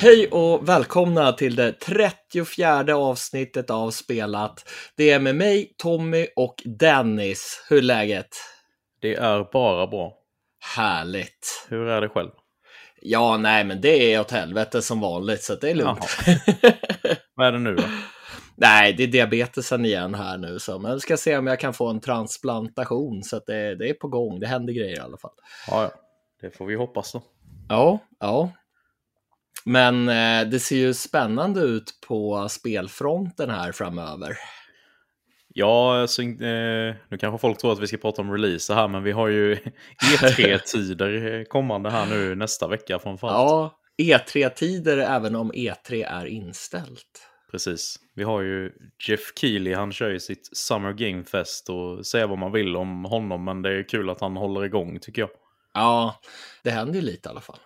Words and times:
Hej 0.00 0.28
och 0.28 0.68
välkomna 0.68 1.32
till 1.32 1.56
det 1.56 1.72
34 1.72 2.96
avsnittet 2.96 3.70
av 3.70 3.90
Spelat. 3.90 4.68
Det 4.96 5.10
är 5.10 5.20
med 5.20 5.36
mig, 5.36 5.74
Tommy 5.76 6.26
och 6.36 6.54
Dennis. 6.64 7.66
Hur 7.68 7.78
är 7.78 7.82
läget? 7.82 8.28
Det 9.00 9.14
är 9.14 9.52
bara 9.52 9.86
bra. 9.86 10.14
Härligt. 10.76 11.66
Hur 11.68 11.86
är 11.86 12.00
det 12.00 12.08
själv? 12.08 12.30
Ja, 13.00 13.36
nej, 13.36 13.64
men 13.64 13.80
det 13.80 14.14
är 14.14 14.20
åt 14.20 14.30
helvete 14.30 14.82
som 14.82 15.00
vanligt, 15.00 15.42
så 15.42 15.54
det 15.54 15.70
är 15.70 15.74
lugnt. 15.74 16.06
Vad 17.34 17.46
är 17.46 17.52
det 17.52 17.58
nu 17.58 17.74
då? 17.74 17.84
nej, 18.54 18.92
det 18.92 19.02
är 19.02 19.06
diabetesen 19.06 19.84
igen 19.84 20.14
här 20.14 20.38
nu, 20.38 20.58
så 20.58 20.78
men 20.78 20.90
jag 20.90 21.00
ska 21.00 21.16
se 21.16 21.36
om 21.36 21.46
jag 21.46 21.60
kan 21.60 21.74
få 21.74 21.88
en 21.88 22.00
transplantation, 22.00 23.22
så 23.22 23.36
att 23.36 23.46
det, 23.46 23.74
det 23.74 23.88
är 23.88 23.94
på 23.94 24.08
gång. 24.08 24.40
Det 24.40 24.46
händer 24.46 24.72
grejer 24.72 24.96
i 24.96 25.00
alla 25.00 25.18
fall. 25.18 25.34
Ja, 25.70 25.82
ja. 25.82 25.90
det 26.40 26.56
får 26.56 26.66
vi 26.66 26.74
hoppas 26.74 27.12
då. 27.12 27.22
Ja, 27.68 27.98
ja. 28.20 28.50
Men 29.64 30.08
eh, 30.08 30.48
det 30.50 30.60
ser 30.60 30.76
ju 30.76 30.94
spännande 30.94 31.60
ut 31.60 31.92
på 32.08 32.48
spelfronten 32.48 33.50
här 33.50 33.72
framöver. 33.72 34.36
Ja, 35.54 36.00
alltså, 36.00 36.22
eh, 36.22 36.94
nu 37.08 37.18
kanske 37.20 37.38
folk 37.38 37.58
tror 37.58 37.72
att 37.72 37.80
vi 37.80 37.86
ska 37.86 37.96
prata 37.96 38.22
om 38.22 38.32
release 38.32 38.74
här, 38.74 38.88
men 38.88 39.02
vi 39.02 39.12
har 39.12 39.28
ju 39.28 39.54
E3-tider 40.20 41.44
kommande 41.44 41.90
här 41.90 42.06
nu 42.06 42.34
nästa 42.34 42.68
vecka 42.68 42.98
framförallt. 42.98 43.50
Ja, 43.50 43.78
E3-tider 44.02 44.98
även 44.98 45.36
om 45.36 45.52
E3 45.52 46.06
är 46.06 46.26
inställt. 46.26 47.28
Precis. 47.50 47.96
Vi 48.14 48.24
har 48.24 48.42
ju 48.42 48.72
Jeff 49.08 49.32
Keely, 49.36 49.74
han 49.74 49.92
kör 49.92 50.10
ju 50.10 50.20
sitt 50.20 50.56
Summer 50.56 50.92
Game 50.92 51.24
Fest 51.24 51.70
och 51.70 52.06
säga 52.06 52.26
vad 52.26 52.38
man 52.38 52.52
vill 52.52 52.76
om 52.76 53.04
honom, 53.04 53.44
men 53.44 53.62
det 53.62 53.78
är 53.78 53.88
kul 53.88 54.10
att 54.10 54.20
han 54.20 54.36
håller 54.36 54.64
igång 54.64 54.98
tycker 55.00 55.22
jag. 55.22 55.30
Ja, 55.74 56.20
det 56.62 56.70
händer 56.70 56.94
ju 56.94 57.00
lite 57.00 57.28
i 57.28 57.30
alla 57.30 57.40
fall. 57.40 57.58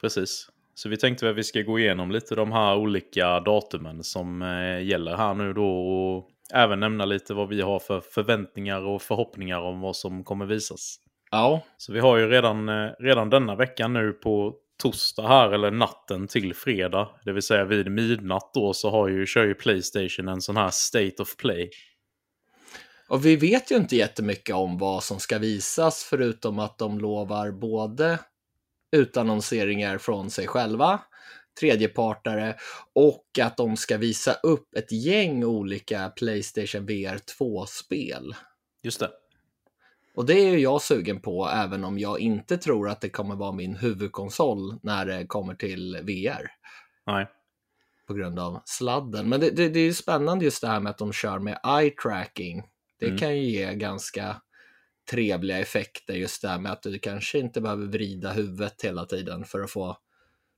Precis. 0.00 0.48
Så 0.74 0.88
vi 0.88 0.96
tänkte 0.96 1.30
att 1.30 1.36
vi 1.36 1.44
ska 1.44 1.62
gå 1.62 1.78
igenom 1.78 2.10
lite 2.10 2.34
de 2.34 2.52
här 2.52 2.76
olika 2.76 3.40
datumen 3.40 4.04
som 4.04 4.42
eh, 4.42 4.82
gäller 4.86 5.16
här 5.16 5.34
nu 5.34 5.52
då 5.52 5.66
och 5.66 6.30
även 6.52 6.80
nämna 6.80 7.04
lite 7.04 7.34
vad 7.34 7.48
vi 7.48 7.60
har 7.60 7.78
för 7.78 8.00
förväntningar 8.00 8.86
och 8.86 9.02
förhoppningar 9.02 9.60
om 9.60 9.80
vad 9.80 9.96
som 9.96 10.24
kommer 10.24 10.46
visas. 10.46 10.96
Ja. 11.30 11.62
Så 11.76 11.92
vi 11.92 12.00
har 12.00 12.18
ju 12.18 12.28
redan, 12.28 12.68
eh, 12.68 12.90
redan 12.98 13.30
denna 13.30 13.56
veckan 13.56 13.92
nu 13.92 14.12
på 14.12 14.54
torsdag 14.82 15.28
här, 15.28 15.52
eller 15.52 15.70
natten 15.70 16.26
till 16.28 16.54
fredag, 16.54 17.08
det 17.24 17.32
vill 17.32 17.42
säga 17.42 17.64
vid 17.64 17.90
midnatt 17.90 18.50
då, 18.54 18.72
så 18.72 18.90
har 18.90 19.08
ju, 19.08 19.26
kör 19.26 19.44
ju 19.44 19.54
Playstation 19.54 20.28
en 20.28 20.40
sån 20.40 20.56
här 20.56 20.70
State 20.70 21.22
of 21.22 21.36
Play. 21.36 21.70
Och 23.08 23.26
vi 23.26 23.36
vet 23.36 23.70
ju 23.70 23.76
inte 23.76 23.96
jättemycket 23.96 24.54
om 24.54 24.78
vad 24.78 25.02
som 25.02 25.20
ska 25.20 25.38
visas, 25.38 26.06
förutom 26.10 26.58
att 26.58 26.78
de 26.78 26.98
lovar 26.98 27.50
både 27.50 28.18
utannonseringar 28.94 29.98
från 29.98 30.30
sig 30.30 30.46
själva, 30.46 31.00
tredjepartare 31.60 32.56
och 32.94 33.38
att 33.42 33.56
de 33.56 33.76
ska 33.76 33.96
visa 33.98 34.32
upp 34.32 34.74
ett 34.76 34.92
gäng 34.92 35.44
olika 35.44 36.08
Playstation 36.08 36.86
VR 36.86 37.18
2-spel. 37.38 38.34
Just 38.82 39.00
det. 39.00 39.10
Och 40.16 40.26
det 40.26 40.34
är 40.34 40.50
ju 40.50 40.58
jag 40.58 40.82
sugen 40.82 41.20
på, 41.20 41.48
även 41.48 41.84
om 41.84 41.98
jag 41.98 42.20
inte 42.20 42.56
tror 42.56 42.88
att 42.88 43.00
det 43.00 43.08
kommer 43.08 43.34
vara 43.36 43.52
min 43.52 43.76
huvudkonsol 43.76 44.74
när 44.82 45.06
det 45.06 45.26
kommer 45.26 45.54
till 45.54 45.98
VR. 46.02 46.50
Nej. 47.06 47.26
På 48.06 48.14
grund 48.14 48.38
av 48.38 48.60
sladden. 48.64 49.28
Men 49.28 49.40
det, 49.40 49.50
det, 49.50 49.68
det 49.68 49.80
är 49.80 49.84
ju 49.84 49.94
spännande 49.94 50.44
just 50.44 50.60
det 50.60 50.68
här 50.68 50.80
med 50.80 50.90
att 50.90 50.98
de 50.98 51.12
kör 51.12 51.38
med 51.38 51.58
eye 51.80 51.90
tracking. 51.90 52.62
Det 53.00 53.06
Mm. 53.06 53.18
kan 53.18 53.36
ju 53.36 53.42
ge 53.42 53.74
ganska 53.74 54.36
trevliga 55.10 55.58
effekter 55.58 56.14
just 56.14 56.42
det 56.42 56.48
här 56.48 56.58
med 56.58 56.72
att 56.72 56.82
du 56.82 56.98
kanske 56.98 57.38
inte 57.38 57.60
behöver 57.60 57.86
vrida 57.86 58.32
huvudet 58.32 58.82
hela 58.82 59.04
tiden 59.04 59.44
för 59.44 59.60
att 59.60 59.70
få 59.70 59.96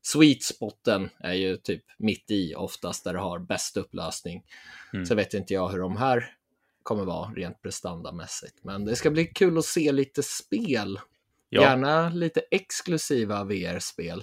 sweet 0.02 0.42
spoten 0.42 1.10
är 1.18 1.34
ju 1.34 1.56
typ 1.56 1.84
mitt 1.98 2.30
i 2.30 2.54
oftast 2.54 3.04
där 3.04 3.12
du 3.12 3.18
har 3.18 3.38
bäst 3.38 3.76
upplösning. 3.76 4.44
Mm. 4.92 5.06
Så 5.06 5.14
vet 5.14 5.34
inte 5.34 5.54
jag 5.54 5.68
hur 5.68 5.78
de 5.78 5.96
här 5.96 6.36
kommer 6.82 7.04
vara 7.04 7.30
rent 7.30 7.62
prestandamässigt. 7.62 8.64
Men 8.64 8.84
det 8.84 8.96
ska 8.96 9.10
bli 9.10 9.26
kul 9.26 9.58
att 9.58 9.64
se 9.64 9.92
lite 9.92 10.22
spel. 10.22 11.00
Ja. 11.48 11.62
Gärna 11.62 12.08
lite 12.08 12.40
exklusiva 12.50 13.44
VR-spel. 13.44 14.22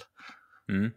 Mm. 0.70 0.92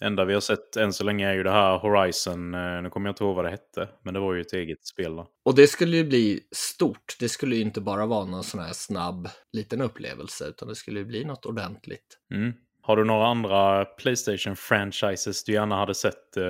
Enda 0.00 0.24
vi 0.24 0.34
har 0.34 0.40
sett 0.40 0.76
än 0.76 0.92
så 0.92 1.04
länge 1.04 1.28
är 1.28 1.34
ju 1.34 1.42
det 1.42 1.50
här 1.50 1.78
Horizon, 1.78 2.54
eh, 2.54 2.82
nu 2.82 2.90
kommer 2.90 3.08
jag 3.08 3.12
inte 3.12 3.24
ihåg 3.24 3.36
vad 3.36 3.44
det 3.44 3.50
hette, 3.50 3.88
men 4.04 4.14
det 4.14 4.20
var 4.20 4.34
ju 4.34 4.40
ett 4.40 4.52
eget 4.52 4.86
spel 4.86 5.16
då. 5.16 5.26
Och 5.44 5.54
det 5.54 5.66
skulle 5.66 5.96
ju 5.96 6.04
bli 6.04 6.40
stort. 6.56 7.16
Det 7.20 7.28
skulle 7.28 7.56
ju 7.56 7.62
inte 7.62 7.80
bara 7.80 8.06
vara 8.06 8.24
någon 8.24 8.44
sån 8.44 8.60
här 8.60 8.72
snabb 8.72 9.28
liten 9.52 9.80
upplevelse, 9.80 10.44
utan 10.44 10.68
det 10.68 10.74
skulle 10.74 10.98
ju 10.98 11.06
bli 11.06 11.24
något 11.24 11.46
ordentligt. 11.46 12.18
Mm. 12.34 12.52
Har 12.82 12.96
du 12.96 13.04
några 13.04 13.26
andra 13.26 13.84
Playstation-franchises 13.84 15.42
du 15.46 15.52
gärna 15.52 15.76
hade 15.76 15.94
sett 15.94 16.36
eh, 16.36 16.44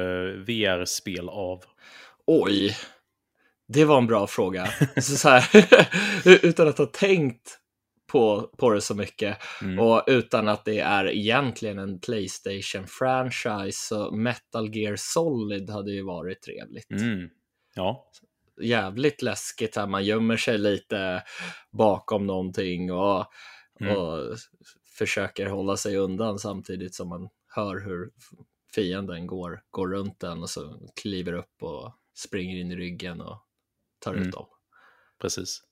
VR-spel 0.46 1.28
av? 1.28 1.60
Oj, 2.26 2.76
det 3.68 3.84
var 3.84 3.98
en 3.98 4.06
bra 4.06 4.26
fråga. 4.26 4.66
så, 4.96 5.16
så 5.16 5.28
här, 5.28 5.44
utan 6.46 6.68
att 6.68 6.78
ha 6.78 6.86
tänkt 6.86 7.58
på, 8.12 8.50
på 8.58 8.70
det 8.70 8.80
så 8.80 8.94
mycket 8.94 9.38
Mm. 9.62 9.78
och 9.78 10.04
utan 10.06 10.48
att 10.48 10.64
det 10.64 10.78
är 10.78 11.04
egentligen 11.08 11.78
en 11.78 12.00
Playstation-franchise 12.00 13.70
så 13.88 14.10
Metal 14.10 14.76
Gear 14.76 14.96
Solid 14.96 15.70
hade 15.70 15.92
ju 15.92 16.02
varit 16.02 16.42
trevligt. 16.42 16.90
Mm. 16.90 17.28
Ja, 17.74 18.08
Jävligt 18.60 19.22
läskigt 19.22 19.76
här, 19.76 19.86
man 19.86 20.04
gömmer 20.04 20.36
sig 20.36 20.58
lite 20.58 21.22
bakom 21.70 22.26
någonting 22.26 22.92
och, 22.92 23.26
Mm. 23.80 23.96
och 23.96 24.36
försöker 24.98 25.46
hålla 25.46 25.76
sig 25.76 25.96
undan 25.96 26.38
samtidigt 26.38 26.94
som 26.94 27.08
man 27.08 27.28
hör 27.48 27.80
hur 27.84 28.10
fienden 28.74 29.26
går, 29.26 29.62
går 29.70 29.88
runt 29.88 30.20
den 30.20 30.42
och 30.42 30.50
så 30.50 30.88
kliver 31.02 31.32
upp 31.32 31.62
och 31.62 31.92
springer 32.14 32.60
in 32.60 32.70
i 32.72 32.76
ryggen 32.76 33.20
och 33.20 33.38
tar 33.98 34.14
Mm. 34.14 34.28
ut 34.28 34.34
dem. 34.34 34.46
precis. 35.20 35.62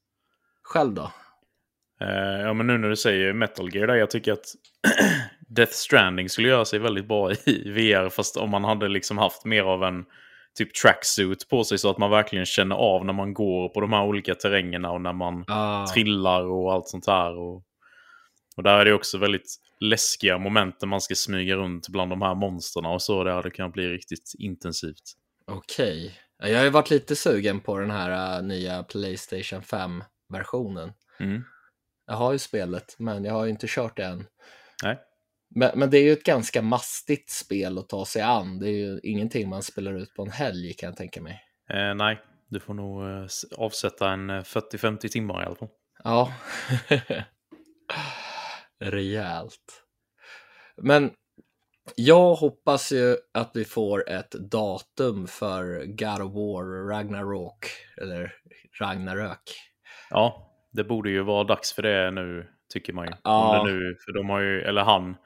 Själv 0.63 0.95
då? 0.95 1.13
Eh, 2.01 2.41
ja, 2.41 2.53
men 2.53 2.67
nu 2.67 2.79
när 2.79 2.89
du 2.89 2.97
säger 2.97 3.33
Metal 3.33 3.75
Gear 3.75 3.87
där, 3.87 3.95
jag 3.95 4.11
tycker 4.11 4.33
att 4.33 4.47
Death 5.49 5.73
Stranding 5.73 6.29
skulle 6.29 6.49
göra 6.49 6.65
sig 6.65 6.79
väldigt 6.79 7.09
bra 7.09 7.33
i 7.33 7.35
VR, 7.71 8.09
fast 8.09 8.37
om 8.37 8.51
man 8.51 8.65
hade 8.65 8.89
liksom 8.89 9.19
haft 9.19 9.45
mer 9.45 9.63
av 9.63 9.85
en 9.85 10.05
typ 10.59 10.75
tracksuit 10.75 11.49
på 11.49 11.65
sig 11.65 11.79
så 11.79 11.91
att 11.91 11.99
man 11.99 12.11
verkligen 12.11 12.47
känner 12.47 12.77
av 12.77 13.05
när 13.05 13.13
man 13.13 13.35
går 13.35 13.69
på 13.69 13.81
de 13.81 13.93
här 13.93 14.05
olika 14.05 14.35
terrängerna 14.35 14.91
och 14.91 15.01
när 15.01 15.13
man 15.13 15.45
Ah, 15.49 15.87
trillar 15.87 16.43
och 16.43 16.73
allt 16.73 16.89
sånt 16.89 17.07
här. 17.07 17.39
Och, 17.39 17.65
och 18.57 18.63
där 18.63 18.79
är 18.79 18.85
det 18.85 18.93
också 18.93 19.19
väldigt 19.19 19.57
läskiga 19.81 20.39
moment 20.39 20.77
när 20.81 20.89
man 20.89 21.01
ska 21.01 21.15
smyga 21.15 21.57
runt 21.57 21.89
bland 21.89 22.11
de 22.11 22.23
här 22.23 22.35
monsterna 22.35 22.89
och 22.89 23.03
så. 23.03 23.25
Det 23.25 23.33
hade 23.33 23.51
kunnat 23.51 23.73
bli 23.73 23.89
riktigt 23.89 24.33
intensivt. 24.39 25.03
Okej. 25.47 26.19
Ja, 26.39 26.49
Jag 26.49 26.59
har 26.59 26.65
ju 26.65 26.71
varit 26.71 26.91
lite 26.91 27.17
sugen 27.17 27.61
på 27.61 27.79
den 27.79 27.91
här 27.91 28.39
äh, 28.39 28.43
nya 28.47 28.83
Playstation 28.83 29.61
5-versionen. 29.61 30.93
Mm. 31.21 31.43
Jag 32.11 32.17
har 32.17 32.33
ju 32.33 32.39
spelet, 32.39 32.97
men 32.99 33.25
jag 33.25 33.33
har 33.33 33.45
ju 33.45 33.51
inte 33.51 33.67
kört 33.69 33.97
det 33.97 34.05
än. 34.05 34.27
Nej. 34.83 34.99
Men, 35.55 35.79
men 35.79 35.91
det 35.91 35.99
är 35.99 36.03
ju 36.03 36.13
ett 36.13 36.25
ganska 36.25 36.63
mastigt 36.63 37.31
spel 37.31 37.79
att 37.79 37.89
ta 37.89 38.05
sig 38.05 38.23
an. 38.23 38.59
Det 38.59 38.69
är 38.69 38.73
ju 38.73 39.01
ingenting 39.03 39.49
man 39.49 39.63
spelar 39.63 39.95
ut 39.95 40.15
på 40.15 40.23
en 40.23 40.31
helg 40.31 40.73
kan 40.73 40.87
jag 40.87 40.97
tänka 40.97 41.23
mig. 41.23 41.45
Eh, 41.71 41.95
nej, 41.95 42.21
du 42.49 42.61
får 42.61 42.75
nog 42.75 43.03
eh, 43.03 43.27
avsätta 43.57 44.11
en 44.11 44.31
eh, 44.31 44.43
40-50 44.43 45.09
timmar 45.09 45.43
i 45.43 45.47
alla 45.47 45.55
fall. 45.55 45.69
Ja. 46.05 46.33
Rejält. 48.81 49.85
Men 50.77 51.11
jag 51.95 52.35
hoppas 52.35 52.93
ju 52.93 53.17
att 53.35 53.51
vi 53.55 53.65
får 53.65 54.11
ett 54.11 54.31
datum 54.31 55.27
för 55.27 55.85
God 55.85 56.27
of 56.27 56.35
War 56.35 56.89
Ragnarok, 56.89 57.67
eller 58.03 58.35
Ragnarök. 58.81 59.43
Ja, 60.11 60.50
det 60.71 60.85
borde 60.85 61.11
ju 61.11 61.23
vara 61.23 61.45
dags 61.45 61.73
för 61.73 61.83
det 61.83 62.11
nu, 62.11 62.47
tycker 62.73 62.93
man 62.93 63.07
ju. 63.07 63.13
Ja. 63.25 63.61
Om 63.61 63.67
det 63.67 63.73
nu, 63.73 63.97
för 64.05 64.13
de 64.13 64.31
har 64.31 64.41
ju, 64.41 64.63
eller 64.63 64.83
han, 64.83 65.17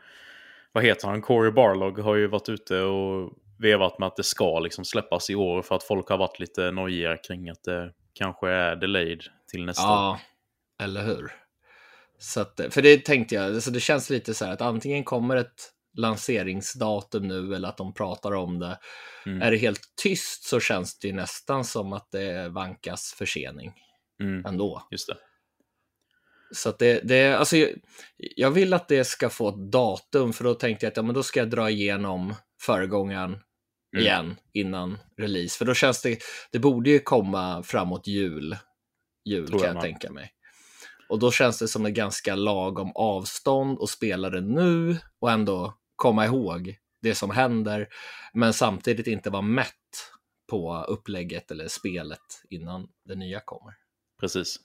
vad 0.72 0.84
heter 0.84 1.08
han, 1.08 1.22
Corey 1.22 1.50
Barlog 1.50 1.98
har 1.98 2.14
ju 2.14 2.26
varit 2.26 2.48
ute 2.48 2.80
och 2.80 3.32
vevat 3.58 3.98
med 3.98 4.06
att 4.06 4.16
det 4.16 4.22
ska 4.24 4.60
liksom 4.60 4.84
släppas 4.84 5.30
i 5.30 5.34
år 5.34 5.62
för 5.62 5.74
att 5.74 5.84
folk 5.84 6.08
har 6.08 6.18
varit 6.18 6.40
lite 6.40 6.70
nojiga 6.70 7.16
kring 7.16 7.48
att 7.48 7.64
det 7.64 7.92
kanske 8.14 8.48
är 8.48 8.76
delayed 8.76 9.22
till 9.50 9.64
nästa 9.64 9.82
år. 9.82 9.88
Ja, 9.96 10.20
eller 10.82 11.02
hur? 11.02 11.32
Så 12.18 12.40
att, 12.40 12.60
för 12.70 12.82
det 12.82 13.04
tänkte 13.04 13.34
jag, 13.34 13.62
så 13.62 13.70
det 13.70 13.80
känns 13.80 14.10
lite 14.10 14.34
så 14.34 14.44
här 14.44 14.52
att 14.52 14.60
antingen 14.60 15.04
kommer 15.04 15.36
ett 15.36 15.70
lanseringsdatum 15.96 17.28
nu 17.28 17.54
eller 17.54 17.68
att 17.68 17.76
de 17.76 17.94
pratar 17.94 18.32
om 18.34 18.58
det. 18.58 18.78
Mm. 19.26 19.42
Är 19.42 19.50
det 19.50 19.56
helt 19.56 19.80
tyst 20.02 20.44
så 20.44 20.60
känns 20.60 20.98
det 20.98 21.08
ju 21.08 21.14
nästan 21.14 21.64
som 21.64 21.92
att 21.92 22.10
det 22.10 22.48
vankas 22.48 23.14
försening 23.18 23.72
Mm, 24.20 24.46
ändå. 24.46 24.82
just 24.90 25.08
det. 25.08 25.16
Så 26.52 26.68
att 26.68 26.78
det, 26.78 27.00
det 27.04 27.38
alltså, 27.38 27.56
jag, 27.56 27.70
jag 28.16 28.50
vill 28.50 28.72
att 28.72 28.88
det 28.88 29.04
ska 29.04 29.30
få 29.30 29.48
ett 29.48 29.72
datum 29.72 30.32
för 30.32 30.44
då 30.44 30.54
tänkte 30.54 30.86
jag 30.86 30.90
att 30.90 30.96
ja, 30.96 31.02
men 31.02 31.14
då 31.14 31.22
ska 31.22 31.40
jag 31.40 31.50
dra 31.50 31.70
igenom 31.70 32.34
föregångaren 32.60 33.38
Mm. 33.94 34.04
igen 34.04 34.36
innan 34.52 34.98
release. 35.16 35.58
För 35.58 35.64
då 35.64 35.74
känns 35.74 36.02
det, 36.02 36.18
det 36.50 36.58
borde 36.58 36.90
ju 36.90 36.98
komma 36.98 37.62
framåt 37.62 38.06
jul, 38.06 38.56
jul 39.24 39.48
Tror 39.48 39.58
kan 39.58 39.66
jag 39.66 39.76
jag 39.76 39.82
tänka 39.82 40.12
mig. 40.12 40.30
Och 41.08 41.18
då 41.18 41.30
känns 41.30 41.58
det 41.58 41.68
som 41.68 41.86
ett 41.86 41.94
ganska 41.94 42.34
lagom 42.34 42.92
avstånd 42.94 43.78
att 43.82 43.88
spela 43.88 44.30
det 44.30 44.40
nu 44.40 44.98
och 45.20 45.30
ändå 45.30 45.74
komma 45.96 46.26
ihåg 46.26 46.76
det 47.02 47.14
som 47.14 47.30
händer, 47.30 47.88
men 48.32 48.52
samtidigt 48.52 49.06
inte 49.06 49.30
vara 49.30 49.42
mätt 49.42 49.70
på 50.50 50.84
upplägget 50.88 51.50
eller 51.50 51.68
spelet 51.68 52.42
innan 52.50 52.88
det 53.04 53.14
nya 53.14 53.40
kommer. 53.40 53.74
Precis. 54.20 54.56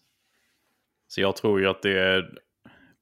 Så 1.10 1.22
jag 1.22 1.36
tror 1.36 1.60
ju 1.60 1.68
att 1.68 1.82
det 1.82 2.00
är... 2.00 2.30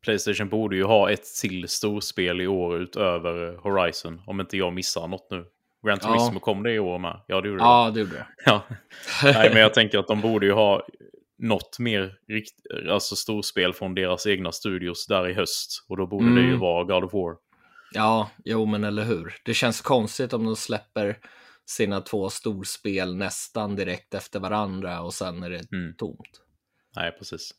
Playstation 0.05 0.49
borde 0.49 0.75
ju 0.75 0.83
ha 0.83 1.11
ett 1.11 1.23
till 1.41 1.67
storspel 1.67 2.41
i 2.41 2.47
år 2.47 2.81
utöver 2.81 3.57
Horizon, 3.57 4.21
om 4.25 4.39
inte 4.39 4.57
jag 4.57 4.73
missar 4.73 5.07
något 5.07 5.27
nu. 5.31 5.45
Gran 5.85 5.99
Turismo 5.99 6.33
ja. 6.33 6.39
kom 6.39 6.63
det 6.63 6.73
i 6.73 6.79
år 6.79 6.99
med? 6.99 7.21
Ja, 7.27 7.41
det 7.41 7.47
gjorde 7.47 7.63
ja, 7.63 7.91
det. 7.93 7.99
gjorde 7.99 8.13
det. 8.13 8.27
Ja. 8.45 8.63
Nej, 9.23 9.49
men 9.53 9.61
jag 9.61 9.73
tänker 9.73 9.99
att 9.99 10.07
de 10.07 10.21
borde 10.21 10.45
ju 10.45 10.51
ha 10.51 10.87
något 11.37 11.79
mer 11.79 12.13
rikt, 12.27 12.55
alltså 12.89 13.15
storspel 13.15 13.73
från 13.73 13.95
deras 13.95 14.27
egna 14.27 14.51
studios 14.51 15.07
där 15.07 15.29
i 15.29 15.33
höst. 15.33 15.85
Och 15.89 15.97
då 15.97 16.07
borde 16.07 16.25
mm. 16.25 16.35
det 16.35 16.41
ju 16.41 16.47
mm. 16.47 16.59
vara 16.59 16.83
God 16.83 17.03
of 17.03 17.13
War. 17.13 17.35
Ja, 17.93 18.29
jo 18.45 18.65
men 18.65 18.83
eller 18.83 19.03
hur. 19.03 19.35
Det 19.45 19.53
känns 19.53 19.81
konstigt 19.81 20.33
om 20.33 20.45
de 20.45 20.55
släpper 20.55 21.17
sina 21.65 22.01
två 22.01 22.29
storspel 22.29 23.15
nästan 23.15 23.75
direkt 23.75 24.13
efter 24.13 24.39
varandra 24.39 25.01
och 25.01 25.13
sen 25.13 25.43
är 25.43 25.49
det 25.49 25.71
mm. 25.71 25.95
tomt. 25.97 26.41
Nej, 26.95 27.11
precis. 27.11 27.51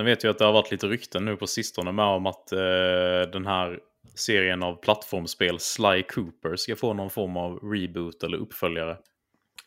Sen 0.00 0.06
vet 0.06 0.24
jag 0.24 0.30
att 0.30 0.38
det 0.38 0.44
har 0.44 0.52
varit 0.52 0.70
lite 0.70 0.86
rykten 0.86 1.24
nu 1.24 1.36
på 1.36 1.46
sistone 1.46 1.92
med 1.92 2.04
om 2.04 2.26
att 2.26 2.52
eh, 2.52 3.30
den 3.32 3.46
här 3.46 3.78
serien 4.14 4.62
av 4.62 4.74
plattformsspel 4.74 5.58
Sly 5.58 6.02
Cooper 6.02 6.56
ska 6.56 6.76
få 6.76 6.94
någon 6.94 7.10
form 7.10 7.36
av 7.36 7.58
reboot 7.58 8.22
eller 8.22 8.38
uppföljare. 8.38 8.98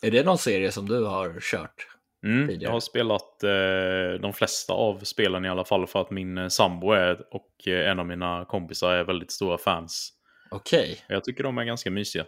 Är 0.02 0.10
det 0.10 0.24
någon 0.24 0.38
serie 0.38 0.72
som 0.72 0.88
du 0.88 1.04
har 1.04 1.40
kört? 1.40 1.86
Mm, 2.24 2.60
jag 2.60 2.70
har 2.70 2.80
spelat 2.80 3.42
eh, 3.42 4.20
de 4.20 4.32
flesta 4.32 4.72
av 4.72 4.98
spelen 5.04 5.44
i 5.44 5.48
alla 5.48 5.64
fall 5.64 5.86
för 5.86 6.00
att 6.00 6.10
min 6.10 6.38
eh, 6.38 6.48
sambo 6.48 6.92
är 6.92 7.34
och 7.34 7.68
eh, 7.68 7.90
en 7.90 7.98
av 7.98 8.06
mina 8.06 8.44
kompisar 8.44 8.92
är 8.92 9.04
väldigt 9.04 9.30
stora 9.30 9.58
fans. 9.58 10.12
Okej. 10.50 10.82
Okay. 10.82 10.96
Jag 11.14 11.24
tycker 11.24 11.44
de 11.44 11.58
är 11.58 11.64
ganska 11.64 11.90
mysiga. 11.90 12.24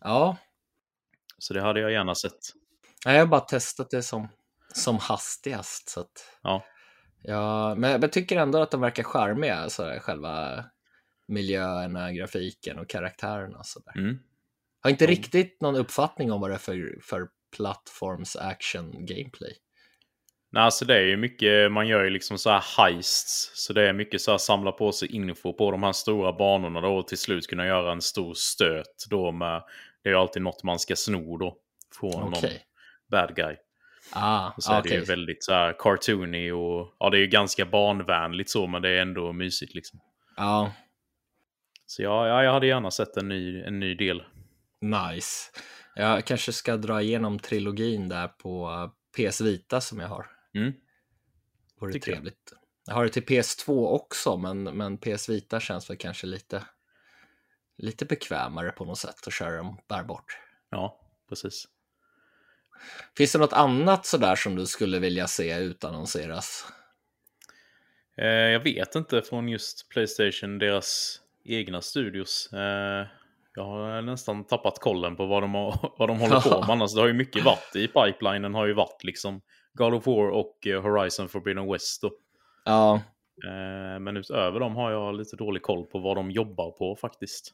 Ja. 0.00 0.36
Så 1.38 1.54
det 1.54 1.60
hade 1.60 1.80
jag 1.80 1.92
gärna 1.92 2.14
sett. 2.14 2.40
Jag 3.04 3.18
har 3.18 3.26
bara 3.26 3.40
testat 3.40 3.90
det 3.90 4.02
som, 4.02 4.28
som 4.72 4.98
hastigast. 4.98 5.88
Så 5.88 6.00
att... 6.00 6.38
Ja. 6.42 6.64
Ja, 7.26 7.74
men 7.74 8.00
jag 8.00 8.12
tycker 8.12 8.36
ändå 8.36 8.58
att 8.58 8.70
de 8.70 8.80
verkar 8.80 9.02
charmiga, 9.02 9.56
alltså 9.56 9.98
själva 10.00 10.64
miljöerna, 11.28 12.12
grafiken 12.12 12.78
och 12.78 12.88
karaktärerna. 12.88 13.62
Så 13.62 13.80
där. 13.80 14.00
Mm. 14.00 14.18
Har 14.80 14.90
inte 14.90 15.04
mm. 15.04 15.16
riktigt 15.16 15.60
någon 15.60 15.76
uppfattning 15.76 16.32
om 16.32 16.40
vad 16.40 16.50
det 16.50 16.54
är 16.54 16.58
för, 16.58 16.98
för 17.02 17.28
plattforms 17.56 18.36
action 18.36 19.06
gameplay. 19.06 19.56
Nej, 20.52 20.62
alltså 20.62 20.84
det 20.84 20.96
är 20.96 21.02
ju 21.02 21.16
mycket, 21.16 21.72
man 21.72 21.88
gör 21.88 22.04
ju 22.04 22.10
liksom 22.10 22.38
så 22.38 22.50
här 22.50 22.64
heists. 22.76 23.50
Så 23.54 23.72
det 23.72 23.88
är 23.88 23.92
mycket 23.92 24.20
så 24.20 24.30
här 24.30 24.38
samla 24.38 24.72
på 24.72 24.92
sig 24.92 25.16
info 25.16 25.52
på 25.52 25.70
de 25.70 25.82
här 25.82 25.92
stora 25.92 26.32
banorna 26.32 26.80
då 26.80 26.96
och 26.96 27.08
till 27.08 27.18
slut 27.18 27.46
kunna 27.46 27.66
göra 27.66 27.92
en 27.92 28.00
stor 28.00 28.34
stöt 28.34 29.06
då 29.10 29.32
med, 29.32 29.62
det 30.02 30.08
är 30.08 30.12
ju 30.12 30.18
alltid 30.18 30.42
något 30.42 30.62
man 30.62 30.78
ska 30.78 30.96
sno 30.96 31.36
då. 31.36 31.58
Från 32.00 32.28
okay. 32.28 32.50
någon 32.50 32.58
bad 33.10 33.36
guy. 33.36 33.56
Ah, 34.14 34.52
och 34.56 34.62
så 34.62 34.72
är 34.72 34.82
det 34.82 34.88
ju 34.88 35.04
väldigt 35.04 35.44
så 35.44 35.52
här 35.52 35.74
cartoony 35.78 36.52
och 36.52 36.94
ja, 36.98 37.10
det 37.10 37.16
är 37.16 37.20
ju 37.20 37.26
ganska 37.26 37.66
barnvänligt 37.66 38.50
så, 38.50 38.66
men 38.66 38.82
det 38.82 38.88
är 38.88 39.02
ändå 39.02 39.32
mysigt 39.32 39.74
liksom. 39.74 40.00
Ja. 40.36 40.72
Så 41.86 42.02
ja, 42.02 42.28
ja 42.28 42.42
jag 42.42 42.52
hade 42.52 42.66
gärna 42.66 42.90
sett 42.90 43.16
en 43.16 43.28
ny, 43.28 43.62
en 43.62 43.80
ny 43.80 43.94
del. 43.94 44.22
Nice. 44.80 45.50
Jag 45.94 46.24
kanske 46.24 46.52
ska 46.52 46.76
dra 46.76 47.02
igenom 47.02 47.38
trilogin 47.38 48.08
där 48.08 48.28
på 48.28 48.90
PS 49.16 49.40
Vita 49.40 49.80
som 49.80 50.00
jag 50.00 50.08
har. 50.08 50.26
Mm. 50.54 50.72
Vore 51.80 51.92
Tycker 51.92 52.12
trevligt. 52.12 52.50
Jag. 52.50 52.58
jag. 52.86 52.94
har 52.94 53.04
det 53.04 53.10
till 53.10 53.24
PS2 53.24 53.86
också, 53.86 54.36
men, 54.36 54.62
men 54.62 54.98
PS 54.98 55.28
Vita 55.28 55.60
känns 55.60 55.90
väl 55.90 55.96
kanske 55.96 56.26
lite, 56.26 56.64
lite 57.78 58.04
bekvämare 58.04 58.70
på 58.70 58.84
något 58.84 58.98
sätt 58.98 59.26
att 59.26 59.32
köra 59.32 59.56
dem 59.56 59.78
bärbart. 59.88 60.38
Ja, 60.70 61.00
precis. 61.28 61.68
Finns 63.16 63.32
det 63.32 63.38
något 63.38 63.52
annat 63.52 64.06
sådär 64.06 64.36
som 64.36 64.56
du 64.56 64.66
skulle 64.66 64.98
vilja 64.98 65.26
se 65.26 65.58
utannonseras? 65.58 66.66
Eh, 68.16 68.26
jag 68.26 68.60
vet 68.60 68.94
inte 68.94 69.22
från 69.22 69.48
just 69.48 69.88
Playstation, 69.88 70.58
deras 70.58 71.20
egna 71.44 71.80
studios. 71.80 72.52
Eh, 72.52 73.06
jag 73.54 73.64
har 73.64 74.02
nästan 74.02 74.44
tappat 74.44 74.78
kollen 74.78 75.16
på 75.16 75.26
vad 75.26 75.42
de, 75.42 75.54
har, 75.54 75.92
vad 75.98 76.08
de 76.08 76.20
håller 76.20 76.40
på 76.40 76.60
med. 76.60 76.68
Annars 76.70 76.94
det 76.94 77.00
har 77.00 77.08
ju 77.08 77.14
mycket 77.14 77.44
varit 77.44 77.76
i 77.76 77.88
pipelinen 77.88 78.54
har 78.54 78.66
ju 78.66 78.72
varit 78.72 79.04
liksom 79.04 79.40
God 79.72 79.94
of 79.94 80.06
War 80.06 80.28
och 80.28 80.66
eh, 80.66 80.82
Horizon 80.82 81.28
Forbidden 81.28 81.72
West. 81.72 82.02
Då. 82.02 82.10
Ja. 82.64 82.94
Eh, 83.44 84.00
men 84.00 84.16
utöver 84.16 84.60
dem 84.60 84.76
har 84.76 84.90
jag 84.90 85.14
lite 85.14 85.36
dålig 85.36 85.62
koll 85.62 85.86
på 85.86 85.98
vad 85.98 86.16
de 86.16 86.30
jobbar 86.30 86.70
på 86.70 86.96
faktiskt. 86.96 87.52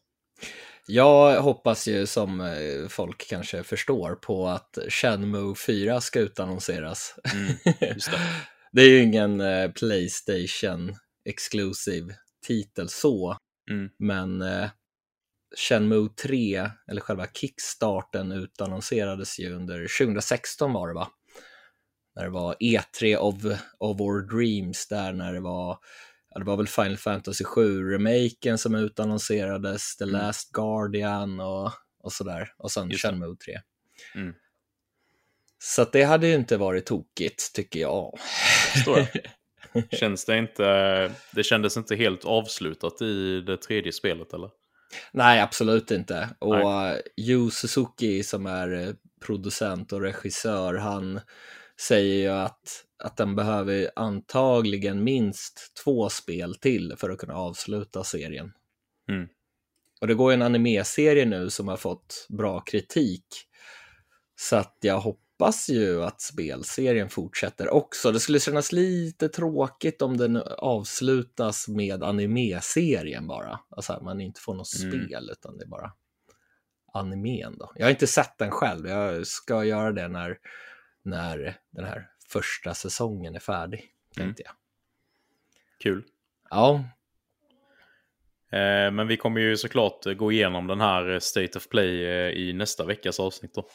Jag 0.87 1.43
hoppas 1.43 1.89
ju 1.89 2.07
som 2.07 2.41
eh, 2.41 2.89
folk 2.89 3.29
kanske 3.29 3.63
förstår 3.63 4.15
på 4.15 4.49
att 4.49 4.79
Shenmue 4.89 5.55
4 5.55 6.01
ska 6.01 6.21
utannonseras. 6.21 7.15
Mm, 7.35 7.53
det. 7.65 7.97
det. 8.73 8.83
är 8.83 8.89
ju 8.89 9.03
ingen 9.03 9.43
Playstation 9.73 10.97
exclusive 11.25 12.15
titel 12.47 12.89
så, 12.89 13.37
mm. 13.71 13.91
men 13.99 14.45
Shenmue 15.57 16.09
3, 16.23 16.71
eller 16.91 17.01
själva 17.01 17.27
kickstarten, 17.27 18.33
utannonserades 18.33 19.39
ju 19.39 19.55
under 19.55 19.99
2016 19.99 20.73
var 20.73 20.89
det 20.89 20.95
va? 20.95 21.09
När 22.17 22.25
det 22.25 22.31
var 22.31 22.55
E3 22.61 23.17
of, 23.17 23.35
of 23.79 24.01
Our 24.01 24.21
Dreams 24.21 24.89
där 24.89 25.13
när 25.13 25.33
det 25.33 25.41
var 25.41 25.79
Ja, 26.31 26.39
det 26.39 26.45
var 26.45 26.57
väl 26.57 26.69
Final 26.69 26.97
Fantasy 26.97 27.45
7-remaken 27.45 28.57
som 28.57 28.75
utannonserades, 28.75 29.97
The 29.97 30.05
mm. 30.05 30.13
Last 30.13 30.53
Guardian 30.53 31.41
och, 31.41 31.73
och 32.03 32.13
sådär. 32.13 32.53
Och 32.57 32.71
sen 32.71 32.91
Just 32.91 33.03
Shenmue 33.03 33.37
3. 33.37 33.59
Mm. 34.15 34.35
Så 35.59 35.85
det 35.85 36.03
hade 36.03 36.27
ju 36.27 36.35
inte 36.35 36.57
varit 36.57 36.87
tokigt, 36.87 37.55
tycker 37.55 37.81
jag. 37.81 38.19
Förstår 38.73 39.07
Känns 39.91 40.25
det 40.25 40.39
inte, 40.39 41.11
det 41.33 41.43
kändes 41.43 41.77
inte 41.77 41.97
helt 41.97 42.25
avslutat 42.25 43.03
i 43.03 43.41
det 43.41 43.57
tredje 43.57 43.93
spelet 43.93 44.33
eller? 44.33 44.51
Nej, 45.13 45.41
absolut 45.41 45.91
inte. 45.91 46.29
Och 46.39 46.59
Nej. 46.59 47.03
Yu 47.17 47.51
Suzuki 47.51 48.23
som 48.23 48.47
är 48.47 48.95
producent 49.27 49.93
och 49.93 50.01
regissör, 50.01 50.75
han 50.75 51.21
säger 51.81 52.15
ju 52.15 52.29
att, 52.29 52.85
att 53.01 53.17
den 53.17 53.37
behöver 53.37 53.91
antagligen 53.97 55.05
minst 55.05 55.73
två 55.85 56.09
spel 56.09 56.55
till 56.55 56.95
för 56.97 57.11
att 57.11 57.19
kunna 57.19 57.35
avsluta 57.35 58.05
serien. 58.05 58.53
Mm. 59.09 59.29
Och 60.01 60.07
det 60.07 60.15
går 60.15 60.33
en 60.33 60.43
anime-serie 60.43 61.25
nu 61.25 61.51
som 61.51 61.69
har 61.69 61.77
fått 61.77 62.27
bra 62.29 62.61
kritik. 62.61 63.27
Så 64.37 64.57
att 64.57 64.77
jag 64.81 65.01
hoppas 65.01 65.31
hoppas 65.41 65.69
ju 65.69 66.05
att 66.05 66.21
spelserien 66.21 67.09
fortsätter 67.09 67.69
också. 67.69 68.13
Det 68.13 68.21
skulle 68.21 68.41
kännas 68.41 68.73
lite 68.73 69.29
tråkigt 69.29 70.03
om 70.03 70.17
den 70.17 70.37
avslutas 70.59 71.69
med 71.69 72.03
anime-serien 72.03 73.27
bara. 73.27 73.61
Alltså 73.71 73.93
att 73.93 74.03
man 74.03 74.21
inte 74.21 74.41
får 74.41 74.55
något 74.55 74.81
mm. 74.83 75.07
spel 75.07 75.31
utan 75.33 75.59
det 75.59 75.65
är 75.65 75.69
bara 75.69 75.93
animen 76.93 77.59
då. 77.59 77.73
Jag 77.75 77.87
har 77.87 77.91
inte 77.91 78.07
sett 78.07 78.39
den 78.39 78.51
själv, 78.51 78.89
jag 78.89 79.27
ska 79.27 79.65
göra 79.65 79.93
det 79.93 80.09
när, 80.09 80.39
när 81.03 81.57
den 81.71 81.85
här 81.85 82.09
första 82.33 82.75
säsongen 82.75 83.35
är 83.35 83.41
färdig, 83.41 83.79
mm. 83.79 84.29
tänkte 84.29 84.43
jag. 84.43 84.53
Kul. 85.83 86.05
Ja. 86.51 86.85
Eh, 88.53 88.91
men 88.91 89.07
vi 89.07 89.17
kommer 89.17 89.41
ju 89.41 89.57
såklart 89.57 90.05
gå 90.17 90.33
igenom 90.33 90.67
den 90.67 90.81
här 90.81 91.19
State 91.19 91.59
of 91.59 91.69
Play 91.69 92.05
eh, 92.05 92.31
i 92.31 92.53
nästa 92.53 92.85
veckas 92.85 93.21
avsnitt 93.21 93.55
då. 93.55 93.69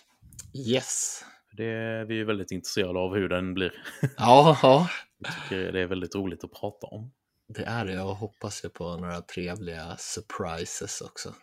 Yes. 0.71 1.23
Det 1.51 1.65
är 1.65 2.05
vi 2.05 2.23
väldigt 2.23 2.51
intresserade 2.51 2.99
av 2.99 3.15
hur 3.15 3.29
den 3.29 3.53
blir. 3.53 3.73
Ja, 4.17 4.59
ja. 4.61 4.89
Jag 5.17 5.33
tycker 5.33 5.71
det 5.71 5.81
är 5.81 5.87
väldigt 5.87 6.15
roligt 6.15 6.43
att 6.43 6.53
prata 6.53 6.87
om. 6.87 7.11
Det 7.47 7.63
är 7.63 7.85
det. 7.85 7.93
Jag 7.93 8.13
hoppas 8.13 8.65
ju 8.65 8.69
på 8.69 8.97
några 8.97 9.21
trevliga 9.21 9.95
surprises 9.97 11.01
också. 11.01 11.33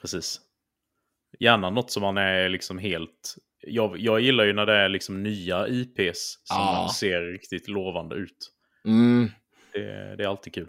Precis. 0.00 0.40
Gärna 1.40 1.70
något 1.70 1.90
som 1.90 2.02
man 2.02 2.16
är 2.16 2.48
liksom 2.48 2.78
helt... 2.78 3.36
Jag, 3.60 3.98
jag 3.98 4.20
gillar 4.20 4.44
ju 4.44 4.52
när 4.52 4.66
det 4.66 4.76
är 4.76 4.88
liksom 4.88 5.22
nya 5.22 5.68
IPs 5.68 6.40
som 6.44 6.56
ja. 6.56 6.90
ser 6.94 7.20
riktigt 7.20 7.68
lovande 7.68 8.16
ut. 8.16 8.52
Mm. 8.84 9.30
Det, 9.72 10.16
det, 10.16 10.24
är 10.24 10.28
alltid 10.28 10.54
kul. 10.54 10.68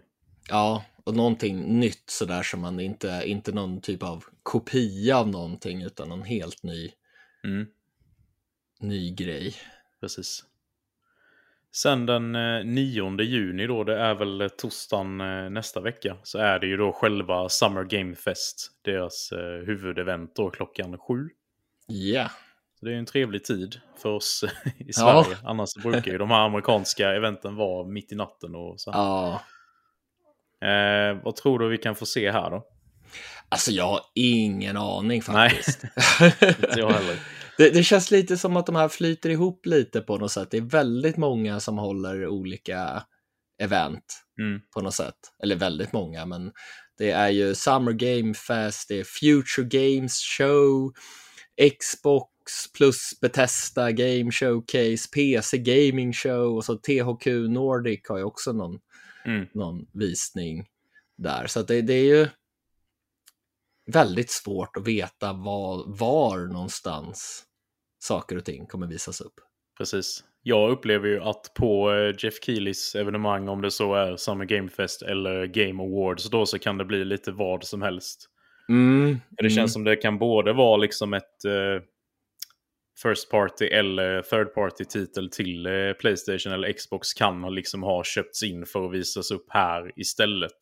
Ja, 0.50 0.86
och 1.04 1.16
någonting 1.16 1.80
nytt 1.80 2.10
sådär 2.10 2.44
som 2.44 2.62
man 2.62 2.80
inte, 2.80 3.22
inte 3.26 3.52
någon 3.52 3.82
typ 3.82 4.04
av 4.04 4.24
kopia 4.44 5.18
av 5.18 5.28
någonting 5.28 5.84
utan 5.84 6.10
någon 6.10 6.24
helt 6.24 6.64
ny. 6.64 6.92
Mm 7.44 7.68
ny 8.82 9.12
grej. 9.12 9.56
Precis. 10.00 10.44
Sen 11.72 12.06
den 12.06 12.32
9 12.74 13.20
eh, 13.20 13.26
juni 13.26 13.68
då, 13.68 13.84
det 13.84 14.00
är 14.00 14.16
väl 14.16 14.50
torsdagen 14.58 15.22
eh, 15.22 15.50
nästa 15.50 15.82
vecka, 15.82 16.18
så 16.24 16.38
är 16.40 16.60
det 16.60 16.68
ju 16.68 16.78
då 16.78 16.92
själva 16.92 17.50
Summer 17.50 17.84
Game 17.84 18.16
Fest, 18.16 18.72
deras 18.86 19.32
eh, 19.32 19.66
huvudevent 19.66 20.36
då 20.36 20.50
klockan 20.50 20.98
sju. 20.98 21.30
Ja. 21.88 22.30
Så 22.80 22.86
det 22.86 22.94
är 22.94 22.96
en 22.96 23.06
trevlig 23.06 23.44
tid 23.44 23.80
för 23.98 24.10
oss 24.10 24.44
i 24.78 24.94
Sverige. 24.94 25.38
Ja. 25.42 25.50
Annars 25.50 25.76
brukar 25.84 26.12
ju 26.12 26.18
de 26.18 26.32
här 26.32 26.46
amerikanska 26.46 27.10
eventen 27.10 27.56
vara 27.56 27.88
mitt 27.88 28.12
i 28.12 28.16
natten 28.16 28.56
och 28.56 28.80
så. 28.80 28.92
Ja. 28.94 29.42
Eh, 30.68 31.18
vad 31.24 31.36
tror 31.36 31.60
du 31.60 31.70
vi 31.70 31.78
kan 31.78 31.96
få 31.96 32.06
se 32.06 32.32
här 32.32 32.50
då? 32.50 32.66
Alltså 33.50 33.72
jag 33.72 33.88
har 33.88 34.02
ingen 34.16 34.78
aning 34.78 35.22
Nej. 35.28 35.50
faktiskt. 35.50 35.84
Inte 36.42 36.80
jag 36.80 36.90
heller. 36.90 37.20
Det, 37.60 37.70
det 37.70 37.84
känns 37.84 38.12
lite 38.12 38.38
som 38.38 38.58
att 38.58 38.66
de 38.66 38.76
här 38.76 38.88
flyter 38.88 39.30
ihop 39.30 39.66
lite 39.66 40.02
på 40.02 40.18
något 40.18 40.32
sätt. 40.32 40.52
Det 40.52 40.58
är 40.58 40.62
väldigt 40.62 41.18
många 41.18 41.60
som 41.60 41.78
håller 41.78 42.28
olika 42.28 43.04
event 43.62 44.26
Mm. 44.40 44.62
på 44.74 44.82
något 44.82 44.94
sätt. 44.94 45.16
Eller 45.44 45.56
väldigt 45.56 45.94
många, 45.94 46.26
men 46.26 46.52
det 46.98 47.12
är 47.12 47.30
ju 47.30 47.56
Summer 47.56 47.92
Game 47.92 48.34
Fest, 48.34 48.88
det 48.88 49.00
är 49.00 49.04
Future 49.04 49.68
Games 49.68 50.14
Show, 50.38 50.94
Xbox 51.80 52.72
plus 52.78 53.20
Bethesda 53.22 53.92
Game 53.92 54.32
Showcase, 54.32 55.10
PC 55.14 55.58
Gaming 55.58 56.14
Show 56.14 56.56
och 56.58 56.66
så 56.66 56.76
THQ 56.76 57.26
Nordic 57.50 58.00
har 58.10 58.18
ju 58.18 58.24
också 58.24 58.54
någon, 58.54 58.80
Mm. 59.26 59.48
någon 59.54 59.86
visning 59.94 60.66
där. 61.18 61.48
Så 61.48 61.62
det, 61.62 61.82
det 61.82 61.94
är 61.94 62.04
ju 62.06 62.28
väldigt 63.92 64.32
svårt 64.32 64.78
att 64.78 64.88
veta 64.88 65.34
var, 65.34 65.98
var 66.00 66.38
någonstans 66.54 67.44
saker 68.00 68.36
och 68.36 68.46
ting 68.46 68.66
kommer 68.66 68.88
visas 68.88 69.22
upp. 69.22 69.34
Precis. 69.78 70.24
Jag 70.44 70.72
upplever 70.72 71.08
ju 71.08 71.22
att 71.22 71.52
på 71.56 71.92
eh, 71.94 72.16
Jeff 72.20 72.34
Keelys 72.44 72.96
evenemang, 72.96 73.48
om 73.50 73.62
det 73.62 73.72
så 73.72 73.94
är 73.96 74.16
Summer 74.16 74.46
Game 74.46 74.70
Fest 74.70 75.02
eller 75.02 75.46
Game 75.46 75.84
Awards, 75.84 76.30
då 76.30 76.46
så 76.46 76.60
kan 76.60 76.78
det 76.78 76.86
bli 76.86 77.06
lite 77.06 77.32
vad 77.32 77.64
som 77.64 77.82
helst. 77.82 78.30
Mm, 78.70 79.20
Det 79.30 79.50
känns 79.50 79.74
som 79.74 79.84
det 79.84 79.96
kan 79.96 80.18
både 80.18 80.54
vara 80.54 80.78
liksom 80.78 81.14
ett 81.14 81.46
eh, 81.46 81.84
First 83.04 83.32
Party 83.32 83.66
eller 83.66 84.22
Third 84.22 84.54
Party-titel 84.54 85.30
till 85.30 85.66
eh, 85.66 85.94
Playstation 86.00 86.54
eller 86.54 86.74
Xbox 86.74 87.14
kan 87.14 87.44
ha 87.44 87.50
liksom 87.50 87.84
ha 87.84 88.04
köpts 88.04 88.44
in 88.44 88.66
för 88.66 88.86
att 88.86 88.94
visas 88.94 89.32
upp 89.32 89.46
här 89.50 89.92
istället. 89.96 90.58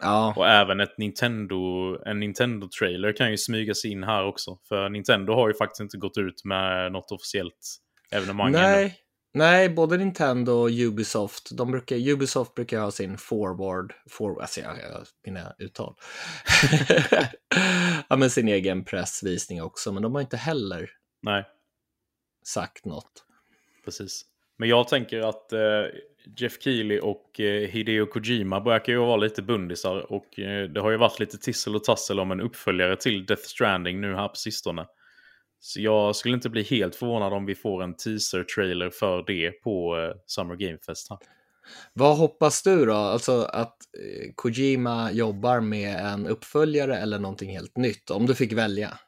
Ja, 0.00 0.34
Och 0.36 0.48
även 0.48 0.80
ett 0.80 0.98
Nintendo, 0.98 1.56
en 2.06 2.20
Nintendo-trailer 2.20 3.12
kan 3.16 3.30
ju 3.30 3.36
smygas 3.38 3.84
in 3.84 4.02
här 4.02 4.24
också. 4.24 4.58
För 4.68 4.88
Nintendo 4.88 5.32
har 5.34 5.48
ju 5.48 5.54
faktiskt 5.54 5.80
inte 5.80 5.96
gått 5.96 6.18
ut 6.18 6.44
med 6.44 6.92
något 6.92 7.12
officiellt 7.12 7.76
evenemang 8.10 8.48
ännu. 8.48 8.58
nej, 8.58 8.96
nej, 9.34 9.68
både 9.68 9.96
Nintendo 9.96 10.52
och 10.52 10.70
Ubisoft, 10.70 11.56
de 11.56 11.70
brukar, 11.70 11.96
Ubisoft 11.96 12.54
brukar 12.54 12.80
ha 12.80 12.90
sin 12.90 13.18
forward, 13.18 13.94
forward 14.10 14.40
alltså 14.40 14.60
jag, 14.60 14.76
jag, 14.78 15.06
mina 15.26 15.54
uttal. 15.58 15.94
ja, 18.08 18.16
men 18.16 18.30
sin 18.30 18.48
egen 18.48 18.84
pressvisning 18.84 19.62
också, 19.62 19.92
men 19.92 20.02
de 20.02 20.14
har 20.14 20.22
inte 20.22 20.36
heller 20.36 20.90
Nej, 21.22 21.44
sagt 22.44 22.84
något. 22.84 23.24
precis. 23.84 24.24
Men 24.58 24.68
jag 24.68 24.88
tänker 24.88 25.20
att 25.20 25.52
eh, 25.52 25.60
Jeff 26.36 26.62
Keely 26.62 26.98
och 26.98 27.40
eh, 27.40 27.68
Hideo 27.68 28.06
Kojima 28.06 28.60
verkar 28.60 28.92
ju 28.92 28.98
vara 28.98 29.16
lite 29.16 29.42
bundisar. 29.42 30.12
Och 30.12 30.38
eh, 30.38 30.68
det 30.68 30.80
har 30.80 30.90
ju 30.90 30.96
varit 30.96 31.20
lite 31.20 31.38
tissel 31.38 31.76
och 31.76 31.84
tassel 31.84 32.20
om 32.20 32.30
en 32.30 32.40
uppföljare 32.40 32.96
till 32.96 33.26
Death 33.26 33.42
Stranding 33.42 34.00
nu 34.00 34.14
här 34.14 34.28
på 34.28 34.36
sistone. 34.36 34.86
Så 35.60 35.80
jag 35.80 36.16
skulle 36.16 36.34
inte 36.34 36.48
bli 36.48 36.62
helt 36.62 36.96
förvånad 36.96 37.32
om 37.32 37.46
vi 37.46 37.54
får 37.54 37.82
en 37.82 37.94
teaser-trailer 37.94 38.90
för 38.90 39.24
det 39.26 39.50
på 39.50 39.98
eh, 39.98 40.16
Summer 40.26 40.56
Game 40.56 40.78
Fest 40.86 41.10
här. 41.10 41.18
Vad 41.92 42.16
hoppas 42.16 42.62
du 42.62 42.86
då? 42.86 42.94
Alltså 42.94 43.42
att 43.42 43.76
Kojima 44.34 45.12
jobbar 45.12 45.60
med 45.60 45.96
en 46.00 46.26
uppföljare 46.26 46.96
eller 46.96 47.18
någonting 47.18 47.50
helt 47.50 47.76
nytt, 47.76 48.10
om 48.10 48.26
du 48.26 48.34
fick 48.34 48.52
välja? 48.52 48.98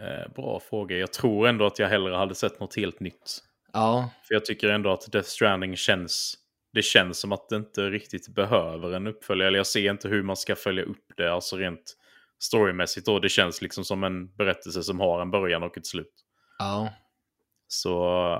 Eh, 0.00 0.32
bra 0.34 0.60
fråga. 0.60 0.96
Jag 0.96 1.12
tror 1.12 1.48
ändå 1.48 1.66
att 1.66 1.78
jag 1.78 1.88
hellre 1.88 2.16
hade 2.16 2.34
sett 2.34 2.60
något 2.60 2.76
helt 2.76 3.00
nytt. 3.00 3.42
Ja, 3.74 4.10
För 4.28 4.34
jag 4.34 4.44
tycker 4.44 4.68
ändå 4.68 4.92
att 4.92 5.12
Death 5.12 5.28
Stranding 5.28 5.76
känns... 5.76 6.34
Det 6.72 6.82
känns 6.82 7.18
som 7.18 7.32
att 7.32 7.48
det 7.48 7.56
inte 7.56 7.90
riktigt 7.90 8.28
behöver 8.28 8.92
en 8.92 9.06
uppföljare. 9.06 9.48
Eller 9.48 9.58
jag 9.58 9.66
ser 9.66 9.90
inte 9.90 10.08
hur 10.08 10.22
man 10.22 10.36
ska 10.36 10.56
följa 10.56 10.84
upp 10.84 11.06
det, 11.16 11.32
alltså 11.32 11.56
rent 11.56 11.96
storymässigt. 12.38 13.06
Då. 13.06 13.18
Det 13.18 13.28
känns 13.28 13.62
liksom 13.62 13.84
som 13.84 14.04
en 14.04 14.34
berättelse 14.36 14.82
som 14.82 15.00
har 15.00 15.22
en 15.22 15.30
början 15.30 15.62
och 15.62 15.78
ett 15.78 15.86
slut. 15.86 16.12
ja. 16.58 16.92
Så 17.68 17.90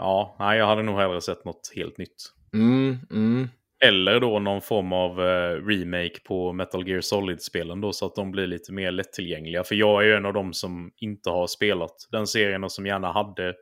ja, 0.00 0.36
nej, 0.38 0.58
jag 0.58 0.66
hade 0.66 0.82
nog 0.82 0.98
hellre 0.98 1.20
sett 1.20 1.44
något 1.44 1.72
helt 1.76 1.98
nytt. 1.98 2.32
Mm, 2.52 2.98
mm. 3.10 3.48
Eller 3.84 4.20
då 4.20 4.38
någon 4.38 4.62
form 4.62 4.92
av 4.92 5.20
eh, 5.20 5.66
remake 5.66 6.20
på 6.24 6.52
Metal 6.52 6.88
Gear 6.88 7.00
Solid-spelen 7.00 7.80
då, 7.80 7.92
så 7.92 8.06
att 8.06 8.14
de 8.14 8.30
blir 8.30 8.46
lite 8.46 8.72
mer 8.72 8.90
lättillgängliga. 8.90 9.64
För 9.64 9.74
jag 9.74 10.02
är 10.02 10.06
ju 10.06 10.14
en 10.14 10.26
av 10.26 10.32
dem 10.32 10.52
som 10.52 10.92
inte 10.96 11.30
har 11.30 11.46
spelat 11.46 12.08
den 12.10 12.26
serien 12.26 12.64
och 12.64 12.72
som 12.72 12.86
gärna 12.86 13.12
hade 13.12 13.54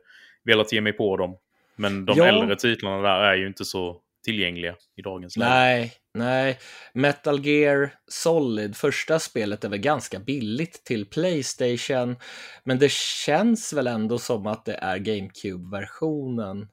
velat 0.43 0.71
ge 0.71 0.81
mig 0.81 0.93
på 0.93 1.17
dem. 1.17 1.37
Men 1.75 2.05
de 2.05 2.17
Ja. 2.17 2.25
äldre 2.25 2.55
titlarna 2.55 3.01
där 3.01 3.19
är 3.23 3.35
ju 3.35 3.47
inte 3.47 3.65
så 3.65 4.01
tillgängliga 4.25 4.75
i 4.95 5.01
dagens 5.01 5.37
läge. 5.37 5.49
Nej, 5.51 5.93
nej. 6.13 6.59
Metal 6.93 7.45
Gear 7.45 7.93
Solid, 8.07 8.75
första 8.77 9.19
spelet 9.19 9.63
är 9.63 9.69
väl 9.69 9.79
ganska 9.79 10.19
billigt 10.19 10.83
till 10.83 11.05
Playstation, 11.05 12.15
men 12.63 12.79
det 12.79 12.91
känns 12.91 13.73
väl 13.73 13.87
ändå 13.87 14.17
som 14.19 14.47
att 14.47 14.65
det 14.65 14.75
är 14.75 14.97
GameCube-versionen 14.97 16.67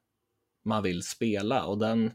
man 0.64 0.82
vill 0.82 1.02
spela 1.02 1.64
och 1.64 1.78
den 1.78 2.12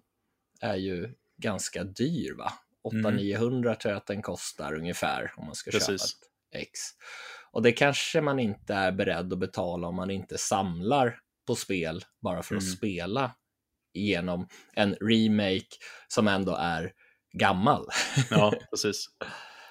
är 0.61 0.75
ju 0.75 1.09
ganska 1.37 1.83
dyr 1.83 2.33
va? 2.37 2.53
800-900 2.83 3.75
tror 3.75 3.91
jag 3.91 3.97
att 3.97 4.07
den 4.07 4.21
kostar 4.21 4.73
ungefär 4.73 5.31
om 5.37 5.45
man 5.45 5.55
ska 5.55 5.71
Precis. 5.71 5.87
köpa 5.87 6.03
ett 6.03 6.61
X. 6.67 6.79
Och 7.51 7.61
det 7.61 7.71
kanske 7.71 8.21
man 8.21 8.39
inte 8.39 8.73
är 8.73 8.91
beredd 8.91 9.33
att 9.33 9.39
betala 9.39 9.87
om 9.87 9.95
man 9.95 10.11
inte 10.11 10.37
samlar 10.37 11.19
på 11.45 11.55
spel 11.55 12.01
bara 12.21 12.43
för 12.43 12.55
att 12.55 12.61
Mm. 12.63 12.75
spela 12.75 13.31
igenom 13.93 14.47
en 14.73 14.95
remake 14.95 15.75
som 16.07 16.27
ändå 16.27 16.55
är 16.55 16.91
gammal. 17.33 17.85
Ja, 18.29 18.53
precis. 18.69 19.05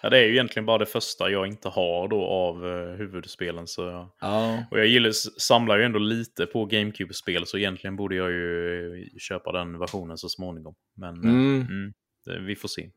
Ja, 0.03 0.11
det 0.11 0.19
är 0.19 0.23
ju 0.23 0.33
egentligen 0.33 0.67
bara 0.67 0.79
det 0.79 0.87
första 0.87 1.31
jag 1.31 1.47
inte 1.47 1.69
har 1.69 2.09
då 2.09 2.25
av 2.27 2.67
eh, 2.67 2.97
huvudspelen. 2.97 3.67
Så 3.67 3.83
jag... 3.83 4.11
Ja, 4.21 4.65
Och 4.71 4.79
jag 4.79 4.87
gillar, 4.87 5.11
samlar 5.41 5.79
ju 5.79 5.85
ändå 5.85 5.99
lite 5.99 6.47
på 6.47 6.65
GameCube-spel, 6.65 7.47
så 7.47 7.59
egentligen 7.59 7.97
borde 7.97 8.15
jag 8.15 8.31
ju 8.31 9.03
eh, 9.03 9.09
köpa 9.19 9.53
den 9.53 9.79
versionen 9.79 10.19
så 10.19 10.29
småningom. 10.29 10.75
Men 10.97 11.25
eh, 11.25 11.31
mm. 11.31 11.61
mm, 11.61 11.93
det, 12.25 12.41
vi 12.41 12.57
får 12.57 12.69
se. 12.69 12.91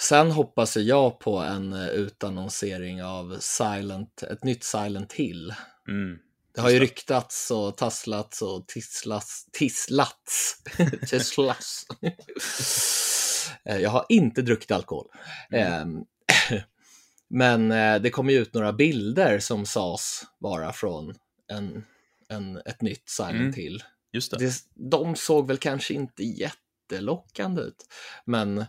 Sen 0.00 0.30
hoppas 0.30 0.76
jag 0.76 1.20
på 1.20 1.36
en 1.38 1.72
utannonsering 1.72 3.02
av 3.02 3.36
Silent, 3.40 4.22
ett 4.22 4.44
nytt 4.44 4.64
Silent 4.64 5.12
Hill. 5.12 5.54
Mm. 5.88 6.18
Det 6.56 6.62
har 6.62 6.70
ju 6.70 6.78
ryktats 6.78 7.50
och 7.50 7.76
tasslats 7.76 8.42
och 8.42 8.66
tisslats, 8.66 9.46
tisslats. 9.52 10.62
tisslats. 11.10 11.86
Eh, 13.64 13.76
jag 13.76 13.90
har 13.90 14.06
inte 14.08 14.42
druckit 14.42 14.70
alkohol. 14.70 15.06
Mm. 15.50 15.72
Ehm, 15.72 16.04
Men 17.28 17.72
eh, 17.72 18.00
det 18.02 18.10
kom 18.10 18.30
ju 18.30 18.38
ut 18.38 18.54
några 18.54 18.72
bilder 18.72 19.38
som 19.38 19.66
sades 19.66 20.22
vara 20.38 20.72
från 20.72 21.14
en, 21.52 21.84
en, 22.28 22.56
ett 22.56 22.82
nytt 22.82 23.08
Silent 23.08 23.34
Mm. 23.34 23.52
Hill. 23.52 23.82
Just 24.12 24.30
det. 24.30 24.38
Det, 24.38 24.54
de 24.74 25.16
såg 25.16 25.48
väl 25.48 25.58
kanske 25.58 25.94
inte 25.94 26.22
jättelockande 26.22 27.62
ut, 27.62 27.86
men, 28.24 28.64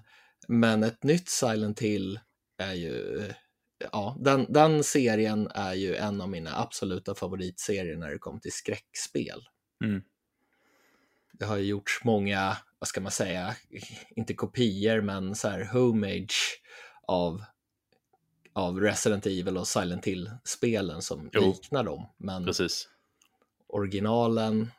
men 0.48 0.84
ett 0.84 1.03
nytt 1.03 1.29
Silent 1.29 1.79
Hill 1.79 2.20
är 2.58 2.74
ju, 2.74 3.24
ja, 3.91 4.17
den, 4.19 4.46
den 4.50 4.84
serien 4.84 5.48
är 5.53 5.74
ju 5.74 5.96
en 5.96 6.22
av 6.22 6.29
mina 6.29 6.60
absoluta 6.60 7.15
favoritserier 7.15 7.98
när 7.98 8.10
det 8.10 8.17
kommer 8.17 8.39
till 8.39 8.51
skräckspel. 8.51 9.48
Mm. 9.84 10.01
Det 11.34 11.46
har 11.46 11.57
ju 11.57 11.65
gjorts 11.65 12.01
många, 12.03 12.57
vad 12.79 12.88
ska 12.88 13.01
man 13.01 13.12
säga, 13.12 13.55
inte 14.10 14.34
kopior, 14.34 15.01
men 15.01 15.36
så 15.36 15.48
här 15.48 15.65
homage 15.65 16.62
av, 17.07 17.43
av 18.53 18.79
Resident 18.79 19.25
Evil 19.25 19.57
och 19.57 19.67
Silent 19.67 20.05
Hill-spelen 20.05 21.01
som 21.01 21.29
Jo. 21.34 21.41
liknar 21.41 21.84
dem. 21.84 22.05
Men 22.17 22.46
Precis. 22.46 22.89
originalen 23.67 24.72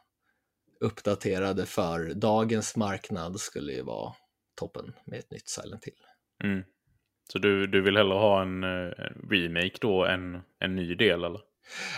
uppdaterade 0.81 1.67
för 1.67 2.15
dagens 2.15 2.77
marknad 2.77 3.41
skulle 3.41 3.73
ju 3.73 3.83
vara 3.83 4.15
toppen 4.55 4.93
med 5.05 5.19
ett 5.19 5.31
nytt 5.31 5.49
Silent 5.49 5.85
Hill. 5.85 6.05
Mm. 6.45 6.65
Så 7.33 7.39
du, 7.39 7.67
du 7.67 7.81
vill 7.81 7.97
hellre 7.97 8.15
ha 8.15 8.43
en 8.43 8.65
eh, 8.65 8.93
remake 9.31 9.79
då 9.81 10.05
än 10.05 10.41
en 10.59 10.77
ny 10.77 10.95
del, 10.95 11.25
eller? 11.25 11.41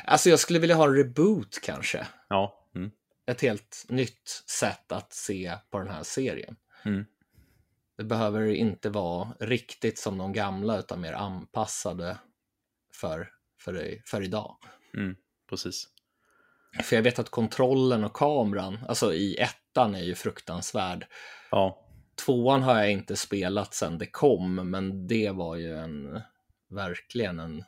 Alltså 0.05 0.31
jag 0.31 0.39
skulle 0.39 0.59
vilja 0.59 0.77
ha 0.77 0.85
en 0.85 0.95
reboot 0.95 1.61
kanske. 1.63 2.07
Ja. 2.29 2.69
Mm. 2.75 2.91
Ett 3.27 3.41
helt 3.41 3.87
nytt 3.89 4.29
sätt 4.47 4.93
att 4.93 5.13
se 5.13 5.55
på 5.71 5.79
den 5.79 5.89
här 5.89 6.03
serien. 6.03 6.57
Mm. 6.85 7.05
Det 7.97 8.05
behöver 8.05 8.47
inte 8.47 8.91
vara 8.91 9.29
riktigt 9.41 9.99
som 9.99 10.19
de 10.19 10.33
gamla 10.33 10.79
utan 10.79 11.01
mer 11.01 11.13
anpassade 11.13 12.19
för, 12.95 13.29
för, 13.61 14.03
för 14.07 14.23
idag. 14.23 14.57
Mm. 14.95 15.17
Precis. 15.51 15.89
För 16.83 16.97
jag 16.97 17.03
vet 17.03 17.19
att 17.19 17.29
kontrollen 17.29 18.05
och 18.05 18.13
kameran, 18.13 18.79
alltså 18.89 19.15
i 19.15 19.37
ettan 19.37 19.95
är 19.95 20.03
ju 20.03 20.15
fruktansvärd. 20.15 21.07
Ja. 21.51 21.87
Tvåan 22.25 22.63
har 22.63 22.77
jag 22.79 22.93
inte 22.93 23.17
spelat 23.17 23.75
sedan 23.75 23.99
det 23.99 24.07
kom, 24.07 24.71
men 24.71 25.07
det 25.07 25.31
var 25.31 25.57
ju 25.57 25.77
en 25.79 26.21
verkligen 26.71 27.41
en 27.41 27.65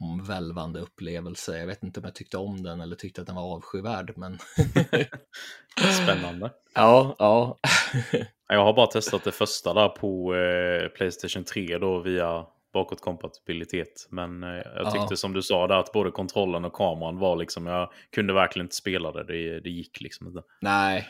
omvälvande 0.00 0.80
upplevelse. 0.80 1.58
Jag 1.58 1.66
vet 1.66 1.82
inte 1.82 2.00
om 2.00 2.04
jag 2.04 2.14
tyckte 2.14 2.36
om 2.38 2.62
den 2.62 2.80
eller 2.80 2.96
tyckte 2.96 3.20
att 3.20 3.26
den 3.26 3.36
var 3.36 3.56
avskyvärd, 3.56 4.12
men 4.16 4.38
Spännande. 6.02 6.50
ja, 6.74 7.16
ja. 7.18 7.58
Jag 8.48 8.64
har 8.64 8.72
bara 8.72 8.86
testat 8.86 9.24
det 9.24 9.32
första 9.32 9.74
där 9.74 9.88
på 9.88 10.34
eh, 10.34 10.88
Playstation 10.88 11.44
3 11.44 11.78
då 11.78 11.98
via 12.00 12.46
bakåtkompatibilitet. 12.72 14.06
Men 14.10 14.42
eh, 14.42 14.48
jag 14.50 14.64
Ja. 14.86 14.90
tyckte 14.90 15.16
som 15.16 15.32
du 15.32 15.42
sa 15.42 15.66
där 15.66 15.74
att 15.78 15.92
både 15.92 16.10
kontrollen 16.10 16.64
och 16.64 16.72
kameran 16.72 17.18
var 17.18 17.36
liksom, 17.36 17.66
jag 17.66 17.92
kunde 18.10 18.32
verkligen 18.32 18.64
inte 18.66 18.76
spela 18.76 19.12
det. 19.12 19.24
Det, 19.24 19.60
det 19.60 19.70
gick 19.70 20.00
liksom 20.00 20.26
inte. 20.26 20.42
Nej, 20.60 21.08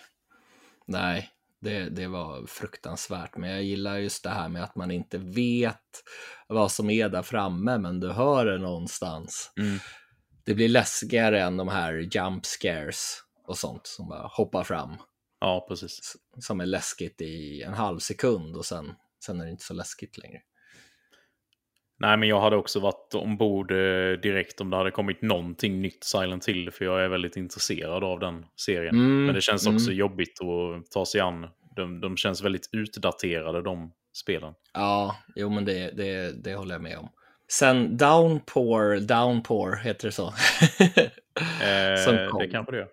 nej, 0.86 1.30
det, 1.62 1.88
det 1.88 2.06
var 2.06 2.46
fruktansvärt. 2.46 3.36
Men 3.36 3.50
jag 3.50 3.62
gillar 3.62 3.98
just 3.98 4.22
det 4.22 4.30
här 4.30 4.48
med 4.48 4.64
att 4.64 4.76
man 4.76 4.90
inte 4.90 5.18
vet 5.18 6.02
vad 6.48 6.72
som 6.72 6.90
är 6.90 7.08
där 7.08 7.22
framme, 7.22 7.78
men 7.78 8.00
du 8.00 8.12
hör 8.12 8.46
det 8.46 8.58
någonstans. 8.58 9.52
Mm. 9.58 9.78
Det 10.44 10.54
blir 10.54 10.68
läskigare 10.68 11.42
än 11.42 11.56
de 11.56 11.68
här 11.68 11.92
jump 12.16 12.46
scares 12.46 13.22
och 13.46 13.58
sånt 13.58 13.86
som 13.86 14.08
bara 14.08 14.26
hoppar 14.26 14.64
fram. 14.64 14.96
Ja, 15.40 15.66
precis. 15.68 16.16
Som 16.40 16.60
är 16.60 16.66
läskigt 16.66 17.20
i 17.20 17.62
en 17.62 17.74
halv 17.74 17.98
sekund 17.98 18.56
och 18.56 18.66
sen, 18.66 18.92
sen 19.24 19.40
är 19.40 19.44
det 19.44 19.50
inte 19.50 19.64
så 19.64 19.74
läskigt 19.74 20.18
längre. 20.18 20.40
Nej, 22.02 22.16
men 22.16 22.28
jag 22.28 22.40
hade 22.40 22.56
också 22.56 22.80
varit 22.80 23.14
ombord 23.14 23.70
eh, 23.70 24.12
direkt 24.22 24.60
om 24.60 24.70
det 24.70 24.76
hade 24.76 24.90
kommit 24.90 25.22
någonting 25.22 25.80
nytt 25.82 26.04
Silent 26.04 26.48
Hill, 26.48 26.70
för 26.70 26.84
jag 26.84 27.04
är 27.04 27.08
väldigt 27.08 27.36
intresserad 27.36 28.04
av 28.04 28.20
den 28.20 28.44
serien. 28.56 28.94
Mm, 28.94 29.26
men 29.26 29.34
det 29.34 29.40
känns 29.40 29.66
också 29.66 29.86
mm. 29.86 29.96
jobbigt 29.98 30.40
att 30.40 30.90
ta 30.90 31.06
sig 31.06 31.20
an. 31.20 31.46
De, 31.76 32.00
de 32.00 32.16
känns 32.16 32.42
väldigt 32.42 32.68
utdaterade, 32.72 33.62
de 33.62 33.92
spelen. 34.16 34.54
Ja, 34.74 35.16
jo 35.36 35.50
men 35.50 35.64
det, 35.64 35.90
det, 35.90 36.44
det 36.44 36.54
håller 36.54 36.74
jag 36.74 36.82
med 36.82 36.98
om. 36.98 37.08
Sen 37.48 37.96
Downpour, 37.96 39.00
Downpour 39.00 39.76
heter 39.76 40.08
det 40.08 40.12
så. 40.12 40.34
Som 42.04 42.14
Eh, 42.14 42.28
kom. 42.28 42.38
det 42.38 42.48
kanske 42.48 42.72
det 42.72 42.78
gör. 42.78 42.88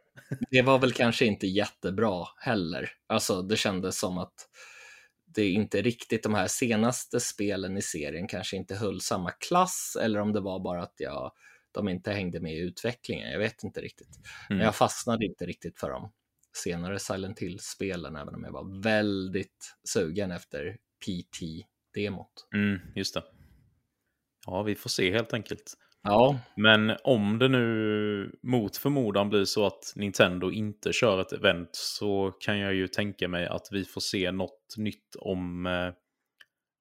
det 0.51 0.61
var 0.61 0.79
väl 0.79 0.91
kanske 0.91 1.25
inte 1.25 1.47
jättebra 1.47 2.25
heller. 2.37 2.89
Alltså 3.07 3.41
det 3.41 3.57
kändes 3.57 3.99
som 3.99 4.17
att 4.17 4.33
det 5.35 5.49
inte 5.49 5.81
riktigt 5.81 6.23
de 6.23 6.33
här 6.33 6.47
senaste 6.47 7.19
spelen 7.19 7.77
i 7.77 7.81
serien 7.81 8.27
kanske 8.27 8.57
inte 8.57 8.75
höll 8.75 9.01
samma 9.01 9.31
klass 9.31 9.97
eller 10.01 10.19
om 10.19 10.33
det 10.33 10.39
var 10.41 10.59
bara 10.59 10.83
att 10.83 10.95
jag, 10.97 11.31
de 11.71 11.89
inte 11.89 12.11
hängde 12.11 12.39
med 12.39 12.53
i 12.53 12.59
utvecklingen. 12.59 13.31
Jag 13.31 13.39
vet 13.39 13.63
inte 13.63 13.81
riktigt. 13.81 14.19
Men 14.49 14.55
Mm. 14.57 14.65
jag 14.65 14.75
fastnade 14.75 15.25
inte 15.25 15.45
riktigt 15.45 15.79
för 15.79 15.89
de 15.89 16.11
senare 16.53 16.99
Silent 16.99 17.39
Hill-spelen 17.39 18.15
även 18.15 18.35
om 18.35 18.43
jag 18.43 18.51
var 18.51 18.81
väldigt 18.83 19.75
sugen 19.83 20.31
efter 20.31 20.77
PT-demot. 21.05 22.47
Mm, 22.53 22.79
just 22.95 23.13
det. 23.13 23.23
Ja, 24.45 24.63
vi 24.63 24.75
får 24.75 24.89
se 24.89 25.11
helt 25.11 25.33
enkelt. 25.33 25.73
Ja, 26.03 26.39
Men 26.55 26.97
om 27.03 27.39
det 27.39 27.47
nu 27.47 28.39
mot 28.43 28.77
förmodan 28.77 29.29
blir 29.29 29.45
så 29.45 29.65
att 29.65 29.93
Nintendo 29.95 30.51
inte 30.51 30.93
kör 30.93 31.21
ett 31.21 31.31
event 31.31 31.69
så 31.71 32.31
kan 32.39 32.59
jag 32.59 32.73
ju 32.73 32.87
tänka 32.87 33.27
mig 33.27 33.47
att 33.47 33.67
vi 33.71 33.85
får 33.85 34.01
se 34.01 34.31
något 34.31 34.75
nytt 34.77 35.15
om 35.15 35.65
eh, 35.65 35.93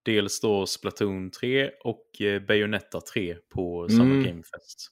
dels 0.02 0.40
då 0.40 0.66
Splatoon 0.66 1.30
3 1.30 1.70
och 1.84 2.20
eh, 2.20 2.42
Bayonetta 2.42 3.00
3 3.00 3.34
på 3.34 3.88
Summer 3.88 4.14
Mm. 4.14 4.24
Game 4.24 4.42
Fest. 4.42 4.90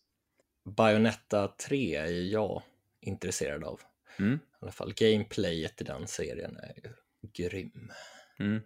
Bayonetta 0.76 1.48
3 1.48 1.96
är 1.96 2.32
jag 2.32 2.62
intresserad 3.00 3.64
av. 3.64 3.80
Mm. 4.18 4.34
I 4.34 4.38
alla 4.60 4.72
fall 4.72 4.92
gameplayet 4.96 5.80
i 5.80 5.84
den 5.84 6.06
serien 6.06 6.56
är 6.56 6.72
ju 6.84 6.92
grym. 7.32 7.92
Mm. 8.38 8.62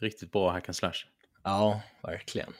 Riktigt 0.00 0.32
bra 0.32 0.50
hack 0.50 0.68
and 0.68 0.76
slash. 0.76 1.06
Ja, 1.42 1.82
verkligen. 2.02 2.52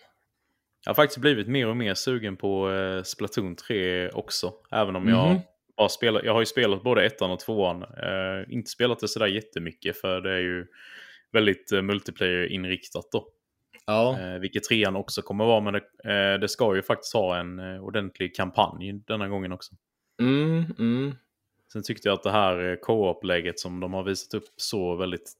Jag 0.84 0.90
har 0.90 0.94
faktiskt 0.94 1.18
blivit 1.20 1.48
mer 1.48 1.68
och 1.68 1.76
mer 1.76 1.94
sugen 1.94 2.36
på 2.36 2.70
eh, 2.72 3.02
Splatoon 3.02 3.56
3 3.56 4.08
också. 4.10 4.52
Även 4.70 4.96
om 4.96 5.08
jag 5.08 5.28
Mhm. 5.30 5.40
bara 5.76 5.88
spelar, 5.88 6.22
jag 6.24 6.32
har 6.32 6.40
ju 6.40 6.46
spelat 6.46 6.82
både 6.82 7.04
ettan 7.06 7.30
och 7.30 7.40
tvåan. 7.40 7.82
Eh, 7.82 8.52
inte 8.52 8.70
spelat 8.70 8.98
det 8.98 9.08
sådär 9.08 9.26
jättemycket 9.26 9.96
för 10.00 10.20
det 10.20 10.32
är 10.32 10.38
ju 10.40 10.66
väldigt 11.32 11.72
eh, 11.72 11.82
multiplayer-inriktat 11.82 13.08
då. 13.12 13.28
Ja, 13.86 14.18
Eh, 14.20 14.38
vilket 14.38 14.64
trean 14.64 14.96
också 14.96 15.22
kommer 15.22 15.44
vara, 15.44 15.60
men 15.60 15.72
det, 15.72 15.80
eh, 16.34 16.40
det 16.40 16.48
ska 16.48 16.74
ju 16.76 16.82
faktiskt 16.82 17.14
ha 17.14 17.36
en 17.38 17.58
eh, 17.58 17.84
ordentlig 17.84 18.34
kampanj 18.36 18.92
denna 18.92 19.28
gången 19.28 19.52
också. 19.52 19.74
mm, 20.20 20.64
mm. 20.78 21.14
Sen 21.72 21.82
tyckte 21.82 22.08
jag 22.08 22.14
att 22.14 22.22
det 22.22 22.30
här 22.30 22.70
eh, 22.70 22.76
co-op-läget 22.76 23.58
som 23.60 23.80
de 23.80 23.94
har 23.94 24.02
visat 24.02 24.34
upp 24.34 24.44
så 24.56 24.96
väldigt 24.96 25.32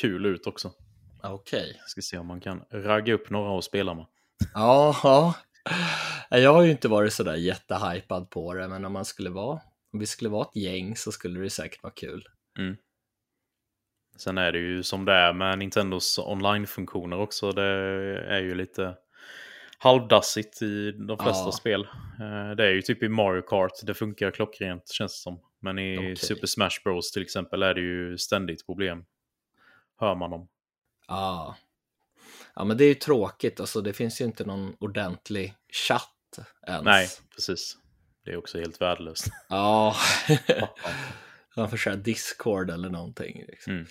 kul 0.00 0.26
ut 0.26 0.46
också. 0.46 0.70
okej. 1.22 1.74
Jag 1.80 1.88
ska 1.88 2.00
se 2.00 2.18
om 2.18 2.26
man 2.26 2.40
kan 2.40 2.64
ragga 2.70 3.14
upp 3.14 3.30
några 3.30 3.50
och 3.50 3.64
spela 3.64 3.94
med. 3.94 4.06
Ja, 4.54 4.96
ja. 5.02 5.34
Jag 6.38 6.52
har 6.54 6.62
ju 6.62 6.70
inte 6.70 6.88
varit 6.88 7.12
sådär 7.12 7.34
jättehypad 7.34 8.30
på 8.30 8.54
det, 8.54 8.68
men 8.68 8.84
om 8.84 8.92
man 8.92 9.04
skulle 9.04 9.30
vara, 9.30 9.60
om 9.92 9.98
vi 9.98 10.06
skulle 10.06 10.30
vara 10.30 10.42
ett 10.48 10.56
gäng 10.56 10.96
så 10.96 11.12
skulle 11.12 11.40
det 11.40 11.50
säkert 11.50 11.82
vara 11.82 11.92
kul. 11.96 12.24
Sen 14.16 14.38
är 14.38 14.52
det 14.52 14.58
ju 14.58 14.82
som 14.82 15.04
det 15.04 15.12
är 15.12 15.32
med 15.32 15.58
Nintendos 15.58 16.18
online-funktioner 16.18 17.18
också. 17.18 17.52
Det 17.52 17.62
är 18.28 18.40
ju 18.40 18.54
lite 18.54 18.94
halvdassigt 19.78 20.62
i 20.62 20.92
de 20.92 21.18
flesta 21.18 21.44
Ja. 21.44 21.52
spel. 21.52 21.80
Eh, 22.20 22.50
Det 22.56 22.64
är 22.66 22.70
ju 22.72 22.82
typ 22.82 23.02
i 23.02 23.08
Mario 23.08 23.42
Kart, 23.42 23.72
det 23.82 23.94
funkar 23.94 24.30
klockrent 24.30 24.88
känns 24.88 25.12
det 25.12 25.18
som. 25.22 25.40
Men 25.60 25.78
i 25.78 25.98
Okej. 25.98 26.16
Super 26.16 26.46
Smash 26.46 26.82
Bros 26.84 27.12
till 27.12 27.22
exempel 27.22 27.62
är 27.62 27.74
det 27.74 27.80
ju 27.80 28.18
ständigt 28.18 28.66
problem. 28.66 29.04
Hör 30.00 30.14
man 30.14 30.32
om. 30.32 30.48
Ja. 31.08 31.56
Ja, 32.58 32.64
men 32.64 32.76
det 32.76 32.84
är 32.84 32.88
ju 32.88 32.94
tråkigt. 32.94 33.60
Alltså, 33.60 33.80
det 33.80 33.92
finns 33.92 34.20
ju 34.20 34.24
inte 34.24 34.44
någon 34.44 34.76
ordentlig 34.78 35.54
chatt 35.72 36.38
ens. 36.66 36.84
Nej, 36.84 37.08
precis. 37.34 37.76
Det 38.24 38.30
är 38.30 38.36
också 38.36 38.58
helt 38.58 38.80
värdelöst. 38.80 39.26
Ja. 39.48 39.96
Man 41.56 41.70
får 41.70 41.76
köra 41.76 41.96
Discord 41.96 42.70
eller 42.70 42.88
någonting. 42.88 43.44
Liksom. 43.48 43.72
Mm. 43.72 43.86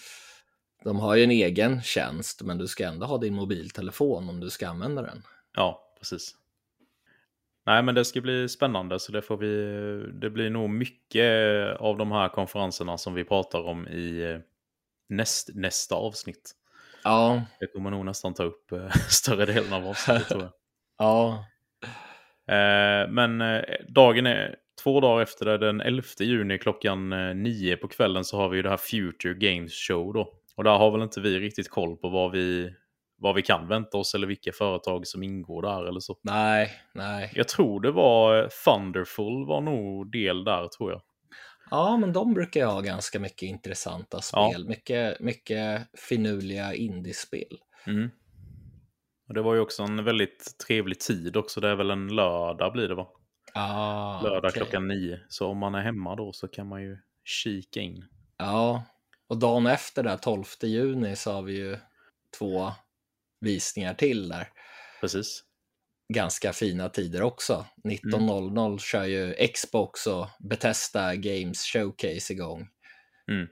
De 0.83 0.99
har 0.99 1.15
ju 1.15 1.23
en 1.23 1.31
egen 1.31 1.81
tjänst, 1.81 2.41
men 2.41 2.57
du 2.57 2.67
ska 2.67 2.87
ändå 2.87 3.05
ha 3.05 3.17
din 3.17 3.33
mobiltelefon 3.33 4.29
om 4.29 4.39
du 4.39 4.49
ska 4.49 4.67
använda 4.67 5.01
den. 5.01 5.23
Ja, 5.53 5.93
precis. 5.99 6.35
Nej, 7.65 7.83
men 7.83 7.95
det 7.95 8.05
ska 8.05 8.21
bli 8.21 8.49
spännande, 8.49 8.99
så 8.99 9.11
det 9.11 9.21
får 9.21 9.37
vi... 9.37 9.53
Det 10.13 10.29
blir 10.29 10.49
nog 10.49 10.69
mycket 10.69 11.31
av 11.79 11.97
de 11.97 12.11
här 12.11 12.29
konferenserna 12.29 12.97
som 12.97 13.13
vi 13.13 13.23
pratar 13.23 13.61
om 13.61 13.87
i 13.87 14.31
eh, 14.33 14.39
näst, 15.09 15.49
nästa 15.53 15.95
avsnitt. 15.95 16.55
Ja, 17.07 17.41
Det 17.59 17.67
kommer 17.67 17.91
nog 17.91 18.05
nästan 18.05 18.33
ta 18.33 18.43
upp 18.43 18.71
eh, 18.71 18.89
större 19.09 19.45
delen 19.45 19.73
av 19.73 19.87
avsnittet, 19.87 20.27
tror 20.27 20.41
jag. 20.41 20.51
ja, 20.97 21.45
Eh, 22.51 23.09
men 23.09 23.41
eh, 23.41 23.61
dagen 23.87 24.25
är... 24.25 24.55
Två 24.83 24.99
dagar 24.99 25.23
efter 25.23 25.45
det, 25.45 25.57
den 25.57 25.81
11 25.81 26.03
juni 26.19 26.57
klockan 26.57 27.13
eh, 27.13 27.35
nio 27.35 27.77
på 27.77 27.87
kvällen 27.87 28.23
så 28.23 28.37
har 28.37 28.49
vi 28.49 28.57
ju 28.57 28.63
det 28.63 28.69
här 28.69 28.77
Future 28.77 29.33
Games 29.33 29.73
Show 29.73 30.13
då. 30.13 30.33
Och 30.55 30.63
där 30.63 30.77
har 30.77 30.91
väl 30.91 31.01
inte 31.01 31.21
vi 31.21 31.39
riktigt 31.39 31.69
koll 31.69 31.97
på 31.97 32.09
vad 32.09 32.31
vi, 32.31 32.73
vad 33.17 33.35
vi 33.35 33.41
kan 33.41 33.67
vänta 33.67 33.97
oss 33.97 34.15
eller 34.15 34.27
vilka 34.27 34.51
företag 34.51 35.07
som 35.07 35.23
ingår 35.23 35.61
där 35.61 35.87
eller 35.87 35.99
så. 35.99 36.17
nej, 36.21 36.71
nej. 36.93 37.31
Jag 37.33 37.47
tror 37.47 37.81
det 37.81 37.91
var 37.91 38.49
Thunderful 38.65 39.45
var 39.47 39.61
nog 39.61 40.11
del 40.11 40.43
där 40.43 40.67
tror 40.67 40.91
jag. 40.91 41.01
Ja, 41.71 41.97
men 41.97 42.13
de 42.13 42.33
brukar 42.33 42.59
ju 42.59 42.65
ha 42.65 42.81
ganska 42.81 43.19
mycket 43.19 43.43
intressanta 43.43 44.19
Ja. 44.33 44.49
spel. 44.51 44.67
Mycket, 44.67 45.19
mycket 45.19 45.87
finurliga 45.99 46.73
indiespel. 46.73 47.57
Mm. 47.87 48.09
Och 49.27 49.33
det 49.33 49.41
var 49.41 49.53
ju 49.53 49.59
också 49.59 49.83
en 49.83 50.03
väldigt 50.03 50.55
trevlig 50.67 50.99
tid 50.99 51.37
också. 51.37 51.61
Det 51.61 51.67
är 51.69 51.75
väl 51.75 51.91
en 51.91 52.07
lördag 52.15 52.73
blir 52.73 52.87
det 52.87 52.95
va? 52.95 53.07
Ah, 53.53 54.21
Lördag 54.21 54.49
okej. 54.49 54.51
klockan 54.61 54.87
nio. 54.87 55.19
Så 55.29 55.47
om 55.47 55.57
man 55.57 55.75
är 55.75 55.81
hemma 55.81 56.15
då 56.15 56.33
så 56.33 56.47
kan 56.47 56.67
man 56.67 56.81
ju 56.83 56.97
kika 57.23 57.79
in. 57.81 58.05
Ja, 58.37 58.83
och 59.27 59.37
dagen 59.37 59.65
efter 59.67 60.03
där, 60.03 60.17
12 60.17 60.43
juni, 60.63 61.15
så 61.15 61.31
har 61.31 61.41
vi 61.41 61.53
ju 61.57 61.77
två 62.39 62.71
visningar 63.39 63.93
till 63.93 64.29
där. 64.29 64.47
Precis. 65.01 65.43
Ganska 66.13 66.53
fina 66.53 66.89
tider 66.89 67.21
också. 67.21 67.65
19.00 67.83 68.77
kör 68.77 69.05
ju 69.05 69.33
Xbox 69.47 70.07
och 70.07 70.27
Bethesda 70.39 71.15
Games 71.15 71.63
Showcase 71.63 72.33
igång. 72.33 72.67
Mm. 73.31 73.47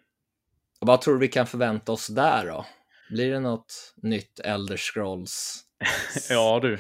Och 0.82 0.88
vad 0.88 1.02
tror 1.02 1.14
du 1.14 1.20
vi 1.20 1.28
kan 1.28 1.48
förvänta 1.48 1.92
oss 1.92 2.08
där 2.08 2.46
då? 2.46 2.66
Blir 3.10 3.32
det 3.32 3.40
något 3.40 3.94
nytt 3.96 4.40
Elder 4.40 4.78
Scrolls? 4.78 5.62
Ja 6.30 6.60
du, 6.62 6.78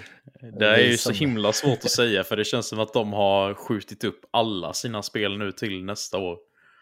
det 0.59 0.67
är 0.67 0.79
ju 0.79 0.97
så 0.97 1.11
himla 1.11 1.51
svårt 1.53 1.77
att 1.77 1.91
säga 1.91 2.23
för 2.23 2.35
det 2.35 2.45
känns 2.45 2.67
som 2.67 2.79
att 2.79 2.93
de 2.93 3.13
har 3.13 3.53
skjutit 3.53 4.03
upp 4.03 4.19
alla 4.31 4.73
sina 4.73 5.01
spel 5.01 5.37
nu 5.37 5.51
till 5.51 5.83
nästa 5.83 6.17
år. 6.17 6.37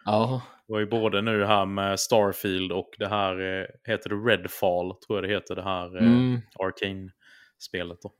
Ja, 0.05 0.41
Det 0.67 0.73
var 0.73 0.79
ju 0.79 0.85
både 0.85 1.21
nu 1.21 1.45
här 1.45 1.65
med 1.65 1.99
Starfield 1.99 2.71
och 2.71 2.89
det 2.97 3.07
här, 3.07 3.59
eh, 3.61 3.65
heter 3.83 4.09
det 4.09 4.15
Redfall, 4.15 4.95
tror 4.95 5.17
jag 5.17 5.23
det 5.29 5.33
heter, 5.33 5.55
det 5.55 5.63
här 5.63 5.97
eh, 5.97 6.03
mm, 6.03 6.41
Arcane-spelet 6.59 7.97
då. 8.01 8.13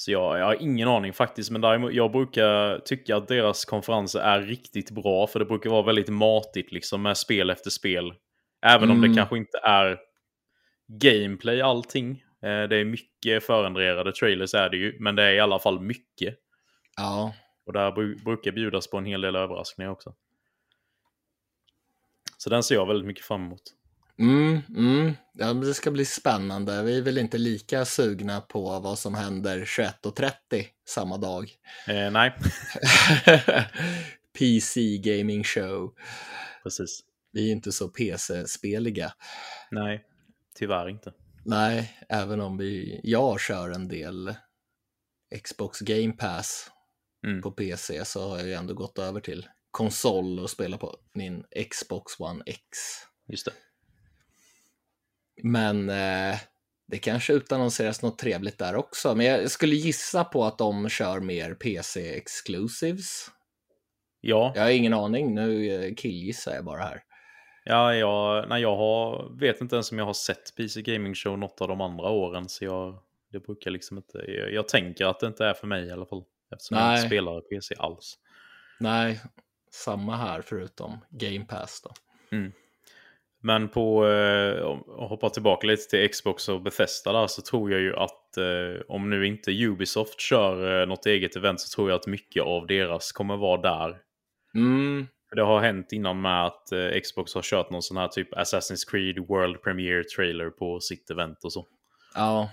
Så 0.00 0.10
jag, 0.12 0.38
jag 0.38 0.44
har 0.44 0.62
ingen 0.62 0.88
aning 0.88 1.12
faktiskt, 1.12 1.50
men 1.50 1.60
däremot, 1.60 1.92
jag 1.92 2.12
brukar 2.12 2.78
tycka 2.78 3.16
att 3.16 3.28
deras 3.28 3.64
konferenser 3.64 4.20
är 4.20 4.42
riktigt 4.42 4.90
bra, 4.90 5.26
för 5.26 5.38
det 5.38 5.44
brukar 5.44 5.70
vara 5.70 5.82
väldigt 5.82 6.08
matigt 6.08 6.72
liksom 6.72 7.02
med 7.02 7.16
spel 7.16 7.50
efter 7.50 7.70
spel. 7.70 8.14
Även 8.62 8.90
om 8.90 8.96
Mm. 8.98 9.10
det 9.10 9.16
kanske 9.16 9.36
inte 9.38 9.58
är 9.58 9.98
gameplay 10.86 11.60
allting. 11.62 12.10
Eh, 12.42 12.62
Det 12.68 12.76
är 12.76 12.84
mycket 12.84 13.44
förändrade 13.46 14.12
trailers 14.12 14.54
är 14.54 14.68
det 14.70 14.76
ju, 14.76 14.96
men 15.00 15.16
det 15.16 15.22
är 15.22 15.32
i 15.32 15.40
alla 15.40 15.58
fall 15.58 15.80
mycket. 15.80 16.36
ja, 16.96 17.34
Och 17.66 17.72
där 17.72 17.90
bru- 17.90 18.24
brukar 18.24 18.52
bjudas 18.52 18.90
på 18.90 18.98
en 18.98 19.04
hel 19.04 19.20
del 19.20 19.36
överraskningar 19.36 19.90
också. 19.90 20.14
Så 22.36 22.50
den 22.50 22.62
ser 22.62 22.74
jag 22.74 22.86
väldigt 22.86 23.06
mycket 23.06 23.24
fram 23.24 23.44
emot. 23.44 23.62
Mm, 24.20 24.60
mm. 24.76 25.12
Ja, 25.32 25.52
det 25.52 25.74
ska 25.74 25.90
bli 25.90 26.04
spännande. 26.04 26.82
Vi 26.82 26.98
är 26.98 27.02
väl 27.02 27.18
inte 27.18 27.38
lika 27.38 27.84
sugna 27.84 28.40
på 28.40 28.80
vad 28.80 28.98
som 28.98 29.14
händer 29.14 29.58
21.30 29.58 30.32
samma 30.88 31.16
dag. 31.16 31.50
Eh, 31.86 32.10
nej. 32.10 32.34
PC 34.38 34.98
Gaming 34.98 35.44
Show. 35.44 35.94
Precis. 36.62 37.00
Vi 37.32 37.48
är 37.48 37.52
inte 37.52 37.72
så 37.72 37.88
PC-speliga. 37.88 39.12
Nej, 39.70 40.04
tyvärr 40.54 40.88
inte. 40.88 41.12
Nej, 41.44 41.96
även 42.08 42.40
om 42.40 42.56
vi, 42.56 43.00
jag 43.02 43.40
kör 43.40 43.70
en 43.70 43.88
del 43.88 44.34
Xbox 45.44 45.80
Game 45.80 46.12
Pass 46.12 46.70
mm. 47.26 47.42
på 47.42 47.50
PC 47.50 48.04
så 48.04 48.28
har 48.28 48.38
jag 48.38 48.52
ändå 48.52 48.74
gått 48.74 48.98
över 48.98 49.20
till 49.20 49.46
konsol 49.70 50.38
och 50.38 50.50
spelar 50.50 50.78
på 50.78 50.96
min 51.12 51.44
Xbox 51.70 52.20
One 52.20 52.42
X. 52.46 52.78
Just 53.28 53.44
det. 53.44 53.52
Men 55.42 55.90
eh, 55.90 56.38
det 56.88 56.98
kanske 56.98 57.32
utannonseras 57.32 58.02
något 58.02 58.18
trevligt 58.18 58.58
där 58.58 58.74
också. 58.74 59.14
Men 59.14 59.26
jag 59.26 59.50
skulle 59.50 59.74
gissa 59.74 60.24
på 60.24 60.44
att 60.44 60.58
de 60.58 60.88
kör 60.88 61.20
mer 61.20 61.54
PC 61.54 62.16
Exclusives. 62.16 63.30
Ja. 64.20 64.52
Jag 64.54 64.62
har 64.62 64.70
ingen 64.70 64.94
aning, 64.94 65.34
nu 65.34 65.66
eh, 65.66 65.94
killgissar 65.94 66.54
jag 66.54 66.64
bara 66.64 66.82
här. 66.82 67.02
Ja, 67.64 67.94
jag, 67.94 68.48
nej, 68.48 68.62
jag 68.62 68.76
har, 68.76 69.36
vet 69.40 69.60
inte 69.60 69.76
ens 69.76 69.92
om 69.92 69.98
jag 69.98 70.04
har 70.04 70.12
sett 70.12 70.56
PC 70.56 70.82
Gaming 70.82 71.14
Show 71.14 71.38
något 71.38 71.60
av 71.60 71.68
de 71.68 71.80
andra 71.80 72.08
åren. 72.08 72.48
Så 72.48 72.64
jag, 72.64 72.98
det 73.32 73.40
brukar 73.40 73.70
liksom 73.70 73.96
inte, 73.96 74.18
jag, 74.18 74.52
jag 74.52 74.68
tänker 74.68 75.06
att 75.06 75.20
det 75.20 75.26
inte 75.26 75.44
är 75.44 75.54
för 75.54 75.66
mig 75.66 75.86
i 75.86 75.90
alla 75.90 76.06
fall. 76.06 76.24
Eftersom 76.52 76.76
nej. 76.76 76.86
jag 76.86 76.94
inte 76.96 77.06
spelar 77.06 77.40
PC 77.40 77.74
alls. 77.78 78.14
Nej, 78.80 79.20
samma 79.72 80.16
här 80.16 80.42
förutom 80.42 81.04
Game 81.10 81.44
Pass 81.44 81.82
då. 81.84 81.90
Mm. 82.36 82.52
Men 83.42 83.68
på, 83.68 84.06
eh, 84.06 84.78
hoppa 84.86 85.30
tillbaka 85.30 85.66
lite 85.66 85.90
till 85.90 86.08
Xbox 86.10 86.48
och 86.48 86.62
Bethesda 86.62 87.12
där, 87.12 87.26
så 87.26 87.42
tror 87.42 87.70
jag 87.70 87.80
ju 87.80 87.96
att 87.96 88.36
eh, 88.36 88.82
om 88.88 89.10
nu 89.10 89.26
inte 89.26 89.50
Ubisoft 89.50 90.20
kör 90.20 90.80
eh, 90.80 90.86
något 90.86 91.06
eget 91.06 91.36
event 91.36 91.60
så 91.60 91.76
tror 91.76 91.90
jag 91.90 91.96
att 91.96 92.06
mycket 92.06 92.42
av 92.42 92.66
deras 92.66 93.12
kommer 93.12 93.36
vara 93.36 93.60
där. 93.60 93.96
Mm. 94.54 95.06
Det 95.36 95.42
har 95.42 95.60
hänt 95.60 95.92
innan 95.92 96.20
med 96.20 96.46
att 96.46 96.72
eh, 96.72 97.00
Xbox 97.02 97.34
har 97.34 97.42
kört 97.42 97.70
någon 97.70 97.82
sån 97.82 97.96
här 97.96 98.08
typ 98.08 98.34
Assassin's 98.34 98.90
Creed 98.90 99.18
World 99.18 99.62
Premiere 99.62 100.04
trailer 100.04 100.50
på 100.50 100.80
sitt 100.80 101.10
event 101.10 101.44
och 101.44 101.52
så. 101.52 101.66
Ja. 102.14 102.50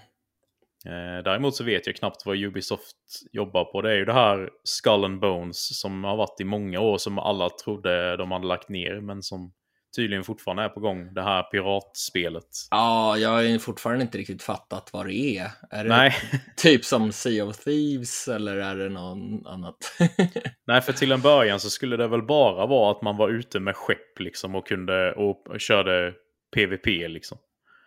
Eh, 0.86 1.24
däremot 1.24 1.56
så 1.56 1.64
vet 1.64 1.88
jag 1.88 1.96
knappt 1.96 2.26
vad 2.26 2.38
Ubisoft 2.38 2.96
jobbar 3.32 3.66
på. 3.66 3.82
Det 3.82 3.92
är 3.92 3.96
ju 3.96 4.06
det 4.06 4.14
här 4.14 4.50
Skull 4.64 5.06
and 5.06 5.20
Bones 5.20 5.80
som 5.80 6.04
har 6.04 6.18
varit 6.18 6.42
i 6.42 6.44
många 6.44 6.80
år 6.80 6.98
som 6.98 7.20
alla 7.20 7.50
trodde 7.50 8.18
de 8.18 8.32
hade 8.32 8.48
lagt 8.48 8.70
ner 8.70 9.02
men 9.02 9.24
som 9.24 9.54
tydligen 9.96 10.24
fortfarande 10.24 10.64
är 10.64 10.70
på 10.70 10.80
gång. 10.80 11.14
Det 11.14 11.22
här 11.22 11.44
piratspelet. 11.44 12.48
Ja, 12.72 13.18
jag 13.18 13.30
har 13.30 13.60
fortfarande 13.60 14.04
inte 14.04 14.18
riktigt 14.18 14.44
fattat 14.44 14.90
vad 14.94 15.06
det 15.06 15.14
är. 15.14 15.52
Är 15.72 15.84
det 15.84 15.90
Nej. 15.90 16.16
typ 16.58 16.86
som 16.86 17.12
Sea 17.12 17.46
of 17.46 17.58
Thieves 17.58 18.28
eller 18.28 18.56
är 18.56 18.76
det 18.76 18.90
någon 18.90 19.48
annat? 19.48 19.78
Nej, 20.68 20.82
för 20.82 20.94
till 20.94 21.12
en 21.12 21.22
början 21.22 21.60
så 21.60 21.70
skulle 21.70 21.98
det 21.98 22.08
väl 22.08 22.24
bara 22.24 22.66
vara 22.66 22.92
att 22.92 23.02
man 23.02 23.18
var 23.18 23.30
ute 23.30 23.60
med 23.60 23.76
skepp 23.76 24.20
liksom 24.20 24.56
och 24.56 24.68
kunde 24.68 25.14
och, 25.14 25.60
körde 25.60 26.14
PVP 26.56 26.86
liksom. 26.86 27.38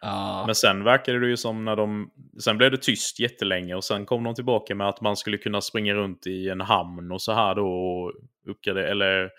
Ja. 0.03 0.43
Men 0.47 0.55
sen 0.55 0.85
verkade 0.85 1.21
det 1.21 1.27
ju 1.27 1.37
som 1.37 1.65
när 1.65 1.77
de... 1.77 2.11
Sen 2.45 2.59
blev 2.59 2.71
det 2.71 2.77
tyst 2.77 3.21
jättelänge 3.21 3.75
och 3.75 3.85
sen 3.85 4.07
kom 4.07 4.25
de 4.25 4.35
tillbaka 4.35 4.75
med 4.75 4.89
att 4.89 5.01
man 5.01 5.17
skulle 5.17 5.39
kunna 5.39 5.61
springa 5.61 5.95
runt 5.95 6.27
i 6.27 6.49
en 6.49 6.61
hamn 6.61 7.13
och 7.13 7.23
så 7.23 7.33
här 7.33 7.55
då 7.55 7.67
och 7.67 8.13
uppgradera, 8.47 8.89
eller 8.89 9.31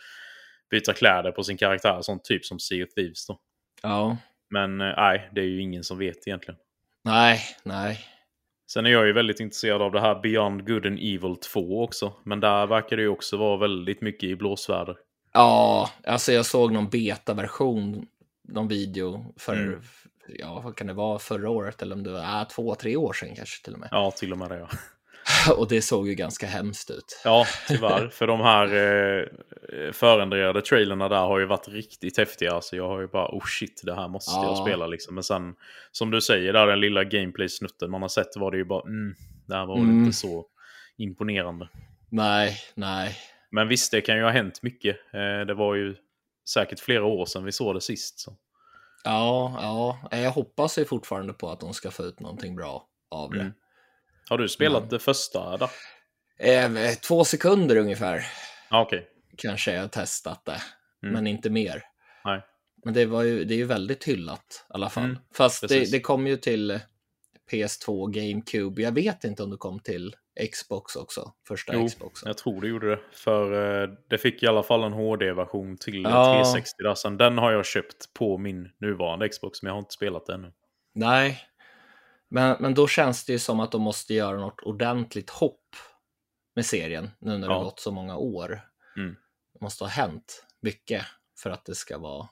byta 0.72 0.94
kläder 0.94 1.32
på 1.32 1.44
sin 1.44 1.58
karaktär, 1.58 1.98
sånt 2.02 2.24
typ 2.24 2.46
som 2.46 2.60
Sea 2.60 2.86
of 2.86 2.94
Thieves 2.94 3.28
då. 3.28 3.40
Ja. 3.84 4.18
Men 4.50 4.82
eh, 4.82 4.94
nej, 4.98 5.30
det 5.36 5.42
är 5.42 5.46
ju 5.46 5.62
ingen 5.62 5.84
som 5.84 5.98
vet 5.98 6.28
egentligen. 6.28 6.60
Nej, 7.04 7.40
nej. 7.64 8.00
Sen 8.72 8.86
är 8.86 8.90
jag 8.90 9.08
ju 9.08 9.14
väldigt 9.14 9.40
intresserad 9.40 9.82
av 9.82 9.92
det 9.92 10.02
här 10.02 10.22
Beyond 10.22 10.68
Good 10.68 10.86
and 10.86 11.00
Evil 11.00 11.36
2 11.54 11.84
också. 11.84 12.14
Men 12.24 12.40
där 12.40 12.68
verkar 12.68 12.98
det 12.98 13.02
ju 13.02 13.10
också 13.10 13.38
vara 13.38 13.58
väldigt 13.58 14.02
mycket 14.02 14.30
i 14.30 14.36
blåsväder. 14.36 14.98
Ja, 15.34 15.90
alltså 16.04 16.32
jag 16.32 16.46
såg 16.46 16.72
någon 16.72 16.90
beta-version, 16.90 18.08
någon 18.48 18.68
video 18.68 19.34
för, 19.38 19.56
mm. 19.56 19.82
ja 20.28 20.62
vad 20.64 20.76
kan 20.76 20.88
det 20.88 20.94
vara, 20.94 21.20
förra 21.20 21.50
året 21.50 21.82
eller 21.82 21.96
om 21.96 22.04
det 22.04 22.12
var 22.12 22.40
äh, 22.40 22.48
två, 22.48 22.76
tre 22.76 22.96
år 22.96 23.14
sedan 23.14 23.36
kanske 23.36 23.64
till 23.64 23.74
och 23.74 23.80
med. 23.80 23.90
Ja, 23.92 24.12
till 24.12 24.32
och 24.32 24.38
med 24.38 24.50
det 24.50 24.58
ja. 24.58 24.70
Och 25.58 25.68
det 25.68 25.82
såg 25.82 26.08
ju 26.08 26.16
ganska 26.16 26.48
hemskt 26.48 26.92
ut. 26.92 27.22
Ja, 27.24 27.46
tyvärr. 27.68 28.08
För 28.10 28.28
de 28.28 28.40
här 28.40 28.66
eh, 28.66 29.26
förändrade 29.92 30.62
trailerna 30.62 31.10
där 31.10 31.26
har 31.26 31.40
ju 31.40 31.46
varit 31.46 31.68
riktigt 31.68 32.18
häftiga. 32.18 32.54
Alltså 32.54 32.76
jag 32.76 32.88
har 32.88 33.02
ju 33.02 33.08
bara, 33.08 33.28
oh 33.28 33.46
shit, 33.46 33.82
det 33.84 33.96
här 33.96 34.08
måste 34.08 34.32
ja. 34.32 34.46
jag 34.46 34.58
spela 34.58 34.88
liksom. 34.88 35.16
Men 35.16 35.24
sen, 35.24 35.56
som 35.92 36.12
du 36.12 36.22
säger, 36.22 36.54
där 36.54 36.68
den 36.68 36.80
lilla 36.80 37.04
gameplay-snutten 37.04 37.92
man 37.92 38.02
har 38.02 38.10
sett 38.10 38.36
var 38.36 38.52
det 38.52 38.58
ju 38.58 38.66
bara, 38.66 38.84
mm, 38.88 39.16
det 39.48 39.56
här 39.56 39.66
var 39.66 39.78
mm. 39.78 40.00
inte 40.00 40.18
så 40.18 40.46
imponerande. 40.98 41.70
Nej, 42.10 42.58
nej. 42.76 43.18
Men 43.52 43.68
visst, 43.68 43.92
det 43.92 44.02
kan 44.02 44.18
ju 44.18 44.24
ha 44.24 44.32
hänt 44.32 44.64
mycket. 44.64 44.98
Eh, 45.14 45.46
det 45.48 45.54
var 45.54 45.76
ju 45.76 45.96
säkert 46.50 46.80
flera 46.80 47.06
år 47.06 47.26
sedan 47.26 47.44
vi 47.44 47.52
såg 47.52 47.76
det 47.76 47.82
sist. 47.82 48.20
Så. 48.20 48.38
Ja, 49.04 49.58
ja, 50.12 50.18
jag 50.18 50.32
hoppas 50.32 50.78
ju 50.78 50.86
fortfarande 50.86 51.34
på 51.34 51.50
att 51.50 51.60
de 51.60 51.74
ska 51.74 51.92
få 51.92 52.04
ut 52.04 52.20
någonting 52.20 52.56
bra 52.56 52.88
av 53.12 53.32
det. 53.32 53.40
Mm. 53.40 53.54
Har 54.30 54.38
du 54.38 54.50
spelat 54.50 54.90
det 54.90 55.00
första 55.00 55.58
då? 55.58 55.70
Eh, 56.40 56.94
två 57.08 57.24
sekunder 57.24 57.76
ungefär. 57.76 58.26
Ah, 58.70 58.82
okay. 58.82 59.02
Kanske 59.38 59.74
jag 59.74 59.82
har 59.82 59.88
testat 59.88 60.46
det, 60.46 60.62
mm. 61.04 61.14
men 61.14 61.28
inte 61.28 61.50
mer. 61.50 61.84
Nej. 62.26 62.42
Men 62.86 62.94
det, 62.94 63.06
var 63.06 63.24
ju, 63.24 63.44
det 63.44 63.54
är 63.54 63.58
ju 63.58 63.66
väldigt 63.66 64.04
hyllat 64.04 64.66
i 64.70 64.74
alla 64.74 64.90
fall. 64.90 65.04
Mm, 65.04 65.18
Fast 65.34 65.70
det, 65.70 65.92
det, 65.92 66.00
kom 66.00 66.28
ju 66.28 66.38
till 66.38 66.80
PS2, 67.52 68.12
GameCube. 68.12 68.82
Jag 68.82 68.92
vet 68.92 69.24
inte 69.24 69.44
om 69.44 69.50
det 69.50 69.58
kom 69.58 69.80
till 69.80 70.16
Xbox 70.52 70.96
också, 70.96 71.34
första 71.48 71.74
jo, 71.74 71.88
Xboxen. 71.88 72.28
jag 72.28 72.38
tror 72.38 72.62
det 72.62 72.68
gjorde 72.68 72.90
det. 72.90 73.00
För 73.14 73.82
eh, 73.84 73.90
det 74.10 74.18
fick 74.18 74.44
i 74.44 74.48
alla 74.48 74.64
fall 74.64 74.84
en 74.84 74.94
HD-version 74.94 75.78
till 75.78 76.04
ja. 76.04 76.34
360. 76.34 76.84
Där. 76.84 76.96
Sen 76.96 77.18
den 77.18 77.38
har 77.38 77.52
jag 77.52 77.66
köpt 77.66 78.14
på 78.14 78.38
min 78.38 78.70
nuvarande 78.80 79.30
Xbox, 79.30 79.62
men 79.62 79.68
jag 79.68 79.74
har 79.74 79.80
inte 79.80 79.94
spelat 79.94 80.26
det 80.26 80.34
ännu. 80.34 80.52
Nej, 80.94 81.40
men, 82.34 82.58
men 82.60 82.74
då 82.74 82.88
känns 82.88 83.26
det 83.26 83.34
ju 83.34 83.40
som 83.40 83.60
att 83.60 83.72
de 83.72 83.82
måste 83.82 84.14
göra 84.14 84.38
något 84.38 84.62
ordentligt 84.62 85.30
hopp 85.30 85.76
med 86.56 86.66
serien 86.66 87.10
nu 87.20 87.38
när 87.38 87.48
det 87.48 87.54
har 87.54 87.64
gått 87.64 87.80
så 87.80 87.92
många 87.92 88.18
år. 88.18 88.62
Mm. 88.98 89.16
Det 89.54 89.62
måste 89.62 89.84
ha 89.84 89.90
hänt 89.90 90.46
mycket 90.60 91.06
för 91.38 91.50
att 91.50 91.66
det 91.66 91.76
ska 91.76 91.98
vara, 91.98 92.30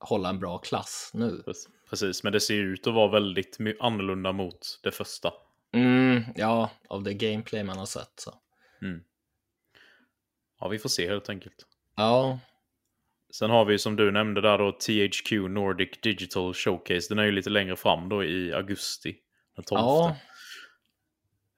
hålla 0.00 0.28
en 0.28 0.38
bra 0.38 0.58
klass 0.58 1.10
nu. 1.14 1.42
Precis, 1.90 2.22
men 2.22 2.32
det 2.32 2.40
ser 2.40 2.54
ut 2.54 2.86
att 2.86 2.94
vara 2.94 3.10
väldigt 3.10 3.58
annorlunda 3.80 4.32
mot 4.32 4.80
det 4.82 4.90
första. 4.90 5.32
Mm, 5.72 6.22
ja, 6.36 6.70
av 6.88 7.02
det 7.02 7.14
gameplay 7.14 7.64
man 7.64 7.78
har 7.78 7.86
sett. 7.86 8.12
Så. 8.16 8.34
Mm. 8.82 9.04
Ja, 10.60 10.68
vi 10.68 10.78
får 10.78 10.88
se 10.88 11.08
helt 11.08 11.28
enkelt. 11.28 11.66
Ja. 11.96 12.38
Sen 13.32 13.50
har 13.50 13.64
vi 13.64 13.78
som 13.78 13.96
du 13.96 14.10
nämnde 14.10 14.40
där 14.40 14.58
då 14.58 14.72
THQ 14.72 15.32
Nordic 15.32 15.90
Digital 16.02 16.54
Showcase. 16.54 17.08
Den 17.08 17.18
är 17.18 17.24
ju 17.24 17.32
lite 17.32 17.50
längre 17.50 17.76
fram 17.76 18.08
då 18.08 18.24
i 18.24 18.52
augusti. 18.52 19.16
Den 19.56 19.64
12. 19.64 19.80
Ja. 19.80 20.16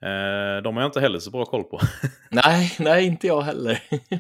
Eh, 0.03 0.63
de 0.63 0.77
har 0.77 0.83
jag 0.83 0.89
inte 0.89 1.01
heller 1.01 1.19
så 1.19 1.31
bra 1.31 1.45
koll 1.45 1.65
på. 1.65 1.81
nej, 2.31 2.77
nej, 2.79 3.07
inte 3.07 3.27
jag 3.27 3.43
heller. 3.43 3.79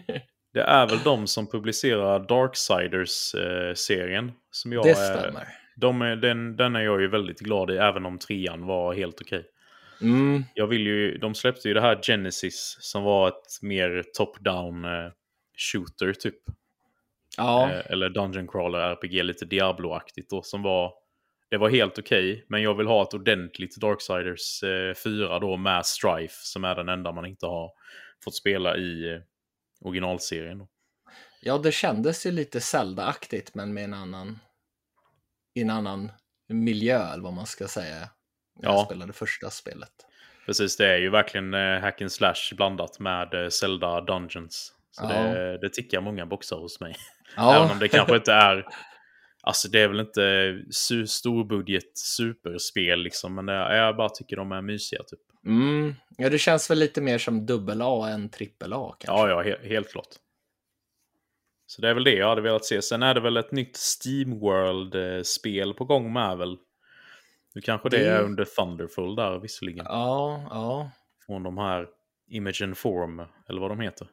det 0.53 0.61
är 0.61 0.87
väl 0.87 0.99
de 1.05 1.27
som 1.27 1.47
publicerar 1.47 2.19
Darksiders-serien. 2.19 4.33
som 4.51 4.73
jag 4.73 4.85
det 4.85 4.95
stämmer. 4.95 5.49
de 5.77 6.03
är, 6.03 6.17
den, 6.17 6.57
den 6.57 6.77
är 6.77 6.81
jag 6.81 7.01
ju 7.01 7.09
väldigt 7.09 7.41
glad 7.41 7.71
i, 7.71 7.77
även 7.77 8.07
om 8.07 8.19
trean 8.19 8.67
var 8.67 8.95
helt 8.95 9.21
okej. 9.21 9.45
Mm. 10.03 10.45
Jag 10.55 10.67
vill 10.67 10.87
ju, 10.87 11.19
de 11.19 11.35
släppte 11.35 11.69
ju 11.69 11.75
det 11.75 11.81
här 11.81 11.99
Genesis 12.03 12.77
som 12.81 13.03
var 13.03 13.29
ett 13.29 13.63
mer 13.63 14.05
top-down 14.19 14.85
eh, 14.85 15.11
shooter 15.73 16.13
typ. 16.13 16.39
Ja. 17.37 17.71
Eh, 17.71 17.91
eller 17.91 18.09
Dungeon 18.09 18.49
Crawler 18.49 18.79
RPG, 18.79 19.23
lite 19.23 19.45
Diablo-aktigt 19.45 20.31
då, 20.31 20.43
som 20.43 20.63
var... 20.63 20.95
Det 21.51 21.59
var 21.59 21.71
helt 21.71 21.99
okej, 21.99 22.33
okay, 22.33 22.45
men 22.49 22.63
jag 22.63 22.75
vill 22.75 22.87
ha 22.87 23.03
ett 23.03 23.15
ordentligt 23.15 23.77
Darksiders 23.77 24.63
eh, 24.63 24.95
4 24.95 25.39
då 25.39 25.57
med 25.57 25.87
Strife, 25.87 26.35
som 26.35 26.65
är 26.65 26.75
den 26.75 26.89
enda 26.89 27.13
man 27.13 27.27
inte 27.27 27.47
har 27.47 27.71
fått 28.25 28.35
spela 28.35 28.77
i 28.77 29.15
eh, 29.15 29.21
originalserien. 29.81 30.59
Då. 30.59 30.69
Ja, 31.43 31.59
det 31.59 31.73
kändes 31.73 32.27
ju 32.27 32.31
lite 32.31 32.61
Zelda-aktigt, 32.61 33.55
men 33.55 33.75
med 33.75 33.85
en 33.85 33.95
annan, 33.95 34.39
en 35.55 35.71
annan 35.71 36.13
miljö, 36.49 37.13
eller 37.13 37.23
vad 37.23 37.33
man 37.33 37.47
ska 37.47 37.69
säga. 37.69 37.99
När 37.99 38.69
ja. 38.69 38.77
jag 38.77 38.87
spelade 38.87 39.13
första 39.13 39.51
spelet. 39.51 39.93
Precis, 40.47 40.77
det 40.77 40.87
är 40.87 40.99
ju 40.99 41.11
verkligen 41.11 41.55
eh, 41.55 41.81
hack 41.81 42.01
and 42.01 42.13
slash 42.13 42.55
blandat 42.57 42.99
med 42.99 43.35
eh, 43.35 43.49
Zelda 43.49 44.01
Dungeons. 44.01 44.75
Så 44.91 45.05
ja. 45.05 45.09
det, 45.09 45.59
det 45.59 45.69
tickar 45.69 46.01
många 46.01 46.27
boxar 46.27 46.57
hos 46.57 46.81
mig. 46.81 46.97
Ja. 47.37 47.57
Även 47.57 47.71
om 47.71 47.79
det 47.79 47.89
kanske 47.89 48.17
inte 48.17 48.33
är... 48.33 48.67
Alltså 49.45 49.69
det 49.69 49.81
är 49.81 49.89
väl 49.89 50.01
inte 50.01 50.57
su 50.71 51.07
storbudget 51.07 51.99
superspel 51.99 52.99
liksom. 53.03 53.35
Men 53.35 53.47
det, 53.47 53.77
jag 53.77 53.97
bara 53.97 54.09
tycker 54.09 54.37
de 54.37 54.53
är 54.53 54.63
mysiga 54.63 55.03
typ. 55.03 55.21
Mm. 55.47 55.95
Ja, 56.17 56.29
det 56.29 56.39
känns 56.39 56.71
väl 56.71 56.79
lite 56.79 57.01
mer 57.01 57.19
som 57.19 57.47
dubbel 57.47 57.83
A 57.83 58.09
än 58.11 58.31
trippel 58.31 58.73
A 58.73 58.97
kanske. 58.99 59.29
Ja, 59.29 59.43
ja, 59.45 59.51
he 59.51 59.69
helt 59.69 59.91
klart. 59.91 60.09
Så 61.67 61.83
det 61.83 61.89
är 61.89 61.95
väl 61.95 62.05
det 62.05 62.15
jag 62.15 62.29
hade 62.29 62.41
velat 62.41 62.65
se. 62.65 62.83
Sen 62.83 63.03
är 63.03 63.15
det 63.15 63.21
väl 63.21 63.37
ett 63.37 63.53
nytt 63.53 63.77
Steamworld-spel 63.77 65.75
på 65.75 65.85
gång 65.85 66.13
med 66.13 66.39
väl? 66.39 66.57
Nu 67.55 67.61
kanske 67.61 67.89
det, 67.89 67.99
Det- 67.99 68.11
är 68.11 68.23
under 68.23 68.45
Thunderful 68.45 69.17
där 69.17 69.39
visserligen. 69.39 69.87
Ja, 69.89 70.47
ja, 70.51 70.91
Från 71.27 71.43
de 71.43 71.59
här 71.59 71.87
Image 72.31 72.77
Form, 72.77 73.23
eller 73.49 73.61
vad 73.61 73.71
de 73.71 73.81
heter. 73.81 74.07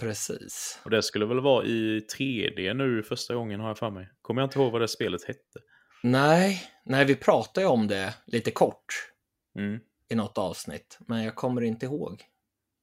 Precis. 0.00 0.80
Och 0.84 0.90
det 0.90 1.02
skulle 1.02 1.26
väl 1.26 1.40
vara 1.40 1.64
i 1.64 2.00
3D 2.18 2.74
nu 2.74 3.02
första 3.02 3.34
gången 3.34 3.60
har 3.60 3.68
jag 3.68 3.78
för 3.78 3.90
mig. 3.90 4.08
Kommer 4.22 4.42
jag 4.42 4.46
inte 4.46 4.58
ihåg 4.58 4.72
vad 4.72 4.80
det 4.80 4.88
spelet 4.88 5.24
hette. 5.24 5.58
Nej, 6.02 6.62
nej, 6.84 7.04
vi 7.04 7.16
pratade 7.16 7.66
ju 7.66 7.70
om 7.72 7.86
det 7.88 8.14
lite 8.26 8.50
kort 8.50 9.10
Mm. 9.58 9.80
i 10.08 10.14
något 10.14 10.38
avsnitt, 10.38 10.98
men 11.08 11.24
jag 11.24 11.34
kommer 11.34 11.62
inte 11.62 11.86
ihåg 11.86 12.22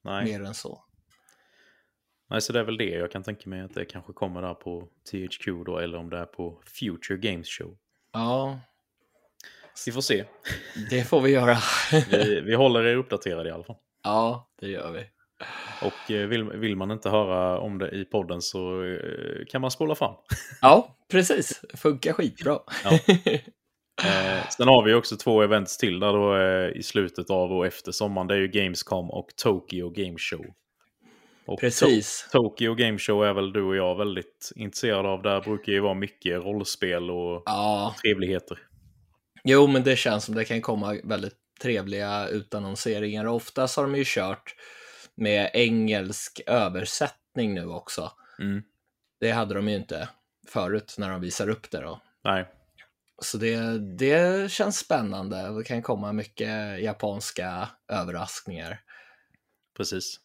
Nej. 0.03 0.25
mer 0.25 0.41
än 0.43 0.53
så. 0.53 0.83
Nej, 2.29 2.41
så 2.41 2.53
det 2.53 2.59
är 2.59 2.63
väl 2.63 2.77
det 2.77 2.89
jag 2.89 3.11
kan 3.11 3.23
tänka 3.23 3.49
mig 3.49 3.61
att 3.61 3.73
det 3.73 3.85
kanske 3.85 4.13
kommer 4.13 4.41
där 4.41 4.53
på 4.53 4.87
THQ 5.11 5.45
då, 5.65 5.77
eller 5.77 5.97
om 5.97 6.09
det 6.09 6.17
är 6.17 6.25
på 6.25 6.61
Future 6.79 7.17
Games 7.19 7.47
Show. 7.49 7.77
Ja, 8.13 8.59
Vi 9.85 9.91
får 9.91 10.01
se. 10.01 10.25
det 10.89 11.03
får 11.03 11.21
vi 11.21 11.29
göra. 11.31 11.57
Vi, 12.11 12.41
vi 12.41 12.55
håller 12.55 12.83
er 12.85 12.95
uppdaterade 12.95 13.49
i 13.49 13.51
alla 13.51 13.63
fall. 13.63 13.77
ja, 14.03 14.51
det 14.59 14.67
gör 14.67 14.91
vi. 14.91 15.05
Och 15.81 16.11
eh, 16.11 16.27
vill, 16.27 16.43
vill 16.43 16.75
man 16.75 16.91
inte 16.91 17.09
höra 17.09 17.59
om 17.59 17.77
det 17.77 17.89
i 17.89 18.05
podden 18.05 18.41
så 18.41 18.83
eh, 18.83 19.45
kan 19.49 19.61
man 19.61 19.71
spola 19.71 19.95
fram. 19.95 20.15
Ja, 20.61 20.97
precis. 21.11 21.61
Funkar 21.77 22.13
skitbra. 22.13 22.59
Ja. 22.83 22.99
Eh, 24.05 24.47
sen 24.49 24.67
har 24.67 24.85
vi 24.85 24.93
också 24.93 25.15
två 25.17 25.41
events 25.41 25.77
till 25.77 25.99
där 25.99 26.13
då 26.13 26.37
eh, 26.37 26.77
i 26.79 26.83
slutet 26.83 27.29
av 27.29 27.51
och 27.51 27.65
efter 27.67 27.91
sommaren. 27.91 28.27
Det 28.27 28.33
är 28.33 28.37
ju 28.39 28.47
Gamescom 28.47 29.11
och 29.11 29.27
Tokyo 29.43 29.89
Game 29.89 30.17
Show. 30.17 30.45
Och 31.45 31.59
Precis. 31.59 32.27
To- 32.27 32.31
Tokyo 32.31 32.73
Game 32.75 32.97
Show 32.97 33.25
är 33.25 33.33
väl 33.33 33.53
du 33.53 33.63
och 33.63 33.75
jag 33.75 33.97
väldigt 33.97 34.51
intresserade 34.55 35.09
av. 35.09 35.21
Där 35.21 35.41
brukar 35.41 35.71
ju 35.71 35.79
vara 35.79 35.93
mycket 35.93 36.43
rollspel 36.43 37.11
och 37.11 37.43
Ja, 37.45 37.95
trevligheter. 38.03 38.57
jo, 39.43 39.67
men 39.67 39.83
det 39.83 39.95
känns 39.95 40.23
som 40.25 40.35
det 40.35 40.45
kan 40.45 40.61
komma 40.61 40.97
väldigt 41.03 41.37
trevliga 41.61 42.27
utannonseringar. 42.27 43.25
Oftast 43.27 43.77
har 43.77 43.83
de 43.83 43.95
ju 43.95 44.03
kört 44.05 44.55
med 45.21 45.51
engelsk 45.53 46.41
översättning 46.47 47.53
nu 47.53 47.65
också. 47.65 48.11
Mm. 48.39 48.63
Det 49.19 49.31
hade 49.31 49.53
de 49.53 49.69
ju 49.69 49.75
inte 49.75 50.09
förut 50.47 50.95
när 50.97 51.09
de 51.09 51.21
visar 51.21 51.49
upp 51.49 51.71
det 51.71 51.81
då. 51.81 52.01
Nej, 52.23 52.45
Så 53.21 53.37
det, 53.37 53.79
det 53.97 54.51
känns 54.51 54.77
spännande. 54.79 55.57
Det 55.57 55.63
kan 55.63 55.81
komma 55.81 56.13
mycket 56.13 56.81
japanska 56.81 57.69
överraskningar. 57.87 58.81
precis. 59.77 60.19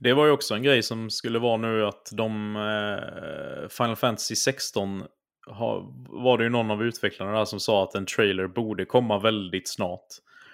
Det 0.00 0.12
var 0.12 0.26
ju 0.26 0.32
också 0.32 0.54
en 0.54 0.62
grej 0.62 0.82
som 0.82 1.10
skulle 1.10 1.38
vara 1.38 1.56
nu 1.56 1.86
att 1.86 2.08
de 2.12 2.56
eh, 2.56 3.68
Final 3.68 3.96
Fantasy 3.96 4.36
16 4.36 5.04
har, 5.46 5.86
var 6.22 6.38
det 6.38 6.44
ju 6.44 6.50
någon 6.50 6.70
av 6.70 6.82
utvecklarna 6.82 7.38
där 7.38 7.44
som 7.44 7.60
sa 7.60 7.84
att 7.84 7.94
en 7.94 8.06
trailer 8.06 8.46
borde 8.46 8.84
komma 8.84 9.18
väldigt 9.18 9.68
snart. 9.68 10.06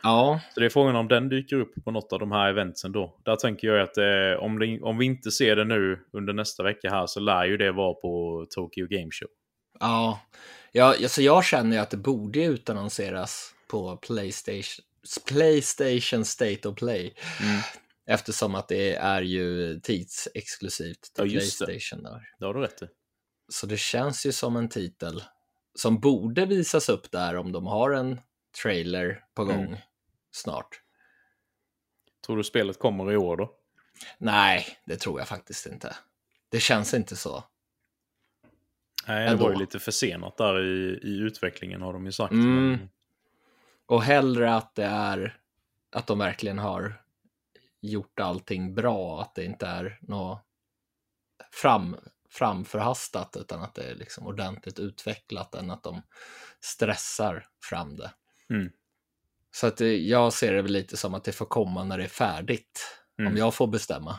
Ja, 0.06 0.40
Så 0.54 0.60
det 0.60 0.66
är 0.66 0.70
frågan 0.70 0.96
om 0.96 1.08
den 1.08 1.28
dyker 1.28 1.56
upp 1.56 1.84
på 1.84 1.90
något 1.90 2.12
av 2.12 2.18
de 2.18 2.32
här 2.32 2.48
eventsen 2.48 2.92
då. 2.92 3.16
Där 3.24 3.36
tänker 3.36 3.68
jag 3.68 3.80
att 3.80 3.96
eh, 3.98 4.44
om, 4.44 4.58
det, 4.58 4.80
om 4.80 4.98
vi 4.98 5.06
inte 5.06 5.30
ser 5.30 5.56
det 5.56 5.64
nu 5.64 6.06
under 6.12 6.32
nästa 6.32 6.62
vecka 6.62 6.90
här 6.90 7.06
så 7.06 7.20
lär 7.20 7.44
ju 7.44 7.56
det 7.56 7.72
vara 7.72 7.94
på 7.94 8.46
Tokyo 8.50 8.86
Game 8.86 9.10
Show. 9.10 9.28
ja. 9.80 10.20
ja 10.72 10.84
alltså 10.86 11.22
jag 11.22 11.44
känner 11.44 11.76
ju 11.76 11.82
att 11.82 11.90
det 11.90 11.96
borde 11.96 12.44
utannonseras 12.44 13.54
på 13.70 13.96
Playstation, 13.96 14.84
Playstation 15.26 16.24
State 16.24 16.68
of 16.68 16.76
Play. 16.76 17.14
Mm. 17.42 17.60
Eftersom 18.08 18.54
att 18.54 18.68
det 18.68 18.94
är 18.94 19.22
ju 19.22 19.80
tidsexklusivt 19.80 21.00
till 21.02 21.10
Ja, 21.16 21.24
just 21.24 21.58
det. 21.58 21.64
Playstation. 21.66 22.02
Där. 22.04 22.20
Det 22.38 22.46
har 22.46 22.54
du 22.54 22.60
rätt 22.60 22.82
i. 22.82 22.86
Så 23.48 23.66
det 23.66 23.76
känns 23.76 24.26
ju 24.26 24.32
som 24.32 24.56
en 24.56 24.68
titel 24.68 25.22
som 25.74 26.00
borde 26.00 26.46
visas 26.46 26.88
upp 26.88 27.10
där 27.10 27.36
om 27.36 27.52
de 27.52 27.66
har 27.66 27.90
en 27.90 28.20
trailer 28.62 29.20
på 29.34 29.44
gång 29.44 29.64
Mm. 29.64 29.76
Snart. 30.36 30.80
Tror 32.26 32.36
du 32.36 32.44
spelet 32.44 32.78
kommer 32.78 33.12
i 33.12 33.16
år 33.16 33.36
då? 33.36 33.52
Nej, 34.18 34.66
det 34.84 34.96
tror 34.96 35.20
jag 35.20 35.28
faktiskt 35.28 35.66
inte. 35.66 35.96
Det 36.48 36.60
känns 36.60 36.94
inte 36.94 37.16
så. 37.16 37.44
Nej, 39.08 39.24
det 39.24 39.30
Ändå. 39.30 39.44
var 39.44 39.50
ju 39.52 39.58
lite 39.58 39.78
försenat 39.78 40.36
där 40.36 40.64
i, 40.64 41.00
i 41.02 41.18
utvecklingen 41.18 41.82
har 41.82 41.92
de 41.92 42.06
ju 42.06 42.12
sagt. 42.12 42.32
Mm. 42.32 42.70
Men, 42.70 42.88
Och 43.86 44.02
hellre 44.02 44.54
att 44.54 44.74
det 44.74 44.84
är 44.84 45.38
att 45.90 46.06
de 46.06 46.18
verkligen 46.18 46.58
har 46.58 47.02
gjort 47.80 48.20
allting 48.20 48.74
bra, 48.74 49.22
att 49.22 49.34
det 49.34 49.44
inte 49.44 49.66
är 49.66 49.98
något 50.00 50.40
fram, 51.52 51.96
framförhastat 52.30 53.36
utan 53.36 53.62
att 53.62 53.74
det 53.74 53.90
är 53.90 53.94
liksom 53.94 54.26
ordentligt 54.26 54.78
utvecklat 54.78 55.54
än 55.54 55.70
att 55.70 55.82
de 55.82 56.02
stressar 56.60 57.48
fram 57.62 57.96
det. 57.96 58.12
Mm. 58.50 58.72
Så 59.56 59.66
att 59.66 59.76
det, 59.76 59.96
jag 59.96 60.32
ser 60.32 60.52
det 60.52 60.62
väl 60.62 60.72
lite 60.72 60.96
som 60.96 61.14
att 61.14 61.24
det 61.24 61.32
får 61.32 61.46
komma 61.46 61.84
när 61.84 61.98
det 61.98 62.04
är 62.04 62.08
färdigt, 62.08 62.92
Mm. 63.18 63.32
om 63.32 63.38
jag 63.38 63.54
får 63.54 63.66
bestämma. 63.66 64.18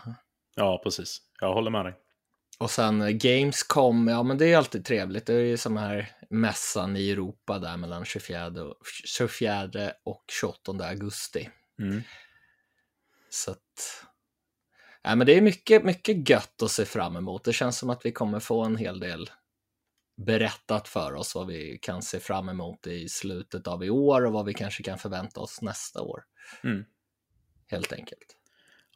ja, 0.56 0.82
precis. 0.84 1.22
Jag 1.42 1.54
håller 1.54 1.72
med 1.72 1.86
dig. 1.86 1.94
Och 2.60 2.72
sen 2.72 3.02
eh, 3.02 3.10
Gamescom, 3.10 4.08
ja 4.08 4.24
men 4.24 4.38
det 4.38 4.54
är 4.54 4.58
alltid 4.58 4.86
trevligt. 4.86 5.26
Det 5.26 5.34
är 5.34 5.40
ju 5.40 5.58
som 5.58 5.78
här 5.78 6.12
mässan 6.30 6.98
i 6.98 7.12
Europa 7.12 7.60
där 7.60 7.78
mellan 7.78 8.06
24 8.06 8.48
och, 8.48 8.76
24 9.06 9.92
och 10.04 10.24
28 10.42 10.72
augusti. 10.86 11.50
Mm. 11.80 12.02
Så 13.30 13.52
att... 13.52 14.06
Ja, 15.04 15.16
men 15.16 15.28
det 15.28 15.38
är 15.38 15.42
mycket, 15.42 15.84
mycket 15.84 16.30
gött 16.30 16.62
att 16.62 16.72
se 16.72 16.86
fram 16.86 17.16
emot. 17.16 17.44
Det 17.44 17.54
känns 17.54 17.78
som 17.78 17.90
att 17.90 18.06
vi 18.06 18.12
kommer 18.12 18.40
få 18.40 18.64
en 18.64 18.78
hel 18.78 19.00
del 19.00 19.30
berättat 20.18 20.88
för 20.88 21.14
oss 21.14 21.36
vad 21.36 21.48
vi 21.48 21.78
kan 21.82 22.02
se 22.02 22.20
fram 22.20 22.50
emot 22.50 22.88
i 22.88 23.10
slutet 23.10 23.68
av 23.68 23.84
i 23.84 23.90
år 23.90 24.26
och 24.26 24.34
vad 24.34 24.46
vi 24.46 24.54
kanske 24.54 24.84
kan 24.84 24.98
förvänta 24.98 25.40
oss 25.40 25.62
nästa 25.62 26.02
år. 26.02 26.24
Mm. 26.64 26.86
Helt 27.68 27.94
enkelt. 27.94 28.38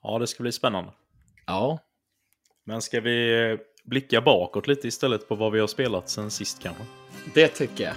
Ja, 0.01 0.19
det 0.19 0.27
ska 0.27 0.43
bli 0.43 0.51
spännande. 0.51 0.91
Ja, 1.45 1.79
Men 2.63 2.81
ska 2.81 3.01
vi 3.01 3.49
eh, 3.51 3.59
blicka 3.83 4.21
bakåt 4.21 4.67
lite 4.67 4.87
istället 4.87 5.27
på 5.27 5.35
vad 5.35 5.51
vi 5.51 5.59
har 5.59 5.67
spelat 5.67 6.09
sen 6.09 6.31
sist 6.31 6.63
kanske? 6.63 6.83
det 7.33 7.47
tycker 7.47 7.83
jag. 7.83 7.95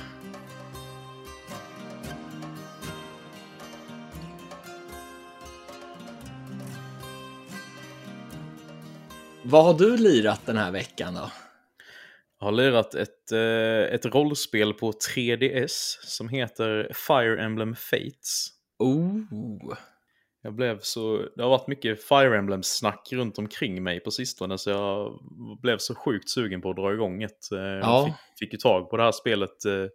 Vad 9.43 9.65
har 9.65 9.75
du 9.75 9.97
lirat 9.97 10.47
den 10.47 10.57
här 10.57 10.71
veckan 10.71 11.15
då? 11.15 11.31
Har 12.45 12.53
lirat 12.53 12.95
ett, 12.95 13.33
eh, 13.33 13.95
ett 13.95 14.07
rollspel 14.07 14.75
på 14.75 14.93
3DS 14.93 15.99
som 16.03 16.29
heter 16.29 16.91
Fire 16.95 17.43
Emblem 17.45 17.75
Fates. 17.77 18.49
Oh, 18.79 19.21
Jag 20.43 20.55
blev 20.55 20.79
så, 20.81 21.23
det 21.37 21.43
har 21.43 21.51
varit 21.51 21.67
mycket 21.69 22.05
Fire 22.05 22.39
Emblem-snack 22.39 23.09
runt 23.13 23.39
omkring 23.39 23.83
mig 23.83 24.01
på 24.01 24.11
sistone 24.11 24.59
så 24.59 24.71
jag 24.71 25.19
blev 25.63 25.79
så 25.79 25.95
sjukt 25.95 26.29
sugen 26.31 26.61
på 26.61 26.71
att 26.71 26.77
dra 26.77 26.93
igång 26.93 27.23
ett. 27.23 27.53
Eh, 27.53 27.59
Jag 27.59 27.81
Ja. 27.83 28.05
fick, 28.07 28.15
fick 28.39 28.53
ju 28.53 28.59
tag 28.59 28.91
på 28.91 28.97
det 28.97 29.03
här 29.03 29.13
spelet 29.13 29.65
eh, 29.65 29.87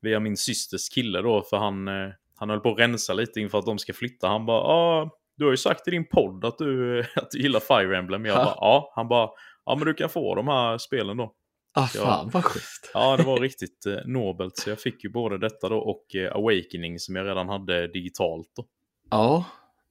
via 0.00 0.20
min 0.20 0.36
systers 0.36 0.88
kille 0.88 1.20
då 1.22 1.42
för 1.42 1.56
han, 1.56 1.88
han 2.36 2.50
höll 2.50 2.60
på 2.60 2.70
att 2.72 2.78
rensa 2.78 3.12
lite 3.14 3.40
inför 3.40 3.58
att 3.58 3.66
de 3.66 3.78
ska 3.78 3.92
flytta. 3.92 4.28
Han 4.28 4.46
bara 4.46 4.60
ah, 4.62 5.10
du 5.36 5.44
har 5.44 5.50
ju 5.50 5.56
sagt 5.56 5.88
i 5.88 5.90
din 5.90 6.08
podd 6.08 6.44
att 6.44 6.58
du, 6.58 7.00
att 7.16 7.30
du 7.30 7.38
gillar 7.38 7.60
Fire 7.60 7.96
Emblem. 7.98 8.24
Jag 8.26 8.34
Ha. 8.34 8.44
bara 8.44 8.54
ja. 8.56 8.92
Han 8.96 9.08
bara 9.08 9.30
ja 9.66 9.76
men 9.76 9.86
du 9.86 9.94
kan 9.94 10.08
få 10.08 10.34
de 10.34 10.48
här 10.48 10.78
spelen 10.78 11.16
då. 11.16 11.34
Ah, 11.72 11.86
fan 11.86 12.30
vad 12.30 12.44
schysst. 12.44 12.90
Ja, 12.94 13.16
det 13.16 13.22
var 13.22 13.40
riktigt 13.40 13.86
eh, 13.86 13.96
nobelt. 14.06 14.56
Så 14.56 14.70
jag 14.70 14.80
fick 14.80 15.04
ju 15.04 15.10
både 15.10 15.38
detta 15.38 15.68
då 15.68 15.78
och 15.78 16.14
eh, 16.14 16.32
Awakening 16.36 16.98
som 16.98 17.16
jag 17.16 17.26
redan 17.26 17.48
hade 17.48 17.86
digitalt. 17.86 18.48
Då. 18.56 18.66
Ja, 19.10 19.44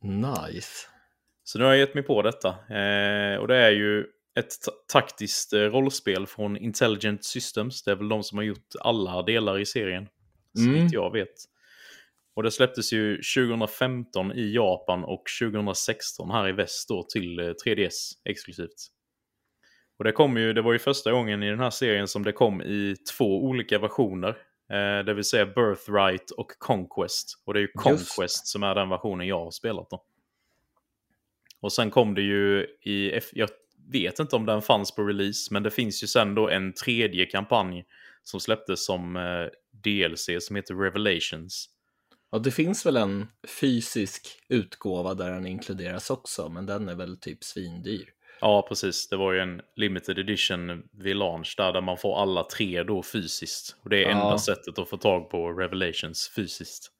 nice. 0.03 0.87
Så 1.43 1.59
nu 1.59 1.65
har 1.65 1.71
jag 1.71 1.79
gett 1.79 1.93
mig 1.93 2.03
på 2.03 2.21
detta. 2.21 2.49
Eh, 2.49 3.37
och 3.37 3.47
det 3.47 3.55
är 3.57 3.71
ju 3.71 4.05
ett 4.39 4.61
ta- 4.65 4.71
taktiskt 4.93 5.53
eh, 5.53 5.59
rollspel 5.59 6.27
från 6.27 6.57
Intelligent 6.57 7.23
Systems. 7.25 7.83
Det 7.83 7.91
är 7.91 7.95
väl 7.95 8.09
de 8.09 8.23
som 8.23 8.37
har 8.37 8.45
gjort 8.45 8.67
alla 8.79 9.21
delar 9.21 9.59
i 9.59 9.65
serien. 9.65 10.07
Så 10.53 10.61
Mm. 10.63 10.83
vitt 10.83 10.93
jag 10.93 11.13
vet. 11.13 11.33
Och 12.35 12.43
det 12.43 12.51
släpptes 12.51 12.93
ju 12.93 13.15
2015 13.35 14.31
i 14.31 14.53
Japan 14.53 15.03
och 15.03 15.23
2016 15.41 16.31
här 16.31 16.49
i 16.49 16.51
väst 16.51 16.89
då 16.89 17.03
till 17.03 17.39
eh, 17.39 17.43
3DS 17.65 18.11
exklusivt. 18.25 18.87
Och 19.99 20.05
det 20.05 20.11
kom 20.11 20.37
ju, 20.37 20.53
det 20.53 20.61
var 20.61 20.73
ju 20.73 20.79
första 20.79 21.11
gången 21.11 21.43
i 21.43 21.49
den 21.49 21.59
här 21.59 21.69
serien 21.69 22.07
som 22.07 22.23
det 22.23 22.31
kom 22.31 22.61
i 22.61 22.95
två 23.17 23.43
olika 23.43 23.79
versioner. 23.79 24.29
Eh, 24.69 25.05
det 25.05 25.13
vill 25.13 25.23
säga 25.23 25.45
Birthright 25.45 26.31
och 26.31 26.51
Conquest. 26.59 27.41
Och 27.45 27.53
det 27.53 27.59
är 27.59 27.61
ju 27.61 27.67
Just 27.67 27.83
Conquest 27.83 28.47
som 28.47 28.63
är 28.63 28.75
den 28.75 28.89
versionen 28.89 29.27
jag 29.27 29.43
har 29.43 29.51
spelat 29.51 29.89
då. 29.89 30.03
Och 31.61 31.73
sen 31.73 31.91
kom 31.91 32.15
det 32.15 32.21
ju 32.21 32.67
i, 32.81 33.19
jag 33.33 33.49
vet 33.91 34.19
inte 34.19 34.35
om 34.35 34.45
den 34.45 34.61
fanns 34.61 34.95
på 34.95 35.03
release, 35.03 35.53
men 35.53 35.63
det 35.63 35.71
finns 35.71 36.03
ju 36.03 36.07
sen 36.07 36.35
då 36.35 36.49
en 36.49 36.73
tredje 36.73 37.25
kampanj 37.25 37.85
som 38.23 38.39
släpptes 38.39 38.85
som 38.85 39.15
eh, 39.15 39.47
DLC 39.71 40.29
som 40.39 40.55
heter 40.55 40.75
Revelations. 40.75 41.69
Ja, 42.31 42.39
det 42.39 42.51
finns 42.51 42.85
väl 42.85 42.97
en 42.97 43.27
fysisk 43.59 44.27
utgåva 44.49 45.13
där 45.13 45.31
den 45.31 45.45
inkluderas 45.45 46.09
också, 46.09 46.49
men 46.49 46.65
den 46.65 46.89
är 46.89 46.95
väl 46.95 47.17
typ 47.17 47.43
svindyr. 47.43 48.09
Ja, 48.41 48.65
precis. 48.69 49.07
Det 49.07 49.15
var 49.17 49.33
ju 49.33 49.39
en 49.39 49.61
limited 49.75 50.19
edition 50.19 50.83
vid 50.91 51.15
launch 51.15 51.53
där, 51.57 51.73
där 51.73 51.81
man 51.81 51.97
får 51.97 52.21
alla 52.21 52.43
tre 52.43 52.83
då 52.83 53.03
fysiskt. 53.03 53.75
Och 53.83 53.89
det 53.89 53.97
är 53.97 54.09
Ja. 54.09 54.23
enda 54.23 54.37
sättet 54.37 54.79
att 54.79 54.89
få 54.89 54.97
tag 54.97 55.29
på 55.29 55.51
Revelations 55.51 56.31
fysiskt. 56.35 56.91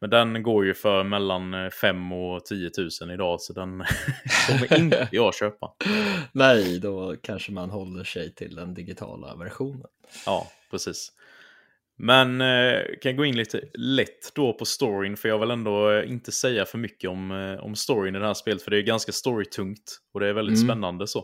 Men 0.00 0.10
den 0.10 0.42
går 0.42 0.64
ju 0.66 0.74
för 0.74 1.04
mellan 1.04 1.70
5 1.70 2.12
och 2.12 2.44
10 2.44 2.70
000 3.00 3.10
idag, 3.10 3.40
så 3.40 3.52
den 3.52 3.84
kommer 4.48 4.78
inte 4.78 5.08
jag 5.12 5.34
köpa. 5.34 5.72
Nej, 6.32 6.78
då 6.78 7.16
kanske 7.22 7.52
man 7.52 7.70
håller 7.70 8.04
sig 8.04 8.34
till 8.34 8.54
den 8.54 8.74
digitala 8.74 9.36
versionen. 9.36 9.86
Ja, 10.26 10.46
precis. 10.70 11.12
Men 11.98 12.40
eh, 12.40 12.80
kan 13.02 13.16
gå 13.16 13.24
in 13.24 13.36
lite 13.36 13.60
lätt 13.78 14.34
då 14.34 14.52
på 14.52 14.64
storyn, 14.64 15.16
för 15.16 15.28
jag 15.28 15.38
vill 15.38 15.50
ändå 15.50 15.90
eh, 15.90 16.10
inte 16.10 16.32
säga 16.32 16.64
för 16.64 16.78
mycket 16.78 17.10
om, 17.10 17.30
eh, 17.30 17.64
om 17.64 17.74
storyn 17.74 18.16
i 18.16 18.18
det 18.18 18.26
här 18.26 18.34
spelet, 18.34 18.62
för 18.62 18.70
det 18.70 18.78
är 18.78 18.82
ganska 18.82 19.12
storytungt 19.12 19.98
och 20.14 20.20
det 20.20 20.28
är 20.28 20.32
väldigt 20.32 20.58
Mm. 20.58 20.68
spännande 20.68 21.06
så. 21.06 21.18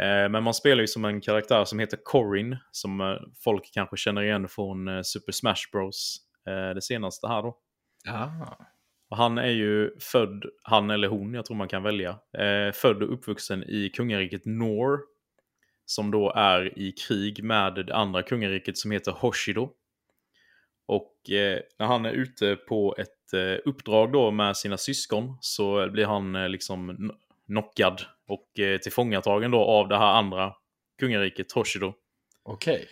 Eh, 0.00 0.28
men 0.30 0.42
man 0.42 0.54
spelar 0.54 0.80
ju 0.80 0.86
som 0.86 1.04
en 1.04 1.20
karaktär 1.20 1.64
som 1.64 1.78
heter 1.78 1.98
Corin, 2.04 2.56
som 2.72 3.00
eh, 3.00 3.16
folk 3.44 3.70
kanske 3.74 3.96
känner 3.96 4.22
igen 4.22 4.48
från 4.48 4.88
eh, 4.88 5.00
Super 5.02 5.32
Smash 5.32 5.70
Bros. 5.72 6.16
Det 6.74 6.82
senaste 6.82 7.28
här 7.28 7.42
då. 7.42 7.56
Ja. 8.04 8.58
Och 9.10 9.16
han 9.16 9.38
är 9.38 9.50
ju 9.50 9.90
född, 10.00 10.44
han 10.62 10.90
eller 10.90 11.08
hon, 11.08 11.34
jag 11.34 11.44
tror 11.44 11.56
man 11.56 11.68
kan 11.68 11.82
välja, 11.82 12.18
född 12.74 13.02
och 13.02 13.12
uppvuxen 13.14 13.62
i 13.62 13.90
kungariket 13.94 14.42
Nor. 14.44 14.98
Som 15.90 16.10
då 16.10 16.32
är 16.36 16.78
i 16.78 16.92
krig 16.92 17.44
med 17.44 17.74
det 17.74 17.94
andra 17.94 18.22
kungariket 18.22 18.78
som 18.78 18.90
heter 18.90 19.12
Hoshido. 19.12 19.70
Och 20.86 21.30
eh, 21.30 21.60
när 21.78 21.86
han 21.86 22.04
är 22.04 22.12
ute 22.12 22.56
på 22.56 22.94
ett 22.98 23.32
eh, 23.32 23.68
uppdrag 23.68 24.12
då 24.12 24.30
med 24.30 24.56
sina 24.56 24.76
syskon 24.76 25.38
så 25.40 25.90
blir 25.90 26.06
han 26.06 26.36
eh, 26.36 26.48
liksom 26.48 26.90
kn- 26.90 27.14
knockad 27.46 28.02
och 28.28 28.58
eh, 28.58 28.78
tillfångatagen 28.78 29.50
då 29.50 29.58
av 29.58 29.88
det 29.88 29.98
här 29.98 30.12
andra 30.12 30.52
kungariket 30.98 31.52
Hoshido. 31.52 31.94
Okej. 32.42 32.88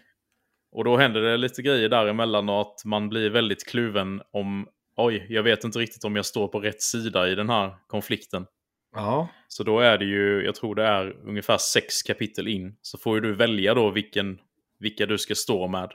Och 0.72 0.84
då 0.84 0.96
händer 0.96 1.20
det 1.20 1.36
lite 1.36 1.62
grejer 1.62 1.88
däremellan 1.88 2.48
och 2.48 2.60
att 2.60 2.84
man 2.84 3.08
blir 3.08 3.30
väldigt 3.30 3.66
kluven 3.66 4.22
om 4.30 4.68
oj, 4.96 5.26
jag 5.28 5.42
vet 5.42 5.64
inte 5.64 5.78
riktigt 5.78 6.04
om 6.04 6.16
jag 6.16 6.26
står 6.26 6.48
på 6.48 6.60
rätt 6.60 6.82
sida 6.82 7.28
i 7.28 7.34
den 7.34 7.48
här 7.48 7.76
konflikten. 7.86 8.46
Ja. 8.94 9.28
Så 9.48 9.62
då 9.62 9.80
är 9.80 9.98
det 9.98 10.04
ju, 10.04 10.44
jag 10.44 10.54
tror 10.54 10.74
det 10.74 10.84
är 10.84 11.16
ungefär 11.26 11.58
sex 11.58 12.02
kapitel 12.02 12.48
in, 12.48 12.76
så 12.82 12.98
får 12.98 13.14
ju 13.14 13.20
du 13.20 13.34
välja 13.34 13.74
då 13.74 13.90
vilken, 13.90 14.38
vilka 14.78 15.06
du 15.06 15.18
ska 15.18 15.34
stå 15.34 15.68
med. 15.68 15.90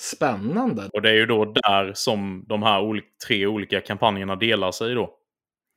Spännande. 0.00 0.88
Och 0.92 1.02
det 1.02 1.10
är 1.10 1.14
ju 1.14 1.26
då 1.26 1.44
där 1.44 1.92
som 1.94 2.44
de 2.48 2.62
här 2.62 2.80
oli- 2.80 3.02
tre 3.26 3.46
olika 3.46 3.80
kampanjerna 3.80 4.36
delar 4.36 4.72
sig 4.72 4.94
då. 4.94 5.18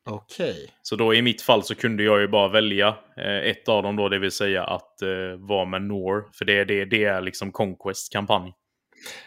Okej. 0.10 0.70
Så 0.82 0.96
då 0.96 1.14
i 1.14 1.22
mitt 1.22 1.42
fall 1.42 1.64
så 1.64 1.76
kunde 1.76 2.04
jag 2.04 2.22
ju 2.22 2.28
bara 2.28 2.48
välja 2.48 2.88
eh, 3.18 3.38
ett 3.38 3.70
av 3.70 3.84
dem 3.84 3.96
då, 3.96 4.10
det 4.10 4.20
vill 4.20 4.32
säga 4.32 4.64
att 4.64 5.02
eh, 5.02 5.10
vara 5.38 5.66
med 5.66 5.82
Nor. 5.82 6.30
För 6.34 6.46
det, 6.46 6.66
det, 6.66 6.86
det 6.86 7.04
är 7.04 7.22
liksom 7.22 7.52
Conquest-kampanj. 7.52 8.54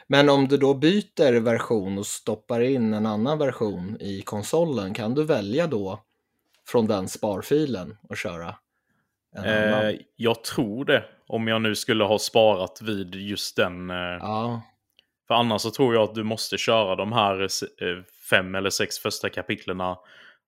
Men 0.07 0.29
om 0.29 0.49
du 0.49 0.57
då 0.57 0.75
byter 0.75 1.41
version 1.41 1.99
och 1.99 2.07
stoppar 2.07 2.61
in 2.61 2.95
en 2.95 3.07
annan 3.07 3.39
version 3.39 3.97
i 4.01 4.23
konsolen, 4.23 4.95
kan 4.95 5.15
du 5.15 5.25
välja 5.25 5.67
då 5.67 6.05
från 6.69 6.87
den 6.87 7.09
sparfilen 7.09 7.97
och 8.09 8.17
köra 8.17 8.55
en 9.37 9.45
annan? 9.45 9.87
Eh, 9.89 9.95
jag 10.17 10.45
tror 10.45 10.85
det, 10.85 11.05
om 11.27 11.49
jag 11.49 11.63
nu 11.63 11.75
skulle 11.75 12.05
ha 12.05 12.19
sparat 12.19 12.83
vid 12.83 13.15
just 13.15 13.57
den. 13.57 13.91
Eh, 13.91 13.97
Ja, 13.97 14.63
För 15.29 15.35
annars 15.35 15.63
så 15.63 15.71
tror 15.71 15.95
jag 15.95 16.03
att 16.03 16.15
du 16.15 16.23
måste 16.23 16.59
köra 16.59 16.97
de 16.97 17.13
här 17.13 17.41
eh, 17.43 18.03
fem 18.31 18.55
eller 18.55 18.71
sex 18.71 18.99
första 18.99 19.29
kapitlerna 19.31 19.97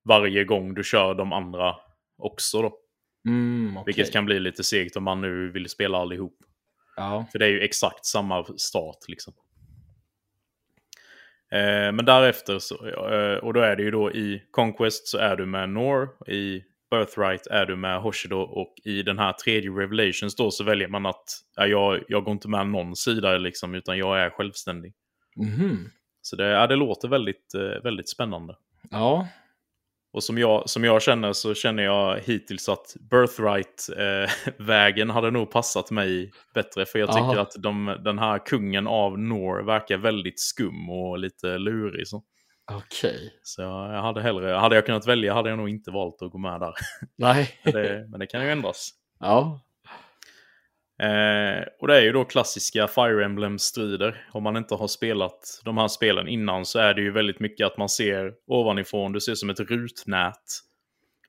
varje 0.03 0.43
gång 0.43 0.73
du 0.73 0.83
kör 0.83 1.13
de 1.15 1.33
andra 1.33 1.75
också 2.17 2.61
då. 2.61 2.73
mm, 3.27 3.77
okej. 3.77 3.83
Vilket 3.85 4.13
kan 4.13 4.25
bli 4.25 4.39
lite 4.39 4.63
segt 4.63 4.95
om 4.97 5.03
man 5.03 5.21
nu 5.21 5.51
vill 5.51 5.69
spela 5.69 5.97
allihop. 5.97 6.37
Ja, 6.95 7.25
För 7.31 7.39
det 7.39 7.45
är 7.45 7.49
ju 7.49 7.61
exakt 7.61 8.05
samma 8.05 8.45
start 8.57 8.97
liksom. 9.07 9.33
Eh, 11.51 11.91
men 11.91 12.05
därefter, 12.05 12.59
så, 12.59 12.87
eh, 12.87 13.37
och 13.37 13.53
då 13.53 13.59
är 13.59 13.75
det 13.75 13.83
ju 13.83 13.91
då 13.91 14.11
i 14.11 14.43
Conquest 14.51 15.07
så 15.07 15.17
är 15.17 15.35
du 15.35 15.45
med 15.45 15.69
Nor, 15.69 16.09
i 16.27 16.63
Birthright 16.91 17.47
är 17.47 17.65
du 17.65 17.75
med 17.75 18.01
Hoshido 18.01 18.37
och 18.37 18.73
i 18.83 19.03
den 19.03 19.19
här 19.19 19.33
tredje 19.33 19.69
Revelations 19.69 20.35
då 20.35 20.51
så 20.51 20.63
väljer 20.63 20.87
man 20.87 21.05
att 21.05 21.23
ja, 21.55 21.67
jag, 21.67 22.03
jag 22.07 22.23
går 22.23 22.31
inte 22.31 22.47
med 22.47 22.67
någon 22.67 22.95
sida 22.95 23.37
liksom 23.37 23.75
utan 23.75 23.97
jag 23.97 24.19
är 24.19 24.29
självständig. 24.29 24.93
Mhm. 25.35 25.89
Så 26.21 26.35
det, 26.35 26.45
ja, 26.45 26.67
det 26.67 26.75
låter 26.75 27.07
väldigt, 27.07 27.53
eh, 27.55 27.83
väldigt 27.83 28.09
spännande. 28.09 28.55
ja. 28.91 29.27
Och 30.13 30.23
som 30.23 30.37
jag, 30.37 30.69
som 30.69 30.83
jag 30.83 31.01
känner 31.01 31.33
så 31.33 31.53
känner 31.53 31.83
jag 31.83 32.19
hittills 32.19 32.69
att 32.69 32.95
Birthright-vägen 33.11 35.09
hade 35.09 35.31
nog 35.31 35.51
passat 35.51 35.91
mig 35.91 36.31
bättre. 36.53 36.85
För 36.85 36.99
jag 36.99 37.09
tycker 37.09 37.21
Aha. 37.21 37.39
att 37.39 37.55
de, 37.59 37.97
den 38.03 38.19
här 38.19 38.45
kungen 38.45 38.87
av 38.87 39.19
Nor 39.19 39.63
verkar 39.63 39.97
väldigt 39.97 40.39
skum 40.39 40.89
och 40.89 41.19
lite 41.19 41.57
lurig. 41.57 42.07
Så, 42.07 42.23
okej. 42.71 43.33
så 43.43 43.61
jag 43.61 43.93
jag 43.93 44.01
hade 44.01 44.21
hellre, 44.21 44.51
hade 44.51 44.75
jag 44.75 44.85
kunnat 44.85 45.07
välja 45.07 45.33
hade 45.33 45.49
jag 45.49 45.57
nog 45.57 45.69
inte 45.69 45.91
valt 45.91 46.21
att 46.21 46.31
gå 46.31 46.37
med 46.37 46.59
där. 46.59 46.73
Nej. 47.17 47.59
Men 47.63 47.73
det, 47.73 48.07
men 48.09 48.19
det 48.19 48.27
kan 48.27 48.43
ju 48.43 48.51
ändras. 48.51 48.89
ja. 49.19 49.61
Eh, 51.01 51.63
och 51.79 51.87
det 51.87 51.97
är 51.97 52.01
ju 52.01 52.11
då 52.11 52.25
klassiska 52.25 52.87
Fire 52.87 53.25
Emblem-strider. 53.25 54.25
Om 54.31 54.43
man 54.43 54.57
inte 54.57 54.75
har 54.75 54.87
spelat 54.87 55.61
de 55.65 55.77
här 55.77 55.87
spelen 55.87 56.27
innan 56.27 56.65
så 56.65 56.79
är 56.79 56.93
det 56.93 57.01
ju 57.01 57.11
väldigt 57.11 57.39
mycket 57.39 57.67
att 57.67 57.77
man 57.77 57.89
ser 57.89 58.33
ovanifrån, 58.47 59.11
du 59.11 59.19
ser 59.19 59.35
som 59.35 59.49
ett 59.49 59.59
rutnät. 59.59 60.43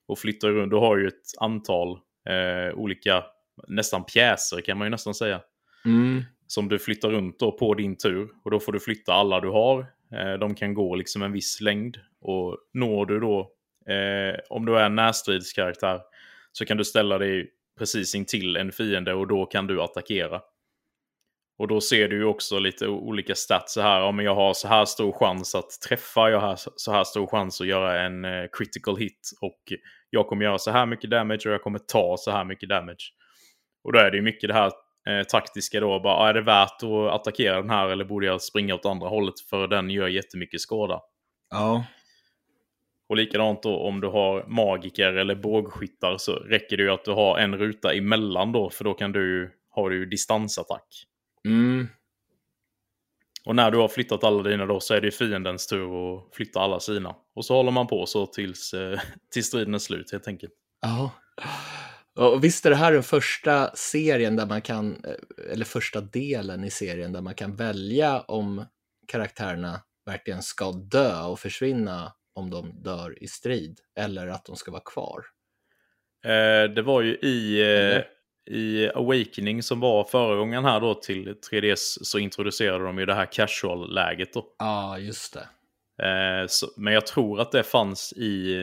Och 0.05 0.19
flyttar 0.19 0.49
runt, 0.49 0.71
du 0.71 0.77
har 0.77 0.97
ju 0.97 1.07
ett 1.07 1.37
antal 1.39 1.99
eh, 2.29 2.75
olika, 2.75 3.23
nästan 3.67 4.03
pjäser 4.03 4.61
kan 4.61 4.77
man 4.77 4.85
ju 4.85 4.91
nästan 4.91 5.13
säga. 5.13 5.41
Mm. 5.85 6.23
Som 6.47 6.69
du 6.69 6.79
flyttar 6.79 7.09
runt 7.09 7.39
då 7.39 7.51
på 7.51 7.73
din 7.73 7.97
tur. 7.97 8.29
Och 8.43 8.51
då 8.51 8.59
får 8.59 8.71
du 8.71 8.79
flytta 8.79 9.13
alla 9.13 9.39
du 9.39 9.49
har. 9.49 9.79
Eh, 10.13 10.33
de 10.39 10.55
kan 10.55 10.73
gå 10.73 10.95
liksom 10.95 11.21
en 11.21 11.31
viss 11.31 11.61
längd. 11.61 11.97
Och 12.21 12.57
når 12.73 13.05
du 13.05 13.19
då, 13.19 13.39
eh, 13.93 14.39
om 14.49 14.65
du 14.65 14.77
är 14.77 14.85
en 14.85 14.95
närstridskaraktär, 14.95 16.01
så 16.51 16.65
kan 16.65 16.77
du 16.77 16.85
ställa 16.85 17.17
dig 17.17 17.51
precis 17.77 18.15
intill 18.15 18.57
en 18.57 18.71
fiende 18.71 19.13
och 19.13 19.27
då 19.27 19.45
kan 19.45 19.67
du 19.67 19.81
attackera. 19.81 20.41
Och 21.57 21.67
då 21.67 21.81
ser 21.81 22.07
du 22.07 22.17
ju 22.17 22.25
också 22.25 22.59
lite 22.59 22.87
olika 22.87 23.35
stats 23.35 23.73
så 23.73 23.81
här. 23.81 24.01
Om 24.01 24.19
jag 24.19 24.35
har 24.35 24.53
så 24.53 24.67
här 24.67 24.85
stor 24.85 25.11
chans 25.11 25.55
att 25.55 25.81
träffa, 25.87 26.29
jag 26.29 26.39
har 26.39 26.55
så 26.75 26.91
här 26.91 27.03
stor 27.03 27.27
chans 27.27 27.61
att 27.61 27.67
göra 27.67 28.01
en 28.01 28.25
eh, 28.25 28.45
critical 28.51 28.97
hit. 28.97 29.29
Och 29.41 29.73
jag 30.09 30.27
kommer 30.27 30.45
göra 30.45 30.57
så 30.57 30.71
här 30.71 30.85
mycket 30.85 31.09
damage 31.09 31.41
och 31.45 31.53
jag 31.53 31.61
kommer 31.61 31.79
ta 31.79 32.15
så 32.17 32.31
här 32.31 32.45
mycket 32.45 32.69
damage. 32.69 33.11
Och 33.83 33.93
då 33.93 33.99
är 33.99 34.11
det 34.11 34.17
ju 34.17 34.23
mycket 34.23 34.47
det 34.47 34.53
här 34.53 34.71
eh, 35.09 35.23
taktiska 35.23 35.79
då. 35.79 35.99
Bara, 35.99 36.15
ah, 36.15 36.29
är 36.29 36.33
det 36.33 36.41
värt 36.41 36.83
att 36.83 37.13
attackera 37.13 37.61
den 37.61 37.69
här 37.69 37.89
eller 37.89 38.05
borde 38.05 38.25
jag 38.25 38.41
springa 38.41 38.75
åt 38.75 38.85
andra 38.85 39.07
hållet 39.07 39.39
för 39.49 39.67
den 39.67 39.89
gör 39.89 40.07
jättemycket 40.07 40.61
skada. 40.61 41.01
Ja. 41.49 41.85
Och 43.09 43.17
likadant 43.17 43.63
då 43.63 43.79
om 43.79 44.01
du 44.01 44.07
har 44.07 44.45
magiker 44.47 45.13
eller 45.13 45.35
bågskyttar 45.35 46.17
så 46.17 46.33
räcker 46.33 46.77
det 46.77 46.83
ju 46.83 46.89
att 46.89 47.05
du 47.05 47.11
har 47.11 47.37
en 47.37 47.57
ruta 47.57 47.93
emellan 47.93 48.51
då 48.51 48.69
för 48.69 48.83
då 48.83 48.93
kan 48.93 49.11
du 49.11 49.51
har 49.69 49.89
du 49.89 50.05
distansattack. 50.05 51.05
Mm. 51.47 51.87
Och 53.45 53.55
när 53.55 53.71
du 53.71 53.77
har 53.77 53.87
flyttat 53.87 54.23
alla 54.23 54.43
dina 54.43 54.65
då 54.65 54.79
så 54.79 54.93
är 54.93 55.01
det 55.01 55.11
fiendens 55.11 55.67
tur 55.67 56.15
att 56.17 56.35
flytta 56.35 56.59
alla 56.59 56.79
sina. 56.79 57.15
Och 57.35 57.45
så 57.45 57.55
håller 57.55 57.71
man 57.71 57.87
på 57.87 58.05
så 58.05 58.25
tills, 58.25 58.73
eh, 58.73 58.99
tills 59.33 59.47
striden 59.47 59.73
är 59.73 59.79
slut 59.79 60.11
helt 60.11 60.27
enkelt. 60.27 60.53
Ja. 60.81 61.11
Och 62.15 62.43
visst 62.43 62.65
är 62.65 62.69
det 62.69 62.75
här 62.75 62.91
den 62.91 63.03
första 63.03 63.71
serien 63.75 64.35
där 64.35 64.45
man 64.45 64.61
kan, 64.61 65.05
eh, 65.05 65.51
eller 65.51 65.65
första 65.65 66.01
delen 66.01 66.63
i 66.63 66.71
serien 66.71 67.13
där 67.13 67.21
man 67.21 67.35
kan 67.35 67.55
välja 67.55 68.21
om 68.21 68.65
karaktärerna 69.07 69.81
verkligen 70.05 70.43
ska 70.43 70.71
dö 70.71 71.23
och 71.23 71.39
försvinna 71.39 72.13
om 72.33 72.49
de 72.49 72.83
dör 72.83 73.23
i 73.23 73.27
strid 73.27 73.79
eller 73.95 74.27
att 74.27 74.45
de 74.45 74.55
ska 74.55 74.71
vara 74.71 74.81
kvar. 74.85 75.25
Eh, 76.25 76.73
det 76.73 76.81
var 76.81 77.01
ju 77.01 77.15
i, 77.15 77.61
eh, 77.61 78.03
i 78.55 78.89
Awakening 78.95 79.63
som 79.63 79.79
var 79.79 80.03
föregångaren 80.03 80.65
här 80.65 80.79
då 80.79 80.93
till 80.93 81.35
3DS 81.51 82.03
så 82.03 82.19
introducerade 82.19 82.83
de 82.83 82.99
ju 82.99 83.05
det 83.05 83.13
här 83.13 83.25
casual-läget 83.31 84.33
då. 84.33 84.45
Ja, 84.59 84.99
just 84.99 85.33
det. 85.33 85.47
Eh, 86.07 86.47
så, 86.47 86.67
men 86.77 86.93
jag 86.93 87.07
tror 87.07 87.41
att 87.41 87.51
det 87.51 87.63
fanns 87.63 88.13
i 88.13 88.55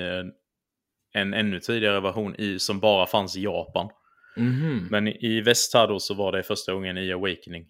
en 1.13 1.35
ännu 1.35 1.61
tidigare 1.61 2.01
version 2.01 2.35
i, 2.39 2.59
som 2.59 2.81
bara 2.81 3.07
fanns 3.07 3.37
i 3.37 3.43
Japan. 3.43 3.91
Mhm. 4.37 4.89
Men 4.91 5.09
i 5.09 5.41
väst 5.41 5.75
här 5.75 5.89
då 5.89 5.99
så 6.01 6.15
var 6.15 6.33
det 6.33 6.43
första 6.43 6.73
gången 6.73 6.99
i 6.99 7.13
Awakening. 7.13 7.67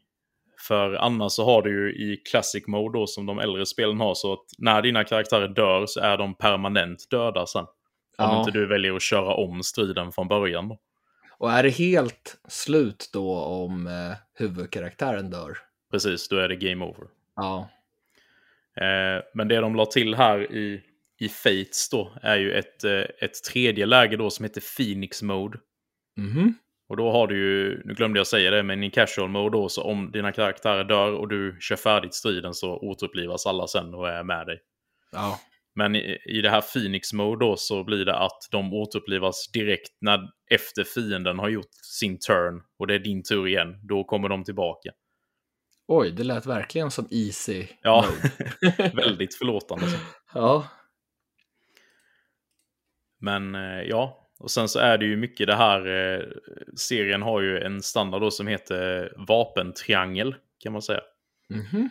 För 0.68 0.94
annars 0.94 1.32
så 1.32 1.44
har 1.44 1.62
du 1.62 1.70
ju 1.70 1.92
i 2.12 2.16
Classic 2.16 2.66
Mode 2.66 2.98
då 2.98 3.06
som 3.06 3.26
de 3.26 3.38
äldre 3.38 3.66
spelen 3.66 4.00
har 4.00 4.14
så 4.14 4.32
att 4.32 4.44
när 4.58 4.82
dina 4.82 5.04
karaktärer 5.04 5.48
dör 5.48 5.86
så 5.86 6.00
är 6.00 6.18
de 6.18 6.34
permanent 6.34 7.06
döda 7.10 7.46
sen. 7.46 7.64
Om 7.64 7.66
Ja. 8.18 8.38
inte 8.38 8.50
du 8.50 8.66
väljer 8.66 8.94
att 8.96 9.02
köra 9.02 9.34
om 9.34 9.62
striden 9.62 10.12
från 10.12 10.28
början 10.28 10.68
då. 10.68 10.78
Och 11.38 11.52
är 11.52 11.62
det 11.62 11.68
helt 11.70 12.40
slut 12.48 13.10
då 13.12 13.34
om 13.44 13.86
eh, 13.86 14.16
huvudkaraktären 14.34 15.30
dör? 15.30 15.58
Precis, 15.90 16.28
då 16.28 16.36
är 16.36 16.48
det 16.48 16.56
game 16.56 16.84
over. 16.84 17.06
Ja. 17.36 17.68
Eh, 18.76 19.22
men 19.34 19.48
det 19.48 19.56
de 19.60 19.74
la 19.76 19.86
till 19.86 20.14
här 20.14 20.52
i, 20.52 20.82
i 21.20 21.28
Fates 21.28 21.88
då 21.90 22.12
är 22.22 22.36
ju 22.36 22.52
ett, 22.52 22.84
eh, 22.84 22.92
ett 23.18 23.44
tredje 23.52 23.86
läge 23.86 24.16
då 24.16 24.30
som 24.30 24.44
heter 24.44 24.62
Phoenix 24.76 25.22
Mode. 25.22 25.58
Mhm. 26.16 26.54
Och 26.90 26.96
då 26.96 27.10
har 27.12 27.26
du 27.26 27.36
ju, 27.36 27.82
nu 27.84 27.94
glömde 27.94 28.18
jag 28.18 28.26
säga 28.26 28.50
det, 28.50 28.62
men 28.62 28.82
i 28.82 28.90
casual 28.90 29.28
mode 29.28 29.56
då 29.56 29.68
så 29.68 29.82
om 29.82 30.10
dina 30.12 30.32
karaktärer 30.32 30.84
dör 30.84 31.12
och 31.12 31.28
du 31.28 31.56
kör 31.60 31.76
färdigt 31.76 32.14
striden 32.14 32.54
så 32.54 32.76
återupplivas 32.76 33.46
alla 33.46 33.66
sen 33.66 33.94
och 33.94 34.08
är 34.08 34.24
med 34.24 34.46
dig. 34.46 34.58
Ja. 35.12 35.40
Men 35.74 35.96
i, 35.96 36.18
i 36.26 36.40
det 36.40 36.50
här 36.50 36.60
Phoenix 36.60 37.12
mode 37.12 37.44
då 37.44 37.56
så 37.56 37.84
blir 37.84 38.04
det 38.04 38.16
att 38.16 38.48
de 38.50 38.74
återupplivas 38.74 39.50
direkt 39.52 39.96
när, 40.00 40.20
efter 40.50 40.84
fienden 40.84 41.38
har 41.38 41.48
gjort 41.48 41.74
sin 41.98 42.18
turn 42.18 42.62
och 42.78 42.86
det 42.86 42.94
är 42.94 42.98
din 42.98 43.22
tur 43.22 43.46
igen. 43.46 43.80
Då 43.82 44.04
kommer 44.04 44.28
de 44.28 44.44
tillbaka. 44.44 44.90
Oj, 45.86 46.10
det 46.10 46.24
lät 46.24 46.46
verkligen 46.46 46.90
som 46.90 47.08
easy 47.10 47.66
Ja, 47.82 48.04
väldigt 48.94 49.34
förlåtande. 49.34 49.86
Så. 49.86 49.96
ja. 50.34 50.66
Men 53.18 53.54
eh, 53.54 53.82
ja, 53.82 54.29
och 54.40 54.50
sen 54.50 54.68
så 54.68 54.78
är 54.78 54.98
det 54.98 55.04
ju 55.04 55.16
mycket 55.16 55.46
det 55.46 55.54
här. 55.54 55.86
Eh, 55.86 56.24
serien 56.76 57.22
har 57.22 57.40
ju 57.40 57.58
en 57.58 57.82
standard 57.82 58.20
då 58.20 58.30
som 58.30 58.46
heter 58.46 59.12
vapentriangel 59.28 60.34
kan 60.62 60.72
man 60.72 60.82
säga. 60.82 61.00
Mhm. 61.48 61.90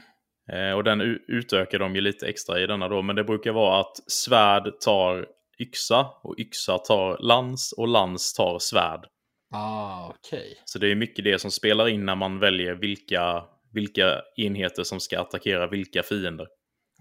Eh, 0.52 0.72
och 0.72 0.84
den 0.84 1.02
utökar 1.28 1.80
de 1.80 1.96
ju 1.96 2.02
lite 2.02 2.28
extra 2.28 2.60
i 2.60 2.68
denna 2.68 2.90
då. 2.90 3.02
Men 3.02 3.16
det 3.16 3.24
brukar 3.24 3.52
vara 3.52 3.80
att 3.80 4.12
svärd 4.12 4.80
tar 4.80 5.28
yxa 5.60 6.08
och 6.24 6.40
yxa 6.40 6.78
tar 6.78 7.18
lans 7.20 7.74
och 7.78 7.88
lans 7.88 8.34
tar 8.34 8.60
svärd. 8.60 9.06
Ah, 9.52 10.10
okej. 10.10 10.62
Så 10.66 10.80
det 10.80 10.92
är 10.92 10.96
mycket 10.96 11.26
det 11.26 11.40
som 11.40 11.52
spelar 11.52 11.88
in 11.88 12.06
när 12.06 12.16
man 12.16 12.40
väljer 12.40 12.74
vilka, 12.74 13.44
vilka 13.74 14.22
enheter 14.36 14.84
som 14.84 15.00
ska 15.00 15.20
attackera 15.22 15.68
vilka 15.68 16.04
fiender. 16.04 16.48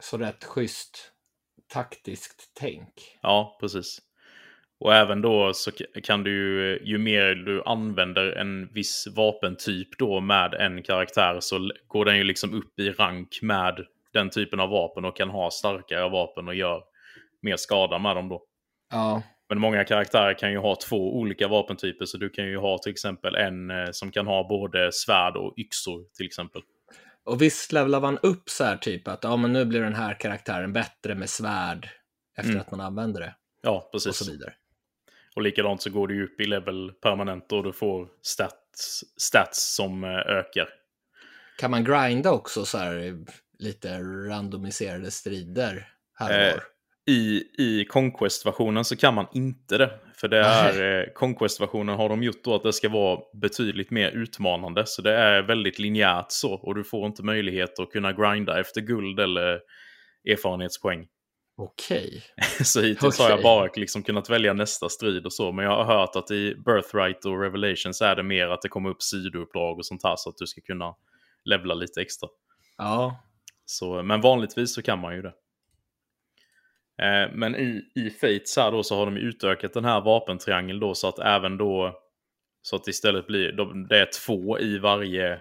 Så 0.01 0.19
rätt 0.19 0.45
schysst 0.45 1.13
taktiskt 1.69 2.53
tänk. 2.55 2.93
Ja, 3.23 3.57
precis. 3.61 3.99
Och 4.81 4.95
även 4.95 5.23
då 5.23 5.53
så 5.55 5.71
kan 6.03 6.23
du 6.25 6.31
ju, 6.31 6.79
ju 6.85 6.99
mer 6.99 7.35
du 7.35 7.63
använder 7.67 8.33
en 8.33 8.73
viss 8.73 9.07
vapentyp 9.17 9.99
då 9.99 10.21
med 10.21 10.55
en 10.55 10.83
karaktär 10.83 11.41
så 11.41 11.71
går 11.87 12.05
den 12.05 12.17
ju 12.17 12.25
liksom 12.25 12.55
upp 12.55 12.79
i 12.79 12.91
rank 12.91 13.39
med 13.43 13.87
den 14.13 14.31
typen 14.31 14.61
av 14.61 14.71
vapen 14.71 15.05
och 15.05 15.17
kan 15.17 15.31
ha 15.31 15.51
starkare 15.51 16.09
vapen 16.09 16.49
och 16.49 16.55
gör 16.55 16.83
mer 17.43 17.57
skada 17.57 17.99
med 17.99 18.17
dem 18.17 18.29
då. 18.29 18.43
Ja. 18.91 19.23
Men 19.49 19.61
många 19.61 19.85
karaktärer 19.85 20.35
kan 20.35 20.53
ju 20.53 20.59
ha 20.59 20.77
två 20.77 21.17
olika 21.19 21.49
vapentyper 21.49 22.05
så 22.05 22.19
du 22.19 22.31
kan 22.31 22.47
ju 22.47 22.57
ha 22.59 22.79
till 22.79 22.93
exempel 22.93 23.35
en 23.35 23.71
eh, 23.71 23.89
som 23.93 24.11
kan 24.11 24.27
ha 24.27 24.49
både 24.49 24.93
svärd 24.93 25.37
och 25.37 25.55
yxor 25.59 26.05
till 26.17 26.27
exempel. 26.27 26.63
Och 27.25 27.43
visst 27.43 27.73
levlar 27.73 28.01
man 28.01 28.19
upp 28.19 28.49
så 28.51 28.65
här 28.65 28.77
typ 28.77 29.09
att 29.09 29.25
ja, 29.25 29.37
men 29.37 29.53
nu 29.53 29.65
blir 29.65 29.81
den 29.81 29.95
här 29.95 30.15
karaktären 30.15 30.73
bättre 30.73 31.15
med 31.15 31.31
svärd 31.31 31.89
efter 32.39 32.51
Mm. 32.51 32.61
att 32.61 32.71
man 32.71 32.81
använder 32.81 33.21
det 33.21 33.35
Ja, 33.63 33.71
och 33.71 33.93
precis. 33.93 34.17
så 34.17 34.31
vidare. 34.33 34.53
Och 35.39 35.43
likadant 35.43 35.83
så 35.83 35.91
går 35.91 36.09
du 36.09 36.25
upp 36.25 36.41
i 36.41 36.45
level 36.45 36.93
permanent 37.03 37.53
och 37.53 37.65
du 37.65 37.73
får 37.73 38.09
stats, 38.23 39.05
stats 39.17 39.75
som 39.77 40.05
eh, 40.05 40.11
ökar. 40.11 40.69
Kan 41.59 41.71
man 41.71 41.85
grinda 41.85 42.33
också 42.33 42.65
så 42.65 42.79
här 42.79 43.19
lite 43.59 43.99
randomiserade 44.03 45.11
strider 45.11 45.89
här 46.15 46.29
och 46.29 46.47
Eh, 46.47 46.53
var? 46.53 46.63
I, 47.07 47.45
i 47.59 47.85
Conquest-versionen 47.85 48.85
så 48.85 48.97
kan 48.97 49.15
man 49.15 49.27
inte 49.33 49.79
det. 49.79 49.91
För 50.15 50.29
det 50.29 50.39
är, 50.39 51.01
eh, 51.01 51.13
Conquest-versionen 51.15 51.97
har 51.97 52.09
de 52.09 52.23
gjort 52.23 52.45
då 52.45 52.55
att 52.55 52.63
det 52.63 52.73
ska 52.73 52.89
vara 52.89 53.21
betydligt 53.41 53.91
mer 53.91 54.11
utmanande. 54.11 54.87
Så 54.87 55.03
det 55.03 55.15
är 55.15 55.43
väldigt 55.43 55.79
linjärt 55.79 56.27
så. 56.29 56.55
Och 56.55 56.75
du 56.75 56.85
får 56.85 57.07
inte 57.07 57.23
möjlighet 57.23 57.79
att 57.79 57.91
kunna 57.91 58.13
grinda 58.13 58.61
efter 58.61 58.81
guld 58.81 59.21
eller 59.21 59.61
erfarenhetspoäng. 60.29 61.07
Okej. 61.61 62.23
Så 62.65 62.81
hittills 62.81 63.19
har 63.19 63.31
jag 63.31 63.43
bara 63.43 63.71
liksom 63.75 64.03
kunnat 64.03 64.31
välja 64.31 64.53
nästa 64.53 64.89
strid 64.89 65.27
och 65.27 65.33
så. 65.33 65.53
Men 65.53 65.65
jag 65.65 65.85
har 65.85 65.99
hört 65.99 66.17
att 66.17 66.31
i 66.31 66.55
Birthright 66.55 67.25
och 67.25 67.41
Revelations 67.41 68.03
är 68.03 68.17
det 68.17 68.23
mer 68.23 68.49
att 68.49 68.63
det 68.63 68.69
kommer 68.69 68.91
upp 68.91 69.03
sidouppdrag 69.03 69.79
och 69.79 69.87
sånt 69.87 70.05
här. 70.05 70.15
Så 70.17 70.31
att 70.31 70.37
du 70.37 70.47
ska 70.47 70.61
kunna 70.61 70.95
levla 71.45 71.75
lite 71.75 72.01
extra. 72.01 72.29
Ja. 72.77 73.23
Så, 73.65 74.03
men 74.03 74.21
vanligtvis 74.21 74.75
så 74.75 74.83
kan 74.83 74.99
man 74.99 75.15
ju 75.15 75.23
det. 75.23 75.33
Eh, 77.03 77.33
men 77.33 77.57
i, 77.57 77.83
i 77.95 78.11
Fates 78.11 78.57
här 78.57 78.73
då 78.73 78.83
så 78.83 78.97
har 78.97 79.07
de 79.07 79.17
utökat 79.17 79.75
den 79.75 79.85
här 79.85 80.01
vapentriangeln 80.01 80.81
då 80.81 80.95
så 80.95 81.09
att 81.09 81.19
även 81.19 81.59
då 81.59 82.01
så 82.63 82.77
att 82.77 82.89
istället 82.89 83.27
blir, 83.27 83.53
de- 83.53 83.87
det 83.89 83.99
är 83.99 84.09
två 84.27 84.59
i 84.59 84.79
varje 84.79 85.41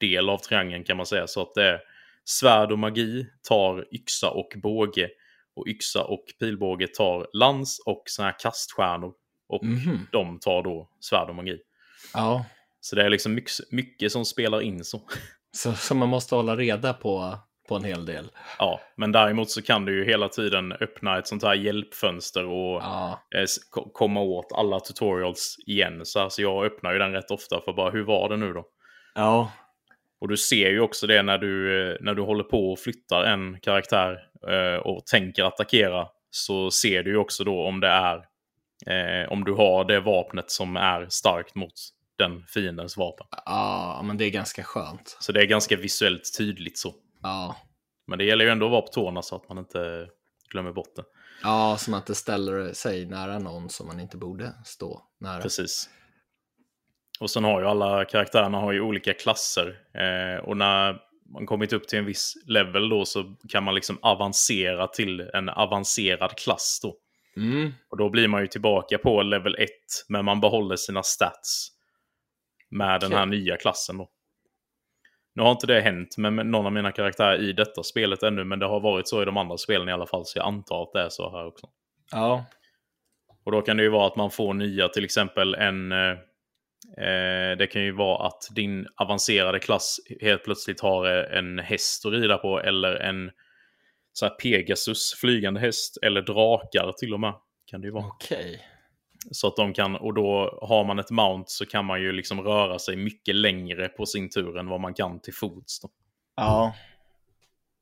del 0.00 0.28
av 0.28 0.38
triangeln 0.38 0.84
kan 0.84 0.96
man 0.96 1.06
säga. 1.06 1.26
Så 1.26 1.42
att 1.42 1.54
det 1.54 1.64
är 1.64 1.80
svärd 2.24 2.72
och 2.72 2.78
magi 2.78 3.26
tar 3.48 3.94
yxa 3.94 4.30
och 4.30 4.52
båge. 4.62 5.10
Och 5.58 5.68
yxa 5.68 6.04
och 6.04 6.24
pilbåge 6.40 6.86
tar 6.88 7.26
lans 7.32 7.82
och 7.86 8.02
såna 8.06 8.28
här 8.28 8.36
kaststjärnor. 8.38 9.12
Och 9.48 9.64
Mhm. 9.64 10.06
de 10.12 10.38
tar 10.38 10.62
då 10.62 10.88
svärd 11.00 11.28
och 11.28 11.34
magi. 11.34 11.58
Ja. 12.14 12.44
Så 12.80 12.96
det 12.96 13.04
är 13.04 13.08
liksom 13.10 13.34
mycket, 13.34 13.52
mycket 13.72 14.12
som 14.12 14.24
spelar 14.24 14.60
in 14.60 14.84
så. 14.84 15.00
Så, 15.50 15.72
så 15.72 15.94
man 15.94 16.08
måste 16.08 16.34
hålla 16.34 16.56
reda 16.56 16.92
på, 16.94 17.38
på 17.68 17.76
en 17.76 17.84
hel 17.84 18.04
del. 18.06 18.30
Ja, 18.58 18.80
men 18.96 19.12
däremot 19.12 19.50
så 19.50 19.62
kan 19.62 19.84
du 19.84 19.98
ju 19.98 20.04
hela 20.04 20.28
tiden 20.28 20.72
öppna 20.72 21.18
ett 21.18 21.26
sånt 21.26 21.42
här 21.42 21.54
hjälpfönster 21.54 22.44
och 22.46 22.82
Ja. 22.82 23.22
eh, 23.36 23.44
komma 23.92 24.20
åt 24.20 24.52
alla 24.52 24.80
tutorials 24.80 25.56
igen. 25.66 26.00
Så, 26.06 26.18
här, 26.20 26.28
så 26.28 26.42
jag 26.42 26.64
öppnar 26.66 26.92
ju 26.92 26.98
den 26.98 27.12
rätt 27.12 27.30
ofta 27.30 27.60
för 27.60 27.72
bara, 27.72 27.90
hur 27.90 28.04
var 28.04 28.28
det 28.28 28.36
nu 28.36 28.52
då? 28.52 28.64
Ja. 29.14 29.52
Och 30.20 30.28
du 30.28 30.36
ser 30.36 30.70
ju 30.70 30.80
också 30.80 31.06
det 31.06 31.22
när 31.22 31.38
du, 31.38 31.82
eh, 31.90 31.96
när 32.00 32.14
du 32.14 32.22
håller 32.22 32.44
på 32.44 32.72
och 32.72 32.78
flyttar 32.78 33.24
en 33.24 33.60
karaktär 33.60 34.18
eh, 34.48 34.80
och 34.80 35.06
tänker 35.06 35.44
attackera. 35.44 36.08
Så 36.30 36.70
ser 36.70 37.02
du 37.02 37.10
ju 37.10 37.16
också 37.16 37.44
då 37.44 37.62
om 37.62 37.80
det 37.80 37.88
är, 37.88 38.16
eh, 38.86 39.32
om 39.32 39.44
du 39.44 39.52
har 39.52 39.84
det 39.84 40.00
vapnet 40.00 40.50
som 40.50 40.76
är 40.76 41.06
starkt 41.08 41.54
mot 41.54 41.72
den 42.18 42.44
fiendens 42.46 42.96
vapen. 42.96 43.26
Ja, 43.46 44.00
men 44.04 44.16
det 44.16 44.24
är 44.24 44.30
ganska 44.30 44.62
skönt. 44.64 45.16
Så 45.20 45.32
det 45.32 45.40
är 45.40 45.46
ganska 45.46 45.76
visuellt 45.76 46.36
tydligt 46.38 46.78
så. 46.78 46.94
Ja. 47.22 47.56
Men 48.06 48.18
det 48.18 48.24
gäller 48.24 48.44
ju 48.44 48.50
ändå 48.50 48.66
att 48.66 48.72
vara 48.72 48.82
på 48.82 48.88
tårna 48.88 49.22
så 49.22 49.36
att 49.36 49.48
man 49.48 49.58
inte 49.58 50.08
glömmer 50.50 50.72
bort 50.72 50.96
det. 50.96 51.04
Ja, 51.42 51.76
som 51.78 51.94
att 51.94 52.06
det 52.06 52.14
ställer 52.14 52.72
sig 52.72 53.06
nära 53.06 53.38
någon 53.38 53.70
som 53.70 53.86
man 53.86 54.00
inte 54.00 54.16
borde 54.16 54.52
stå 54.64 55.02
nära. 55.20 55.42
Precis. 55.42 55.88
Och 57.20 57.30
sen 57.30 57.44
har 57.44 57.60
ju 57.60 57.66
alla 57.66 58.04
karaktärerna 58.04 58.58
har 58.58 58.72
ju 58.72 58.80
olika 58.80 59.14
klasser. 59.14 59.78
Eh, 59.94 60.44
och 60.44 60.56
när 60.56 60.98
man 61.32 61.46
kommit 61.46 61.72
upp 61.72 61.88
till 61.88 61.98
en 61.98 62.04
viss 62.04 62.34
level 62.46 62.88
då 62.88 63.04
så 63.04 63.34
kan 63.48 63.64
man 63.64 63.74
liksom 63.74 63.98
avancera 64.02 64.86
till 64.86 65.20
en 65.20 65.48
avancerad 65.48 66.36
klass 66.36 66.80
då. 66.82 66.96
Mm. 67.36 67.72
Och 67.90 67.96
då 67.96 68.10
blir 68.10 68.28
man 68.28 68.40
ju 68.40 68.46
tillbaka 68.46 68.98
på 68.98 69.22
level 69.22 69.56
1, 69.58 69.68
men 70.08 70.24
man 70.24 70.40
behåller 70.40 70.76
sina 70.76 71.02
stats 71.02 71.68
med 72.70 73.00
den 73.00 73.12
här 73.12 73.26
nya 73.26 73.56
klassen 73.56 73.98
då. 73.98 74.08
Nu 75.34 75.42
har 75.42 75.50
inte 75.50 75.66
det 75.66 75.80
hänt 75.80 76.16
med 76.16 76.32
med 76.32 76.46
någon 76.46 76.66
av 76.66 76.72
mina 76.72 76.92
karaktärer 76.92 77.48
i 77.48 77.52
detta 77.52 77.82
spelet 77.82 78.22
ännu, 78.22 78.44
men 78.44 78.58
det 78.58 78.66
har 78.66 78.80
varit 78.80 79.08
så 79.08 79.22
i 79.22 79.24
de 79.24 79.36
andra 79.36 79.56
spelen 79.56 79.88
i 79.88 79.92
alla 79.92 80.06
fall, 80.06 80.26
så 80.26 80.38
jag 80.38 80.46
antar 80.46 80.82
att 80.82 80.92
det 80.92 81.00
är 81.00 81.08
så 81.08 81.30
här 81.30 81.46
också. 81.46 81.66
Ja. 82.12 82.44
Och 83.44 83.52
då 83.52 83.62
kan 83.62 83.76
det 83.76 83.82
ju 83.82 83.88
vara 83.88 84.06
att 84.06 84.16
man 84.16 84.30
får 84.30 84.54
nya, 84.54 84.88
till 84.88 85.04
exempel 85.04 85.54
en... 85.54 85.92
Eh, 86.96 87.56
det 87.58 87.66
kan 87.72 87.82
ju 87.82 87.92
vara 87.92 88.26
att 88.26 88.48
din 88.50 88.86
avancerade 88.96 89.58
klass 89.58 90.00
helt 90.20 90.44
plötsligt 90.44 90.80
har 90.80 91.18
eh, 91.18 91.38
en 91.38 91.58
häst 91.58 92.06
att 92.06 92.12
rida 92.12 92.38
på 92.38 92.60
eller 92.60 92.94
en 92.94 93.30
så 94.12 94.26
här 94.26 94.34
Pegasus, 94.34 95.14
flygande 95.20 95.60
häst, 95.60 95.98
eller 96.02 96.22
drakar 96.22 96.92
till 96.92 97.14
och 97.14 97.20
med. 97.20 97.34
Kan 97.66 97.80
det 97.80 97.86
ju 97.86 97.92
vara. 97.92 98.06
Okej. 98.06 98.60
Så 99.30 99.48
att 99.48 99.56
de 99.56 99.72
kan, 99.72 99.96
och 99.96 100.14
då 100.14 100.58
har 100.62 100.84
man 100.84 100.98
ett 100.98 101.10
mount 101.10 101.44
så 101.46 101.66
kan 101.66 101.84
man 101.84 102.00
ju 102.00 102.12
liksom 102.12 102.40
röra 102.40 102.78
sig 102.78 102.96
mycket 102.96 103.34
längre 103.34 103.88
på 103.88 104.06
sin 104.06 104.30
tur 104.30 104.58
än 104.58 104.68
vad 104.68 104.80
man 104.80 104.94
kan 104.94 105.20
till 105.20 105.34
fots. 105.34 105.80
Då. 105.80 105.88
Ja. 106.36 106.74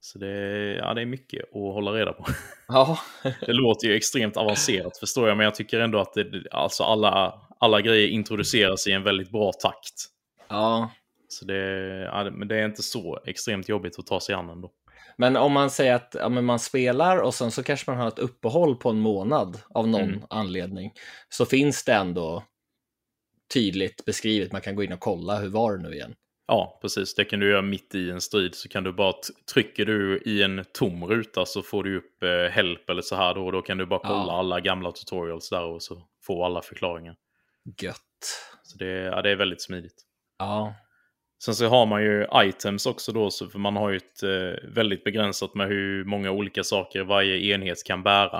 Så 0.06 0.18
det, 0.18 0.28
ja, 0.74 0.94
det 0.94 1.00
är 1.00 1.06
mycket 1.06 1.42
att 1.44 1.52
hålla 1.52 1.90
reda 1.92 2.12
på. 2.12 2.26
Ja. 2.68 2.98
Det 3.22 3.52
låter 3.52 3.88
ju 3.88 3.94
extremt 3.96 4.36
avancerat 4.36 4.98
förstår 4.98 5.28
jag, 5.28 5.36
men 5.36 5.44
jag 5.44 5.54
tycker 5.54 5.80
ändå 5.80 5.98
att 6.00 6.14
det, 6.14 6.42
alltså 6.50 6.84
alla, 6.84 7.40
alla 7.58 7.80
grejer 7.80 8.08
introduceras 8.08 8.86
i 8.86 8.92
en 8.92 9.02
väldigt 9.02 9.30
bra 9.30 9.52
takt. 9.52 9.94
ja. 10.48 10.90
Så 11.28 11.44
det, 11.44 11.54
ja, 12.12 12.24
det- 12.24 12.30
men 12.30 12.48
det 12.48 12.56
är 12.56 12.64
inte 12.66 12.82
så 12.82 13.18
extremt 13.26 13.68
jobbigt 13.68 13.98
att 13.98 14.06
ta 14.06 14.20
sig 14.20 14.34
an 14.34 14.48
ändå. 14.50 14.70
Men 15.16 15.36
om 15.36 15.52
man 15.52 15.70
säger 15.70 15.94
att 15.94 16.16
ja, 16.18 16.28
man 16.28 16.58
spelar 16.58 17.18
och 17.18 17.34
sen 17.34 17.50
så 17.50 17.62
kanske 17.62 17.90
man 17.90 18.00
har 18.00 18.08
ett 18.08 18.18
uppehåll 18.18 18.76
på 18.76 18.90
en 18.90 18.98
månad 18.98 19.58
av 19.68 19.88
någon 19.88 20.00
Mm. 20.02 20.22
anledning. 20.30 20.92
Så 21.28 21.46
finns 21.46 21.84
det 21.84 21.92
ändå 21.94 22.44
tydligt 23.54 24.04
beskrivet. 24.04 24.52
Man 24.52 24.60
kan 24.60 24.76
gå 24.76 24.82
in 24.82 24.92
och 24.92 25.00
kolla 25.00 25.38
hur 25.38 25.48
var 25.48 25.76
det 25.76 25.82
nu 25.82 25.94
igen. 25.94 26.14
Ja, 26.48 26.78
precis. 26.82 27.14
Det 27.14 27.24
kan 27.24 27.40
du 27.40 27.50
göra 27.50 27.62
mitt 27.62 27.94
i 27.94 28.10
en 28.10 28.20
strid. 28.20 28.54
Så 28.54 28.68
kan 28.68 28.84
du 28.84 28.92
bara, 28.92 29.12
t- 29.12 29.18
trycker 29.54 29.84
du 29.84 30.18
i 30.24 30.42
en 30.42 30.64
tom 30.72 31.04
ruta 31.06 31.46
så 31.46 31.62
får 31.62 31.84
du 31.84 31.96
upp 31.96 32.22
eh, 32.22 32.50
help 32.52 32.90
eller 32.90 33.02
så 33.02 33.16
här 33.16 33.34
då. 33.34 33.46
Och 33.46 33.52
då 33.52 33.62
kan 33.62 33.78
du 33.78 33.86
bara 33.86 34.00
kolla 34.00 34.32
Ja. 34.32 34.38
alla 34.38 34.60
gamla 34.60 34.92
tutorials 34.92 35.50
där 35.50 35.64
och 35.64 35.82
så 35.82 36.02
få 36.26 36.44
alla 36.44 36.62
förklaringar. 36.62 37.16
Gött. 37.82 37.98
Så 38.62 38.78
det, 38.78 38.86
ja, 38.90 39.22
det 39.22 39.30
är 39.30 39.36
väldigt 39.36 39.62
smidigt. 39.62 40.02
Ja. 40.38 40.74
Sen 41.44 41.54
så 41.54 41.66
har 41.68 41.86
man 41.86 42.02
ju 42.02 42.26
items 42.34 42.86
också 42.86 43.12
då, 43.12 43.30
så 43.30 43.46
för 43.48 43.58
man 43.58 43.76
har 43.76 43.90
ju 43.90 43.96
ett 43.96 44.22
eh, 44.22 44.68
väldigt 44.68 45.04
begränsat 45.04 45.54
med 45.54 45.68
hur 45.68 46.04
många 46.04 46.30
olika 46.30 46.64
saker 46.64 47.02
varje 47.04 47.54
enhet 47.54 47.84
kan 47.86 48.02
bära. 48.02 48.38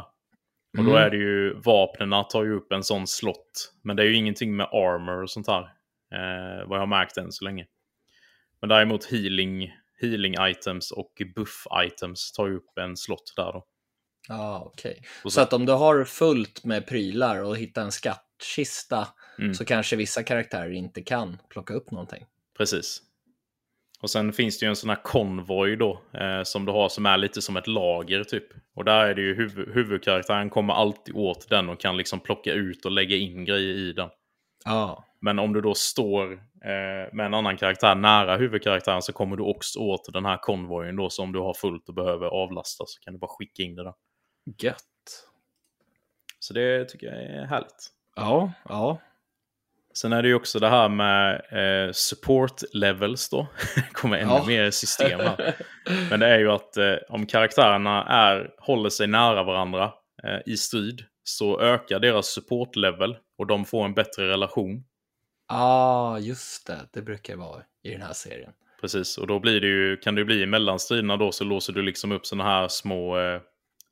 Och 0.78 0.84
då 0.84 0.90
Mm. 0.90 1.02
är 1.02 1.10
det 1.10 1.16
ju, 1.16 1.54
vapnen 1.54 2.24
tar 2.30 2.44
ju 2.44 2.52
upp 2.56 2.72
en 2.72 2.82
sån 2.82 3.06
slott. 3.06 3.72
Men 3.84 3.96
det 3.96 4.02
är 4.02 4.06
ju 4.06 4.14
ingenting 4.16 4.56
med 4.56 4.66
armor 4.66 5.22
och 5.22 5.30
sånt 5.30 5.46
här. 5.46 5.62
Eh, 6.14 6.66
vad 6.68 6.76
jag 6.76 6.82
har 6.82 6.86
märkt 6.86 7.16
än 7.16 7.32
så 7.32 7.44
länge. 7.44 7.66
Men 8.66 8.76
däremot 8.76 9.04
healing, 9.04 9.72
healing 10.00 10.34
items 10.40 10.90
och 10.90 11.22
buff 11.34 11.66
items 11.86 12.32
tar 12.32 12.46
ju 12.46 12.56
upp 12.56 12.78
en 12.78 12.96
slott 12.96 13.32
där 13.36 13.52
då. 13.52 13.64
Ja, 14.28 14.62
okej. 14.66 15.02
Och 15.24 15.32
Så 15.32 15.40
att 15.40 15.52
om 15.52 15.66
du 15.66 15.72
har 15.72 16.04
fullt 16.04 16.64
med 16.64 16.86
prylar 16.86 17.42
och 17.42 17.56
hittar 17.56 17.82
en 17.82 17.92
skattkista 17.92 19.08
Mm. 19.38 19.54
så 19.54 19.64
kanske 19.64 19.96
vissa 19.96 20.22
karaktärer 20.22 20.70
inte 20.72 21.02
kan 21.02 21.38
plocka 21.50 21.74
upp 21.74 21.90
någonting. 21.90 22.24
Precis. 22.58 23.02
Och 24.00 24.10
sen 24.10 24.32
finns 24.32 24.58
det 24.58 24.66
ju 24.66 24.70
en 24.70 24.76
sån 24.76 24.90
här 24.90 25.02
konvoj 25.02 25.76
då, 25.76 26.00
eh, 26.14 26.42
som 26.42 26.64
du 26.64 26.72
har 26.72 26.88
som 26.88 27.06
är 27.06 27.18
lite 27.18 27.42
som 27.42 27.56
ett 27.56 27.66
lager 27.66 28.24
typ. 28.24 28.46
Och 28.74 28.84
där 28.84 29.06
är 29.06 29.14
det 29.14 29.22
ju 29.22 29.34
huv- 29.34 29.72
huvudkaraktären 29.74 30.50
kommer 30.50 30.74
alltid 30.74 31.14
åt 31.14 31.48
den 31.48 31.68
och 31.68 31.80
kan 31.80 31.96
liksom 31.96 32.20
plocka 32.20 32.52
ut 32.52 32.84
och 32.84 32.90
lägga 32.92 33.16
in 33.16 33.44
grejer 33.44 33.74
i 33.74 33.92
den. 33.92 34.08
Ja, 34.64 35.04
Men 35.20 35.38
om 35.38 35.52
du 35.52 35.60
då 35.60 35.74
står 35.74 36.32
eh, 36.32 37.12
med 37.12 37.26
en 37.26 37.34
annan 37.34 37.56
karaktär 37.56 37.94
nära 37.94 38.36
huvudkaraktären 38.36 39.02
så 39.02 39.12
kommer 39.12 39.36
du 39.36 39.42
också 39.42 39.78
åt 39.78 40.12
den 40.12 40.24
här 40.24 40.36
konvojen 40.36 40.96
då. 40.96 41.10
Så 41.10 41.22
om 41.22 41.32
du 41.32 41.38
har 41.38 41.54
fullt 41.54 41.88
och 41.88 41.94
behöver 41.94 42.26
avlasta 42.26 42.84
så 42.86 43.00
kan 43.00 43.12
du 43.12 43.18
bara 43.18 43.30
skicka 43.38 43.62
in 43.62 43.74
det 43.74 43.84
där. 43.84 43.94
gött. 44.58 44.82
Så 46.38 46.54
det 46.54 46.84
tycker 46.88 47.06
jag 47.06 47.22
är 47.22 47.46
härligt. 47.46 47.88
Ja, 48.16 48.52
ja. 48.68 48.98
Sen 49.94 50.12
är 50.12 50.22
det 50.22 50.28
ju 50.28 50.34
också 50.34 50.58
det 50.58 50.68
här 50.68 50.88
med 50.88 51.34
eh, 51.86 51.92
support 51.92 52.62
levels 52.72 53.28
då. 53.28 53.46
Kommer 53.92 54.16
ännu 54.18 54.30
Ja. 54.32 54.44
mer 54.46 54.70
system 54.70 55.20
här. 55.20 55.54
Men 56.10 56.20
det 56.20 56.26
är 56.26 56.38
ju 56.38 56.50
att 56.50 56.76
eh, 56.76 56.94
om 57.08 57.26
karaktärerna 57.26 58.04
är, 58.04 58.54
håller 58.58 58.90
sig 58.90 59.06
nära 59.06 59.42
varandra 59.42 59.92
eh, 60.24 60.38
i 60.52 60.56
strid 60.56 61.04
så 61.24 61.60
ökar 61.60 62.00
deras 62.00 62.26
support 62.26 62.76
level 62.76 63.16
och 63.38 63.46
de 63.46 63.64
får 63.64 63.84
en 63.84 63.94
bättre 63.94 64.28
relation. 64.28 64.84
Ah, 65.46 66.18
just 66.18 66.66
det. 66.66 66.88
Det 66.92 67.02
brukar 67.02 67.32
ju 67.32 67.38
vara 67.38 67.62
i 67.82 67.90
den 67.90 68.02
här 68.02 68.12
serien. 68.12 68.52
Precis, 68.80 69.18
och 69.18 69.26
då 69.26 69.40
blir 69.40 69.60
det 69.60 69.66
ju, 69.66 69.96
kan 69.96 70.14
det 70.14 70.18
ju 70.20 70.24
bli 70.24 70.42
i 70.42 70.46
mellanstriderna 70.46 71.16
då 71.16 71.32
så 71.32 71.44
låser 71.44 71.72
du 71.72 71.82
liksom 71.82 72.12
upp 72.12 72.26
sådana 72.26 72.44
här 72.44 72.68
små, 72.68 73.18
eh, 73.18 73.40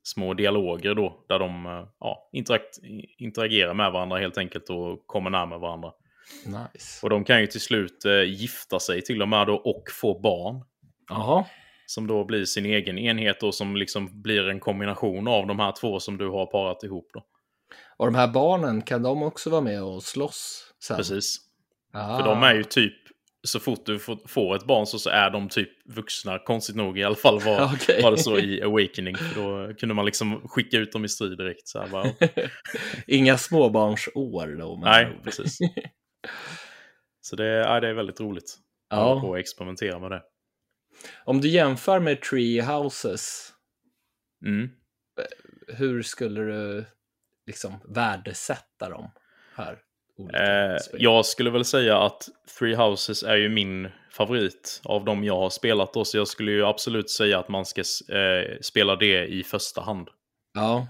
små 0.02 0.34
dialoger 0.34 0.94
då. 0.94 1.24
Där 1.28 1.38
de 1.38 1.66
eh, 1.66 1.88
ja, 2.00 2.30
interakt, 2.32 2.78
interagerar 3.18 3.74
med 3.74 3.92
varandra 3.92 4.18
helt 4.18 4.38
enkelt 4.38 4.70
och 4.70 5.06
kommer 5.06 5.30
närmare 5.30 5.58
varandra. 5.58 5.92
Nice. 6.46 6.98
Och 7.02 7.10
de 7.10 7.24
kan 7.24 7.40
ju 7.40 7.46
till 7.46 7.60
slut 7.60 8.04
eh, 8.04 8.22
gifta 8.22 8.80
sig 8.80 9.02
till 9.02 9.22
och 9.22 9.28
med 9.28 9.46
då 9.46 9.54
och 9.54 9.84
få 9.90 10.20
barn. 10.20 10.64
Jaha, 11.08 11.44
Som 11.86 12.06
då 12.06 12.24
blir 12.24 12.44
sin 12.44 12.66
egen 12.66 12.98
enhet 12.98 13.42
och 13.42 13.54
som 13.54 13.76
liksom 13.76 14.22
blir 14.22 14.48
en 14.48 14.60
kombination 14.60 15.28
av 15.28 15.46
de 15.46 15.58
här 15.58 15.72
två 15.80 16.00
som 16.00 16.18
du 16.18 16.28
har 16.28 16.46
parat 16.46 16.82
ihop 16.82 17.10
då. 17.14 17.24
och 17.96 18.06
de 18.06 18.14
här 18.14 18.28
barnen, 18.28 18.82
kan 18.82 19.02
de 19.02 19.22
också 19.22 19.50
vara 19.50 19.60
med 19.60 19.82
och 19.82 20.02
slåss 20.02 20.72
sen? 20.84 20.96
Precis. 20.96 21.36
Ah. 21.94 22.16
För 22.18 22.24
de 22.24 22.42
är 22.42 22.54
ju 22.54 22.64
typ, 22.64 22.94
så 23.46 23.60
fort 23.60 23.86
du 23.86 23.98
får- 23.98 24.56
ett 24.56 24.64
barn 24.66 24.86
så, 24.86 24.98
så 24.98 25.10
är 25.10 25.30
de 25.30 25.48
typ 25.48 25.70
vuxna, 25.96 26.38
konstigt 26.38 26.76
nog 26.76 26.98
i 26.98 27.04
alla 27.04 27.14
fall 27.14 27.40
var, 27.40 27.64
Okej. 27.74 28.02
var 28.02 28.10
det 28.10 28.18
så 28.18 28.38
i 28.38 28.62
Awakening. 28.62 29.16
För 29.16 29.34
då 29.34 29.74
kunde 29.74 29.94
man 29.94 30.04
liksom 30.04 30.48
skicka 30.48 30.76
ut 30.78 30.92
dem 30.92 31.04
i 31.04 31.08
strid 31.08 31.38
direkt. 31.38 31.68
Så 31.68 31.80
här, 31.80 31.88
bara, 31.88 32.06
Inga 33.06 33.38
småbarnsår 33.38 34.58
då? 34.58 34.80
nej, 34.84 35.18
precis. 35.24 35.58
Så 37.20 37.36
det, 37.36 37.44
ja, 37.46 37.80
det 37.80 37.88
är 37.88 37.94
väldigt 37.94 38.20
roligt. 38.20 38.54
att 38.90 38.98
Ja. 38.98 39.22
och 39.22 39.38
experimentera 39.38 39.98
med 39.98 40.10
det. 40.10 40.22
Om 41.24 41.40
du 41.40 41.48
jämför 41.48 42.00
med 42.00 42.22
Tree 42.22 42.62
Houses, 42.62 43.50
Mm. 44.46 44.68
hur 45.68 46.02
skulle 46.02 46.40
du 46.40 46.84
liksom 47.46 47.74
värdesätta 47.88 48.88
dem 48.88 49.10
här? 49.54 49.78
Eh, 50.34 50.76
jag 50.98 51.26
skulle 51.26 51.50
väl 51.50 51.64
säga 51.64 51.98
att 51.98 52.28
Three 52.58 52.74
Houses 52.74 53.22
är 53.22 53.36
ju 53.36 53.48
min 53.48 53.88
favorit 54.12 54.80
av 54.84 55.04
de 55.04 55.24
jag 55.24 55.36
har 55.36 55.50
spelat. 55.50 55.92
Då, 55.94 56.04
så 56.04 56.16
jag 56.16 56.28
skulle 56.28 56.52
ju 56.52 56.64
absolut 56.66 57.10
säga 57.10 57.38
att 57.38 57.48
man 57.48 57.64
ska 57.64 57.80
eh, 57.80 58.56
spela 58.60 58.96
det 58.96 59.26
i 59.26 59.42
första 59.42 59.80
hand. 59.80 60.08
Ja, 60.54 60.86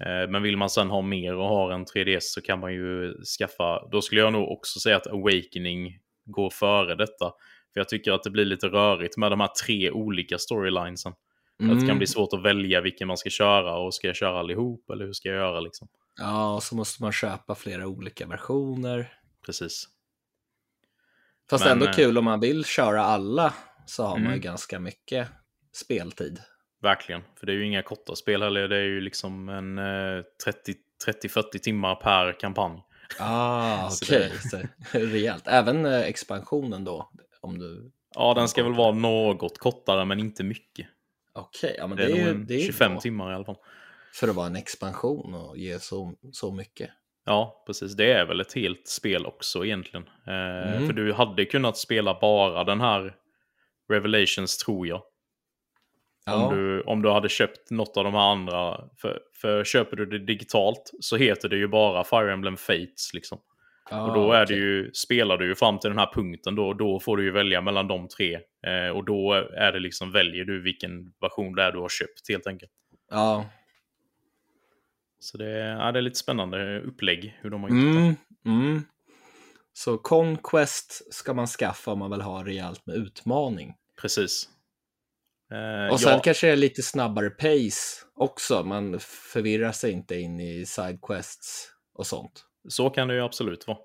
Eh, 0.00 0.28
men 0.30 0.42
vill 0.42 0.56
man 0.56 0.70
sen 0.70 0.90
ha 0.90 1.02
mer 1.02 1.34
och 1.34 1.48
har 1.48 1.72
en 1.72 1.84
3DS 1.84 2.20
så 2.20 2.42
kan 2.42 2.60
man 2.60 2.74
ju 2.74 3.14
skaffa... 3.38 3.88
Då 3.92 4.02
skulle 4.02 4.20
jag 4.20 4.32
nog 4.32 4.50
också 4.50 4.80
säga 4.80 4.96
att 4.96 5.06
Awakening 5.06 5.98
går 6.24 6.50
före 6.50 6.94
detta. 6.94 7.32
För 7.72 7.80
jag 7.80 7.88
tycker 7.88 8.12
att 8.12 8.22
det 8.22 8.30
blir 8.30 8.44
lite 8.44 8.66
rörigt 8.66 9.16
med 9.16 9.32
de 9.32 9.40
här 9.40 9.50
tre 9.64 9.90
olika 9.90 10.38
storylinesen. 10.38 11.12
Att 11.12 11.68
det 11.68 11.74
kan 11.74 11.82
Mm. 11.84 11.98
bli 11.98 12.06
svårt 12.06 12.32
att 12.32 12.42
välja 12.42 12.80
vilken 12.80 13.08
man 13.08 13.16
ska 13.16 13.30
köra 13.30 13.76
och 13.78 13.94
ska 13.94 14.06
jag 14.06 14.16
köra 14.16 14.38
allihop 14.38 14.90
eller 14.90 15.04
hur 15.04 15.12
ska 15.12 15.28
jag 15.28 15.38
göra 15.38 15.60
liksom. 15.60 15.88
Ja, 16.18 16.54
och 16.54 16.62
så 16.62 16.74
måste 16.76 17.02
man 17.02 17.12
köpa 17.12 17.54
flera 17.54 17.86
olika 17.86 18.26
versioner. 18.26 19.12
Precis. 19.46 19.88
Fast 21.50 21.64
Men, 21.64 21.72
ändå 21.72 21.86
eh, 21.86 21.92
kul 21.92 22.18
om 22.18 22.24
man 22.24 22.40
vill 22.40 22.64
köra 22.64 23.02
alla 23.02 23.54
så 23.86 24.02
har 24.04 24.12
man 24.14 24.22
ju 24.22 24.26
Mm. 24.28 24.40
ganska 24.40 24.78
mycket 24.80 25.28
speltid. 25.72 26.40
Verkligen. 26.82 27.22
För 27.38 27.46
det 27.46 27.52
är 27.52 27.54
ju 27.56 27.66
inga 27.66 27.82
korta 27.82 28.16
spel 28.16 28.42
heller. 28.42 28.68
Det 28.68 28.76
är 28.76 28.82
ju 28.84 29.00
liksom 29.00 29.48
en 29.48 29.78
eh, 29.78 30.22
30 30.44 30.74
30-40 31.06 31.58
timmar 31.58 31.94
per 31.94 32.40
kampanj. 32.40 32.82
Ah, 33.18 33.86
okej. 34.02 34.32
Så 34.50 34.58
Rejält. 34.98 35.46
Även 35.46 35.86
eh, 35.86 36.00
expansionen 36.00 36.84
då? 36.84 37.10
Om 37.40 37.58
du... 37.58 37.92
Ja, 38.14 38.34
den 38.34 38.48
ska 38.48 38.62
väl 38.62 38.74
vara 38.74 38.92
något 38.92 39.58
kortare 39.58 40.04
men 40.04 40.20
inte 40.20 40.44
mycket. 40.44 40.86
Okej, 41.32 41.74
ja 41.78 41.86
men 41.86 41.96
Det 41.96 42.06
det 42.06 42.12
är, 42.12 42.26
är, 42.26 42.32
ju 42.32 42.44
det 42.44 42.54
är 42.54 42.58
ju 42.58 42.66
25 42.66 42.92
bra 42.92 43.00
timmar 43.00 43.32
i 43.32 43.34
alla 43.34 43.44
fall. 43.44 43.56
För 44.20 44.28
att 44.28 44.34
vara 44.36 44.46
en 44.46 44.56
expansion 44.56 45.34
och 45.34 45.56
ge 45.58 45.78
så, 45.78 46.14
så 46.32 46.52
mycket. 46.52 46.90
Ja, 47.24 47.62
precis. 47.66 47.96
Det 47.96 48.12
är 48.12 48.24
väl 48.26 48.40
ett 48.40 48.54
helt 48.54 48.88
spel 48.88 49.26
också 49.26 49.64
egentligen. 49.64 50.06
Eh, 50.26 50.56
Mm. 50.76 50.86
För 50.86 50.92
du 50.92 51.12
hade 51.12 51.44
kunnat 51.44 51.76
spela 51.76 52.18
bara 52.20 52.64
den 52.64 52.80
här 52.80 53.14
Revelations 53.92 54.58
tror 54.58 54.86
jag. 54.86 55.02
Ja, 56.26 56.34
Om, 56.46 56.56
du, 56.56 56.82
om 56.82 57.02
du 57.02 57.10
hade 57.10 57.28
köpt 57.28 57.70
något 57.70 57.96
av 57.96 58.04
de 58.04 58.14
här 58.14 58.30
andra. 58.30 58.80
För, 59.00 59.20
för 59.40 59.64
köper 59.64 59.96
du 59.96 60.06
det 60.06 60.18
digitalt 60.18 60.90
så 61.00 61.16
heter 61.16 61.48
det 61.48 61.56
ju 61.56 61.68
bara 61.68 62.04
Fire 62.04 62.32
Emblem 62.32 62.56
Fates. 62.56 63.10
Liksom. 63.14 63.38
ja, 63.90 64.02
Och 64.08 64.14
då 64.14 64.32
är 64.32 64.38
det 64.38 64.44
okej. 64.44 64.56
ju, 64.58 64.90
spelar 64.92 65.36
du 65.36 65.46
ju 65.46 65.54
fram 65.54 65.78
till 65.78 65.90
den 65.90 65.98
här 65.98 66.12
punkten 66.14 66.54
då, 66.54 66.72
då 66.74 67.00
får 67.00 67.16
du 67.16 67.24
ju 67.24 67.30
välja 67.30 67.60
mellan 67.60 67.88
de 67.88 68.08
tre. 68.08 68.34
Eh, 68.66 68.88
och 68.96 69.04
då 69.04 69.32
är 69.56 69.72
det 69.72 69.78
liksom, 69.80 70.12
väljer 70.12 70.44
du 70.44 70.62
vilken 70.62 71.12
version 71.20 71.54
det 71.54 71.62
är 71.62 71.72
du 71.72 71.78
har 71.78 71.88
köpt 71.88 72.28
helt 72.28 72.46
enkelt. 72.46 72.72
Ja, 73.10 73.44
Så 75.18 75.38
det, 75.38 75.50
ja, 75.50 75.92
det 75.92 75.98
är 75.98 76.02
lite 76.02 76.18
spännande 76.18 76.80
upplägg 76.80 77.38
hur 77.40 77.50
de 77.50 77.62
har 77.62 77.68
gjort 77.70 77.78
det. 77.78 78.00
mm, 78.00 78.16
mm. 78.46 78.82
Så 79.72 79.98
Conquest 79.98 81.14
ska 81.14 81.34
man 81.34 81.46
skaffa 81.46 81.90
om 81.92 81.98
man 81.98 82.10
vill 82.10 82.20
ha 82.20 82.44
rejält 82.44 82.86
med 82.86 82.96
utmaning. 82.96 83.74
Precis. 84.00 84.48
Eh, 85.52 85.92
Och 85.92 86.00
sen 86.00 86.12
ja, 86.12 86.20
kanske 86.24 86.46
det 86.46 86.52
är 86.52 86.56
lite 86.56 86.82
snabbare 86.82 87.30
pace 87.30 88.04
också. 88.14 88.62
Man 88.64 89.00
förvirrar 89.00 89.72
sig 89.72 89.92
inte 89.92 90.16
in 90.16 90.40
i 90.40 90.66
sidequests 90.66 91.68
och 91.94 92.06
sånt. 92.06 92.44
Så 92.68 92.90
kan 92.90 93.08
det 93.08 93.14
ju 93.14 93.20
absolut 93.20 93.66
vara. 93.66 93.78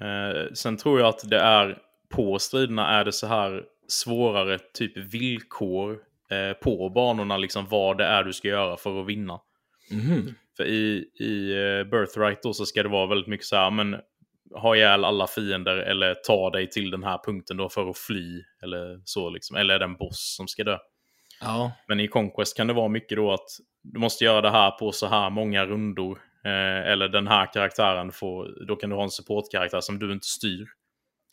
Eh, 0.00 0.52
sen 0.54 0.76
tror 0.76 1.00
jag 1.00 1.08
att 1.08 1.30
det 1.30 1.40
är 1.40 1.78
på 2.08 2.38
striderna 2.38 2.88
är 2.88 3.04
det 3.04 3.12
så 3.12 3.26
här 3.26 3.64
svårare 3.88 4.58
typ 4.74 4.96
villkor 4.96 5.98
eh, 6.30 6.52
på 6.52 6.88
banorna, 6.90 7.36
liksom 7.36 7.66
vad 7.68 7.98
det 7.98 8.04
är 8.04 8.24
du 8.24 8.32
ska 8.32 8.48
göra 8.48 8.76
för 8.76 9.00
att 9.00 9.06
vinna. 9.06 9.40
Mhm. 9.90 10.34
För 10.58 10.64
i, 10.64 11.10
i 11.20 11.52
eh, 11.52 11.84
Birthright 11.84 12.42
då 12.42 12.52
så 12.52 12.66
ska 12.66 12.82
det 12.82 12.88
vara 12.88 13.06
väldigt 13.06 13.26
mycket 13.26 13.46
så 13.46 13.56
här, 13.56 13.70
men 13.70 13.96
ha 14.54 14.76
ihjäl 14.76 15.04
alla 15.04 15.26
fiender 15.26 15.76
eller 15.76 16.14
ta 16.14 16.50
dig 16.50 16.70
till 16.70 16.90
den 16.90 17.04
här 17.04 17.18
punkten 17.24 17.56
då 17.56 17.68
för 17.68 17.90
att 17.90 17.98
fly 17.98 18.42
eller 18.62 19.00
så 19.04 19.30
liksom. 19.30 19.56
Eller 19.56 19.74
är 19.74 19.78
det 19.78 19.84
en 19.84 19.96
boss 19.96 20.34
som 20.36 20.48
ska 20.48 20.64
dö? 20.64 20.78
Ja, 21.40 21.72
Men 21.88 22.00
i 22.00 22.08
Conquest 22.08 22.56
kan 22.56 22.66
det 22.66 22.72
vara 22.72 22.88
mycket 22.88 23.16
då 23.16 23.32
att 23.32 23.48
du 23.82 24.00
måste 24.00 24.24
göra 24.24 24.40
det 24.40 24.50
här 24.50 24.70
på 24.70 24.92
så 24.92 25.06
här 25.06 25.30
många 25.30 25.66
rundor. 25.66 26.18
Eh, 26.44 26.90
eller 26.92 27.08
den 27.08 27.26
här 27.26 27.52
karaktären 27.52 28.12
får, 28.12 28.66
då 28.66 28.76
kan 28.76 28.90
du 28.90 28.96
ha 28.96 29.02
en 29.02 29.10
supportkaraktär 29.10 29.80
som 29.80 29.98
du 29.98 30.12
inte 30.12 30.26
styr. 30.26 30.66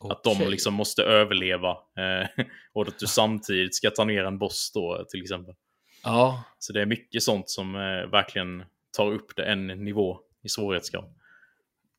Att 0.10 0.24
de 0.24 0.50
liksom 0.50 0.74
måste 0.74 1.04
överleva. 1.04 1.70
Eh, 1.70 2.46
och 2.74 2.88
att 2.88 3.00
du 3.00 3.08
samtidigt 3.08 3.76
ska 3.76 3.90
ta 3.90 4.04
ner 4.04 4.24
en 4.24 4.38
boss 4.38 4.72
då 4.74 5.06
till 5.10 5.22
exempel. 5.22 5.56
Ja, 6.04 6.44
Så 6.60 6.74
det 6.74 6.82
är 6.82 6.86
mycket 6.86 7.24
sånt 7.24 7.50
som 7.50 7.76
eh, 7.76 8.12
verkligen 8.12 8.64
tar 8.96 9.12
upp 9.12 9.36
det 9.36 9.44
en 9.44 9.68
nivå 9.68 10.20
i 10.44 10.50
svårighetsgrad. 10.50 11.14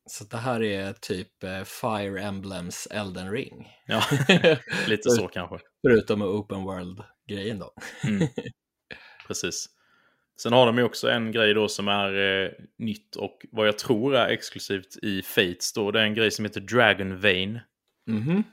så 0.05 0.23
det 0.23 0.37
här 0.37 0.63
är 0.63 0.93
typ 0.93 1.43
eh, 1.43 1.63
Fire 1.63 2.21
Emblems 2.21 2.87
Elden 2.91 3.31
Ring. 3.31 3.67
Ja, 3.87 4.03
lite 4.87 5.09
så 5.09 5.27
kanske. 5.27 5.57
Förutom 5.87 6.21
Open 6.21 6.63
World-grejen 6.63 7.59
då. 7.59 7.73
Mm. 8.03 8.27
Precis. 9.27 9.69
Sen 10.41 10.53
har 10.53 10.65
de 10.65 10.77
ju 10.77 10.83
också 10.83 11.09
en 11.09 11.31
grej 11.31 11.53
då 11.53 11.67
som 11.67 11.87
är 11.87 12.43
eh, 12.43 12.51
nytt 12.77 13.15
och 13.15 13.45
vad 13.51 13.67
jag 13.67 13.77
tror 13.77 14.15
är 14.15 14.27
exklusivt 14.27 14.97
i 15.01 15.21
Fates 15.21 15.73
då. 15.73 15.91
Det 15.91 15.99
är 15.99 16.03
en 16.03 16.13
grej 16.13 16.31
som 16.31 16.45
heter 16.45 16.61
Dragon 16.61 17.19
Vein. 17.19 17.59
Mhm. 18.07 18.43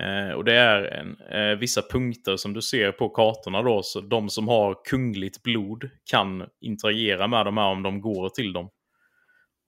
Eh, 0.00 0.30
och 0.34 0.44
det 0.44 0.54
är 0.54 0.82
en, 0.82 1.20
eh, 1.20 1.58
vissa 1.58 1.82
punkter 1.90 2.36
som 2.36 2.52
du 2.52 2.62
ser 2.62 2.92
på 2.92 3.08
kartorna 3.08 3.62
då, 3.62 3.82
så 3.82 4.00
de 4.00 4.28
som 4.30 4.48
har 4.48 4.84
kungligt 4.84 5.42
blod 5.42 5.90
kan 6.10 6.48
interagera 6.60 7.26
med 7.26 7.46
de 7.46 7.56
här 7.56 7.66
om 7.66 7.82
de 7.82 8.00
går 8.00 8.28
till 8.28 8.52
dem. 8.52 8.70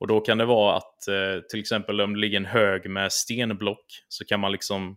Och 0.00 0.06
då 0.06 0.20
kan 0.20 0.38
det 0.38 0.44
vara 0.44 0.76
att 0.76 1.08
eh, 1.08 1.40
till 1.50 1.60
exempel 1.60 2.00
om 2.00 2.14
det 2.14 2.20
ligger 2.20 2.36
en 2.36 2.46
hög 2.46 2.90
med 2.90 3.12
stenblock 3.12 3.84
så 4.08 4.24
kan 4.24 4.40
man 4.40 4.52
liksom 4.52 4.96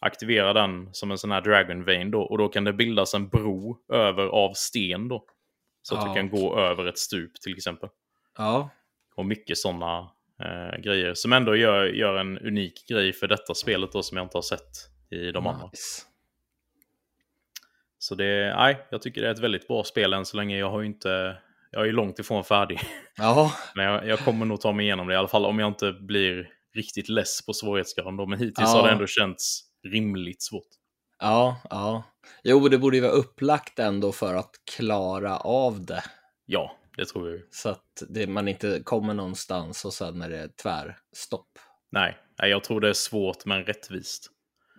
aktivera 0.00 0.52
den 0.52 0.88
som 0.94 1.10
en 1.10 1.18
sån 1.18 1.30
här 1.32 1.40
Dragon 1.40 1.84
Vein 1.84 2.10
då. 2.10 2.22
Och 2.22 2.38
då 2.38 2.48
kan 2.48 2.64
det 2.64 2.72
bildas 2.72 3.14
en 3.14 3.28
bro 3.28 3.78
över 3.92 4.26
av 4.26 4.52
sten 4.54 5.08
då. 5.08 5.24
Så 5.82 5.94
att 5.96 6.02
Ja. 6.02 6.08
du 6.08 6.14
kan 6.14 6.30
gå 6.30 6.58
över 6.58 6.86
ett 6.86 6.98
stup 6.98 7.40
till 7.40 7.56
exempel. 7.56 7.88
Ja, 8.38 8.68
Och 9.16 9.26
mycket 9.26 9.58
sådana 9.58 10.10
eh, 10.40 10.80
grejer 10.80 11.14
som 11.14 11.32
ändå 11.32 11.56
gör, 11.56 11.84
gör 11.84 12.16
en 12.16 12.38
unik 12.38 12.88
grej 12.88 13.12
för 13.12 13.28
detta 13.28 13.54
spelet 13.54 13.92
då 13.92 14.02
som 14.02 14.16
jag 14.16 14.24
inte 14.24 14.36
har 14.36 14.42
sett 14.42 14.70
i 15.10 15.32
de 15.32 15.46
andra. 15.46 15.66
nice. 15.66 16.02
Så 17.98 18.14
det, 18.14 18.54
nej, 18.56 18.86
jag 18.90 19.02
tycker 19.02 19.20
det 19.22 19.28
är 19.28 19.32
ett 19.32 19.38
väldigt 19.38 19.68
bra 19.68 19.84
spel 19.84 20.12
än 20.12 20.24
så 20.26 20.36
länge. 20.36 20.58
Jag 20.58 20.70
har 20.70 20.80
ju 20.80 20.86
inte, 20.86 21.36
jag 21.70 21.88
är 21.88 21.92
långt 21.92 22.18
ifrån 22.18 22.44
färdig. 22.44 22.80
Ja, 23.16 23.52
Men 23.74 23.84
jag, 23.84 24.06
jag 24.08 24.18
kommer 24.18 24.46
nog 24.46 24.60
ta 24.60 24.72
mig 24.72 24.86
igenom 24.86 25.06
det 25.06 25.14
i 25.14 25.16
alla 25.16 25.28
fall 25.28 25.44
om 25.46 25.58
jag 25.58 25.68
inte 25.68 25.92
blir 25.92 26.48
riktigt 26.74 27.08
less 27.08 27.46
på 27.46 27.52
svårighetsgraden 27.52 28.16
då. 28.16 28.26
Men 28.26 28.38
hittills 28.38 28.58
Ja. 28.74 28.80
har 28.80 28.86
det 28.86 28.92
ändå 28.92 29.06
känts 29.06 29.60
rimligt 29.92 30.42
svårt. 30.42 30.68
ja, 31.20 31.60
ja. 31.70 32.02
Jo, 32.44 32.68
det 32.68 32.78
borde 32.78 32.96
ju 32.96 33.02
vara 33.02 33.12
upplagt 33.12 33.78
ändå 33.78 34.12
för 34.12 34.34
att 34.34 34.50
klara 34.76 35.36
av 35.36 35.86
det. 35.86 36.02
Ja, 36.46 36.76
det 36.96 37.04
tror 37.04 37.28
jag 37.28 37.38
ju. 37.38 37.46
Så 37.50 37.68
att 37.68 38.02
det, 38.08 38.26
man 38.26 38.48
inte 38.48 38.80
kommer 38.84 39.14
någonstans 39.14 39.84
och 39.84 39.92
sen 39.92 40.22
är 40.22 40.28
det 40.30 40.56
tvärstopp. 40.56 41.48
Nej, 41.90 42.16
jag 42.36 42.64
tror 42.64 42.80
det 42.80 42.88
är 42.88 42.92
svårt 42.92 43.44
men 43.44 43.64
rättvist. 43.64 44.26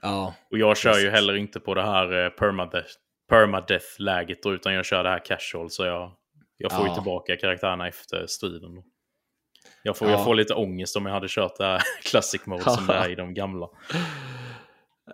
Ja, 0.01 0.33
Och 0.51 0.57
jag 0.57 0.77
kör 0.77 0.89
ju 0.89 0.95
Precis. 0.95 1.11
heller 1.11 1.35
inte 1.35 1.59
på 1.59 1.73
det 1.73 1.83
här 1.83 2.23
eh, 2.25 2.29
permadeath, 2.29 2.89
permadeath-läget 3.29 4.45
utan 4.45 4.73
jag 4.73 4.85
kör 4.85 5.03
det 5.03 5.09
här 5.09 5.25
casual. 5.25 5.69
Så 5.69 5.85
jag, 5.85 6.11
jag 6.57 6.71
får 6.71 6.81
ju 6.81 6.87
Ja. 6.87 6.95
tillbaka 6.95 7.37
karaktärerna 7.37 7.87
efter 7.87 8.27
striden. 8.27 8.83
Jag, 9.83 9.97
får, 9.97 10.07
Ja. 10.07 10.13
jag 10.13 10.23
får 10.23 10.35
lite 10.35 10.53
ångest 10.53 10.95
om 10.95 11.05
jag 11.05 11.13
hade 11.13 11.27
kört 11.29 11.57
det 11.57 11.65
här 11.65 11.81
classic 12.03 12.45
mode 12.45 12.63
som 12.63 12.87
det 12.87 12.93
är 12.93 13.09
i 13.09 13.15
de 13.15 13.33
gamla. 13.33 13.69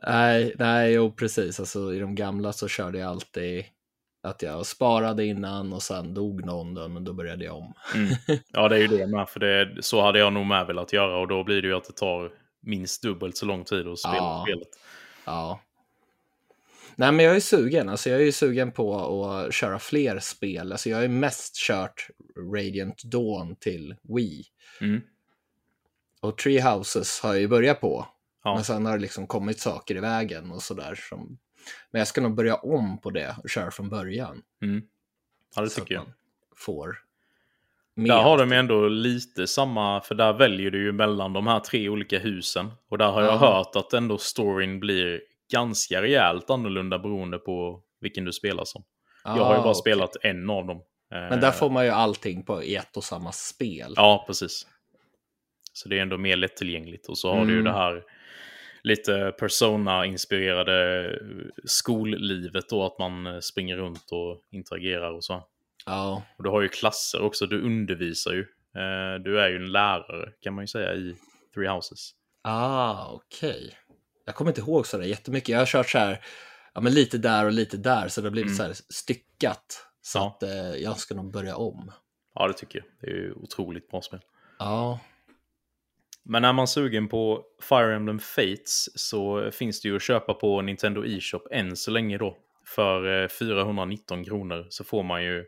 nej, 0.08 0.56
nej, 0.60 0.93
jo 0.93 1.12
precis. 1.12 1.60
Alltså 1.60 1.93
i 1.93 2.00
de 2.00 2.16
gamla 2.16 2.54
så 2.54 2.68
körde 2.68 3.00
jag 3.00 3.10
alltid 3.10 3.66
att 4.22 4.41
jag 4.41 4.65
sparade 4.65 5.26
innan 5.26 5.74
och 5.74 5.84
sen 5.84 6.13
dog 6.13 6.45
någon, 6.45 6.74
då, 6.74 6.88
men 6.88 7.03
då 7.03 7.13
började 7.13 7.45
jag 7.45 7.57
om. 7.57 7.74
Mm. 7.95 8.09
Ja, 8.51 8.70
det 8.70 8.76
är 8.76 8.80
ju 8.80 8.88
det 8.88 9.07
med. 9.07 9.30
För 9.30 9.39
det, 9.39 9.84
så 9.84 10.01
hade 10.01 10.20
jag 10.20 10.34
nog 10.34 10.45
med 10.45 10.67
velat 10.67 10.93
göra. 10.93 11.17
Och 11.17 11.28
då 11.28 11.43
blir 11.43 11.61
det 11.61 11.67
ju 11.67 11.76
att 11.76 11.84
det 11.88 11.93
tar 11.93 12.32
minst 12.61 13.01
dubbelt 13.01 13.38
så 13.38 13.45
lång 13.45 13.63
tid 13.63 13.88
att 13.88 13.99
spela 13.99 14.15
Ja. 14.15 14.45
spelet. 14.47 14.67
Ja. 15.26 15.61
Nej, 16.95 17.11
men 17.11 17.26
jag 17.26 17.36
är 17.36 17.39
sugen. 17.39 17.89
Alltså, 17.89 18.09
jag 18.09 18.20
är 18.22 18.26
ju 18.26 18.32
sugen 18.32 18.72
på 18.72 18.95
att 19.26 19.53
köra 19.53 19.80
fler 19.80 20.20
spel. 20.20 20.72
Alltså, 20.72 20.89
jag 20.89 20.97
har 20.97 21.01
ju 21.01 21.09
mest 21.09 21.55
kört 21.55 22.07
Radiant 22.53 23.03
Dawn 23.03 23.55
till 23.55 23.95
Wii. 24.15 24.43
Mm. 24.82 25.01
Och 26.22 26.38
Tree 26.38 26.61
Houses 26.61 27.20
har 27.20 27.30
jag 27.30 27.41
ju 27.41 27.47
börjat 27.47 27.82
på. 27.82 28.07
Ja. 28.43 28.55
Men 28.55 28.63
sen 28.63 28.86
har 28.86 28.93
det 28.93 29.01
liksom 29.01 29.28
kommit 29.28 29.59
saker 29.59 29.95
i 29.95 29.99
vägen 29.99 30.51
och 30.51 30.63
sådär. 30.63 30.95
Som... 31.09 31.38
Men 31.91 31.99
jag 31.99 32.07
ska 32.07 32.22
nog 32.22 32.36
börja 32.36 32.55
om 32.55 33.01
på 33.01 33.10
det 33.10 33.36
och 33.43 33.49
köra 33.49 33.72
från 33.72 33.89
början. 33.89 34.41
Mm. 34.62 34.82
Ja, 35.55 35.62
det 35.62 35.70
tycker 35.70 35.93
jag. 35.95 36.05
får 36.55 36.97
mer. 37.95 38.07
Där 38.07 38.22
har 38.22 38.38
de 38.38 38.51
ändå 38.51 38.88
lite 38.88 39.47
samma, 39.47 40.01
för 40.01 40.16
där 40.16 40.34
väljer 40.34 40.72
du 40.72 40.84
ju 40.84 40.91
mellan 40.91 41.34
de 41.34 41.47
här 41.47 41.60
tre 41.60 41.89
olika 41.89 42.20
husen. 42.20 42.72
Och 42.89 42.97
där 42.97 43.12
har 43.12 43.22
jag 43.22 43.34
Ja. 43.34 43.38
hört 43.38 43.76
att 43.76 43.93
ändå 43.93 44.18
storyn 44.18 44.80
blir 44.80 45.22
ganska 45.51 46.01
rejält 46.01 46.49
annorlunda 46.49 46.99
beroende 46.99 47.38
på 47.38 47.82
vilken 48.01 48.26
du 48.26 48.34
spelar 48.34 48.66
som. 48.66 48.84
jag 49.24 49.32
har 49.32 49.38
ju 49.53 49.60
Ah, 49.60 49.64
bara 49.64 49.70
okej. 49.72 49.76
spelat 49.76 50.16
en 50.24 50.49
av 50.49 50.66
dem. 50.68 50.82
Men 51.12 51.39
där 51.41 51.51
får 51.51 51.70
man 51.70 51.86
ju 51.86 51.91
allting 51.91 52.43
på 52.45 52.64
i 52.64 52.76
ett 52.76 52.97
och 52.97 53.03
samma 53.03 53.32
spel. 53.32 53.93
Ja, 53.95 54.24
precis. 54.28 54.68
Så 55.74 55.89
det 55.89 55.97
är 55.97 56.01
ändå 56.01 56.18
mer 56.18 56.36
lättillgängligt. 56.36 57.07
Och 57.10 57.18
så 57.18 57.34
har 57.34 57.45
du 57.45 57.51
ju 57.53 57.60
Mm. 57.60 57.64
det 57.64 57.80
här 57.80 58.03
lite 58.84 59.32
persona-inspirerade 59.39 61.09
skollivet 61.65 62.69
då, 62.69 62.86
att 62.86 62.99
man 62.99 63.27
eh, 63.27 63.39
springer 63.39 63.77
runt 63.77 64.11
och 64.11 64.41
interagerar 64.51 65.11
och 65.11 65.23
så. 65.23 65.43
Ja, 65.86 66.23
Och 66.38 66.43
du 66.43 66.49
har 66.49 66.61
ju 66.61 66.67
klasser 66.69 67.21
också, 67.21 67.45
du 67.45 67.61
undervisar 67.61 68.32
ju. 68.34 68.39
Eh, 68.75 69.19
Du 69.23 69.41
är 69.41 69.49
ju 69.49 69.55
en 69.55 69.71
lärare 69.71 70.32
kan 70.41 70.53
man 70.53 70.63
ju 70.63 70.67
säga 70.67 70.93
i 70.93 71.15
Three 71.53 71.67
Houses. 71.67 72.11
ah, 72.43 73.11
okej. 73.11 73.77
Jag 74.25 74.36
kommer 74.36 74.51
inte 74.51 74.61
ihåg 74.61 74.88
sådär 74.88 75.05
jättemycket. 75.05 75.49
Jag 75.49 75.59
har 75.59 75.65
kört 75.65 75.89
så 75.89 75.97
här, 75.97 76.19
ja, 76.73 76.82
men 76.82 76.93
lite 76.93 77.17
där 77.17 77.45
och 77.45 77.51
lite 77.51 77.77
där, 77.77 78.07
så 78.07 78.21
det 78.21 78.27
har 78.27 78.32
blivit 78.32 78.47
Mm. 78.47 78.57
så 78.57 78.63
här 78.63 78.73
styckat. 78.73 79.86
Så 80.01 80.17
Ja. 80.19 80.27
att 80.27 80.43
eh, 80.43 80.75
jag 80.84 80.97
ska 80.97 81.15
nog 81.15 81.32
börja 81.32 81.55
om. 81.55 81.91
Ja, 82.36 82.47
det 82.47 82.53
tycker 82.53 82.80
jag. 82.80 82.88
Det 83.01 83.07
är 83.07 83.15
ju 83.21 83.34
otroligt 83.34 83.89
bra 83.91 84.01
spel. 84.01 84.19
Ja, 84.59 84.99
Men 86.32 86.45
är 86.45 86.53
man 86.53 86.67
sugen 86.67 87.07
på 87.07 87.43
Fire 87.61 87.95
Emblem 87.95 88.19
Fates 88.19 88.89
så 88.99 89.51
finns 89.51 89.82
det 89.82 89.88
ju 89.88 89.95
att 89.95 90.01
köpa 90.01 90.34
på 90.34 90.61
Nintendo 90.61 91.05
eShop 91.05 91.47
än 91.51 91.75
så 91.75 91.91
länge 91.91 92.17
då. 92.17 92.38
För 92.65 93.23
eh, 93.23 93.27
419 93.27 94.25
kronor 94.25 94.67
så 94.69 94.84
får 94.84 95.03
man 95.03 95.23
ju 95.23 95.45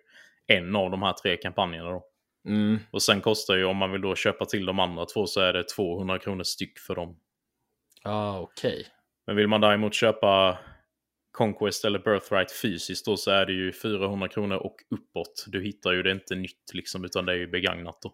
en 0.47 0.75
av 0.75 0.91
de 0.91 1.01
här 1.01 1.13
tre 1.13 1.37
kampanjerna 1.37 1.89
då. 1.89 2.03
mm. 2.47 2.79
Och 2.91 3.01
sen 3.01 3.21
kostar 3.21 3.55
ju, 3.55 3.65
om 3.65 3.77
man 3.77 3.91
vill 3.91 4.01
då 4.01 4.15
köpa 4.15 4.45
till 4.45 4.65
de 4.65 4.79
andra 4.79 5.05
två, 5.05 5.27
så 5.27 5.41
är 5.41 5.53
det 5.53 5.63
200 5.63 6.19
kronor 6.19 6.43
styck 6.43 6.79
för 6.79 6.95
dem. 6.95 7.19
ja 8.03 8.39
okej. 8.39 8.87
Men 9.27 9.35
vill 9.35 9.47
man 9.47 9.61
däremot 9.61 9.93
köpa 9.93 10.59
Conquest 11.31 11.85
eller 11.85 11.99
Birthright 11.99 12.51
fysiskt 12.51 13.05
då 13.05 13.17
så 13.17 13.31
är 13.31 13.45
det 13.45 13.53
ju 13.53 13.73
400 13.73 14.27
kronor 14.27 14.57
och 14.57 14.75
uppåt. 14.89 15.45
Du 15.47 15.63
hittar 15.63 15.91
ju 15.91 16.03
det 16.03 16.11
inte 16.11 16.35
nytt 16.35 16.73
liksom, 16.73 17.05
utan 17.05 17.25
det 17.25 17.31
är 17.31 17.37
ju 17.37 17.47
begagnat 17.47 18.01
då. 18.01 18.13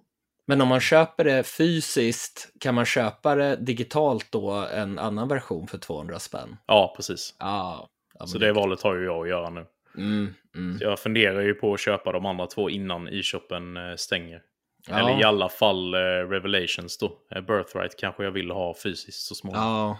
Men 0.49 0.61
om 0.61 0.67
man 0.67 0.79
köper 0.79 1.23
det 1.23 1.43
fysiskt, 1.43 2.49
kan 2.59 2.75
man 2.75 2.85
köpa 2.85 3.35
det 3.35 3.55
digitalt 3.55 4.27
då, 4.31 4.67
en 4.73 4.99
annan 4.99 5.27
version 5.27 5.67
för 5.67 5.77
200 5.77 6.19
spänn? 6.19 6.57
Ja, 6.65 6.93
precis. 6.95 7.35
Ja. 7.39 7.89
ja 8.19 8.25
Så 8.25 8.37
det 8.37 8.53
valet 8.53 8.81
har 8.81 8.95
ju 8.95 9.05
jag 9.05 9.21
att 9.21 9.29
göra 9.29 9.49
nu. 9.49 9.65
Mm, 9.97 10.33
mm. 10.55 10.77
Jag 10.81 10.99
funderar 10.99 11.41
ju 11.41 11.53
på 11.53 11.73
att 11.73 11.79
köpa 11.79 12.11
de 12.11 12.25
andra 12.25 12.47
två 12.47 12.69
innan 12.69 13.07
e-shoppen 13.07 13.77
eh, 13.77 13.95
stänger. 13.95 14.41
Ja. 14.89 14.99
Eller 14.99 15.21
i 15.21 15.23
alla 15.23 15.49
fall 15.49 15.93
eh, 15.93 15.97
Revelations 16.29 16.97
då. 16.97 17.11
Eh, 17.35 17.41
Birthright 17.41 17.97
kanske 17.99 18.23
jag 18.23 18.31
vill 18.31 18.51
ha 18.51 18.75
fysiskt 18.83 19.27
så 19.27 19.35
småningom. 19.35 19.67
Ja, 19.67 19.97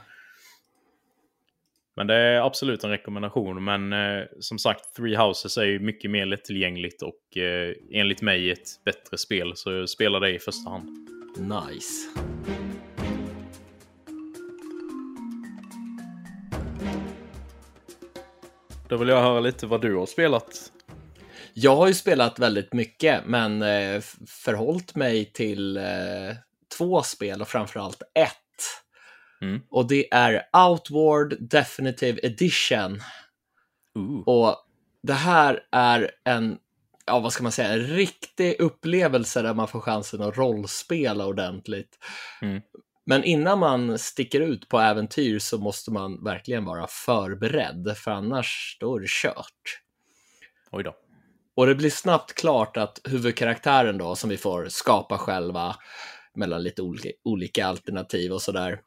Men 1.97 2.07
det 2.07 2.15
är 2.15 2.41
absolut 2.41 2.83
en 2.83 2.89
rekommendation. 2.89 3.63
Men 3.63 3.93
eh, 3.93 4.23
som 4.39 4.59
sagt, 4.59 4.95
Three 4.95 5.15
Houses 5.15 5.57
är 5.57 5.63
ju 5.65 5.79
mycket 5.79 6.11
mer 6.11 6.25
lättillgängligt 6.25 7.01
och 7.01 7.37
eh, 7.37 7.75
enligt 7.91 8.21
mig 8.21 8.51
ett 8.51 8.83
bättre 8.85 9.17
spel. 9.17 9.51
Så 9.55 9.71
jag 9.71 9.89
spelar 9.89 10.19
det 10.19 10.35
i 10.35 10.39
första 10.39 10.69
hand. 10.69 10.89
nice. 11.37 12.09
Då 18.89 18.97
vill 18.97 19.07
jag 19.07 19.21
höra 19.21 19.39
lite 19.39 19.65
vad 19.65 19.81
du 19.81 19.95
har 19.95 20.05
spelat. 20.05 20.71
Jag 21.53 21.75
har 21.75 21.87
ju 21.87 21.93
spelat 21.93 22.39
väldigt 22.39 22.73
mycket, 22.73 23.25
men 23.25 23.61
eh, 23.61 24.01
förhållit 24.27 24.95
mig 24.95 25.25
till 25.25 25.77
eh, 25.77 25.83
två 26.77 27.01
spel 27.01 27.41
och 27.41 27.47
framförallt 27.47 28.01
ett. 28.01 28.46
Mm. 29.41 29.61
Och 29.69 29.87
det 29.87 30.13
är 30.13 30.43
Outward 30.53 31.35
Definitive 31.39 32.19
Edition. 32.23 33.01
Ooh. 33.95 34.23
Och 34.25 34.55
det 35.03 35.13
här 35.13 35.59
är 35.71 36.11
en, 36.23 36.57
ja 37.05 37.19
vad 37.19 37.33
ska 37.33 37.43
man 37.43 37.51
säga, 37.51 37.73
en 37.73 37.87
riktig 37.87 38.55
upplevelse 38.59 39.41
där 39.41 39.53
man 39.53 39.67
får 39.67 39.79
chansen 39.79 40.21
att 40.21 40.37
rollspela 40.37 41.25
ordentligt. 41.25 41.97
Mm. 42.41 42.61
Men 43.05 43.23
innan 43.23 43.59
man 43.59 43.99
sticker 43.99 44.41
ut 44.41 44.69
på 44.69 44.79
äventyr 44.79 45.39
så 45.39 45.57
måste 45.57 45.91
man 45.91 46.23
verkligen 46.23 46.65
vara 46.65 46.87
förberedd, 46.87 47.97
för 47.97 48.11
annars 48.11 48.77
då 48.79 48.95
är 48.95 48.99
det 48.99 49.09
kört. 49.09 49.81
Oj 50.71 50.83
då. 50.83 50.95
Och 51.55 51.67
det 51.67 51.75
blir 51.75 51.89
snabbt 51.89 52.33
klart 52.33 52.77
att 52.77 53.01
huvudkaraktären 53.03 53.97
då, 53.97 54.15
som 54.15 54.29
vi 54.29 54.37
får 54.37 54.67
skapa 54.69 55.17
själva 55.17 55.75
mellan 56.35 56.63
lite 56.63 56.81
olika, 56.81 57.09
olika 57.23 57.67
alternativ 57.67 58.31
och 58.31 58.41
sådär. 58.41 58.79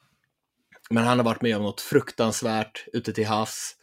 Men 0.90 1.04
han 1.04 1.18
har 1.18 1.24
varit 1.24 1.42
med 1.42 1.56
om 1.56 1.62
något 1.62 1.80
fruktansvärt 1.80 2.84
ute 2.92 3.12
till 3.12 3.26
havs. 3.26 3.76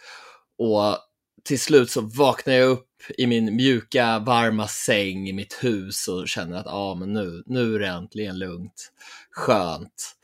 Och 0.57 0.97
till 1.43 1.59
slut 1.59 1.91
så 1.91 2.01
vaknar 2.01 2.53
jag 2.53 2.69
upp 2.69 2.87
i 3.17 3.27
min 3.27 3.55
mjuka, 3.55 4.19
varma 4.19 4.67
säng 4.67 5.29
i 5.29 5.33
mitt 5.33 5.63
hus 5.63 6.07
och 6.07 6.27
känner 6.27 6.57
att 6.57 6.67
ah, 6.67 6.95
men 6.95 7.13
nu, 7.13 7.43
nu 7.45 7.75
är 7.75 7.79
det 7.79 7.87
äntligen 7.87 8.39
lugnt. 8.39 8.91
Skönt. 9.31 10.15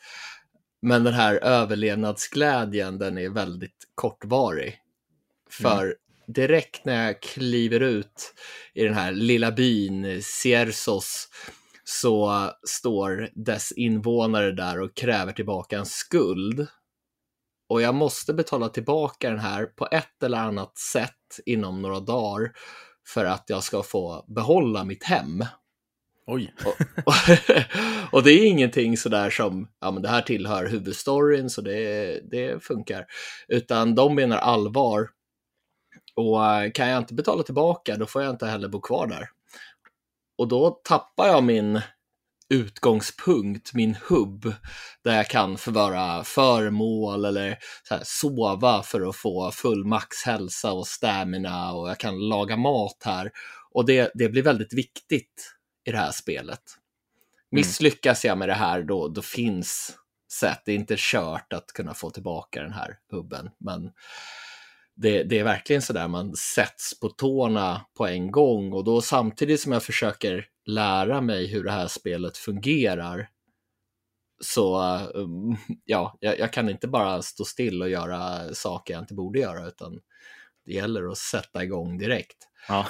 Men 0.82 1.04
den 1.04 1.14
här 1.14 1.36
överlevnadsglädjen, 1.36 2.98
den 2.98 3.18
är 3.18 3.30
väldigt 3.30 3.88
kortvarig. 3.96 4.78
För 5.50 5.96
direkt 6.28 6.86
när 6.86 7.06
jag 7.06 7.22
kliver 7.22 7.80
ut 7.80 8.34
i 8.74 8.84
den 8.84 8.94
här 8.94 9.12
lilla 9.12 9.52
byn 9.52 10.24
Siersos 10.24 11.30
så 11.84 12.50
står 12.68 13.30
dess 13.36 13.72
invånare 13.72 14.52
där 14.52 14.82
och 14.82 14.96
kräver 14.96 15.32
tillbaka 15.34 15.78
en 15.78 15.86
skuld. 15.86 16.68
och 17.70 17.82
jag 17.82 17.96
måste 17.96 18.34
betala 18.34 18.70
tillbaka 18.70 19.30
den 19.30 19.40
här 19.40 19.66
på 19.66 19.88
ett 19.92 20.24
eller 20.24 20.38
annat 20.38 20.78
sätt 20.78 21.40
inom 21.46 21.82
några 21.82 22.00
dagar 22.00 22.52
för 23.08 23.26
att 23.26 23.44
jag 23.48 23.64
ska 23.64 23.84
få 23.84 24.26
behålla 24.28 24.84
mitt 24.84 25.04
hem. 25.04 25.46
Oj. 26.28 26.54
Och, 26.66 26.76
och, 27.06 27.14
och, 28.12 28.24
det 28.24 28.32
är 28.32 28.46
ingenting 28.46 28.98
sådär 28.98 29.30
som, 29.30 29.68
ja 29.82 29.92
men 29.92 30.02
det 30.02 30.10
här 30.10 30.22
tillhör 30.22 30.66
huvudstoryn 30.66 31.50
så 31.50 31.62
det, 31.62 32.20
det 32.32 32.64
funkar. 32.64 33.06
Utan 33.48 33.96
de 33.96 34.16
menar 34.16 34.38
allvar. 34.38 35.10
Och 36.16 36.46
eh, 36.46 36.72
kan 36.72 36.88
jag 36.90 36.98
inte 36.98 37.14
betala 37.14 37.44
tillbaka 37.44 37.96
då 37.98 38.06
får 38.06 38.24
jag 38.24 38.32
inte 38.32 38.46
heller 38.46 38.68
bo 38.68 38.82
kvar 38.82 39.08
där. 39.08 39.30
Och 40.38 40.48
då 40.48 40.70
tappar 40.70 41.28
jag 41.28 41.44
min 41.44 41.82
utgångspunkt, 42.50 43.74
min 43.74 43.96
hubb, 44.08 44.54
där 45.04 45.16
jag 45.16 45.28
kan 45.28 45.58
förvara 45.58 46.24
föremål 46.24 47.26
eller 47.26 47.58
här, 47.90 48.02
sova 48.04 48.84
för 48.84 49.10
att 49.10 49.16
få 49.16 49.52
full 49.52 49.86
maxhälsa 49.86 50.72
och 50.72 50.88
stamina 50.88 51.74
och 51.74 51.90
jag 51.90 52.00
kan 52.00 52.30
laga 52.30 52.58
mat 52.58 52.98
här. 53.06 53.32
Och 53.72 53.86
det, 53.86 54.12
det 54.14 54.30
blir 54.30 54.44
väldigt 54.44 54.74
viktigt 54.74 55.56
i 55.86 55.92
det 55.92 55.98
här 55.98 56.12
spelet. 56.12 56.50
Mm. 56.50 56.60
Misslyckas 57.52 58.26
jag 58.26 58.38
med 58.38 58.50
det 58.50 58.54
här 58.54 58.84
då, 58.84 59.08
då 59.08 59.22
finns 59.22 59.98
sätt. 60.40 60.62
Det 60.66 60.72
är 60.72 60.76
inte 60.76 60.96
kört 60.98 61.54
att 61.54 61.68
kunna 61.74 61.94
få 61.94 62.10
tillbaka 62.10 62.62
den 62.62 62.74
här 62.74 62.98
hubben, 63.12 63.50
men 63.60 63.92
det, 64.96 65.24
det, 65.24 65.39
är 65.39 65.44
verkligen 65.44 65.82
så 65.82 65.94
där 65.94 66.08
man 66.08 66.36
sätts 66.36 67.00
på 67.00 67.10
tårna 67.10 67.82
på 67.98 68.08
en 68.08 68.32
gång 68.32 68.74
och 68.74 68.84
då 68.84 69.02
samtidigt 69.02 69.62
som 69.62 69.72
jag 69.72 69.84
försöker 69.84 70.46
lära 70.66 71.22
mig 71.22 71.48
hur 71.48 71.64
det 71.64 71.72
här 71.72 71.88
spelet 71.88 72.38
fungerar 72.38 73.30
så 74.44 74.98
um, 75.14 75.58
ja, 75.86 76.18
jag, 76.20 76.39
jag, 76.39 76.54
kan 76.54 76.70
inte 76.70 76.88
bara 76.88 77.22
stå 77.22 77.46
still 77.46 77.82
och 77.82 77.89
göra 77.89 78.54
saker 78.54 78.94
jag 78.94 79.04
inte 79.04 79.14
borde 79.14 79.39
göra 79.39 79.68
utan 79.68 80.00
det 80.66 80.74
gäller 80.74 81.12
att 81.12 81.18
sätta 81.18 81.64
igång 81.64 81.98
direkt. 81.98 82.38
Ja, 82.68 82.88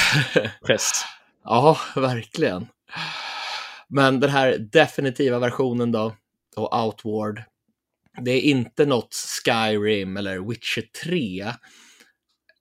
press. 0.66 0.90
ja, 1.44 1.78
verkligen. 1.96 2.66
Men 3.88 4.20
den 4.20 4.30
här 4.30 4.58
definitiva 4.58 5.38
versionen 5.38 5.92
då, 5.92 6.16
och 6.56 6.84
Outward, 6.84 7.42
det 8.24 8.30
är 8.30 8.40
inte 8.40 8.86
något 8.86 9.14
Skyrim 9.14 10.16
eller 10.16 10.38
Witcher 10.38 10.84
3. 11.04 11.52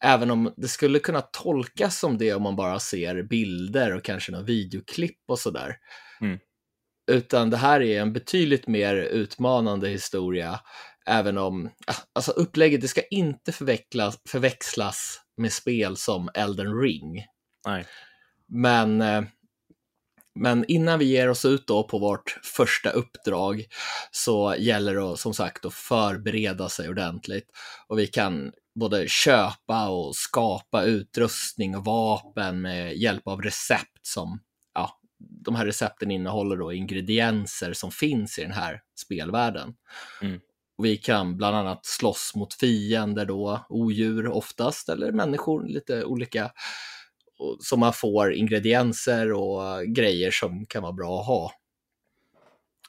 Även 0.03 0.31
om 0.31 0.53
det 0.57 0.67
skulle 0.67 0.99
kunna 0.99 1.21
tolkas 1.21 1.99
som 1.99 2.17
det 2.17 2.33
om 2.33 2.43
man 2.43 2.55
bara 2.55 2.79
ser 2.79 3.23
bilder 3.23 3.95
och 3.95 4.03
kanske 4.03 4.31
några 4.31 4.45
videoklipp 4.45 5.19
och 5.27 5.39
sådär. 5.39 5.75
Mm. 6.21 6.39
Utan 7.11 7.49
det 7.49 7.57
här 7.57 7.81
är 7.81 8.01
en 8.01 8.13
betydligt 8.13 8.67
mer 8.67 8.95
utmanande 8.95 9.89
historia. 9.89 10.59
Även 11.05 11.37
om, 11.37 11.69
alltså 12.13 12.31
upplägget, 12.31 12.81
det 12.81 12.87
ska 12.87 13.01
inte 13.01 13.51
förväxlas, 13.51 14.19
förväxlas 14.29 15.21
med 15.37 15.53
spel 15.53 15.97
som 15.97 16.29
Elden 16.33 16.81
Ring. 16.81 17.25
Nej. 17.67 17.85
Men 18.47 19.01
eh, 19.01 19.23
men 20.35 20.65
innan 20.67 20.99
vi 20.99 21.05
ger 21.05 21.29
oss 21.29 21.45
ut 21.45 21.67
då 21.67 21.83
på 21.83 21.99
vårt 21.99 22.39
första 22.43 22.89
uppdrag 22.89 23.65
så 24.11 24.55
gäller 24.57 24.95
det 24.95 25.17
som 25.17 25.33
sagt 25.33 25.65
att 25.65 25.73
förbereda 25.73 26.69
sig 26.69 26.89
ordentligt. 26.89 27.49
Och 27.87 27.99
vi 27.99 28.07
kan 28.07 28.51
både 28.79 29.07
köpa 29.07 29.89
och 29.89 30.15
skapa 30.15 30.83
utrustning 30.83 31.77
och 31.77 31.85
vapen 31.85 32.61
med 32.61 32.97
hjälp 32.97 33.27
av 33.27 33.41
recept 33.41 33.99
som, 34.01 34.39
ja, 34.73 34.99
de 35.19 35.55
här 35.55 35.65
recepten 35.65 36.11
innehåller 36.11 36.57
då 36.57 36.73
ingredienser 36.73 37.73
som 37.73 37.91
finns 37.91 38.39
i 38.39 38.41
den 38.41 38.51
här 38.51 38.81
spelvärlden. 38.95 39.73
Mm. 40.21 40.39
Och 40.77 40.85
vi 40.85 40.97
kan 40.97 41.37
bland 41.37 41.55
annat 41.55 41.85
slåss 41.85 42.31
mot 42.35 42.53
fiender 42.53 43.25
då, 43.25 43.65
odjur 43.69 44.27
oftast, 44.27 44.89
eller 44.89 45.11
människor, 45.11 45.67
lite 45.67 46.05
olika 46.05 46.51
så 47.59 47.77
man 47.77 47.93
får 47.93 48.33
ingredienser 48.33 49.31
och 49.31 49.85
grejer 49.87 50.31
som 50.31 50.65
kan 50.65 50.83
vara 50.83 50.93
bra 50.93 51.19
att 51.19 51.27
ha. 51.27 51.51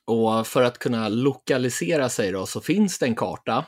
Och 0.04 0.46
för 0.46 0.62
att 0.62 0.78
kunna 0.78 1.08
lokalisera 1.08 2.08
sig 2.08 2.32
då 2.32 2.46
så 2.46 2.60
finns 2.60 2.98
det 2.98 3.06
en 3.06 3.14
karta. 3.14 3.66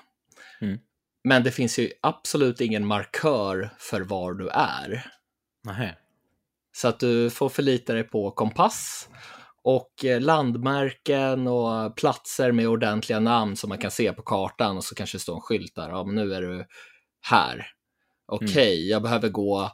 Mm. 0.61 0.79
Men 1.25 1.43
det 1.43 1.51
finns 1.51 1.79
ju 1.79 1.91
absolut 2.01 2.61
ingen 2.61 2.87
markör 2.87 3.71
för 3.79 4.01
var 4.01 4.33
du 4.33 4.49
är. 4.49 5.13
Nähä. 5.65 5.95
Så 6.73 6.89
att 6.89 7.01
du 7.01 7.31
får 7.31 7.49
förlita 7.49 7.95
dig 7.95 8.05
på 8.05 8.31
kompass 8.31 9.09
och 9.63 10.05
landmärken 10.21 11.47
och 11.47 11.97
platser 11.97 12.53
med 12.53 12.69
ordentliga 12.69 13.21
namn 13.21 13.57
som 13.57 13.69
man 13.69 13.79
kan 13.79 13.91
se 13.91 14.13
på 14.13 14.23
kartan 14.23 14.77
och 14.77 14.85
så 14.85 14.95
kanske 14.95 15.17
det 15.17 15.23
står 15.23 15.35
en 15.35 15.41
skylt 15.41 15.75
där, 15.75 15.89
ja 15.89 16.05
men 16.05 16.15
nu 16.15 16.35
är 16.35 16.43
du 16.43 16.67
här. 17.21 17.67
Okej, 18.27 18.49
okay, 18.49 18.77
mm. 18.77 18.89
jag 18.89 19.03
behöver 19.03 19.29
gå 19.29 19.71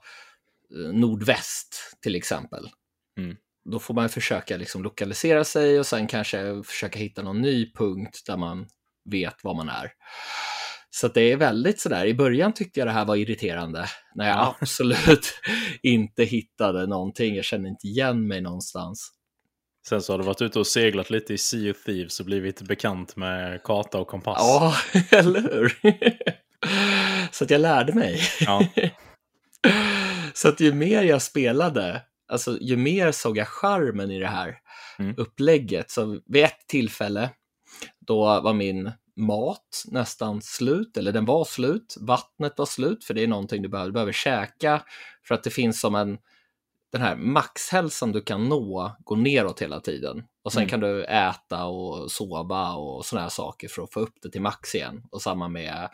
nordväst 0.92 1.98
till 2.02 2.14
exempel. 2.14 2.68
Mm. 3.18 3.36
Då 3.70 3.78
får 3.78 3.94
man 3.94 4.08
försöka 4.08 4.56
liksom 4.56 4.82
lokalisera 4.82 5.44
sig 5.44 5.78
och 5.78 5.86
sen 5.86 6.06
kanske 6.06 6.62
försöka 6.64 6.98
hitta 6.98 7.22
någon 7.22 7.42
ny 7.42 7.72
punkt 7.72 8.22
där 8.26 8.36
man 8.36 8.66
vet 9.10 9.44
var 9.44 9.54
man 9.54 9.68
är. 9.68 9.92
Så 10.90 11.08
det 11.08 11.32
är 11.32 11.36
väldigt 11.36 11.80
sådär, 11.80 12.06
i 12.06 12.14
början 12.14 12.52
tyckte 12.52 12.80
jag 12.80 12.86
det 12.86 12.92
här 12.92 13.04
var 13.04 13.16
irriterande 13.16 13.86
när 14.14 14.28
jag 14.28 14.36
ja. 14.36 14.56
absolut 14.60 15.40
inte 15.82 16.24
hittade 16.24 16.86
någonting, 16.86 17.34
jag 17.34 17.44
kände 17.44 17.68
inte 17.68 17.86
igen 17.86 18.28
mig 18.28 18.40
någonstans. 18.40 19.10
Sen 19.88 20.02
så 20.02 20.12
har 20.12 20.18
du 20.18 20.24
varit 20.24 20.42
ute 20.42 20.58
och 20.58 20.66
seglat 20.66 21.10
lite 21.10 21.34
i 21.34 21.38
Sea 21.38 21.70
of 21.70 21.84
Thieves 21.84 22.20
och 22.20 22.26
blivit 22.26 22.62
bekant 22.62 23.16
med 23.16 23.62
karta 23.62 23.98
och 23.98 24.06
kompass. 24.06 24.38
Ja, 24.40 24.74
eller 25.18 25.40
hur? 25.40 25.78
så 27.32 27.44
att 27.44 27.50
jag 27.50 27.60
lärde 27.60 27.92
mig. 27.92 28.20
Ja. 28.40 28.66
Så 30.34 30.48
att 30.48 30.60
ju 30.60 30.72
mer 30.72 31.02
jag 31.02 31.22
spelade, 31.22 32.02
alltså 32.28 32.58
ju 32.60 32.76
mer 32.76 33.12
såg 33.12 33.36
jag 33.36 33.48
charmen 33.48 34.10
i 34.10 34.18
det 34.18 34.26
här 34.26 34.58
mm. 34.98 35.14
upplägget. 35.18 35.90
Så 35.90 36.20
vid 36.26 36.44
ett 36.44 36.66
tillfälle, 36.68 37.30
då 38.00 38.40
var 38.40 38.54
min 38.54 38.92
mat 39.16 39.84
nästan 39.86 40.42
slut, 40.42 40.96
eller 40.96 41.12
den 41.12 41.24
var 41.24 41.44
slut, 41.44 41.96
vattnet 42.00 42.58
var 42.58 42.66
slut, 42.66 43.04
för 43.04 43.14
det 43.14 43.22
är 43.22 43.26
någonting 43.26 43.62
du 43.62 43.68
behöver, 43.68 43.88
du 43.88 43.92
behöver 43.92 44.12
käka, 44.12 44.82
för 45.28 45.34
att 45.34 45.42
det 45.42 45.50
finns 45.50 45.80
som 45.80 45.94
en, 45.94 46.18
den 46.92 47.00
här 47.00 47.16
maxhälsan 47.16 48.12
du 48.12 48.20
kan 48.20 48.48
nå 48.48 48.96
går 49.04 49.16
neråt 49.16 49.62
hela 49.62 49.80
tiden. 49.80 50.24
Och 50.42 50.52
sen 50.52 50.62
mm. 50.62 50.70
kan 50.70 50.80
du 50.80 51.04
äta 51.04 51.64
och 51.64 52.12
sova 52.12 52.72
och 52.72 53.06
sådana 53.06 53.22
här 53.22 53.30
saker 53.30 53.68
för 53.68 53.82
att 53.82 53.92
få 53.92 54.00
upp 54.00 54.14
det 54.22 54.30
till 54.30 54.42
max 54.42 54.74
igen. 54.74 55.02
Och 55.10 55.22
samma 55.22 55.48
med 55.48 55.88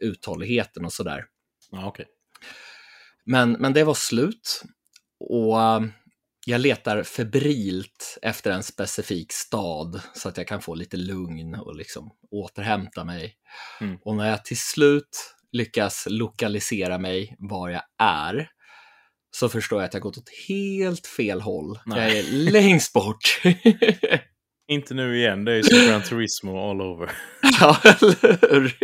uthålligheten 0.00 0.84
och 0.84 0.92
sådär. 0.92 1.24
Ja, 1.70 1.88
okay. 1.88 2.06
Men, 3.30 3.52
men 3.52 3.72
det 3.72 3.84
var 3.84 3.94
slut 3.94 4.62
och 5.20 5.60
eh, 5.60 5.80
jag 6.46 6.60
letar 6.60 7.02
febrilt 7.02 8.18
efter 8.22 8.50
en 8.50 8.62
specifik 8.62 9.32
stad 9.32 10.00
så 10.14 10.28
att 10.28 10.36
jag 10.36 10.46
kan 10.46 10.62
få 10.62 10.74
lite 10.74 10.96
lugn 10.96 11.54
och 11.54 11.76
liksom 11.76 12.10
återhämta 12.30 13.04
mig. 13.04 13.34
Mm. 13.80 13.98
Och 14.04 14.16
när 14.16 14.30
jag 14.30 14.44
till 14.44 14.58
slut 14.58 15.34
lyckas 15.52 16.06
lokalisera 16.10 16.98
mig 16.98 17.36
var 17.38 17.68
jag 17.68 17.82
är 18.02 18.48
så 19.30 19.48
förstår 19.48 19.80
jag 19.80 19.86
att 19.86 19.94
jag 19.94 20.02
gått 20.02 20.18
åt 20.18 20.30
helt 20.48 21.06
fel 21.06 21.40
håll. 21.40 21.78
Nej. 21.86 21.98
Jag 21.98 22.18
är 22.18 22.22
längst 22.52 22.92
bort. 22.92 23.40
Inte 24.70 24.94
nu 24.94 25.18
igen, 25.18 25.44
det 25.44 25.52
är 25.52 25.62
som 25.62 25.88
Gran 25.88 26.02
Turismo 26.02 26.70
all 26.70 26.80
over. 26.80 27.10
ja, 27.60 27.80
eller 27.84 28.52
hur? 28.52 28.76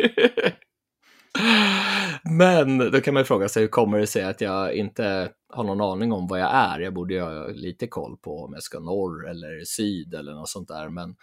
Men 2.30 2.78
då 2.78 3.00
kan 3.00 3.14
man 3.14 3.24
fråga 3.24 3.48
sig 3.48 3.62
hur 3.62 3.68
kommer 3.68 3.98
det 3.98 4.06
sig 4.06 4.24
att 4.24 4.40
jag 4.40 4.74
inte 4.74 5.30
har 5.52 5.64
någon 5.64 5.80
aning 5.80 6.12
om 6.12 6.26
vad 6.26 6.40
jag 6.40 6.54
är? 6.54 6.80
Jag 6.80 6.94
borde 6.94 7.14
ju 7.14 7.20
ha 7.20 7.46
lite 7.46 7.86
koll 7.86 8.16
på 8.16 8.44
om 8.44 8.52
jag 8.52 8.62
ska 8.62 8.80
norr 8.80 9.30
eller 9.30 9.64
syd 9.64 10.14
eller 10.14 10.32
något 10.32 10.48
sånt 10.48 10.68
där. 10.68 10.88
Men 10.88 11.16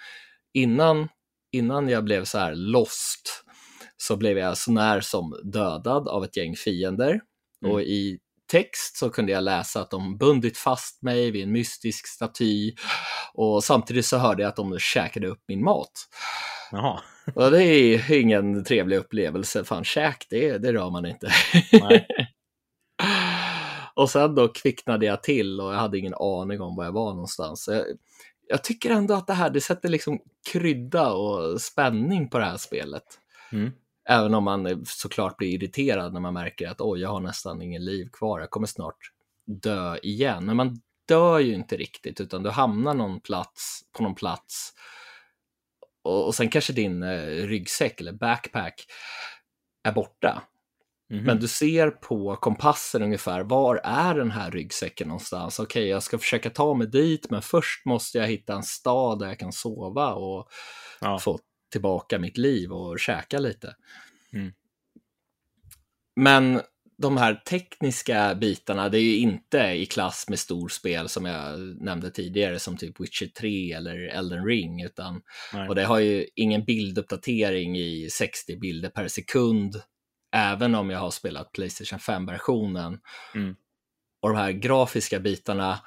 innan, 0.53 1.07
innan 1.51 1.89
jag 1.89 2.03
blev 2.03 2.25
så 2.25 2.37
här 2.37 2.55
lost 2.55 3.43
så 3.97 4.17
blev 4.17 4.37
jag 4.37 4.57
så 4.57 4.71
när 4.71 5.01
som 5.01 5.35
dödad 5.43 6.07
av 6.07 6.23
ett 6.23 6.37
gäng 6.37 6.55
fiender. 6.55 7.21
Mm. 7.63 7.73
Och 7.73 7.81
i 7.81 8.19
text 8.51 8.97
så 8.97 9.09
kunde 9.09 9.31
jag 9.31 9.43
läsa 9.43 9.81
att 9.81 9.91
de 9.91 10.17
bundit 10.17 10.57
fast 10.57 11.01
mig 11.01 11.31
vid 11.31 11.43
en 11.43 11.51
mystisk 11.51 12.07
staty 12.07 12.75
och 13.33 13.63
samtidigt 13.63 14.05
så 14.05 14.17
hörde 14.17 14.43
jag 14.43 14.49
att 14.49 14.55
de 14.55 14.79
käkade 14.79 15.27
upp 15.27 15.43
min 15.47 15.63
mat. 15.63 15.91
Jaha. 16.71 16.99
Och 17.35 17.51
det 17.51 17.63
är 17.63 18.13
ingen 18.13 18.63
trevlig 18.63 18.97
upplevelse, 18.97 19.63
fan 19.63 19.83
käk 19.83 20.27
det, 20.29 20.57
det 20.57 20.73
rör 20.73 20.89
man 20.89 21.05
inte. 21.05 21.31
och 23.95 24.09
sen 24.09 24.35
då 24.35 24.47
kvicknade 24.47 25.05
jag 25.05 25.23
till 25.23 25.61
och 25.61 25.73
jag 25.73 25.79
hade 25.79 25.97
ingen 25.97 26.13
aning 26.13 26.61
om 26.61 26.75
var 26.75 26.85
jag 26.85 26.91
var 26.91 27.13
någonstans. 27.13 27.69
Jag, 27.71 27.85
jag 28.47 28.63
tycker 28.63 28.89
ändå 28.89 29.13
att 29.13 29.27
det 29.27 29.33
här, 29.33 29.49
det 29.49 29.61
sätter 29.61 29.89
liksom 29.89 30.19
krydda 30.51 31.11
och 31.11 31.61
spänning 31.61 32.29
på 32.29 32.37
det 32.37 32.45
här 32.45 32.57
spelet. 32.57 33.03
Mm. 33.51 33.71
Även 34.09 34.33
om 34.33 34.43
man 34.43 34.85
såklart 34.85 35.37
blir 35.37 35.49
irriterad 35.49 36.13
när 36.13 36.19
man 36.19 36.33
märker 36.33 36.67
att 36.67 36.81
oj, 36.81 37.01
jag 37.01 37.09
har 37.09 37.19
nästan 37.19 37.61
ingen 37.61 37.85
liv 37.85 38.09
kvar, 38.13 38.39
jag 38.39 38.49
kommer 38.49 38.67
snart 38.67 38.97
dö 39.45 39.97
igen. 40.03 40.45
Men 40.45 40.57
man 40.57 40.81
dör 41.07 41.39
ju 41.39 41.53
inte 41.53 41.77
riktigt, 41.77 42.21
utan 42.21 42.43
du 42.43 42.49
hamnar 42.49 42.93
någon 42.93 43.19
plats, 43.19 43.81
på 43.97 44.03
någon 44.03 44.15
plats 44.15 44.73
och, 46.03 46.25
och 46.25 46.35
sen 46.35 46.49
kanske 46.49 46.73
din 46.73 47.03
eh, 47.03 47.25
ryggsäck 47.25 48.01
eller 48.01 48.13
backpack 48.13 48.85
är 49.83 49.91
borta. 49.91 50.43
Mm 51.11 51.23
-hmm. 51.23 51.25
Men 51.25 51.39
du 51.39 51.47
ser 51.47 51.89
på 51.89 52.35
kompassen 52.35 53.01
ungefär, 53.01 53.43
var 53.43 53.81
är 53.83 54.15
den 54.15 54.31
här 54.31 54.51
ryggsäcken 54.51 55.07
någonstans? 55.07 55.59
Okej, 55.59 55.81
okay, 55.81 55.89
jag 55.89 56.03
ska 56.03 56.17
försöka 56.17 56.49
ta 56.49 56.73
mig 56.73 56.87
dit, 56.87 57.29
men 57.29 57.41
först 57.41 57.85
måste 57.85 58.17
jag 58.17 58.27
hitta 58.27 58.53
en 58.53 58.63
stad 58.63 59.19
där 59.19 59.27
jag 59.27 59.39
kan 59.39 59.51
sova 59.51 60.13
och 60.13 60.49
ja. 61.01 61.19
få 61.19 61.39
tillbaka 61.71 62.19
mitt 62.19 62.37
liv 62.37 62.71
och 62.71 62.99
käka 62.99 63.39
lite. 63.39 63.75
Mm. 64.33 64.53
Men 66.15 66.61
de 67.01 67.17
här 67.17 67.35
tekniska 67.35 68.35
bitarna, 68.35 68.89
det 68.89 68.97
är 68.97 69.03
ju 69.03 69.17
inte 69.17 69.59
i 69.59 69.85
klass 69.85 70.29
med 70.29 70.39
storspel 70.39 71.09
som 71.09 71.25
jag 71.25 71.59
nämnde 71.59 72.11
tidigare, 72.11 72.59
som 72.59 72.77
typ 72.77 72.99
Witcher 72.99 73.27
3 73.27 73.73
eller 73.73 73.97
Elden 73.97 74.45
Ring, 74.45 74.83
utan 74.83 75.21
Nej. 75.53 75.69
och 75.69 75.75
det 75.75 75.83
har 75.83 75.99
ju 75.99 76.27
ingen 76.35 76.63
bilduppdatering 76.63 77.77
i 77.77 78.09
60 78.11 78.57
bilder 78.57 78.89
per 78.89 79.07
sekund, 79.07 79.81
även 80.35 80.75
om 80.75 80.89
jag 80.89 80.99
har 80.99 81.11
spelat 81.11 81.51
Playstation 81.51 81.99
5-versionen. 81.99 82.99
Mm. 83.35 83.55
Och 84.21 84.29
de 84.29 84.37
här 84.37 84.51
grafiska 84.51 85.19
bitarna, 85.19 85.79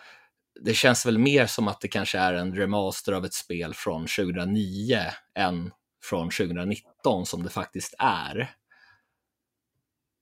det 0.60 0.74
känns 0.74 1.06
väl 1.06 1.18
mer 1.18 1.46
som 1.46 1.68
att 1.68 1.80
det 1.80 1.88
kanske 1.88 2.18
är 2.18 2.34
en 2.34 2.56
remaster 2.56 3.12
av 3.12 3.24
ett 3.24 3.34
spel 3.34 3.74
från 3.74 4.06
2009 4.06 5.00
än 5.38 5.70
från 6.04 6.30
2019 6.30 7.26
som 7.26 7.42
det 7.42 7.50
faktiskt 7.50 7.94
är. 7.98 8.54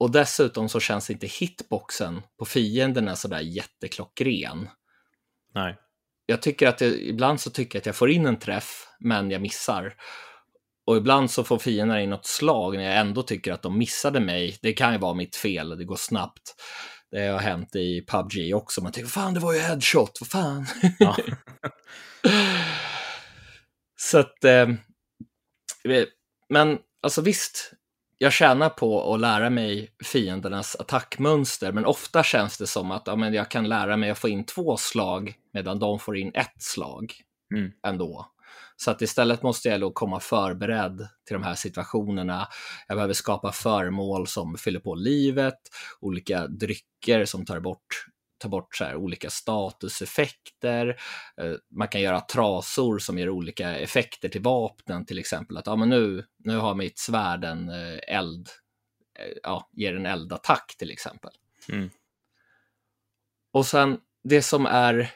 Och 0.02 0.10
dessutom 0.10 0.68
så 0.68 0.80
känns 0.80 1.10
inte 1.10 1.26
hitboxen 1.26 2.22
på 2.38 2.44
fienderna 2.44 3.16
sådär 3.16 3.40
jätteklockren. 3.40 4.68
Nej. 5.54 5.76
Jag 6.26 6.42
tycker 6.42 6.68
att 6.68 6.78
det, 6.78 7.08
ibland 7.08 7.40
så 7.40 7.50
tycker 7.50 7.76
jag 7.76 7.80
att 7.80 7.86
jag 7.86 7.96
får 7.96 8.10
in 8.10 8.26
en 8.26 8.38
träff, 8.38 8.86
men 9.00 9.30
jag 9.30 9.42
missar. 9.42 9.94
Och 10.86 10.96
ibland 10.96 11.30
så 11.30 11.44
får 11.44 11.58
fienderna 11.58 12.02
in 12.02 12.10
något 12.10 12.26
slag 12.26 12.76
när 12.76 12.82
jag 12.84 12.96
ändå 12.96 13.22
tycker 13.22 13.52
att 13.52 13.62
de 13.62 13.78
missade 13.78 14.20
mig. 14.20 14.58
Det 14.62 14.72
kan 14.72 14.92
ju 14.92 14.98
vara 14.98 15.14
mitt 15.14 15.36
fel, 15.36 15.78
det 15.78 15.84
går 15.84 15.96
snabbt. 15.96 16.54
Det 17.10 17.26
har 17.26 17.38
hänt 17.38 17.76
i 17.76 18.04
PubG 18.06 18.54
också. 18.54 18.82
Man 18.82 18.92
tänker, 18.92 19.10
fan 19.10 19.34
det 19.34 19.40
var 19.40 19.52
ju 19.52 19.58
headshot, 19.58 20.18
vad 20.20 20.28
fan. 20.28 20.66
Ja. 20.98 21.16
så 23.96 24.18
att, 24.18 24.44
eh, 24.44 24.68
men 26.48 26.78
alltså 27.02 27.20
visst, 27.20 27.72
jag 28.22 28.32
tjänar 28.32 28.68
på 28.68 29.14
att 29.14 29.20
lära 29.20 29.50
mig 29.50 29.88
fiendernas 30.04 30.76
attackmönster, 30.76 31.72
men 31.72 31.84
ofta 31.84 32.22
känns 32.22 32.58
det 32.58 32.66
som 32.66 32.90
att 32.90 33.02
ja, 33.06 33.16
men 33.16 33.34
jag 33.34 33.50
kan 33.50 33.68
lära 33.68 33.96
mig 33.96 34.10
att 34.10 34.18
få 34.18 34.28
in 34.28 34.44
två 34.44 34.76
slag 34.76 35.34
medan 35.52 35.78
de 35.78 35.98
får 35.98 36.16
in 36.16 36.30
ett 36.34 36.62
slag 36.62 37.12
mm. 37.54 37.72
ändå. 37.86 38.26
Så 38.76 38.90
att 38.90 39.02
istället 39.02 39.42
måste 39.42 39.68
jag 39.68 39.80
då 39.80 39.90
komma 39.90 40.20
förberedd 40.20 41.08
till 41.26 41.34
de 41.34 41.42
här 41.42 41.54
situationerna. 41.54 42.48
Jag 42.88 42.96
behöver 42.96 43.14
skapa 43.14 43.52
föremål 43.52 44.26
som 44.26 44.56
fyller 44.56 44.80
på 44.80 44.94
livet, 44.94 45.58
olika 46.00 46.46
drycker 46.46 47.24
som 47.24 47.44
tar 47.44 47.60
bort 47.60 48.06
ta 48.42 48.48
bort 48.48 48.76
så 48.76 48.84
här, 48.84 48.96
olika 48.96 49.30
statuseffekter. 49.30 51.00
Eh, 51.40 51.54
man 51.70 51.88
kan 51.88 52.00
göra 52.00 52.20
trasor 52.20 52.98
som 52.98 53.18
ger 53.18 53.28
olika 53.28 53.78
effekter 53.78 54.28
till 54.28 54.42
vapnen, 54.42 55.06
till 55.06 55.18
exempel 55.18 55.56
att 55.56 55.66
ja, 55.66 55.76
men 55.76 55.88
nu, 55.88 56.24
nu 56.38 56.56
har 56.56 56.74
mitt 56.74 56.98
svärd 56.98 57.44
en 57.44 57.68
eh, 57.68 57.98
eld, 58.16 58.48
eh, 59.18 59.38
ja, 59.42 59.70
ger 59.72 59.96
en 59.96 60.06
eldattack 60.06 60.74
till 60.78 60.90
exempel. 60.90 61.30
Mm. 61.68 61.90
Och 63.52 63.66
sen 63.66 63.98
det 64.24 64.42
som 64.42 64.66
är, 64.66 65.10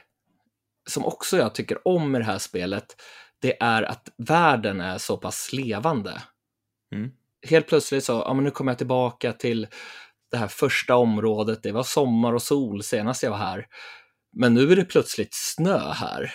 som 0.88 1.04
också 1.04 1.36
jag 1.36 1.54
tycker 1.54 1.88
om 1.88 2.10
med 2.10 2.20
det 2.20 2.24
här 2.24 2.38
spelet, 2.38 3.02
det 3.38 3.62
är 3.62 3.82
att 3.82 4.08
världen 4.16 4.80
är 4.80 4.98
så 4.98 5.16
pass 5.16 5.52
levande. 5.52 6.22
Mm. 6.92 7.10
Helt 7.48 7.66
plötsligt 7.68 8.04
så, 8.04 8.12
ja 8.12 8.34
men 8.34 8.44
nu 8.44 8.50
kommer 8.50 8.72
jag 8.72 8.78
tillbaka 8.78 9.32
till 9.32 9.66
det 10.36 10.40
här 10.40 10.48
första 10.48 10.96
området, 10.96 11.62
det 11.62 11.72
var 11.72 11.82
sommar 11.82 12.32
och 12.32 12.42
sol 12.42 12.82
senast 12.82 13.22
jag 13.22 13.30
var 13.30 13.38
här. 13.38 13.66
Men 14.32 14.54
nu 14.54 14.72
är 14.72 14.76
det 14.76 14.84
plötsligt 14.84 15.34
snö 15.34 15.92
här. 15.92 16.34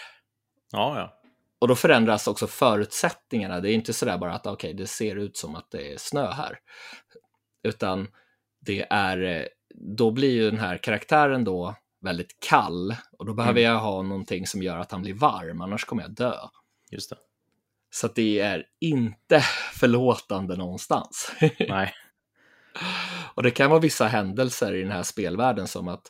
Ja, 0.71 0.97
ja. 0.99 1.17
Och 1.59 1.67
då 1.67 1.75
förändras 1.75 2.27
också 2.27 2.47
förutsättningarna. 2.47 3.59
Det 3.59 3.71
är 3.71 3.73
inte 3.73 3.93
sådär 3.93 4.17
bara 4.17 4.33
att 4.33 4.47
okay, 4.47 4.73
det 4.73 4.87
ser 4.87 5.15
ut 5.15 5.37
som 5.37 5.55
att 5.55 5.71
det 5.71 5.93
är 5.93 5.97
snö 5.97 6.31
här. 6.31 6.59
Utan 7.63 8.07
det 8.59 8.87
är, 8.89 9.49
då 9.97 10.11
blir 10.11 10.31
ju 10.31 10.51
den 10.51 10.59
här 10.59 10.77
karaktären 10.77 11.43
då 11.43 11.75
väldigt 12.01 12.39
kall 12.39 12.95
och 13.17 13.25
då 13.25 13.33
behöver 13.33 13.61
mm. 13.61 13.71
jag 13.71 13.79
ha 13.79 14.01
någonting 14.01 14.47
som 14.47 14.63
gör 14.63 14.77
att 14.77 14.91
han 14.91 15.01
blir 15.01 15.13
varm, 15.13 15.61
annars 15.61 15.85
kommer 15.85 16.03
jag 16.03 16.15
dö. 16.15 16.33
Just 16.91 17.09
det. 17.09 17.17
Så 17.89 18.07
det 18.07 18.39
är 18.39 18.65
inte 18.79 19.39
förlåtande 19.73 20.55
någonstans. 20.55 21.31
Nej. 21.69 21.93
Och 23.33 23.43
det 23.43 23.51
kan 23.51 23.69
vara 23.69 23.79
vissa 23.79 24.05
händelser 24.05 24.73
i 24.73 24.81
den 24.81 24.91
här 24.91 25.03
spelvärlden 25.03 25.67
som 25.67 25.87
att 25.87 26.09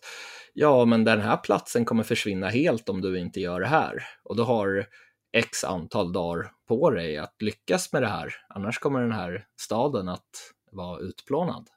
ja, 0.53 0.85
men 0.85 1.03
den 1.03 1.21
här 1.21 1.37
platsen 1.37 1.85
kommer 1.85 2.03
försvinna 2.03 2.49
helt 2.49 2.89
om 2.89 3.01
du 3.01 3.19
inte 3.19 3.39
gör 3.39 3.59
det 3.59 3.67
här. 3.67 4.03
Och 4.23 4.35
då 4.35 4.43
har 4.43 4.85
x 5.33 5.63
antal 5.63 6.13
dagar 6.13 6.51
på 6.67 6.89
dig 6.89 7.17
att 7.17 7.41
lyckas 7.41 7.93
med 7.93 8.01
det 8.01 8.07
här. 8.07 8.33
Annars 8.49 8.79
kommer 8.79 9.01
den 9.01 9.11
här 9.11 9.45
staden 9.59 10.09
att 10.09 10.29
vara 10.71 10.99
utplånad. 10.99 11.67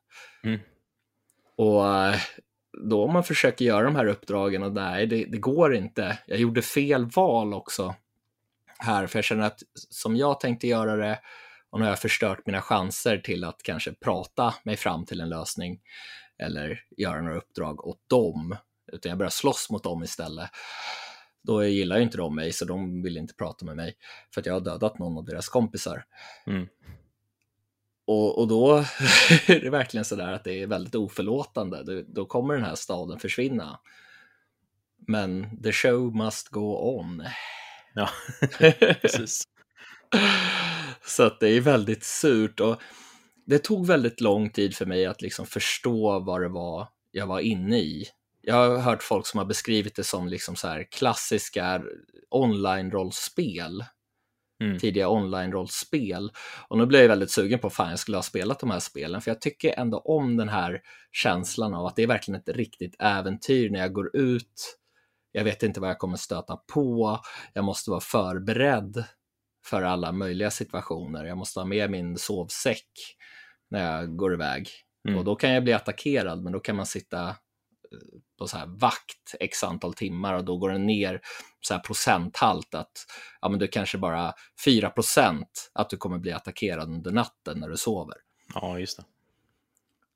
Mm. 0.45 0.61
Och 1.57 1.89
eh, 1.89 2.17
då 2.83 3.05
om 3.05 3.13
man 3.13 3.25
försöker 3.25 3.65
göra 3.65 3.85
de 3.85 3.97
här 3.97 4.07
uppdragen 4.07 4.63
och 4.63 4.73
nej, 4.73 5.07
det, 5.07 5.25
det, 5.25 5.39
går 5.39 5.75
inte. 5.75 6.19
Jag 6.27 6.39
gjorde 6.39 6.63
fel 6.63 7.05
val 7.05 7.55
också 7.55 7.95
här, 8.79 9.07
för 9.07 9.19
jag 9.19 9.25
känner 9.25 9.47
att 9.47 9.63
som 9.75 10.17
jag 10.17 10.41
tänkte 10.41 10.67
göra 10.67 10.97
det 10.97 11.21
och 11.75 11.81
nu 11.81 11.87
har 11.87 11.91
jag 11.91 12.01
förstört 12.01 12.47
mina 12.47 12.63
chanser 12.63 13.19
till 13.19 13.45
att 13.45 13.63
kanske 13.63 13.93
prata 13.93 14.55
mig 14.63 14.77
fram 14.77 15.05
till 15.05 15.21
en 15.21 15.29
lösning 15.29 15.81
eller 16.39 16.85
göra 16.97 17.21
några 17.21 17.37
uppdrag 17.37 17.87
åt 17.87 18.09
dem, 18.09 18.57
utan 18.93 19.11
jag 19.11 19.19
börjar 19.19 19.31
slåss 19.31 19.71
mot 19.71 19.85
dem 19.85 20.03
istället. 20.03 20.51
Då 21.43 21.65
gillar 21.65 21.97
ju 21.97 22.03
inte 22.03 22.17
de 22.17 22.35
mig, 22.35 22.53
så 22.53 22.65
de 22.65 23.03
vill 23.03 23.17
inte 23.17 23.35
prata 23.35 23.65
med 23.65 23.77
mig 23.77 23.97
för 24.35 24.41
att 24.41 24.47
jag 24.47 24.53
har 24.53 24.61
dödat 24.61 24.99
någon 24.99 25.19
av 25.19 25.25
deras 25.25 25.49
kompisar. 25.49 26.05
Mm. 26.47 26.69
Och, 28.07 28.39
och, 28.39 28.49
då 28.49 28.77
är 29.47 29.61
det 29.61 29.71
verkligen 29.71 30.05
så 30.05 30.17
där 30.17 30.33
att 30.33 30.45
det 30.45 30.63
är 30.63 30.67
väldigt 30.67 30.95
oförlåtande. 30.95 32.03
Då 32.03 32.27
kommer 32.27 32.55
den 32.55 32.65
här 32.65 32.75
staden 32.75 33.19
försvinna. 33.19 33.81
Men 35.07 35.63
the 35.63 35.73
show 35.73 36.17
must 36.17 36.49
go 36.49 36.99
on. 36.99 37.25
Ja, 37.95 38.09
precis. 39.01 39.45
Så 41.07 41.23
att 41.23 41.41
det 41.41 41.49
är 41.49 41.61
väldigt 41.61 42.05
surt 42.05 42.61
och 42.61 42.77
det 43.47 43.59
tog 43.59 43.87
väldigt 43.87 44.21
lång 44.21 44.51
tid 44.51 44.77
för 44.77 44.87
mig 44.87 45.07
att 45.07 45.23
liksom 45.23 45.47
förstå 45.47 46.19
vad 46.19 46.41
det 46.41 46.49
var 46.49 46.89
jag 47.11 47.27
var 47.27 47.41
inne 47.41 47.79
i. 47.79 48.07
Jag 48.41 48.55
har 48.55 48.79
hört 48.79 49.03
folk 49.03 49.27
som 49.27 49.39
har 49.39 49.45
beskrivit 49.45 49.97
det 49.97 50.05
som 50.05 50.29
liksom 50.29 50.57
så 50.57 50.69
här 50.69 50.83
klassiska 50.91 51.83
online-rollspel. 52.31 53.85
Mm. 54.63 54.79
Tidiga 54.79 55.09
online-rollspel. 55.09 56.31
Och 56.69 56.79
nu 56.79 56.87
blev 56.87 57.03
jag 57.03 57.09
väldigt 57.09 57.31
sugen 57.31 57.59
på 57.59 57.67
att 57.67 57.79
jag 57.79 57.99
skulle 57.99 58.17
ha 58.17 58.23
spelat 58.23 58.61
de 58.61 58.71
här 58.71 58.81
spelen, 58.81 59.21
för 59.21 59.31
jag 59.31 59.41
tycker 59.41 59.79
ändå 59.79 59.99
om 59.99 60.37
den 60.37 60.49
här 60.49 60.83
känslan 61.13 61.75
av 61.75 61.87
att 61.87 61.97
det 61.97 62.03
är 62.03 62.07
verkligen 62.07 62.41
ett 62.41 62.57
riktigt 62.57 62.97
äventyr 62.99 63.71
när 63.71 63.81
jag 63.81 63.93
går 63.93 64.17
ut. 64.17 64.79
Jag 65.33 65.45
vet 65.45 65.63
inte 65.63 65.81
vad 65.81 65.91
jag 65.91 65.99
kommer 65.99 66.17
stöta 66.17 66.57
på. 66.57 67.21
Jag 67.53 67.65
måste 67.65 67.91
vara 67.91 68.01
förberedd 68.01 69.05
för 69.65 69.83
alla 69.83 70.13
möjliga 70.13 70.51
situationer. 70.51 71.25
Jag 71.25 71.39
måste 71.39 71.61
ha 71.61 71.65
med 71.65 71.91
min 71.91 72.19
sovsäck 72.19 72.89
när 73.71 73.93
jag 73.93 74.17
går 74.17 74.35
iväg. 74.35 74.69
Mm. 75.09 75.19
Och 75.19 75.25
då 75.25 75.37
kan 75.37 75.51
jag 75.51 75.65
bli 75.65 75.73
attackerad, 75.73 76.43
men 76.43 76.53
då 76.53 76.61
kan 76.61 76.77
man 76.77 76.87
sitta 76.87 77.29
eh, 77.29 77.35
på 78.39 78.47
så 78.47 78.57
här 78.57 78.67
vakt 78.67 79.35
x 79.41 79.65
antal 79.65 79.95
timmar 79.95 80.35
och 80.35 80.45
då 80.45 80.57
går 80.57 80.71
den 80.71 80.87
ner 80.87 81.21
så 81.61 81.75
här 81.75 81.81
procenthalt 81.81 82.75
att 82.75 83.07
ja, 83.41 83.49
men 83.49 83.59
du 83.59 83.67
kanske 83.67 83.99
bara 83.99 84.35
4 84.65 84.91
procent 84.91 85.71
att 85.73 85.91
du 85.91 85.97
kommer 85.97 86.19
bli 86.19 86.33
attackerad 86.33 86.89
under 86.89 87.13
natten 87.13 87.61
när 87.61 87.69
du 87.69 87.77
sover. 87.77 88.17
Ja, 88.55 88.79
just 88.79 88.97
det. 88.97 89.05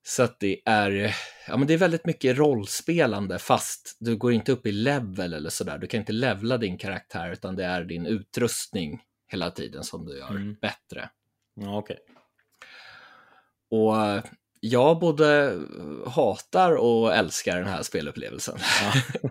Så 0.03 0.23
att 0.23 0.41
det 0.41 0.61
är, 0.65 1.17
ja, 1.49 1.57
men 1.57 1.67
det 1.67 1.75
är 1.75 1.79
väldigt 1.79 2.07
mycket 2.07 2.39
rollspelande 2.39 3.39
fast 3.39 3.97
du 4.01 4.17
går 4.17 4.33
inte 4.33 4.53
upp 4.53 4.67
i 4.67 4.73
level 4.73 5.35
eller 5.35 5.51
sådär. 5.51 5.79
Du 5.79 5.87
kan 5.87 6.01
inte 6.01 6.13
levla 6.13 6.59
din 6.59 6.79
karaktär 6.79 7.33
utan 7.33 7.57
det 7.57 7.65
är 7.65 7.85
din 7.85 8.07
utrustning 8.07 9.01
hela 9.29 9.51
tiden 9.51 9.85
som 9.85 10.07
du 10.07 10.19
gör 10.19 10.31
mm. 10.31 10.57
bättre. 10.61 11.11
Ja, 11.55 11.79
okay. 11.79 11.97
Och 13.71 13.95
jag 14.61 14.99
både 14.99 15.59
hatar 16.07 16.77
och 16.77 17.15
älskar 17.15 17.57
den 17.57 17.69
här 17.69 17.83
spelupplevelsen. 17.83 18.59
Ja. 18.83 19.31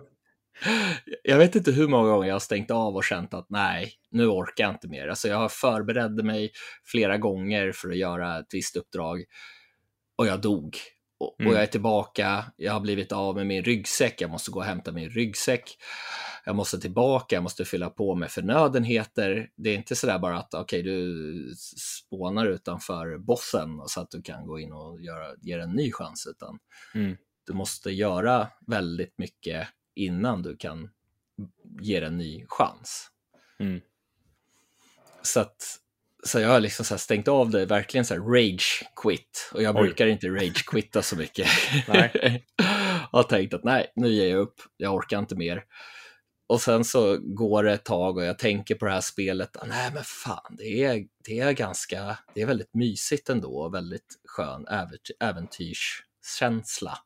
jag 1.22 1.38
vet 1.38 1.56
inte 1.56 1.72
hur 1.72 1.88
många 1.88 2.10
gånger 2.10 2.28
jag 2.28 2.34
har 2.34 2.40
stängt 2.40 2.70
av 2.70 2.96
och 2.96 3.04
känt 3.04 3.34
att 3.34 3.46
nej, 3.50 3.92
nu 4.10 4.26
orkar 4.26 4.64
jag 4.64 4.74
inte 4.74 4.88
mer. 4.88 5.08
Alltså 5.08 5.28
jag 5.28 5.36
har 5.36 5.48
förberett 5.48 6.24
mig 6.24 6.52
flera 6.84 7.18
gånger 7.18 7.72
för 7.72 7.88
att 7.88 7.96
göra 7.96 8.38
ett 8.38 8.48
visst 8.50 8.76
uppdrag 8.76 9.24
och 10.16 10.26
jag 10.26 10.40
dog. 10.40 10.76
Och, 11.20 11.36
mm. 11.40 11.50
och 11.50 11.56
jag 11.56 11.62
är 11.62 11.66
tillbaka, 11.66 12.44
jag 12.56 12.72
har 12.72 12.80
blivit 12.80 13.12
av 13.12 13.36
med 13.36 13.46
min 13.46 13.64
ryggsäck, 13.64 14.20
jag 14.20 14.30
måste 14.30 14.50
gå 14.50 14.58
och 14.58 14.64
hämta 14.64 14.92
min 14.92 15.10
ryggsäck. 15.10 15.78
jag 16.44 16.56
måste 16.56 16.80
tillbaka, 16.80 17.36
jag 17.36 17.42
måste 17.42 17.64
fylla 17.64 17.90
på 17.90 18.14
med 18.14 18.30
förnödenheter. 18.30 19.50
Det 19.56 19.70
är 19.70 19.74
inte 19.74 19.96
sådär 19.96 20.18
bara 20.18 20.38
att 20.38 20.54
okej, 20.54 20.80
okay, 20.80 20.92
du 20.92 21.54
spånar 21.76 22.46
utanför 22.46 23.18
bossen 23.18 23.80
så 23.86 24.00
att 24.00 24.10
du 24.10 24.22
kan 24.22 24.46
gå 24.46 24.58
in 24.58 24.72
och 24.72 25.00
göra, 25.00 25.34
ge 25.40 25.52
en 25.52 25.70
ny 25.70 25.92
chans, 25.92 26.26
utan 26.26 26.58
Mm. 26.94 27.16
du 27.46 27.52
måste 27.52 27.90
göra 27.90 28.48
väldigt 28.66 29.18
mycket 29.18 29.68
innan 29.94 30.42
du 30.42 30.56
kan 30.56 30.90
ge 31.80 31.96
en 31.96 32.16
ny 32.16 32.44
chans. 32.48 33.10
Mm. 33.58 33.80
Så 35.22 35.40
att 35.40 35.80
så 36.28 36.40
jag 36.40 36.48
har 36.48 36.60
liksom 36.60 36.84
så 36.84 36.98
stängt 36.98 37.28
av 37.28 37.50
det, 37.50 37.66
verkligen 37.66 38.04
så 38.04 38.14
rage 38.14 38.84
quit. 39.02 39.50
Och 39.54 39.62
jag 39.62 39.76
Oj. 39.76 39.82
brukar 39.82 40.06
inte 40.06 40.28
rage 40.28 40.66
quitta 40.66 41.02
så 41.02 41.16
mycket. 41.16 41.48
Nej. 41.88 42.44
jag 43.12 43.18
har 43.18 43.22
tänkt 43.22 43.54
att 43.54 43.64
nej, 43.64 43.92
nu 43.96 44.08
ger 44.08 44.28
jag 44.28 44.38
upp, 44.38 44.54
jag 44.76 44.94
orkar 44.94 45.18
inte 45.18 45.36
mer. 45.36 45.64
Och 46.48 46.60
sen 46.60 46.84
så 46.84 47.18
går 47.20 47.64
det 47.64 47.72
ett 47.72 47.84
tag 47.84 48.16
och 48.16 48.24
jag 48.24 48.38
tänker 48.38 48.74
på 48.74 48.84
det 48.86 48.92
här 48.92 49.00
spelet, 49.00 49.56
ah, 49.56 49.66
nej 49.66 49.90
men 49.94 50.04
fan, 50.04 50.56
det 50.58 50.84
är, 50.84 51.04
det 51.24 51.38
är 51.38 51.52
ganska, 51.52 52.18
det 52.34 52.42
är 52.42 52.46
väldigt 52.46 52.74
mysigt 52.74 53.28
ändå 53.28 53.58
och 53.58 53.74
väldigt 53.74 54.18
skön 54.28 54.66
ävent- 54.66 55.10
äventyrskänsla. 55.20 56.98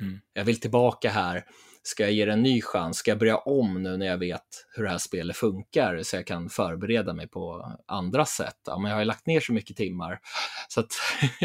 Mm. 0.00 0.20
Jag 0.32 0.44
vill 0.44 0.60
tillbaka 0.60 1.10
här, 1.10 1.44
ska 1.88 2.02
jag 2.02 2.12
ge 2.12 2.24
det 2.24 2.32
en 2.32 2.42
ny 2.42 2.62
chans? 2.62 2.96
Ska 2.98 3.10
jag 3.10 3.18
börja 3.18 3.38
om 3.38 3.82
nu 3.82 3.96
när 3.96 4.06
jag 4.06 4.18
vet 4.18 4.66
hur 4.76 4.82
det 4.82 4.90
här 4.90 4.98
spelet 4.98 5.36
funkar 5.36 6.02
så 6.02 6.16
jag 6.16 6.26
kan 6.26 6.48
förbereda 6.48 7.12
mig 7.14 7.28
på 7.28 7.72
andra 7.86 8.24
sätt? 8.24 8.56
Ja, 8.66 8.78
men 8.78 8.88
jag 8.90 8.96
har 8.96 9.00
ju 9.00 9.06
lagt 9.06 9.26
ner 9.26 9.40
så 9.40 9.52
mycket 9.52 9.76
timmar 9.76 10.20
så 10.68 10.80
att 10.80 10.92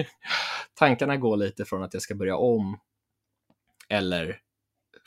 tankarna 0.73 1.17
går 1.17 1.37
lite 1.37 1.65
från 1.65 1.83
att 1.83 1.93
jag 1.93 2.03
ska 2.03 2.15
börja 2.15 2.35
om 2.37 2.79
eller 3.89 4.39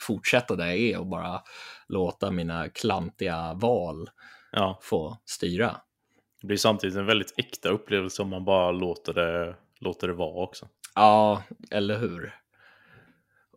fortsätta 0.01 0.55
där 0.55 0.65
jag 0.65 0.77
är 0.77 0.99
och 0.99 1.07
bara 1.07 1.41
låta 1.87 2.31
mina 2.31 2.69
klantiga 2.69 3.53
val 3.53 4.09
Ja, 4.51 4.79
få 4.83 5.17
styra. 5.25 5.75
det 6.41 6.47
blir 6.47 6.57
samtidigt 6.57 6.97
en 6.97 7.05
väldigt 7.05 7.33
äkta 7.37 7.69
upplevelse 7.69 8.21
om 8.21 8.29
man 8.29 8.45
bara 8.45 8.71
låter 8.71 9.13
det, 9.13 9.55
låter 9.79 10.07
det 10.07 10.13
vara 10.13 10.43
också. 10.43 10.67
Ja, 10.95 11.43
eller 11.71 11.97
hur? 11.97 12.35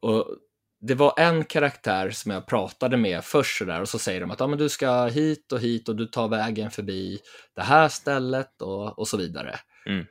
Och 0.01 0.37
det 0.81 0.95
var 0.95 1.15
en 1.17 1.45
karaktär 1.45 2.11
som 2.11 2.33
jag 2.33 2.47
pratade 2.47 2.97
med 2.97 3.25
först 3.25 3.59
så 3.59 3.65
där 3.65 3.81
och 3.81 3.89
så 3.89 3.99
säger 3.99 4.21
de 4.21 4.31
att 4.31 4.41
ja, 4.41 4.47
men 4.47 4.59
du 4.59 4.69
ska 4.69 5.05
hit 5.05 5.53
och 5.53 5.61
hit 5.61 5.89
och 5.89 5.97
du 5.97 6.07
tar 6.07 6.29
vägen 6.29 6.71
förbi 6.71 7.19
det 7.55 7.63
här 7.63 7.89
stället 7.89 8.63
och, 8.63 8.99
och 8.99 9.09
så 9.09 9.17
vidare. 9.17 9.59
Mm. 9.87 10.07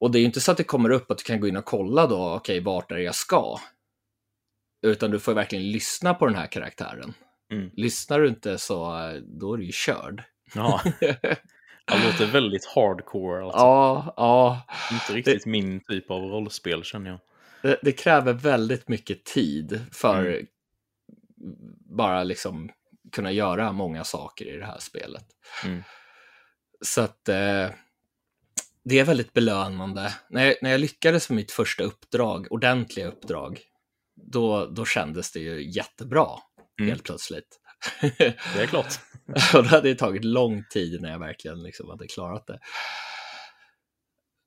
Och 0.00 0.10
det 0.10 0.18
är 0.18 0.20
ju 0.20 0.26
inte 0.26 0.40
så 0.40 0.50
att 0.52 0.56
det 0.56 0.64
kommer 0.64 0.90
upp 0.90 1.10
att 1.10 1.18
du 1.18 1.24
kan 1.24 1.40
gå 1.40 1.48
in 1.48 1.56
och 1.56 1.64
kolla 1.64 2.06
då, 2.06 2.34
okej, 2.34 2.60
vart 2.60 2.92
är 2.92 2.96
det 2.96 3.02
jag 3.02 3.14
ska? 3.14 3.58
Utan 4.86 5.10
du 5.10 5.18
får 5.18 5.34
verkligen 5.34 5.70
lyssna 5.70 6.14
på 6.14 6.26
den 6.26 6.34
här 6.34 6.46
karaktären. 6.46 7.14
Mm. 7.52 7.70
Lyssnar 7.74 8.20
du 8.20 8.28
inte 8.28 8.58
så, 8.58 8.80
då 9.24 9.54
är 9.54 9.58
du 9.58 9.64
ju 9.64 9.72
körd. 9.72 10.22
Ja, 10.54 10.80
det 11.00 12.04
låter 12.04 12.26
väldigt 12.26 12.66
hardcore 12.66 13.44
alltså. 13.44 13.58
ja, 13.58 14.14
ja. 14.16 14.62
Inte 14.92 15.12
riktigt 15.12 15.46
min 15.46 15.80
typ 15.84 16.10
av 16.10 16.22
rollspel 16.22 16.84
känner 16.84 17.10
jag. 17.10 17.20
Det, 17.62 17.78
det 17.82 17.92
kräver 17.92 18.32
väldigt 18.32 18.88
mycket 18.88 19.24
tid 19.24 19.84
för 19.92 20.24
Mm. 20.26 20.46
bara 21.96 22.22
liksom 22.24 22.70
kunna 23.12 23.32
göra 23.32 23.72
många 23.72 24.04
saker 24.04 24.44
i 24.54 24.56
det 24.56 24.66
här 24.66 24.78
spelet. 24.78 25.24
Mm. 25.64 25.82
Så 26.80 27.00
att 27.00 27.28
eh, 27.28 27.68
det 28.84 28.98
är 28.98 29.04
väldigt 29.04 29.32
belönande. 29.32 30.14
När 30.30 30.44
jag, 30.46 30.54
när 30.62 30.70
jag 30.70 30.80
lyckades 30.80 31.30
med 31.30 31.36
mitt 31.36 31.52
första 31.52 31.84
uppdrag, 31.84 32.46
ordentliga 32.50 33.06
uppdrag, 33.08 33.60
då, 34.16 34.66
då 34.66 34.84
kändes 34.84 35.32
det 35.32 35.40
ju 35.40 35.70
jättebra 35.70 36.28
Mm. 36.80 36.90
helt 36.90 37.04
plötsligt. 37.04 37.60
Det 38.54 38.62
är 38.62 38.66
klart. 38.66 38.94
och 39.54 39.62
det 39.62 39.68
hade 39.68 39.94
tagit 39.94 40.24
lång 40.24 40.64
tid 40.70 41.00
när 41.02 41.10
jag 41.10 41.18
verkligen 41.18 41.62
liksom 41.62 41.88
hade 41.88 42.06
klarat 42.06 42.46
det. 42.46 42.58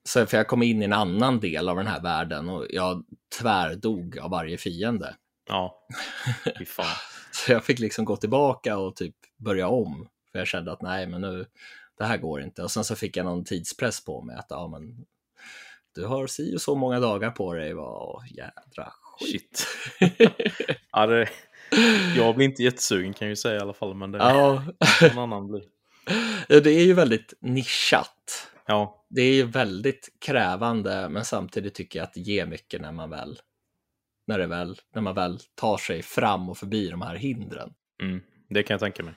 Så 0.05 0.25
för 0.25 0.37
jag 0.37 0.47
kom 0.47 0.63
in 0.63 0.81
i 0.81 0.85
en 0.85 0.93
annan 0.93 1.39
del 1.39 1.69
av 1.69 1.77
den 1.77 1.87
här 1.87 2.01
världen 2.01 2.49
och 2.49 2.65
jag 2.69 3.03
tvärdog 3.39 4.19
av 4.19 4.31
varje 4.31 4.57
fiende. 4.57 5.15
Ja, 5.47 5.87
fy 6.57 6.65
fan. 6.65 6.95
Så 7.31 7.51
jag 7.51 7.63
fick 7.63 7.79
liksom 7.79 8.05
gå 8.05 8.15
tillbaka 8.15 8.77
och 8.77 8.95
typ 8.95 9.15
börja 9.37 9.67
om. 9.67 10.07
För 10.31 10.39
jag 10.39 10.47
kände 10.47 10.71
att 10.71 10.81
nej, 10.81 11.07
men 11.07 11.21
nu, 11.21 11.45
det 11.97 12.05
här 12.05 12.17
går 12.17 12.41
inte. 12.41 12.63
Och 12.63 12.71
sen 12.71 12.83
så 12.83 12.95
fick 12.95 13.17
jag 13.17 13.25
någon 13.25 13.43
tidspress 13.43 14.05
på 14.05 14.21
mig 14.21 14.35
att 14.35 14.47
ja, 14.49 14.67
men 14.67 15.05
du 15.95 16.05
har 16.05 16.27
si 16.27 16.55
och 16.55 16.61
så 16.61 16.75
många 16.75 16.99
dagar 16.99 17.31
på 17.31 17.53
dig. 17.53 17.73
Vad 17.73 18.27
jädra 18.27 18.93
skit. 19.19 19.67
Ja, 20.91 21.07
det, 21.07 21.29
jag 22.15 22.35
blir 22.35 22.45
inte 22.45 22.63
jättesugen 22.63 23.13
kan 23.13 23.27
jag 23.27 23.29
ju 23.29 23.35
säga 23.35 23.55
i 23.55 23.59
alla 23.59 23.73
fall, 23.73 23.95
men 23.95 24.11
det 24.11 24.17
ja, 24.17 24.63
någon 25.01 25.17
annan 25.17 25.47
blir. 25.47 25.63
Ja, 26.47 26.59
det 26.59 26.71
är 26.71 26.85
ju 26.85 26.93
väldigt 26.93 27.33
nischat. 27.39 28.52
Ja, 28.66 29.05
Det 29.09 29.22
är 29.22 29.34
ju 29.34 29.43
väldigt 29.43 30.09
krävande, 30.20 31.09
men 31.09 31.26
samtidigt 31.26 31.74
tycker 31.74 31.99
jag 31.99 32.03
att 32.03 32.14
det 32.14 32.20
ger 32.20 32.45
mycket 32.45 32.82
när 32.82 32.91
man 32.91 33.09
väl, 33.09 33.39
när 34.28 34.39
det 34.39 34.47
väl, 34.47 34.80
när 34.95 35.01
man 35.01 35.16
väl 35.16 35.39
tar 35.55 35.78
sig 35.78 36.01
fram 36.01 36.49
och 36.49 36.57
förbi 36.57 36.89
de 36.89 37.01
här 37.01 37.16
hindren. 37.16 37.74
mm, 38.01 38.22
det 38.49 38.64
kan 38.64 38.74
jag 38.74 38.82
tänka 38.82 39.03
mig. 39.03 39.14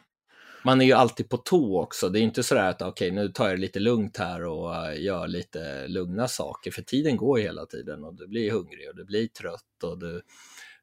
Man 0.65 0.81
är 0.81 0.85
ju 0.85 0.93
alltid 0.93 1.29
på 1.29 1.37
tå 1.37 1.83
också. 1.83 2.09
Det 2.09 2.21
är 2.21 2.23
inte 2.23 2.43
sådär 2.43 2.71
att 2.71 2.83
okej, 2.83 3.11
nu 3.11 3.29
tar 3.29 3.49
jag 3.49 3.57
det 3.57 3.61
lite 3.61 3.79
lugnt 3.81 4.17
här 4.17 4.45
och 4.45 4.75
eh, 4.75 5.03
gör 5.03 5.29
lite 5.29 5.89
lugna 5.89 6.29
saker, 6.29 6.71
för 6.71 6.83
tiden 6.83 7.17
går 7.17 7.39
hela 7.39 7.67
tiden 7.67 8.05
och 8.05 8.15
du 8.15 8.29
blir 8.29 8.51
hungrig 8.51 8.89
och 8.89 8.97
du 8.97 9.05
blir 9.05 9.27
trött 9.27 9.83
och 9.85 9.99
du 9.99 10.23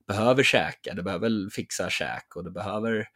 behöver 0.08 0.44
käka, 0.44 0.94
du 0.94 1.04
behöver 1.04 1.50
fixa 1.50 1.90
käk 1.90 2.36
och 2.36 2.44
du 2.44 2.52
behöver 2.52 3.08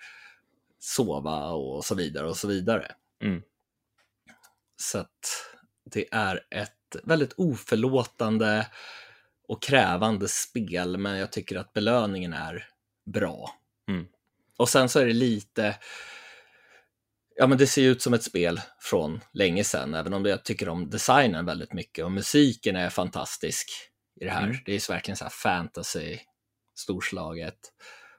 sova 0.79 1.49
och 1.49 1.85
så 1.85 1.95
vidare 1.95 2.27
och 2.27 2.37
så 2.37 2.47
vidare. 2.47 2.91
Mm. 3.23 3.41
Så 4.77 4.97
att 4.97 5.47
det 5.91 6.05
är 6.11 6.45
ett 6.51 6.95
väldigt 7.03 7.33
oförlåtande 7.37 8.67
och 9.47 9.63
krävande 9.63 10.27
spel, 10.27 10.97
men 10.97 11.17
jag 11.17 11.31
tycker 11.31 11.57
att 11.57 11.73
belöningen 11.73 12.33
är 12.33 12.67
bra. 13.05 13.55
Mm. 13.89 14.07
Och 14.57 14.69
sen 14.69 14.89
så 14.89 14.99
är 14.99 15.05
det 15.05 15.13
lite, 15.13 15.75
ja 17.35 17.47
men 17.47 17.57
det 17.57 17.67
ser 17.67 17.81
ju 17.81 17.89
ut 17.89 18.01
som 18.01 18.13
ett 18.13 18.23
spel 18.23 18.61
från 18.79 19.21
länge 19.33 19.63
sedan, 19.63 19.93
även 19.93 20.13
om 20.13 20.25
jag 20.25 20.43
tycker 20.43 20.69
om 20.69 20.89
designen 20.89 21.45
väldigt 21.45 21.73
mycket 21.73 22.05
och 22.05 22.11
musiken 22.11 22.75
är 22.75 22.89
fantastisk 22.89 23.69
i 24.21 24.25
det 24.25 24.31
här. 24.31 24.43
Mm. 24.43 24.57
Det 24.65 24.73
är 24.73 24.91
verkligen 24.91 25.17
så 25.17 25.23
här 25.23 25.31
fantasy, 25.31 26.17
storslaget, 26.75 27.59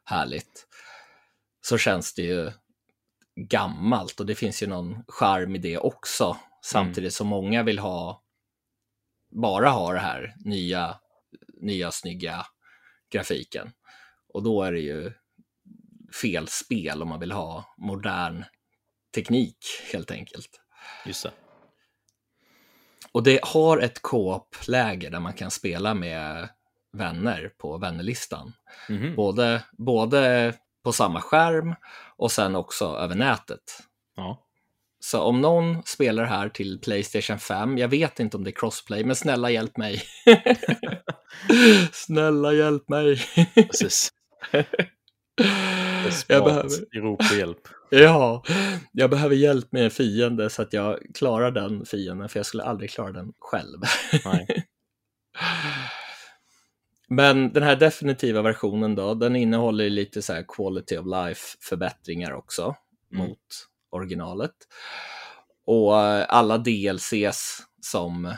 härligt. 0.04 0.66
Så 1.61 1.78
känns 1.78 2.14
det 2.14 2.22
ju 2.22 2.52
gammalt 3.36 4.20
och 4.20 4.26
det 4.26 4.34
finns 4.34 4.62
ju 4.62 4.66
någon 4.66 5.04
charm 5.09 5.56
i 5.56 5.59
det 5.59 5.78
också. 5.78 6.36
Samtidigt 6.64 7.14
som 7.14 7.26
många 7.26 7.62
vill 7.62 7.78
ha, 7.78 8.22
bara 9.30 9.68
ha 9.68 9.92
det 9.92 9.98
här 9.98 10.34
nya, 10.44 10.96
nya 11.61 11.90
snygga 11.90 12.46
grafiken. 13.11 13.72
Och 14.28 14.42
då 14.42 14.62
är 14.62 14.72
det 14.72 14.80
ju 14.80 15.12
fel 16.22 16.48
spel 16.48 17.02
om 17.02 17.09
man 17.09 17.20
vill 17.20 17.32
ha 17.32 17.74
modern 17.78 18.44
teknik 19.14 19.59
helt 19.92 20.11
enkelt. 20.11 20.61
Just 21.06 21.22
det. 21.22 21.32
Och 23.12 23.22
det 23.22 23.40
har 23.42 23.78
ett 23.78 24.02
co-op-läge 24.02 25.11
där 25.11 25.20
man 25.20 25.32
kan 25.32 25.50
spela 25.50 25.94
med 25.94 26.48
vänner 26.92 27.52
på 27.59 27.78
vännerlistan. 27.78 28.52
Mhm. 28.88 29.16
Både, 29.16 29.64
både 29.72 30.54
på 30.84 30.92
samma 30.92 31.20
skärm 31.20 31.74
och 32.16 32.32
sen 32.32 32.56
också 32.56 32.84
över 32.84 33.14
nätet. 33.14 33.82
Ja. 34.16 34.47
Så 35.01 35.20
om 35.22 35.40
någon 35.40 35.82
spelar 35.84 36.24
här 36.24 36.49
till 36.49 36.80
Playstation 36.80 37.38
5, 37.38 37.78
jag 37.78 37.88
vet 37.88 38.20
inte 38.20 38.36
om 38.36 38.44
det 38.44 38.51
är 38.51 38.53
crossplay, 38.53 39.05
men 39.05 39.16
snälla 39.16 39.51
hjälp 39.51 39.76
mig. 39.76 40.03
snälla 41.92 42.53
hjälp 42.53 42.88
mig. 42.88 43.20
Precis. 43.55 44.11
jag 46.28 46.44
behöver, 46.44 46.96
i 46.96 47.01
rop 47.01 47.28
på 47.28 47.34
hjälp. 47.34 47.61
ja, 47.90 48.42
jag 48.92 49.11
behöver 49.11 49.36
hjälp 49.36 49.72
med 49.72 49.84
en 49.84 49.90
fiende 49.90 50.51
så 50.51 50.62
att 50.62 50.72
jag 50.72 50.99
klarar 51.14 51.51
den 51.51 51.86
fienden, 51.86 52.28
för 52.28 52.38
jag 52.38 52.46
skulle 52.46 52.62
aldrig 52.62 52.90
klara 52.90 53.12
den 53.12 53.32
själv. 53.38 53.78
Men 57.09 57.53
den 57.53 57.62
här 57.62 57.76
definitiva 57.76 58.42
versionen 58.42 58.94
då, 58.94 59.14
den 59.14 59.36
innehåller 59.36 59.90
lite 59.90 60.22
så 60.22 60.32
här 60.32 60.44
quality 60.49 60.99
of 60.99 61.07
life 61.07 61.57
förbättringar 61.61 62.32
också 62.32 62.76
Mm. 63.12 63.26
mot 63.28 63.67
originalet. 63.91 64.55
Och 65.66 66.01
eh, 66.01 66.26
alla 66.28 66.59
DLCs 66.59 67.62
som 67.82 68.34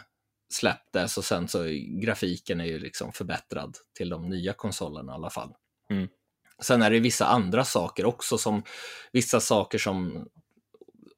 släpptes 0.53 1.19
och 1.19 1.25
sen 1.25 1.49
så 1.49 1.65
grafiken 2.03 2.61
är 2.61 2.65
ju 2.65 2.79
liksom 2.79 3.13
förbättrad 3.13 3.77
till 3.97 4.09
de 4.09 4.29
nya 4.29 4.53
konsolerna 4.53 5.13
i 5.13 5.15
alla 5.15 5.31
fall. 5.31 5.55
Mm. 5.91 6.09
Sen 6.63 6.83
är 6.83 6.91
det 6.91 7.01
vissa 7.01 7.27
andra 7.27 7.65
saker 7.65 8.05
också 8.07 8.39
som 8.39 8.63
vissa 9.13 9.41
saker 9.41 9.79
som 9.79 10.29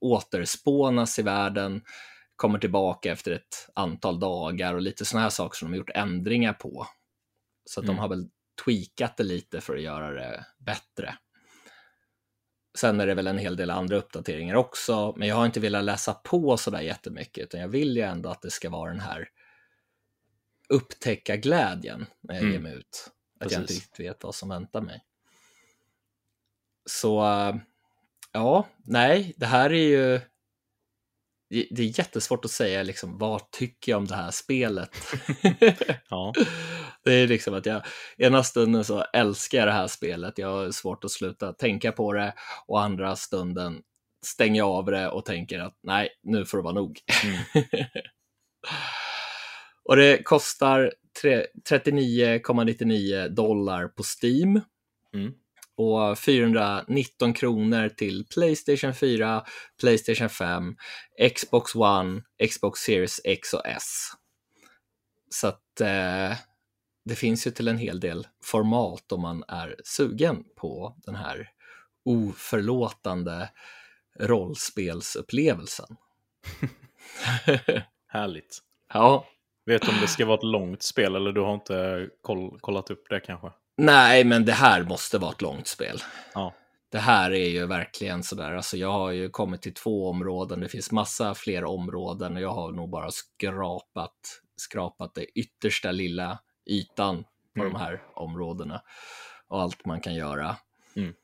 återspånas 0.01 1.18
i 1.18 1.22
världen 1.22 1.83
kommer 2.37 2.59
tillbaka 2.59 3.12
efter 3.12 3.30
ett 3.33 3.68
antal 3.74 4.20
dagar 4.20 4.74
och 4.74 4.83
lite 4.83 5.05
sådana 5.05 5.22
här 5.22 5.30
saker 5.30 5.57
som 5.59 5.68
de 5.68 5.72
har 5.72 5.78
gjort 5.78 5.91
ändringar 5.95 6.53
på. 6.53 6.87
Så 7.64 7.80
att 7.80 7.85
Mm. 7.85 7.97
de 7.97 8.01
har 8.01 8.09
väl 8.09 8.28
tweakat 8.64 9.16
det 9.16 9.22
lite 9.24 9.61
för 9.61 9.76
att 9.76 9.83
göra 9.83 10.11
det 10.11 10.47
bättre. 10.59 11.16
Sen 12.79 13.01
är 13.01 13.07
det 13.07 13.14
väl 13.14 13.27
en 13.27 13.39
hel 13.39 13.57
del 13.57 13.70
andra 13.70 13.97
uppdateringar 13.97 14.55
också, 14.55 15.14
men 15.16 15.29
jag 15.29 15.37
har 15.37 15.47
inte 15.47 15.61
velat 15.61 15.85
läsa 15.85 16.14
på 16.14 16.57
sådär 16.57 16.81
jättemycket, 16.81 17.45
utan 17.45 17.61
jag 17.61 17.68
vill 17.68 17.97
ju 17.97 18.03
ändå 18.03 18.29
att 18.29 18.43
det 18.43 18.51
ska 18.51 18.70
vara 18.70 18.91
den 18.91 19.01
här 19.01 19.29
upptäcka 20.68 21.37
glädjen 21.37 22.07
när 22.20 22.35
jag 22.35 22.43
Mm. 22.43 22.53
ger 22.53 22.61
mig 22.61 22.75
ut. 22.75 23.11
Att 23.35 23.41
Precis. 23.41 23.53
jag 23.57 23.62
inte 23.62 23.73
riktigt 23.73 24.01
vet 24.01 24.25
vad 24.25 24.35
som 24.35 24.49
väntar 24.49 24.81
mig. 24.81 25.05
Så 26.87 27.25
äh, 27.25 27.55
ja, 28.33 28.66
nej, 28.85 29.35
det 29.37 29.47
här 29.47 29.70
är 29.73 29.89
ju 29.89 30.20
det 31.51 31.66
det 31.70 31.83
är 31.83 31.99
jättesvårt 31.99 32.45
att 32.45 32.51
säga 32.51 32.83
liksom, 32.83 33.18
vad 33.18 33.51
tycker 33.51 33.93
jag 33.93 33.99
om 33.99 34.07
det 34.07 34.14
här 34.16 34.31
spelet. 34.31 34.91
Ja, 36.09 36.33
Det 37.05 37.12
är 37.12 37.26
liksom 37.26 37.55
att 37.55 37.66
jag 37.66 37.82
ena 38.18 38.42
stunden 38.44 38.84
så 38.84 39.05
älskar 39.12 39.59
jag 39.59 39.68
det 39.68 39.72
här 39.72 39.86
spelet, 39.86 40.38
jag 40.38 40.48
har 40.48 40.70
svårt 40.70 41.05
att 41.05 41.11
sluta 41.11 41.53
tänka 41.53 41.92
på 41.92 42.12
det 42.12 42.34
och 42.66 42.82
andra 42.82 43.16
stunden 43.16 43.82
stänger 44.26 44.59
jag 44.59 44.68
av 44.68 44.84
det 44.84 45.09
och 45.09 45.24
tänker 45.24 45.59
att 45.59 45.78
nej, 45.82 46.09
nu 46.22 46.44
får 46.44 46.59
det 46.59 46.64
vara 46.64 46.74
nog. 46.74 46.98
Mm. 47.24 47.38
och 49.84 49.96
det 49.96 50.22
kostar 50.24 50.92
tre- 51.22 51.46
39,99 51.70 53.28
dollar 53.28 53.88
på 53.88 54.03
Steam 54.22 54.61
Mm. 55.14 55.32
och 55.76 56.18
419 56.18 57.34
kronor 57.34 57.88
till 57.88 58.26
Playstation 58.34 58.94
4, 58.94 59.44
Playstation 59.80 60.28
5, 60.28 60.76
Xbox 61.36 61.74
One, 61.74 62.22
Xbox 62.50 62.80
Series 62.80 63.20
X 63.24 63.55
och 63.55 63.66
S. 63.66 64.09
Så 65.30 65.46
att 65.46 65.80
eh, 65.80 66.32
det 67.05 67.14
finns 67.14 67.46
ju 67.46 67.50
till 67.50 67.68
en 67.68 67.78
hel 67.78 68.00
del 68.00 68.26
format 68.44 69.12
om 69.12 69.20
man 69.20 69.44
är 69.48 69.76
sugen 69.84 70.44
på 70.57 70.96
den 70.96 71.14
här 71.14 71.50
oförlåtande 72.05 73.50
rollspelsupplevelsen. 74.20 75.96
härligt. 78.07 78.59
ja, 78.94 79.26
Vet 79.66 79.82
du 79.82 79.88
om 79.88 80.00
det 80.00 80.09
ska 80.09 80.26
vara 80.26 80.38
ett 80.38 80.42
långt 80.44 80.82
spel 80.82 81.16
eller 81.16 81.32
du 81.32 81.40
har 81.40 81.55
inte 81.55 82.09
koll, 82.20 82.61
kollat 82.61 82.90
upp 82.90 83.05
det 83.11 83.20
kanske? 83.20 83.50
nej, 83.76 84.24
men 84.24 84.44
det 84.44 84.53
här 84.53 84.82
måste 84.84 85.18
vara 85.18 85.32
ett 85.32 85.42
långt 85.42 85.66
spel. 85.66 85.98
Ja. 86.34 86.55
Det 86.90 86.98
här 86.98 87.30
är 87.30 87.48
ju 87.48 87.66
verkligen 87.66 88.22
sådär, 88.22 88.53
alltså 88.53 88.76
jag 88.76 88.92
har 88.92 89.11
ju 89.11 89.28
kommit 89.30 89.62
till 89.62 89.74
två 89.74 90.11
områden, 90.11 90.61
det 90.61 90.68
finns 90.68 90.92
massa 90.92 91.34
fler 91.34 91.64
områden 91.64 92.36
och 92.36 92.42
jag 92.42 92.55
har 92.55 92.72
nog 92.72 92.90
bara 92.90 93.11
skrapat, 93.11 94.40
skrapat 94.57 95.14
det 95.14 95.24
yttersta 95.24 95.92
lilla 95.92 96.38
ytan 96.66 97.24
på 97.54 97.60
Mm. 97.60 97.72
de 97.72 97.78
här 97.78 98.02
områdena 98.14 98.82
och 99.46 99.60
allt 99.60 99.84
man 99.86 100.00
kan 100.00 100.14
göra. 100.14 100.56
Mm. 100.96 101.14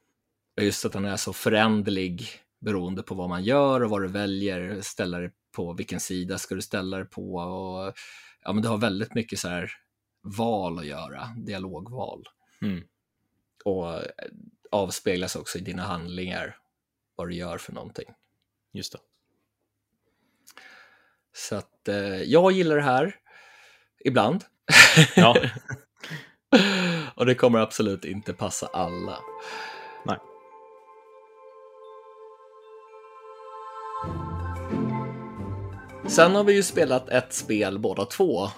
Och 0.56 0.62
Just 0.62 0.84
att 0.84 0.92
den 0.92 1.04
är 1.04 1.16
så 1.16 1.32
föränderlig 1.32 2.28
beroende 2.58 3.02
på 3.02 3.14
vad 3.14 3.28
man 3.28 3.44
gör 3.44 3.82
och 3.82 3.90
vad 3.90 4.02
du 4.02 4.08
väljer, 4.08 4.80
ställa 4.80 5.18
det 5.18 5.30
på 5.52 5.72
vilken 5.72 6.00
sida 6.00 6.38
ska 6.38 6.54
du 6.54 6.62
ställa 6.62 6.96
det 6.98 7.04
på 7.04 7.34
och 7.34 7.94
ja, 8.42 8.52
men 8.52 8.62
du 8.62 8.68
har 8.68 8.78
väldigt 8.78 9.14
mycket 9.14 9.38
så 9.38 9.48
här 9.48 9.72
val 10.22 10.78
att 10.78 10.86
göra, 10.86 11.28
dialogval 11.36 12.24
Mm. 12.62 12.84
och 13.64 13.94
eh, 13.94 14.02
avspeglas 14.70 15.36
också 15.36 15.58
i 15.58 15.60
dina 15.60 15.82
handlingar, 15.82 16.56
vad 17.16 17.28
du 17.28 17.34
gör 17.34 17.58
för 17.58 17.72
någonting. 17.72 18.08
Just 18.72 18.92
det. 18.92 18.98
Så 21.32 21.56
att 21.56 21.88
eh, 21.88 22.22
jag 22.22 22.52
gillar 22.52 22.76
det 22.76 22.82
här, 22.82 23.16
ibland. 24.04 24.44
Ja, 25.16 25.36
och 27.14 27.26
det 27.26 27.34
kommer 27.34 27.58
absolut 27.58 28.04
inte 28.04 28.32
passa 28.32 28.66
alla. 28.66 29.18
Nej. 30.04 30.18
Sen 36.06 36.34
har 36.34 36.44
vi 36.44 36.54
ju 36.54 36.62
spelat 36.62 37.08
ett 37.08 37.32
spel 37.32 37.78
båda 37.78 38.04
två. 38.04 38.48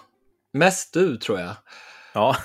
Mest 0.52 0.94
du 0.94 1.16
tror 1.16 1.40
jag. 1.40 1.56
ja. 2.14 2.36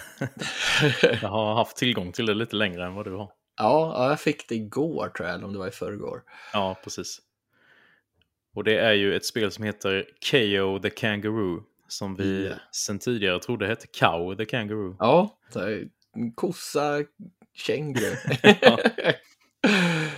jag 1.22 1.30
har 1.30 1.56
haft 1.56 1.78
tillgång 1.78 2.12
till 2.12 2.26
det 2.26 2.34
lite 2.34 2.56
längre 2.56 2.86
än 2.86 2.96
vad 2.96 3.06
du 3.06 3.16
har. 3.16 3.32
Ja, 3.58 3.94
ja, 3.98 4.10
jag 4.10 4.20
fick 4.20 4.50
det 4.50 4.56
igår 4.56 5.10
tror 5.10 5.28
jag, 5.28 5.36
eller 5.36 5.46
om 5.46 5.54
det 5.54 5.60
var 5.60 5.68
i 5.68 5.72
förrgår. 5.72 6.24
Ja, 6.54 6.76
precis. 6.84 7.20
Och 8.56 8.64
det 8.64 8.78
är 8.78 8.94
ju 8.94 9.16
ett 9.16 9.26
spel 9.26 9.52
som 9.52 9.64
heter 9.64 10.06
KO 10.32 10.80
the 10.80 10.90
Kangaroo. 10.90 11.64
Som 11.88 12.16
vi 12.16 12.48
Ja. 12.48 12.56
sen 12.72 13.00
tidigare 13.00 13.40
trodde 13.40 13.68
hette 13.68 13.88
Cow 13.88 14.36
the 14.36 14.46
Kangaroo. 14.46 14.96
Ja, 15.00 15.38
kossa, 16.36 17.04
känguru. 17.54 18.16
Ja. 18.62 18.78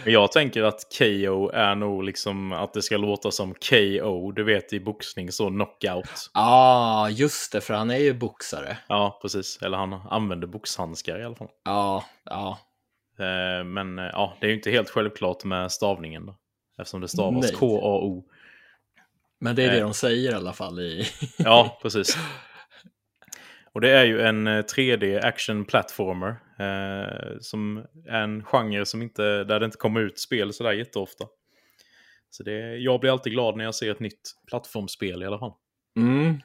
Jag 0.06 0.32
tänker 0.32 0.64
att 0.64 0.80
KO 0.98 1.50
är 1.50 1.76
nog 1.76 2.04
liksom 2.04 2.52
att 2.52 2.74
det 2.74 2.82
ska 2.82 2.98
låta 2.98 3.32
som 3.32 3.54
KO. 3.54 4.32
Du 4.32 4.44
vet 4.44 4.74
i 4.74 4.80
boxning 4.80 5.32
så 5.32 5.48
knockout. 5.50 6.30
Ja, 6.34 6.42
ah, 6.42 7.10
just 7.10 7.52
det, 7.52 7.62
för 7.62 7.74
han 7.74 7.92
är 7.92 7.98
ju 7.98 8.14
boxare. 8.14 8.78
Ja, 8.88 9.20
precis. 9.22 9.60
Eller 9.62 9.78
han 9.78 9.94
använder 9.94 10.48
boxhandskar 10.48 11.20
i 11.20 11.24
alla 11.24 11.36
fall. 11.36 11.50
Ja, 11.66 12.06
ja, 12.26 12.60
Eh, 13.20 13.64
Men 13.64 14.00
eh, 14.00 14.06
ja, 14.06 14.34
det 14.40 14.46
är 14.46 14.50
ju 14.50 14.56
inte 14.56 14.72
helt 14.72 14.90
självklart 14.90 15.44
med 15.44 15.72
stavningen 15.72 16.26
då. 16.26 16.36
Eftersom 16.82 17.02
det 17.02 17.08
stavas. 17.08 17.52
K-A-O. 17.52 18.24
Men 19.40 19.56
det 19.56 19.64
är 19.64 19.72
det 19.72 19.78
Eh. 19.78 19.84
de 19.84 19.94
säger 19.94 20.32
i 20.32 20.36
alla 20.36 20.54
fall 20.54 20.80
i... 20.80 21.06
Ja, 21.38 21.80
precis. 21.82 22.18
Och 23.74 23.82
det 23.82 23.90
är 23.90 24.06
ju 24.06 24.22
en 24.22 24.48
eh, 24.48 24.64
3D 24.64 25.26
action 25.26 25.66
platformer. 25.66 26.30
Eh, 26.60 27.38
som 27.40 27.78
är 28.08 28.22
en 28.22 28.44
genre 28.44 28.86
som 28.86 29.02
inte, 29.02 29.44
där 29.44 29.60
det 29.60 29.66
inte 29.66 29.78
kommer 29.78 30.02
ut 30.02 30.20
spel 30.20 30.54
sådär 30.54 30.72
jätteofta. 30.72 31.26
Så 32.30 32.44
det, 32.44 32.78
jag 32.78 33.00
blir 33.00 33.12
alltid 33.12 33.34
glad 33.34 33.58
när 33.58 33.64
jag 33.64 33.76
ser 33.76 33.92
ett 33.92 34.00
nytt 34.00 34.22
plattformsspel 34.48 35.24
i 35.24 35.26
alla 35.26 35.40
fall. 35.40 35.54
Mm, 35.98 36.42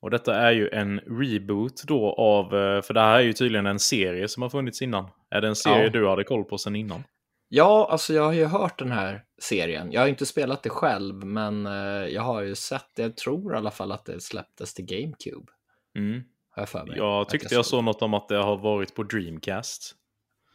Och 0.00 0.10
detta 0.10 0.34
är 0.36 0.52
ju 0.52 0.68
en 0.68 0.98
reboot 1.00 1.82
då 1.86 2.12
av, 2.12 2.44
eh, 2.44 2.82
för 2.82 2.94
det 2.94 3.00
här 3.00 3.14
är 3.18 3.22
ju 3.22 3.32
tydligen 3.32 3.66
en 3.66 3.78
serie 3.78 4.28
som 4.28 4.42
har 4.42 4.50
funnits 4.50 4.82
innan. 4.82 5.08
Är 5.30 5.40
det 5.40 5.48
en 5.48 5.56
serie 5.56 5.82
Ja. 5.84 5.90
du 5.90 6.08
hade 6.08 6.24
koll 6.24 6.44
på 6.44 6.58
sen 6.58 6.76
innan? 6.76 7.04
Ja, 7.52 7.88
alltså 7.90 8.14
jag 8.14 8.22
har 8.22 8.32
ju 8.32 8.44
hört 8.44 8.78
den 8.78 8.92
här 8.92 9.24
serien. 9.38 9.92
Jag 9.92 10.00
har 10.00 10.08
inte 10.08 10.26
spelat 10.26 10.62
det 10.62 10.70
själv, 10.70 11.14
men 11.14 11.66
eh, 11.66 12.06
jag 12.08 12.22
har 12.22 12.40
ju 12.42 12.54
sett 12.54 12.86
det. 12.94 13.02
Jag 13.02 13.16
tror 13.16 13.54
i 13.54 13.56
alla 13.56 13.70
fall 13.70 13.92
att 13.92 14.04
det 14.04 14.20
släpptes 14.20 14.74
till 14.74 14.84
GameCube. 14.84 15.52
Mm. 15.96 16.22
Har 16.50 16.62
jag 16.62 16.68
för 16.68 16.84
mig. 16.84 16.96
Jag 16.96 17.28
tyckte 17.28 17.54
jag 17.54 17.66
såg 17.66 17.84
något 17.84 18.02
om 18.02 18.14
att 18.14 18.28
det 18.28 18.36
har 18.36 18.56
varit 18.56 18.94
på 18.94 19.02
Dreamcast. 19.02 19.94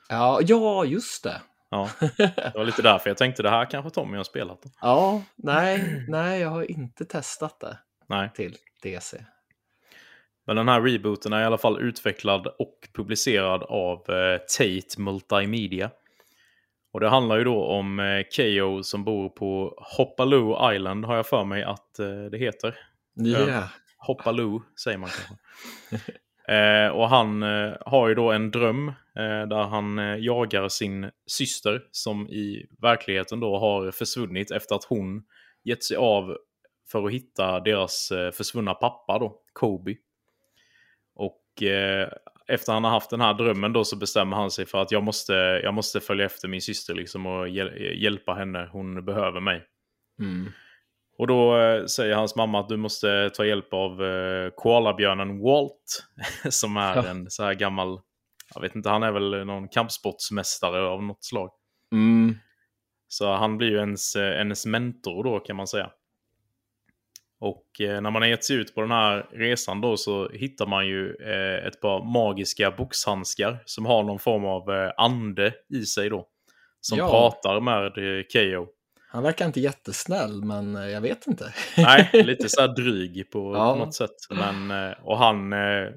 Ja, 0.09 0.39
ja, 0.41 0.85
just 0.85 1.23
det. 1.23 1.41
Ja, 1.69 1.89
det 2.17 2.51
var 2.55 2.65
lite 2.65 2.81
därför 2.81 3.09
jag 3.09 3.17
tänkte 3.17 3.43
det 3.43 3.49
här 3.49 3.69
kanske 3.69 3.89
Tommy 3.89 4.17
har 4.17 4.23
spelat. 4.23 4.61
Då. 4.61 4.69
ja, 4.81 5.21
nej, 5.35 6.05
nej, 6.07 6.41
jag 6.41 6.49
har 6.49 6.71
inte 6.71 7.05
testat 7.05 7.59
det 7.59 7.77
Nej. 8.07 8.29
till 8.35 8.55
DC. 8.83 9.25
Men 10.45 10.55
den 10.55 10.67
här 10.67 10.81
rebooten 10.81 11.33
är 11.33 11.41
i 11.41 11.45
alla 11.45 11.57
fall 11.57 11.79
utvecklad 11.81 12.47
och 12.47 12.89
publicerad 12.93 13.63
av 13.63 14.09
eh, 14.09 14.37
Tate 14.37 15.01
Multimedia. 15.01 15.89
Och 16.95 17.01
det 17.01 17.09
handlar 17.09 17.37
ju 17.37 17.43
då 17.43 17.65
om 17.65 17.99
eh, 17.99 18.23
KO 18.35 18.83
som 18.83 19.03
bor 19.03 19.29
på 19.29 19.73
Hoppaloo 19.97 20.73
Island 20.73 21.05
har 21.05 21.15
jag 21.15 21.27
för 21.27 21.43
mig 21.43 21.63
att 21.63 21.99
eh, 21.99 22.25
det 22.31 22.37
heter. 22.37 22.77
Ja, 23.13 23.69
Hoppaloo 23.97 24.61
säger 24.83 24.97
man 24.97 25.09
kanske. 25.09 26.11
eh, 26.53 26.87
och 26.87 27.09
han 27.09 27.43
eh, 27.43 27.73
har 27.85 28.07
ju 28.07 28.15
då 28.15 28.31
en 28.31 28.51
dröm 28.51 28.87
eh, 28.87 29.47
där 29.47 29.63
han 29.63 29.99
eh, 29.99 30.15
jagar 30.15 30.67
sin 30.67 31.11
syster 31.27 31.81
som 31.91 32.29
i 32.29 32.65
verkligheten 32.81 33.39
då 33.39 33.57
har 33.57 33.91
försvunnit 33.91 34.51
efter 34.51 34.75
att 34.75 34.83
hon 34.83 35.23
gett 35.63 35.83
sig 35.83 35.97
av 35.97 36.37
för 36.91 37.05
att 37.05 37.13
hitta 37.13 37.59
deras 37.59 38.11
eh, 38.11 38.31
försvunna 38.31 38.73
pappa 38.73 39.19
då, 39.19 39.39
Kobe. 39.53 39.95
Och 41.15 41.63
eh, 41.63 42.09
efter 42.47 42.73
han 42.73 42.83
har 42.83 42.91
haft 42.91 43.09
den 43.09 43.21
här 43.21 43.33
drömmen 43.33 43.73
då 43.73 43.83
så 43.83 43.95
bestämmer 43.97 44.37
han 44.37 44.51
sig 44.51 44.65
för 44.65 44.81
att 44.81 44.91
jag 44.91 45.03
måste, 45.03 45.33
jag 45.63 45.73
måste 45.73 45.99
följa 45.99 46.25
efter 46.25 46.47
min 46.47 46.61
syster 46.61 46.93
liksom 46.93 47.25
och 47.25 47.47
hjäl- 47.49 48.01
hjälpa 48.03 48.33
henne, 48.33 48.69
hon 48.71 49.05
behöver 49.05 49.39
mig. 49.39 49.63
mm. 50.21 50.51
Och 51.17 51.27
då 51.27 51.57
eh, 51.57 51.85
säger 51.85 52.15
hans 52.15 52.35
mamma 52.35 52.59
att 52.59 52.69
du 52.69 52.77
måste 52.77 53.29
ta 53.29 53.45
hjälp 53.45 53.73
av 53.73 54.03
eh, 54.03 54.49
koalabjörnen 54.55 55.39
Walt. 55.39 56.03
Som 56.49 56.77
är 56.77 56.95
Ja. 56.95 57.07
en 57.07 57.29
så 57.29 57.43
här 57.43 57.53
gammal, 57.53 57.99
jag 58.55 58.61
vet 58.61 58.75
inte, 58.75 58.89
han 58.89 59.03
är 59.03 59.11
väl 59.11 59.45
någon 59.45 59.67
kampsportsmästare 59.69 60.81
av 60.87 61.03
något 61.03 61.23
slag. 61.23 61.49
Mm. 61.93 62.35
Så 63.07 63.31
han 63.33 63.57
blir 63.57 63.69
ju 63.69 63.77
ens, 63.77 64.15
eh, 64.15 64.31
ens 64.37 64.65
mentor 64.65 65.23
då 65.23 65.39
kan 65.39 65.55
man 65.55 65.67
säga. 65.67 65.89
Och 67.39 67.81
eh, 67.81 68.01
när 68.01 68.11
man 68.11 68.21
har 68.21 68.29
gett 68.29 68.43
sig 68.43 68.55
ut 68.55 68.75
på 68.75 68.81
den 68.81 68.91
här 68.91 69.25
resan 69.31 69.81
då 69.81 69.97
så 69.97 70.29
hittar 70.29 70.65
man 70.65 70.87
ju 70.87 71.15
eh, 71.15 71.67
ett 71.67 71.81
par 71.81 72.03
magiska 72.13 72.71
boxhandskar 72.71 73.57
som 73.65 73.85
har 73.85 74.03
någon 74.03 74.19
form 74.19 74.45
av 74.45 74.71
eh, 74.71 74.91
ande 74.97 75.53
i 75.69 75.81
sig 75.85 76.09
då. 76.09 76.27
Som 76.81 76.97
Ja. 76.97 77.09
pratar 77.09 77.59
med 77.59 77.91
KO. 78.33 78.67
Han 79.09 79.23
verkar 79.23 79.45
inte 79.45 79.59
jättesnäll, 79.59 80.43
men 80.43 80.73
jag 80.73 81.01
vet 81.01 81.27
inte. 81.27 81.53
Nej, 81.77 82.09
lite 82.25 82.49
så 82.49 82.61
här 82.61 82.67
dryg 82.67 83.31
på, 83.31 83.53
Ja. 83.55 83.73
på 83.73 83.79
något 83.79 83.93
sätt. 83.95 84.15
Men, 84.29 84.93
och 85.03 85.17
han, 85.17 85.53
eh, 85.53 85.89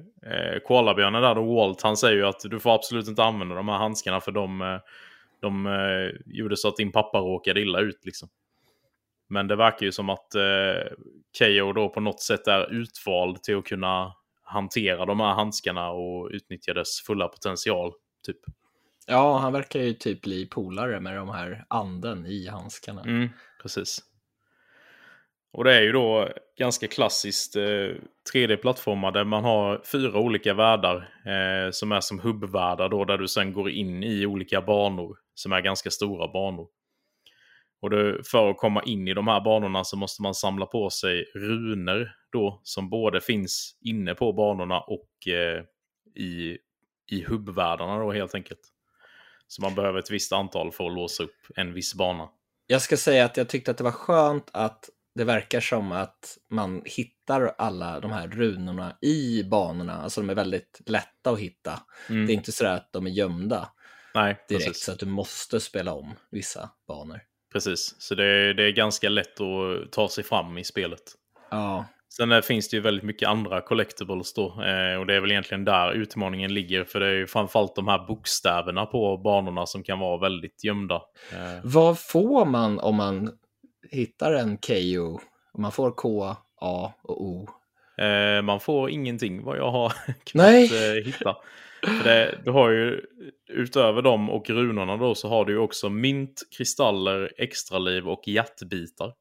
koalabjörnen 0.67 1.21
där 1.21 1.35
då, 1.35 1.55
Walt, 1.55 1.81
han 1.81 1.97
säger 1.97 2.15
ju 2.15 2.25
att 2.25 2.39
du 2.43 2.59
får 2.59 2.75
absolut 2.75 3.07
inte 3.07 3.23
använda 3.23 3.55
de 3.55 3.67
här 3.69 3.77
handskarna 3.77 4.21
för 4.21 4.31
de, 4.31 4.79
de 5.41 5.67
gjorde 6.25 6.57
så 6.57 6.67
att 6.67 6.77
din 6.77 6.91
pappa 6.91 7.17
råkade 7.19 7.61
illa 7.61 7.79
ut 7.79 8.05
liksom. 8.05 8.29
Men 9.29 9.47
det 9.47 9.55
verkar 9.55 9.85
ju 9.85 9.91
som 9.91 10.09
att 10.09 10.35
eh, 10.35 10.91
KO 11.39 11.73
då 11.73 11.89
på 11.89 11.99
något 11.99 12.21
sätt 12.21 12.47
är 12.47 12.73
utvald 12.73 13.43
till 13.43 13.57
att 13.57 13.65
kunna 13.65 14.13
hantera 14.43 15.05
de 15.05 15.19
här 15.19 15.33
handskarna 15.33 15.89
och 15.89 16.29
utnyttja 16.31 16.73
dess 16.73 17.01
fulla 17.07 17.27
potential. 17.27 17.91
Typ. 18.25 18.37
Ja, 19.07 19.37
han 19.37 19.53
verkar 19.53 19.79
ju 19.79 19.93
typ 19.93 20.21
bli 20.21 20.45
polare 20.45 20.99
med 20.99 21.15
de 21.15 21.29
här 21.29 21.65
anden 21.67 22.25
i 22.25 22.47
handskarna. 22.47 23.01
Mm, 23.01 23.29
precis. 23.61 23.99
Och 25.51 25.63
det 25.63 25.75
är 25.75 25.81
ju 25.81 25.91
då 25.91 26.29
ganska 26.57 26.87
klassiskt 26.87 27.55
eh, 27.55 27.95
3D-plattformar 28.33 29.11
där 29.11 29.23
man 29.23 29.43
har 29.43 29.81
fyra 29.91 30.19
olika 30.19 30.53
världar 30.53 30.95
eh, 31.25 31.71
som 31.71 31.91
är 31.91 32.01
som 32.01 32.19
hubbvärldar 32.19 32.89
då 32.89 33.05
där 33.05 33.17
du 33.17 33.27
sen 33.27 33.53
går 33.53 33.69
in 33.69 34.03
i 34.03 34.25
olika 34.25 34.61
banor 34.61 35.17
som 35.33 35.51
är 35.51 35.61
ganska 35.61 35.89
stora 35.89 36.27
banor. 36.27 36.67
Och 37.81 37.89
det, 37.89 38.27
för 38.27 38.49
att 38.49 38.57
komma 38.57 38.83
in 38.83 39.07
i 39.07 39.13
de 39.13 39.27
här 39.27 39.41
banorna 39.41 39.83
så 39.83 39.97
måste 39.97 40.21
man 40.21 40.33
samla 40.33 40.65
på 40.65 40.89
sig 40.89 41.23
runor 41.35 42.11
då 42.31 42.59
som 42.63 42.89
både 42.89 43.21
finns 43.21 43.77
inne 43.81 44.15
på 44.15 44.33
banorna 44.33 44.79
och 44.79 45.27
eh, 45.27 45.63
i, 46.15 46.57
i 47.11 47.23
hubbvärldarna 47.27 47.99
då 47.99 48.11
helt 48.11 48.35
enkelt. 48.35 48.59
Så 49.47 49.61
man 49.61 49.75
behöver 49.75 49.99
ett 49.99 50.11
visst 50.11 50.33
antal 50.33 50.71
för 50.71 50.85
att 50.85 50.93
låsa 50.93 51.23
upp 51.23 51.35
en 51.55 51.73
viss 51.73 51.95
bana. 51.95 52.29
Jag 52.67 52.81
ska 52.81 52.97
säga 52.97 53.25
att 53.25 53.37
jag 53.37 53.49
tyckte 53.49 53.71
att 53.71 53.77
det 53.77 53.83
var 53.83 53.91
skönt 53.91 54.49
att 54.53 54.89
det 55.15 55.23
verkar 55.23 55.59
som 55.59 55.91
att 55.91 56.37
man 56.49 56.81
hittar 56.85 57.55
alla 57.57 57.99
de 57.99 58.11
här 58.11 58.27
runorna 58.27 58.97
i 59.01 59.43
banorna. 59.43 59.93
Alltså 59.93 60.21
de 60.21 60.29
är 60.29 60.35
väldigt 60.35 60.81
lätta 60.85 61.31
att 61.31 61.39
hitta. 61.39 61.79
Mm. 62.09 62.25
Det 62.25 62.33
är 62.33 62.35
inte 62.35 62.51
så 62.51 62.65
att 62.65 62.93
de 62.93 63.05
är 63.05 63.11
gömda 63.11 63.69
Nej, 64.15 64.45
direkt 64.49 64.65
precis. 64.65 64.83
så 64.83 64.91
att 64.91 64.99
du 64.99 65.05
måste 65.05 65.59
spela 65.59 65.93
om 65.93 66.13
vissa 66.31 66.69
banor. 66.87 67.21
Precis. 67.53 67.95
Så 67.99 68.15
det 68.15 68.25
är, 68.25 68.53
det 68.53 68.63
är 68.63 68.71
ganska 68.71 69.09
lätt 69.09 69.41
att 69.41 69.91
ta 69.91 70.09
sig 70.09 70.23
fram 70.23 70.57
i 70.57 70.63
spelet. 70.63 71.01
Ja, 71.51 71.85
Sen 72.13 72.29
där 72.29 72.41
finns 72.41 72.69
det 72.69 72.77
ju 72.77 72.81
väldigt 72.81 73.03
mycket 73.03 73.29
andra 73.29 73.61
collectibles 73.61 74.33
då. 74.33 74.45
Eh, 74.47 74.99
och 74.99 75.05
det 75.05 75.15
är 75.15 75.19
väl 75.19 75.31
egentligen 75.31 75.65
där 75.65 75.91
utmaningen 75.91 76.53
ligger. 76.53 76.83
För 76.83 76.99
det 76.99 77.05
är 77.07 77.13
ju 77.13 77.27
framförallt 77.27 77.75
de 77.75 77.87
här 77.87 78.07
bokstäverna 78.07 78.85
på 78.85 79.17
banorna 79.17 79.65
som 79.65 79.83
kan 79.83 79.99
vara 79.99 80.17
väldigt 80.17 80.63
gömda. 80.63 80.95
Eh, 81.31 81.59
vad 81.63 81.99
får 81.99 82.45
man 82.45 82.79
om 82.79 82.95
man 82.95 83.31
hittar 83.91 84.33
en 84.33 84.57
KO? 84.57 85.19
Om 85.53 85.61
man 85.61 85.71
får 85.71 85.91
K, 85.91 86.35
A 86.61 86.93
och 87.03 87.23
O. 87.23 87.49
eh, 87.97 88.41
man 88.41 88.59
får 88.59 88.89
ingenting 88.89 89.43
vad 89.43 89.57
jag 89.57 89.71
har 89.71 89.93
kunnat 90.23 90.47
eh, 90.47 91.05
hitta. 91.05 91.35
Det, 91.81 92.41
du 92.45 92.51
har 92.51 92.69
ju 92.69 93.01
utöver 93.47 94.01
dem 94.01 94.29
och 94.29 94.49
runorna 94.49 94.97
då 94.97 95.15
så 95.15 95.29
har 95.29 95.45
du 95.45 95.53
ju 95.53 95.59
också 95.59 95.89
mynt, 95.89 96.41
kristaller, 96.57 97.31
extraliv 97.37 98.07
och 98.07 98.27
hjärtbitar. 98.27 99.13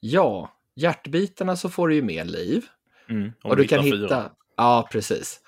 Ja, 0.00 0.52
hjärtbitarna 0.76 1.56
så 1.56 1.68
får 1.70 1.88
du 1.88 1.94
ju 1.94 2.02
mer 2.02 2.24
liv. 2.24 2.64
Mm, 3.08 3.32
och 3.42 3.56
du 3.56 3.64
kan 3.64 3.84
hittar 3.84 3.96
hitta, 3.98 4.22
fyra. 4.22 4.30
ja 4.56 4.88
precis. 4.92 5.40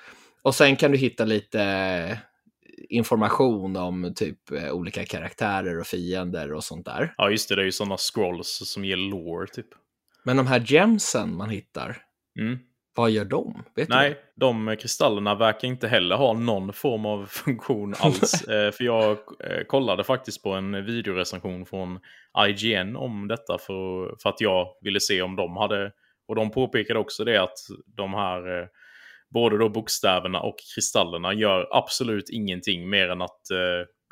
Och 0.42 0.54
sen 0.54 0.76
kan 0.76 0.92
du 0.92 0.98
hitta 0.98 1.24
lite 1.24 2.18
information 2.88 3.76
om 3.76 4.12
typ 4.16 4.50
eh, 4.50 4.70
olika 4.72 5.04
karaktärer 5.04 5.78
och 5.80 5.86
fiender 5.86 6.52
och 6.52 6.64
sånt 6.64 6.86
där. 6.86 7.14
Ja 7.16 7.30
just 7.30 7.48
det, 7.48 7.54
det 7.54 7.62
är 7.62 7.66
ju 7.66 7.72
sådana 7.72 7.96
scrolls 7.96 8.62
som 8.64 8.84
ger 8.84 8.96
lore 8.96 9.46
typ. 9.46 9.66
Men 10.24 10.36
de 10.36 10.46
här 10.46 10.64
gemsen 10.66 11.36
man 11.36 11.50
hittar, 11.50 11.96
Mm. 12.40 12.58
Vad 12.94 13.10
gör 13.10 13.24
de? 13.24 13.62
Vet? 13.74 13.89
Nej, 13.89 14.16
de 14.35 14.77
kristallerna 14.81 15.35
verkar 15.35 15.69
inte 15.69 15.89
heller 15.89 16.16
ha 16.16 16.32
någon 16.32 16.73
form 16.73 17.06
av 17.06 17.27
funktion 17.31 17.94
alls. 17.98 18.48
Eh, 18.48 18.70
för 18.70 18.85
jag 18.85 19.10
eh, 19.10 19.64
kollade 19.66 20.05
faktiskt 20.05 20.43
på 20.43 20.51
en 20.51 20.85
videorecension 20.85 21.66
från 21.66 22.01
IGN 22.48 22.97
om 22.97 23.28
detta 23.28 23.59
för, 23.59 24.16
för 24.23 24.28
att 24.28 24.40
jag 24.40 24.69
ville 24.81 25.01
se 25.01 25.23
om 25.23 25.36
de 25.36 25.56
hade... 25.56 25.93
Och 26.28 26.35
de 26.35 26.51
påpekade 26.51 26.98
också 26.98 27.24
det 27.24 27.43
att 27.43 27.59
de 27.86 28.14
här, 28.14 28.60
eh, 28.60 28.66
både 29.31 29.59
då 29.59 29.69
bokstäverna 29.69 30.40
och 30.40 30.56
kristallerna 30.74 31.32
gör 31.35 31.69
absolut 31.70 32.31
ingenting 32.31 32.90
mer 32.90 33.09
än 33.09 33.23
att 33.23 33.40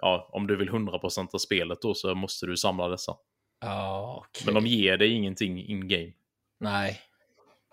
ja, 0.02 0.30
om 0.32 0.46
du 0.46 0.56
vill 0.56 0.70
100% 0.70 1.28
av 1.34 1.38
spelet 1.38 1.82
då 1.82 1.94
så 1.94 2.14
måste 2.14 2.46
du 2.46 2.56
samla 2.56 2.88
dessa. 2.88 3.12
Ja, 3.60 4.24
okej. 4.26 4.42
Men 4.46 4.54
de 4.54 4.66
ger 4.66 4.96
dig 4.96 5.12
ingenting 5.12 5.64
in-game. 5.66 6.12
Nej. 6.60 7.00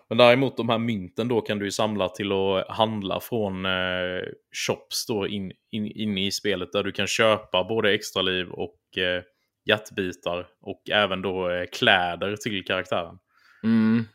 Men 0.09 0.17
däremot 0.17 0.57
de 0.57 0.69
här 0.69 0.77
mynten 0.77 1.27
då 1.27 1.41
kan 1.41 1.59
du 1.59 1.65
ju 1.65 1.71
samla 1.71 2.09
till 2.09 2.31
att 2.31 2.69
handla 2.69 3.19
från 3.19 3.65
eh, 3.65 4.21
shops 4.67 5.05
då 5.07 5.27
in, 5.27 5.51
in, 5.71 5.85
inne 5.85 6.25
i 6.27 6.31
spelet 6.31 6.71
där 6.71 6.83
du 6.83 6.91
kan 6.91 7.07
köpa 7.07 7.63
både 7.63 7.93
extraliv 7.93 8.49
och 8.49 8.97
eh, 8.97 9.23
hjärtbitar 9.65 10.47
och 10.61 10.89
även 10.89 11.21
då 11.21 11.49
eh, 11.49 11.65
kläder 11.71 12.35
till 12.35 12.65
karaktären. 12.65 13.19
Mm. 13.63 14.05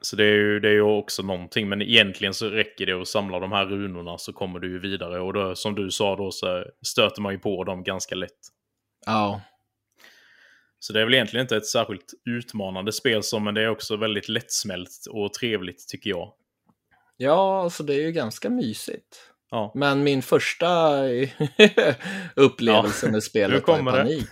Så 0.00 0.16
det 0.16 0.24
är, 0.24 0.36
ju, 0.36 0.60
det 0.60 0.68
är 0.68 0.72
ju 0.72 0.82
också 0.82 1.22
någonting, 1.22 1.68
men 1.68 1.82
egentligen 1.82 2.34
så 2.34 2.48
räcker 2.48 2.86
det 2.86 2.92
att 2.92 3.08
samla 3.08 3.38
de 3.38 3.52
här 3.52 3.66
runorna 3.66 4.18
så 4.18 4.32
kommer 4.32 4.58
du 4.58 4.70
ju 4.70 4.78
vidare 4.78 5.20
och 5.20 5.32
då, 5.32 5.54
som 5.54 5.74
du 5.74 5.90
sa 5.90 6.16
då 6.16 6.30
så 6.30 6.64
stöter 6.86 7.22
man 7.22 7.32
ju 7.32 7.38
på 7.38 7.64
dem 7.64 7.82
ganska 7.82 8.14
lätt. 8.14 8.38
Ja. 9.06 9.40
Så 10.82 10.92
det 10.92 11.00
är 11.00 11.04
väl 11.04 11.14
egentligen 11.14 11.44
inte 11.44 11.56
ett 11.56 11.66
särskilt 11.66 12.14
utmanande 12.24 12.92
spel 12.92 13.22
som, 13.22 13.44
men 13.44 13.54
det 13.54 13.62
är 13.62 13.68
också 13.68 13.96
väldigt 13.96 14.28
lättsmält 14.28 15.06
och 15.10 15.32
trevligt 15.32 15.88
tycker 15.88 16.10
jag. 16.10 16.32
Ja, 17.16 17.62
alltså 17.62 17.82
det 17.82 17.94
är 17.94 18.00
ju 18.00 18.12
ganska 18.12 18.50
mysigt. 18.50 19.30
Ja. 19.50 19.72
Men 19.74 20.02
min 20.02 20.22
första 20.22 21.02
upplevelse 22.34 23.06
Ja, 23.06 23.12
med 23.12 23.22
spelet 23.22 23.68
var 23.68 23.82
panik. 23.82 24.28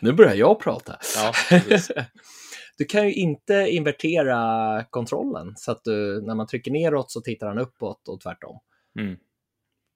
nu 0.00 0.12
börjar 0.12 0.34
jag 0.34 0.60
prata. 0.60 0.98
Ja. 1.16 1.32
Du 2.78 2.84
kan 2.84 3.04
ju 3.04 3.14
inte 3.14 3.54
invertera 3.54 4.84
kontrollen 4.90 5.52
så 5.56 5.72
att 5.72 5.84
du, 5.84 6.22
när 6.22 6.34
man 6.34 6.46
trycker 6.46 6.70
neråt 6.70 7.10
så 7.10 7.20
tittar 7.20 7.46
han 7.46 7.58
uppåt 7.58 8.08
och 8.08 8.20
tvärtom. 8.20 8.58
Mm. 8.98 9.16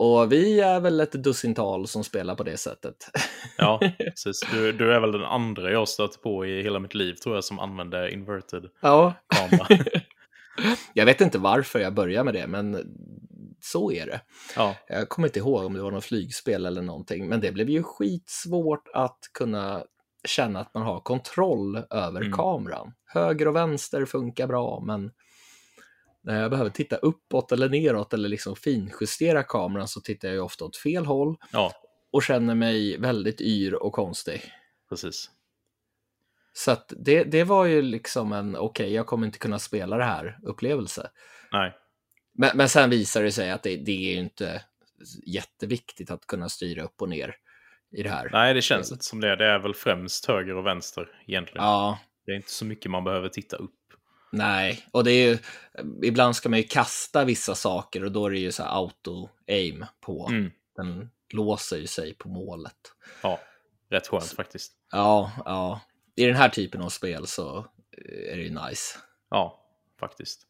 Och 0.03 0.33
vi 0.33 0.61
är 0.61 0.81
väl 0.81 1.01
ett 1.01 1.13
dussintal 1.13 1.87
som 1.87 2.05
spelar 2.05 2.35
på 2.35 2.43
det 2.43 2.57
sättet. 2.57 2.95
Ja, 3.59 3.81
precis. 3.99 4.41
Du, 4.53 4.73
du 4.73 4.93
är 4.95 5.01
väl 5.01 5.13
den 5.13 5.25
andra 5.25 5.71
jag 5.71 5.89
stött 5.89 6.23
på 6.23 6.47
i 6.47 6.63
hela 6.63 6.79
mitt 6.79 6.95
liv 6.95 7.15
tror 7.15 7.35
jag 7.35 7.45
som 7.45 7.59
använder 7.59 8.09
inverted 8.09 8.65
ja, 8.81 9.15
kamera. 9.35 9.67
jag 10.95 11.07
vet 11.07 11.21
inte 11.21 11.39
varför 11.39 11.79
jag 11.79 11.95
börjar 11.95 12.25
med 12.25 12.35
det, 12.35 12.47
men 12.47 12.95
så 13.61 13.93
är 13.93 14.07
det. 14.07 14.21
Ja, 14.57 14.75
Jag 14.89 15.09
kommer 15.09 15.29
inte 15.29 15.39
ihåg 15.39 15.65
om 15.65 15.75
det 15.75 15.83
var 15.83 15.91
något 15.91 16.05
flygspel 16.05 16.67
eller 16.67 16.83
någonting, 16.83 17.29
men 17.29 17.41
det 17.41 17.53
blev 17.53 17.71
ju 17.71 17.83
skitsvårt 17.83 18.89
att 18.95 19.19
kunna 19.39 19.85
känna 20.29 20.61
att 20.61 20.75
man 20.75 20.83
har 20.83 21.01
kontroll 21.01 21.77
över 21.91 22.21
Mm. 22.21 22.33
kameran. 22.33 22.93
Höger 23.07 23.49
och 23.49 23.57
vänster 23.57 24.05
funkar 24.05 24.47
bra, 24.47 24.83
men 24.87 25.11
när 26.23 26.41
jag 26.41 26.51
behöver 26.51 26.71
titta 26.71 26.97
uppåt 26.97 27.53
eller 27.53 27.69
neråt 27.69 28.15
eller 28.15 28.29
liksom 28.29 28.57
finjustera 28.57 29.43
kameran 29.43 29.89
så 29.89 30.01
tittar 30.01 30.29
jag 30.29 30.35
ju 30.35 30.41
ofta 30.41 30.65
åt 30.65 30.77
fel 30.77 31.07
håll 31.07 31.37
ja 31.53 31.73
och 32.13 32.23
känner 32.23 32.55
mig 32.55 32.99
väldigt 32.99 33.41
yr 33.41 33.75
och 33.75 33.93
konstig. 33.93 34.43
precis. 34.89 35.31
Så 36.53 36.71
att 36.71 36.93
det, 36.97 37.25
det 37.25 37.45
var 37.45 37.65
ju 37.65 37.83
liksom 37.83 38.33
en, 38.33 38.57
okej, 38.57 38.93
jag 38.93 39.07
kommer 39.07 39.27
inte 39.27 39.39
kunna 39.39 39.59
spela 39.59 39.97
det 39.97 40.05
här 40.05 40.39
upplevelse. 40.43 41.11
Nej, 41.53 41.73
Men, 42.33 42.57
men 42.57 42.69
sen 42.69 42.91
visar 42.91 43.23
det 43.23 43.33
sig 43.33 43.51
att 43.51 43.63
det, 43.63 43.77
det 43.77 43.93
är 43.93 44.15
ju 44.15 44.21
inte 44.21 44.63
jätteviktigt 45.27 46.11
att 46.11 46.27
kunna 46.27 46.49
styra 46.49 46.83
upp 46.83 47.03
och 47.03 47.09
ner 47.09 47.37
i 47.93 48.03
det 48.03 48.11
här. 48.11 48.31
Nej 48.33 48.55
det 48.55 48.63
känns 48.63 48.93
inte 48.93 49.05
som 49.05 49.21
det. 49.21 49.37
Det 49.37 49.47
är 49.47 49.59
väl 49.59 49.75
främst 49.75 50.27
höger 50.27 50.57
och 50.57 50.67
vänster 50.67 51.09
egentligen. 51.27 51.65
Ja, 51.65 51.99
Det 52.27 52.33
är 52.33 52.37
inte 52.37 52.51
så 52.51 52.65
mycket 52.65 52.91
man 52.91 53.05
behöver 53.05 53.29
titta 53.29 53.57
upp. 53.57 53.75
Nej, 54.32 54.86
och 54.90 55.05
det 55.05 55.12
är 55.12 55.28
ju, 55.28 55.39
ibland 56.02 56.36
ska 56.36 56.48
man 56.48 56.59
ju 56.59 56.65
kasta 56.65 57.24
vissa 57.24 57.55
saker 57.55 58.05
och 58.05 58.12
då 58.12 58.27
är 58.27 58.31
det 58.31 58.39
ju 58.39 58.52
så 58.52 58.62
här 58.62 58.70
auto-aim 58.70 59.86
på. 60.01 60.28
Mm. 60.31 60.51
Den 60.77 61.11
låser 61.32 61.77
ju 61.77 61.86
sig 61.86 62.15
på 62.15 62.28
målet. 62.28 62.77
Ja, 63.23 63.40
rätt 63.90 64.09
skönt 64.09 64.32
faktiskt. 64.32 64.73
Ja, 64.93 65.32
ja. 65.44 65.81
I 66.16 66.27
den 66.27 66.36
här 66.36 66.48
typen 66.48 66.82
av 66.82 66.89
spel 66.89 67.27
så 67.27 67.59
eh, 67.59 68.32
är 68.32 68.36
det 68.36 68.43
ju 68.43 68.59
nice. 68.69 68.98
Ja, 69.31 69.65
faktiskt. 70.01 70.47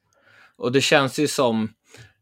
Och 0.57 0.73
det 0.73 0.81
känns 0.81 1.19
ju 1.19 1.29
som, 1.29 1.75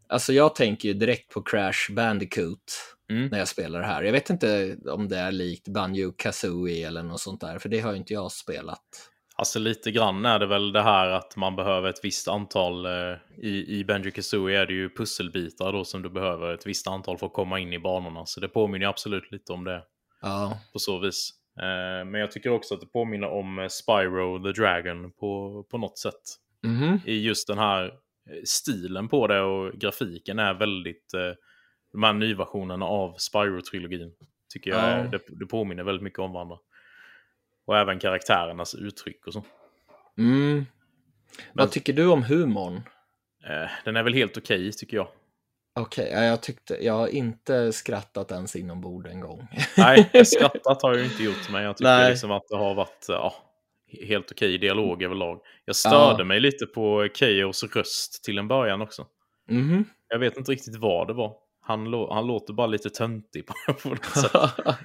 alltså 0.09 0.33
jag 0.33 0.55
tänker 0.55 0.89
ju 0.89 0.95
direkt 0.95 1.33
på 1.33 1.43
Crash 1.43 1.93
Bandicoot 1.93 2.95
Mm. 3.11 3.29
när 3.29 3.39
jag 3.39 3.49
spelar 3.49 3.81
det 3.81 3.87
här. 3.87 4.03
Jag 4.03 4.13
vet 4.13 4.31
inte 4.31 4.77
om 4.87 5.09
det 5.09 5.19
är 5.19 5.33
likt 5.33 5.69
Banjo 5.69 6.13
Kazooie 6.13 6.87
eller 6.87 7.03
något 7.03 7.21
sånt 7.21 7.41
där, 7.41 7.59
för 7.59 7.69
det 7.69 7.81
har 7.81 7.93
ju 7.93 7.99
inte 7.99 8.13
jag 8.13 8.33
spelat. 8.33 9.11
Alltså 9.39 9.59
lite 9.59 9.91
grann 9.91 10.25
är 10.25 10.39
det 10.39 10.47
väl 10.47 10.73
det 10.73 10.83
här 10.83 11.11
att 11.11 11.37
man 11.37 11.57
behöver 11.57 11.89
ett 11.91 12.01
visst 12.05 12.29
antal, 12.29 12.87
eh, 12.87 13.17
i, 13.43 13.79
i 13.79 13.85
Banjo 13.85 14.11
Kazooie 14.11 14.61
är 14.61 14.67
det 14.67 14.73
ju 14.73 14.89
pusselbitar 14.91 15.73
då 15.73 15.85
som 15.85 16.03
du 16.03 16.11
behöver 16.11 16.55
ett 16.55 16.67
visst 16.67 16.87
antal 16.89 17.19
för 17.19 17.27
att 17.27 17.33
komma 17.33 17.59
in 17.59 17.73
i 17.73 17.79
banorna. 17.79 18.27
Så 18.27 18.41
det 18.41 18.49
påminner 18.49 18.87
absolut 18.87 19.33
lite 19.33 19.53
om 19.53 19.65
det 19.65 19.83
Ja, 20.21 20.59
på 20.73 20.79
så 20.79 20.99
vis. 20.99 21.31
Eh, 21.61 22.05
men 22.07 22.15
jag 22.21 22.31
tycker 22.31 22.51
också 22.51 22.75
att 22.75 22.81
det 22.81 22.87
påminner 22.87 23.29
om 23.29 23.59
eh, 23.59 23.69
Spyro 23.69 24.43
the 24.45 24.61
Dragon 24.61 25.13
på, 25.13 25.63
på 25.71 25.79
något 25.79 25.99
sätt. 25.99 26.23
mhm. 26.63 27.01
I 27.05 27.27
just 27.27 27.47
den 27.47 27.59
här 27.59 27.85
eh, 27.85 28.43
stilen 28.45 29.09
på 29.09 29.27
det 29.27 29.41
och 29.41 29.73
grafiken 29.73 30.39
är 30.39 30.55
väldigt... 30.55 31.15
Eh, 31.15 31.35
de 31.93 32.03
här 32.03 32.13
nyversionerna 32.13 32.87
av 32.87 33.17
Spyro-trilogin. 33.17 34.13
Tycker 34.53 34.71
jag 34.71 34.81
Ja. 35.01 35.03
det, 35.11 35.21
det 35.41 35.47
påminner 35.47 35.85
väldigt 35.85 36.03
mycket 36.03 36.19
om 36.19 36.33
varandra. 36.33 36.57
Och 37.69 37.79
även 37.79 37.99
karaktärernas 37.99 38.75
uttryck 38.75 39.27
och 39.27 39.33
så. 39.33 39.45
Mm. 40.19 40.55
Men- 40.57 40.67
Vad 41.53 41.71
tycker 41.71 41.93
du 41.93 42.07
om 42.07 42.23
humorn? 42.23 42.77
Eh, 43.45 43.71
den 43.85 43.97
är 43.97 44.03
väl 44.03 44.15
helt 44.15 44.37
okej 44.37 44.73
tycker 44.73 44.97
jag. 44.97 45.09
Okej, 45.81 46.11
ja, 46.13 46.23
jag 46.25 46.43
tyckte, 46.43 46.85
jag 46.85 46.95
har 46.95 47.09
inte 47.09 47.73
skrattat 47.73 48.31
ens 48.33 48.57
inombords 48.57 49.09
en 49.11 49.21
gång. 49.21 49.49
Nej, 49.77 50.25
skrattat 50.25 50.83
har 50.83 50.91
jag 50.91 50.99
ju 50.99 51.05
inte 51.05 51.23
gjort, 51.23 51.51
men 51.53 51.63
jag 51.63 51.77
tycker 51.77 51.91
Nej. 51.91 52.11
liksom 52.11 52.31
att 52.31 52.49
det 52.49 52.57
har 52.57 52.75
varit 52.75 53.05
ja, 53.09 53.35
helt 54.09 54.33
okej 54.33 54.59
dialog 54.59 55.03
överlag. 55.03 55.41
Jag 55.65 55.77
störde 55.77 56.21
Ja. 56.23 56.25
mig 56.25 56.41
lite 56.41 56.67
på 56.67 57.09
Keos 57.15 57.65
röst 57.65 58.25
till 58.25 58.39
en 58.39 58.49
början 58.49 58.83
också. 58.83 59.07
Mhm. 59.51 59.85
Jag 60.09 60.19
vet 60.19 60.37
inte 60.37 60.53
riktigt 60.53 60.77
vad 60.77 61.07
det 61.07 61.13
var. 61.15 61.35
Han, 61.61 61.93
han 62.11 62.27
låter 62.27 62.53
bara 62.53 62.67
lite 62.67 62.91
töntig 62.91 63.47
på 63.47 63.55
något 63.89 64.05
sätt. 64.05 64.33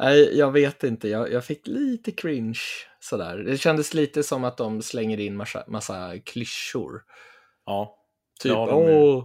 Nej, 0.00 0.38
jag 0.38 0.50
vet 0.50 0.84
inte. 0.84 1.08
Jag, 1.08 1.32
jag 1.32 1.44
fick 1.44 1.66
lite 1.66 2.12
cringe 2.12 2.60
sådär. 3.00 3.38
Det 3.38 3.56
kändes 3.56 3.94
lite 3.94 4.22
som 4.22 4.44
att 4.44 4.56
de 4.56 4.82
slänger 4.82 5.20
in 5.20 5.36
massa, 5.36 5.64
massa 5.68 6.18
klyschor. 6.18 7.02
Ja, 7.66 7.96
Typ, 8.42 8.52
Ja, 8.52 8.74
åh, 8.74 9.24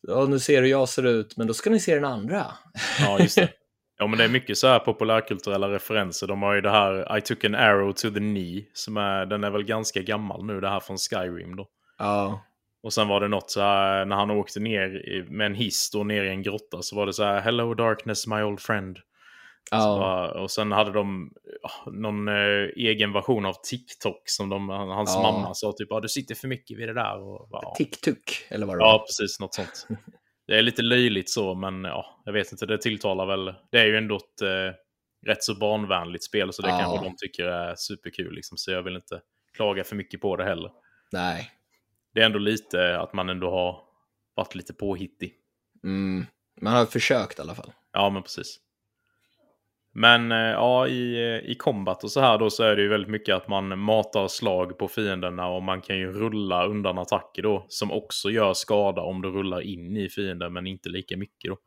ja, 0.00 0.24
nu 0.24 0.38
ser 0.38 0.62
hur 0.62 0.68
jag 0.68 0.88
ser 0.88 1.06
ut, 1.06 1.36
men 1.36 1.46
då 1.46 1.54
ska 1.54 1.70
ni 1.70 1.80
se 1.80 1.94
den 1.94 2.04
andra. 2.04 2.46
ja, 3.00 3.18
just 3.20 3.36
det. 3.36 3.48
Ja, 3.98 4.06
men 4.06 4.18
det 4.18 4.24
är 4.24 4.28
mycket 4.28 4.58
så 4.58 4.66
här 4.66 4.78
populärkulturella 4.78 5.70
referenser. 5.70 6.26
De 6.26 6.42
har 6.42 6.54
ju 6.54 6.60
det 6.60 6.70
här 6.70 7.18
I 7.18 7.20
took 7.20 7.44
an 7.44 7.54
arrow 7.54 7.92
to 7.92 8.10
the 8.10 8.18
knee, 8.18 8.64
som 8.72 8.96
är, 8.96 9.26
den 9.26 9.44
är 9.44 9.50
väl 9.50 9.64
ganska 9.64 10.02
gammal 10.02 10.44
nu, 10.44 10.60
det 10.60 10.68
här 10.68 10.80
från 10.80 10.98
Skyrim 10.98 11.56
då. 11.56 11.68
Ja, 11.98 12.44
Och 12.82 12.92
sen 12.92 13.08
var 13.08 13.20
det 13.20 13.28
något 13.28 13.50
så 13.50 13.60
här 13.60 14.04
när 14.04 14.16
han 14.16 14.30
åkte 14.30 14.60
ner 14.60 15.24
med 15.30 15.46
en 15.46 15.54
hiss 15.54 15.90
då 15.90 16.04
ner 16.04 16.24
i 16.24 16.28
en 16.28 16.42
grotta 16.42 16.82
så 16.82 16.96
var 16.96 17.06
det 17.06 17.12
så 17.12 17.24
här 17.24 17.40
Hello 17.40 17.74
darkness 17.74 18.26
my 18.26 18.42
old 18.42 18.60
friend. 18.60 18.98
Ja, 19.70 19.98
bara, 19.98 20.30
och 20.42 20.50
sen 20.50 20.72
hade 20.72 20.92
de 20.92 21.32
ja, 21.62 21.92
någon 21.92 22.28
eh, 22.28 22.34
egen 22.76 23.12
version 23.12 23.46
av 23.46 23.54
TikTok 23.62 24.22
som 24.24 24.48
de, 24.48 24.68
han- 24.68 24.88
hans 24.88 25.14
Ja. 25.14 25.22
mamma 25.22 25.54
sa 25.54 25.72
typ 25.72 25.92
ah, 25.92 26.00
du 26.00 26.08
sitter 26.08 26.34
för 26.34 26.48
mycket 26.48 26.78
vid 26.78 26.88
det 26.88 26.94
där. 26.94 27.18
Och, 27.22 27.48
bara, 27.48 27.62
ja. 27.62 27.74
TikTok, 27.78 28.46
eller 28.48 28.66
vad 28.66 28.78
det 28.78 28.82
ja, 28.82 28.92
var. 28.92 28.98
precis. 28.98 29.40
Något 29.40 29.54
sånt. 29.54 29.86
Det 30.46 30.58
är 30.58 30.62
lite 30.62 30.82
löjligt 30.82 31.30
så, 31.30 31.54
men 31.54 31.84
ja, 31.84 32.22
jag 32.24 32.32
vet 32.32 32.52
inte. 32.52 32.66
Det 32.66 32.78
tilltalar 32.78 33.26
väl. 33.26 33.54
Det 33.70 33.78
är 33.78 33.84
ju 33.86 33.96
ändå 33.96 34.16
ett 34.16 34.42
eh, 34.42 34.76
rätt 35.26 35.42
så 35.44 35.54
barnvänligt 35.54 36.24
spel, 36.24 36.52
så 36.52 36.62
det 36.62 36.68
Ja. 36.68 36.78
kanske 36.78 37.04
de 37.08 37.14
tycker 37.16 37.44
är 37.46 37.74
superkul. 37.76 38.34
Liksom, 38.34 38.58
så 38.58 38.70
jag 38.70 38.82
vill 38.82 38.96
inte 38.96 39.20
klaga 39.56 39.84
för 39.84 39.96
mycket 39.96 40.20
på 40.20 40.36
det 40.36 40.44
heller. 40.44 40.70
Nej. 41.12 41.50
Det 42.14 42.20
är 42.20 42.26
ändå 42.26 42.38
lite 42.38 42.98
att 42.98 43.12
man 43.12 43.28
ändå 43.28 43.50
har 43.50 43.82
varit 44.34 44.54
lite 44.54 44.74
påhittig. 44.74 45.34
Mm. 45.84 46.26
Man 46.60 46.72
har 46.72 46.86
försökt 46.86 47.38
i 47.38 47.42
alla 47.42 47.54
fall. 47.54 47.72
Ja, 47.92 48.10
men 48.10 48.22
precis. 48.22 48.60
Men 49.96 50.32
eh, 50.32 50.38
ja, 50.38 50.88
i, 50.88 51.14
eh, 51.14 51.50
i 51.50 51.54
combat 51.54 52.04
och 52.04 52.10
så 52.10 52.20
här 52.20 52.38
då 52.38 52.50
så 52.50 52.62
är 52.62 52.76
det 52.76 52.82
ju 52.82 52.88
väldigt 52.88 53.10
mycket 53.10 53.34
att 53.34 53.48
man 53.48 53.78
matar 53.78 54.28
slag 54.28 54.78
på 54.78 54.88
fienderna 54.88 55.48
och 55.48 55.62
man 55.62 55.80
kan 55.80 55.98
ju 55.98 56.12
rulla 56.12 56.66
undan 56.66 56.98
attacker 56.98 57.42
då 57.42 57.66
som 57.68 57.92
också 57.92 58.30
gör 58.30 58.54
skada 58.54 59.02
om 59.02 59.22
du 59.22 59.30
rullar 59.30 59.60
in 59.60 59.96
i 59.96 60.08
fienden 60.08 60.52
men 60.52 60.66
inte 60.66 60.88
lika 60.88 61.16
mycket 61.16 61.50
då. 61.50 61.58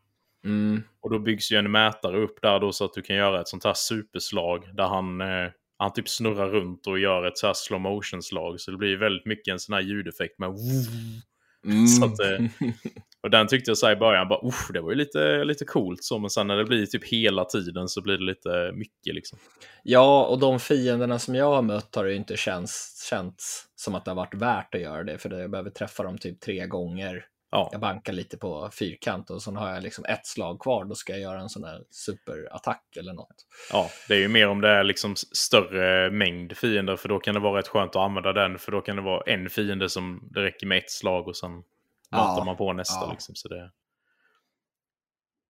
Mm. 0.45 0.83
Och 1.01 1.09
då 1.09 1.19
byggs 1.19 1.51
ju 1.51 1.57
en 1.57 1.71
mätare 1.71 2.17
upp 2.17 2.41
där 2.41 2.59
då 2.59 2.71
så 2.71 2.85
att 2.85 2.93
du 2.93 3.01
kan 3.01 3.15
göra 3.15 3.41
ett 3.41 3.47
sånt 3.47 3.63
här 3.63 3.73
superslag 3.75 4.69
där 4.73 4.87
han, 4.87 5.21
eh, 5.21 5.51
han 5.77 5.93
typ 5.93 6.09
snurrar 6.09 6.49
runt 6.49 6.87
och 6.87 6.99
gör 6.99 7.27
ett 7.27 7.37
så 7.37 7.47
här 7.47 7.53
slow 7.53 7.81
motion 7.81 8.23
slag 8.23 8.59
så 8.59 8.71
det 8.71 8.77
blir 8.77 8.97
väldigt 8.97 9.25
mycket 9.25 9.51
en 9.51 9.59
sån 9.59 9.73
här 9.73 9.81
ljudeffekt 9.81 10.39
med 10.39 10.49
Mm. 11.65 11.87
Så 11.87 12.05
att, 12.05 12.19
eh, 12.19 12.45
Och 13.23 13.29
den 13.29 13.47
tyckte 13.47 13.71
jag 13.71 13.77
så 13.77 13.91
i 13.91 13.95
början, 13.95 14.27
bara, 14.27 14.47
"Uff, 14.47 14.67
det 14.73 14.81
var 14.81 14.89
ju 14.89 14.95
lite, 14.95 15.43
lite 15.43 15.65
coolt 15.65 16.03
så, 16.03 16.19
men 16.19 16.29
sen 16.29 16.47
när 16.47 16.57
det 16.57 16.65
blir 16.65 16.85
typ 16.85 17.03
hela 17.05 17.45
tiden 17.45 17.87
så 17.87 18.01
blir 18.01 18.17
det 18.17 18.23
lite 18.23 18.71
mycket 18.73 19.15
liksom. 19.15 19.37
Ja, 19.83 20.25
och 20.25 20.39
de 20.39 20.59
fienderna 20.59 21.19
som 21.19 21.35
jag 21.35 21.51
har 21.51 21.61
mött 21.61 21.95
har 21.95 22.03
det 22.03 22.09
ju 22.09 22.15
inte 22.15 22.37
känts, 22.37 23.07
känts 23.09 23.65
som 23.75 23.95
att 23.95 24.05
det 24.05 24.11
har 24.11 24.15
varit 24.15 24.33
värt 24.33 24.75
att 24.75 24.81
göra 24.81 25.03
det, 25.03 25.17
för 25.17 25.39
jag 25.39 25.51
behöver 25.51 25.69
träffa 25.69 26.03
dem 26.03 26.17
typ 26.17 26.39
tre 26.41 26.67
gånger. 26.67 27.25
Ja, 27.51 27.69
Jag 27.71 27.81
bankar 27.81 28.13
lite 28.13 28.37
på 28.37 28.69
fyrkant 28.73 29.29
och 29.29 29.41
sen 29.41 29.55
har 29.55 29.73
jag 29.73 29.83
liksom 29.83 30.05
ett 30.05 30.25
slag 30.27 30.59
kvar, 30.59 30.85
då 30.85 30.95
ska 30.95 31.13
jag 31.13 31.21
göra 31.21 31.39
en 31.39 31.49
sån 31.49 31.63
här 31.63 31.81
superattack 31.89 32.83
eller 32.99 33.13
något. 33.13 33.35
ja, 33.71 33.89
det 34.07 34.13
är 34.15 34.19
ju 34.19 34.27
mer 34.27 34.47
om 34.47 34.61
det 34.61 34.69
är 34.69 34.83
liksom 34.83 35.15
större 35.15 36.11
mängd 36.11 36.57
fiender, 36.57 36.95
för 36.95 37.09
då 37.09 37.19
kan 37.19 37.33
det 37.33 37.39
vara 37.39 37.59
rätt 37.59 37.67
skönt 37.67 37.89
att 37.95 38.01
använda 38.01 38.33
den, 38.33 38.59
för 38.59 38.71
då 38.71 38.81
kan 38.81 38.95
det 38.95 39.01
vara 39.01 39.23
en 39.25 39.49
fiende 39.49 39.89
som 39.89 40.29
det 40.31 40.41
räcker 40.43 40.67
med 40.67 40.77
ett 40.77 40.91
slag 40.91 41.27
och 41.27 41.37
sen 41.37 41.63
matar 42.11 42.37
Ja, 42.41 42.45
man 42.45 42.57
på 42.57 42.73
nästa. 42.73 43.05
ja. 43.05 43.11
Liksom, 43.11 43.35
så 43.35 43.47
det, 43.47 43.71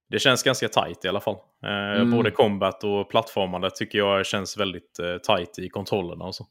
det 0.10 0.20
känns 0.20 0.44
ganska 0.44 0.68
tight 0.68 1.06
i 1.06 1.08
alla 1.08 1.20
fall. 1.22 1.36
Eh, 1.64 1.70
Mm. 2.02 2.12
Både 2.12 2.32
combat 2.32 2.84
och 2.84 3.10
plattformande 3.10 3.70
tycker 3.72 3.98
jag 3.98 4.26
känns 4.26 4.58
väldigt 4.58 5.00
eh, 5.00 5.18
tight 5.18 5.60
i 5.60 5.70
kontrollerna 5.70 6.26
och 6.26 6.36
så. 6.36 6.48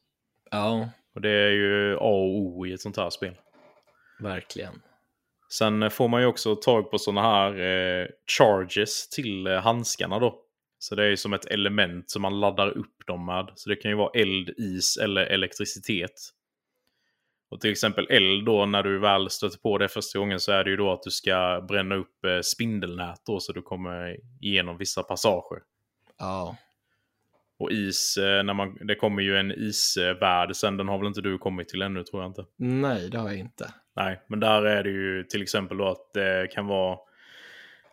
Ja, 0.51 0.89
Och 1.15 1.21
det 1.21 1.29
är 1.29 1.49
ju 1.51 1.95
A 1.95 1.99
och 1.99 2.37
O 2.37 2.65
i 2.65 2.73
ett 2.73 2.81
sånt 2.81 2.97
här 2.97 3.09
spel. 3.09 3.35
verkligen. 4.19 4.81
Sen 5.49 5.91
får 5.91 6.07
man 6.07 6.21
ju 6.21 6.27
också 6.27 6.55
tag 6.55 6.91
på 6.91 6.97
sådana 6.97 7.21
här 7.21 7.51
eh, 7.59 8.07
charges 8.37 9.09
till 9.09 9.47
eh, 9.47 9.59
handskarna 9.61 10.19
då. 10.19 10.43
Så 10.79 10.95
det 10.95 11.03
är 11.03 11.09
ju 11.09 11.17
som 11.17 11.33
ett 11.33 11.45
element 11.45 12.09
som 12.09 12.21
man 12.21 12.39
laddar 12.39 12.77
upp 12.77 13.07
dem 13.07 13.25
med. 13.25 13.51
Så 13.55 13.69
det 13.69 13.75
kan 13.75 13.91
ju 13.91 13.97
vara 13.97 14.11
eld, 14.19 14.49
is 14.57 14.97
eller 14.97 15.21
elektricitet. 15.25 16.11
Och 17.49 17.61
till 17.61 17.71
exempel 17.71 18.07
eld 18.09 18.45
då, 18.45 18.65
när 18.65 18.83
du 18.83 18.99
väl 18.99 19.29
stöter 19.29 19.59
på 19.59 19.77
det 19.77 19.87
första 19.87 20.19
gången 20.19 20.39
så 20.39 20.51
är 20.51 20.63
det 20.63 20.69
ju 20.69 20.77
då 20.77 20.91
att 20.91 21.03
du 21.03 21.11
ska 21.11 21.65
bränna 21.67 21.95
upp 21.95 22.25
eh, 22.25 22.39
spindelnät 22.41 23.21
då 23.25 23.39
så 23.39 23.51
du 23.53 23.61
kommer 23.61 24.17
igenom 24.41 24.77
vissa 24.77 25.03
passager. 25.03 25.59
Ja, 26.19 26.57
Och 27.59 27.71
is, 27.71 28.17
eh, 28.17 28.43
när 28.43 28.53
man, 28.53 28.77
det 28.81 28.95
kommer 28.95 29.21
ju 29.21 29.37
en 29.37 29.51
isvärld 29.51 30.55
sen, 30.55 30.77
den 30.77 30.87
har 30.87 30.97
väl 30.97 31.07
inte 31.07 31.21
du 31.21 31.37
kommit 31.37 31.69
till 31.69 31.81
ännu 31.81 32.03
tror 32.03 32.21
jag 32.21 32.29
inte. 32.29 32.45
nej, 32.55 33.09
det 33.09 33.17
har 33.17 33.29
jag 33.29 33.37
inte. 33.37 33.73
Nej, 33.95 34.21
men 34.27 34.39
där 34.39 34.61
är 34.65 34.83
det 34.83 34.89
ju 34.89 35.23
till 35.23 35.41
exempel 35.41 35.77
då 35.77 35.87
att 35.87 36.13
det 36.13 36.47
kan 36.51 36.67
vara 36.67 36.97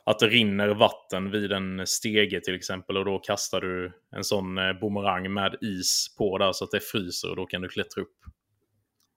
att 0.07 0.19
det 0.19 0.27
rinner 0.27 0.69
vatten 0.69 1.31
vid 1.31 1.53
en 1.53 1.87
stege 1.87 2.41
till 2.41 2.55
exempel 2.55 2.97
och 2.97 3.05
då 3.05 3.19
kastar 3.19 3.61
du 3.61 3.93
en 4.11 4.25
sån 4.25 4.59
eh, 4.59 4.73
bumerang 4.73 5.33
med 5.33 5.57
is 5.61 6.15
på 6.19 6.39
där 6.39 6.53
så 6.53 6.65
att 6.65 6.71
det 6.71 6.81
fryser 6.81 7.31
och 7.31 7.37
då 7.37 7.47
kan 7.47 7.63
du 7.63 7.69
klättra 7.69 8.03
upp. 8.03 8.17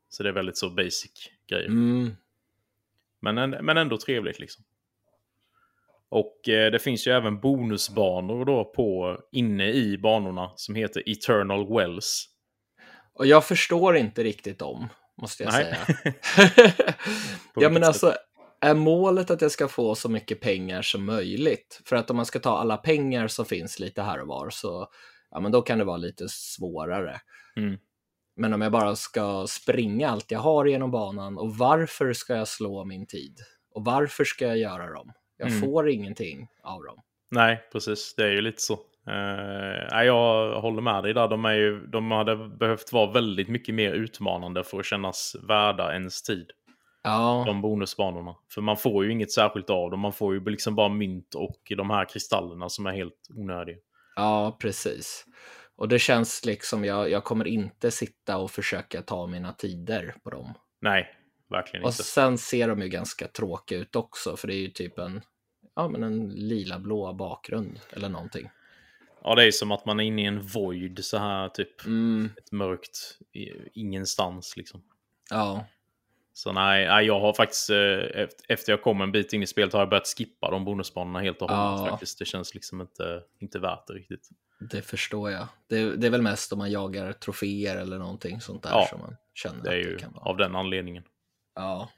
Så 0.10 0.24
det 0.24 0.30
är 0.30 0.34
väldigt 0.34 0.58
så 0.58 0.70
basic 0.70 1.12
grejer. 1.50 1.68
Mm. 1.68 2.16
Men, 3.20 3.38
en- 3.38 3.66
men 3.66 3.78
ändå 3.78 3.98
trevligt 3.98 4.40
liksom. 4.40 4.64
Och 6.10 6.50
eh, 6.50 6.72
det 6.72 6.80
finns 6.80 7.08
ju 7.08 7.12
även 7.12 7.40
bonusbanor 7.40 8.46
då 8.46 8.66
på 8.66 9.18
inne 9.32 9.72
i 9.72 9.98
banorna 9.98 10.52
som 10.56 10.76
heter 10.76 11.04
Eternal 11.06 11.74
Wells. 11.78 12.26
Och 13.14 13.26
jag 13.26 13.46
förstår 13.46 13.98
inte 13.98 14.24
riktigt 14.24 14.60
dem, 14.60 14.88
måste 15.22 15.44
jag 15.44 15.54
Nej. 15.54 15.76
säga. 15.96 16.14
Ja, 17.56 17.70
men 17.70 17.84
alltså, 17.84 18.14
är 18.62 18.74
målet 18.74 19.32
att 19.32 19.42
jag 19.42 19.52
ska 19.52 19.68
få 19.68 19.96
så 19.96 20.10
mycket 20.10 20.42
pengar 20.42 20.82
som 20.82 21.06
möjligt? 21.06 21.82
För 21.86 21.96
att 21.96 22.10
om 22.10 22.16
man 22.16 22.26
ska 22.26 22.40
ta 22.40 22.58
alla 22.58 22.78
pengar 22.78 23.28
som 23.28 23.46
finns 23.46 23.80
lite 23.80 24.02
här 24.02 24.22
och 24.22 24.28
var 24.28 24.50
så, 24.50 24.88
ja, 25.32 25.40
men 25.40 25.52
då 25.52 25.62
kan 25.62 25.78
det 25.78 25.84
vara 25.86 25.98
lite 25.98 26.26
svårare. 26.30 27.22
Mm. 27.56 27.78
Men 28.38 28.54
om 28.54 28.62
jag 28.62 28.72
bara 28.72 28.96
ska 28.96 29.46
springa 29.48 30.10
allt 30.10 30.32
jag 30.32 30.40
har 30.40 30.66
genom 30.66 30.92
banan 30.92 31.38
och 31.38 31.56
varför 31.56 32.14
ska 32.14 32.36
jag 32.36 32.48
slå 32.48 32.86
min 32.86 33.06
tid? 33.08 33.38
Och 33.74 33.86
varför 33.86 34.24
ska 34.24 34.46
jag 34.48 34.58
göra 34.58 34.94
dem? 34.94 35.12
Jag 35.38 35.48
Mm. 35.50 35.62
får 35.62 35.90
ingenting 35.90 36.48
av 36.64 36.84
dem. 36.84 37.00
Nej, 37.32 37.62
precis. 37.72 38.16
Det 38.16 38.24
är 38.24 38.32
ju 38.32 38.42
lite 38.42 38.62
så. 38.62 38.74
Uh, 39.08 40.04
jag 40.04 40.62
håller 40.62 40.82
med 40.82 41.04
dig 41.04 41.14
där. 41.14 41.28
De, 41.28 41.46
är 41.46 41.54
ju, 41.54 41.88
de 41.88 42.12
hade 42.12 42.36
behövt 42.36 42.94
vara 42.94 43.12
väldigt 43.12 43.48
mycket 43.50 43.76
mer 43.76 43.92
utmanande 43.94 44.64
för 44.64 44.80
att 44.80 44.86
kännas 44.86 45.36
värda 45.44 45.94
ens 45.94 46.22
tid. 46.24 46.52
Ja, 47.04 47.44
De 47.48 47.62
bonusbanorna. 47.62 48.36
För 48.52 48.62
man 48.62 48.78
får 48.78 49.06
ju 49.06 49.12
inget 49.12 49.32
särskilt 49.32 49.70
av 49.70 49.92
dem. 49.92 50.00
Man 50.00 50.14
får 50.14 50.34
ju 50.34 50.46
liksom 50.50 50.76
bara 50.76 50.90
mynt 50.90 51.36
och 51.36 51.62
de 51.78 51.90
här 51.90 52.06
kristallerna 52.06 52.70
som 52.70 52.86
är 52.86 52.92
helt 52.92 53.28
onödiga. 53.36 53.78
ja, 54.16 54.58
precis. 54.62 55.26
Och 55.78 55.88
det 55.88 56.00
känns 56.00 56.46
liksom, 56.46 56.86
jag, 56.86 57.10
jag 57.10 57.24
kommer 57.24 57.48
inte 57.48 57.92
sitta 57.92 58.38
och 58.38 58.52
försöka 58.52 59.02
ta 59.02 59.28
mina 59.28 59.54
tider 59.54 60.16
på 60.24 60.30
dem. 60.30 60.54
Nej, 60.82 61.16
verkligen 61.50 61.84
Och 61.84 61.90
inte. 61.90 62.04
sen 62.04 62.38
ser 62.38 62.68
de 62.68 62.82
ju 62.82 62.88
ganska 62.90 63.28
tråkiga 63.28 63.80
ut 63.80 63.96
också, 63.96 64.38
för 64.38 64.48
det 64.48 64.54
är 64.56 64.60
ju 64.60 64.70
typ 64.70 64.98
en, 65.00 65.22
ja, 65.76 65.88
men 65.88 66.04
en 66.04 66.30
lila-blå 66.30 67.14
bakgrund 67.14 67.80
eller 67.92 68.10
någonting. 68.10 68.50
Ja, 69.24 69.36
det 69.36 69.44
är 69.48 69.52
som 69.52 69.72
att 69.72 69.86
man 69.86 70.00
är 70.00 70.04
inne 70.04 70.22
i 70.22 70.26
en 70.26 70.42
void 70.42 71.06
så 71.06 71.18
här 71.18 71.50
typ. 71.50 71.86
Mm, 71.86 72.30
Ett 72.38 72.52
mörkt 72.52 73.18
ingenstans 73.74 74.58
liksom. 74.58 74.84
ja, 75.30 75.66
Så 76.38 76.52
nej, 76.52 77.06
jag 77.06 77.20
har 77.20 77.34
faktiskt, 77.34 77.70
eh, 77.70 77.76
eft- 77.76 78.44
efter 78.50 78.72
jag 78.72 78.82
kom 78.82 79.02
en 79.02 79.12
bit 79.12 79.34
in 79.34 79.44
i 79.44 79.48
spelet 79.48 79.74
har 79.74 79.80
jag 79.80 79.90
börjat 79.90 80.08
skippa 80.18 80.52
de 80.52 80.66
bonusbanorna 80.66 81.20
helt 81.20 81.42
och 81.42 81.50
hållet 81.52 81.86
Ja. 81.86 81.90
faktiskt. 81.92 82.20
Det 82.20 82.26
känns 82.26 82.54
liksom 82.56 82.82
inte, 82.82 83.22
inte 83.40 83.60
värt 83.60 83.88
det 83.88 83.94
riktigt. 83.94 84.30
det 84.72 84.82
förstår 84.82 85.32
jag. 85.32 85.48
Det, 85.70 85.96
det 85.96 86.08
är 86.08 86.12
väl 86.12 86.22
mest 86.22 86.54
om 86.54 86.60
man 86.60 86.72
jagar 86.72 87.14
troféer 87.14 87.76
eller 87.78 87.98
någonting 87.98 88.42
sånt 88.42 88.64
där 88.64 88.70
Ja, 88.70 88.88
som 88.90 89.00
man 89.00 89.16
känner 89.34 89.64
Det 89.64 89.70
är 89.70 89.80
att 89.80 89.86
ju 89.86 89.94
det 89.94 90.00
kan 90.00 90.14
vara. 90.14 90.24
av 90.30 90.38
den 90.38 90.56
anledningen. 90.56 91.04
Ja, 91.56 91.90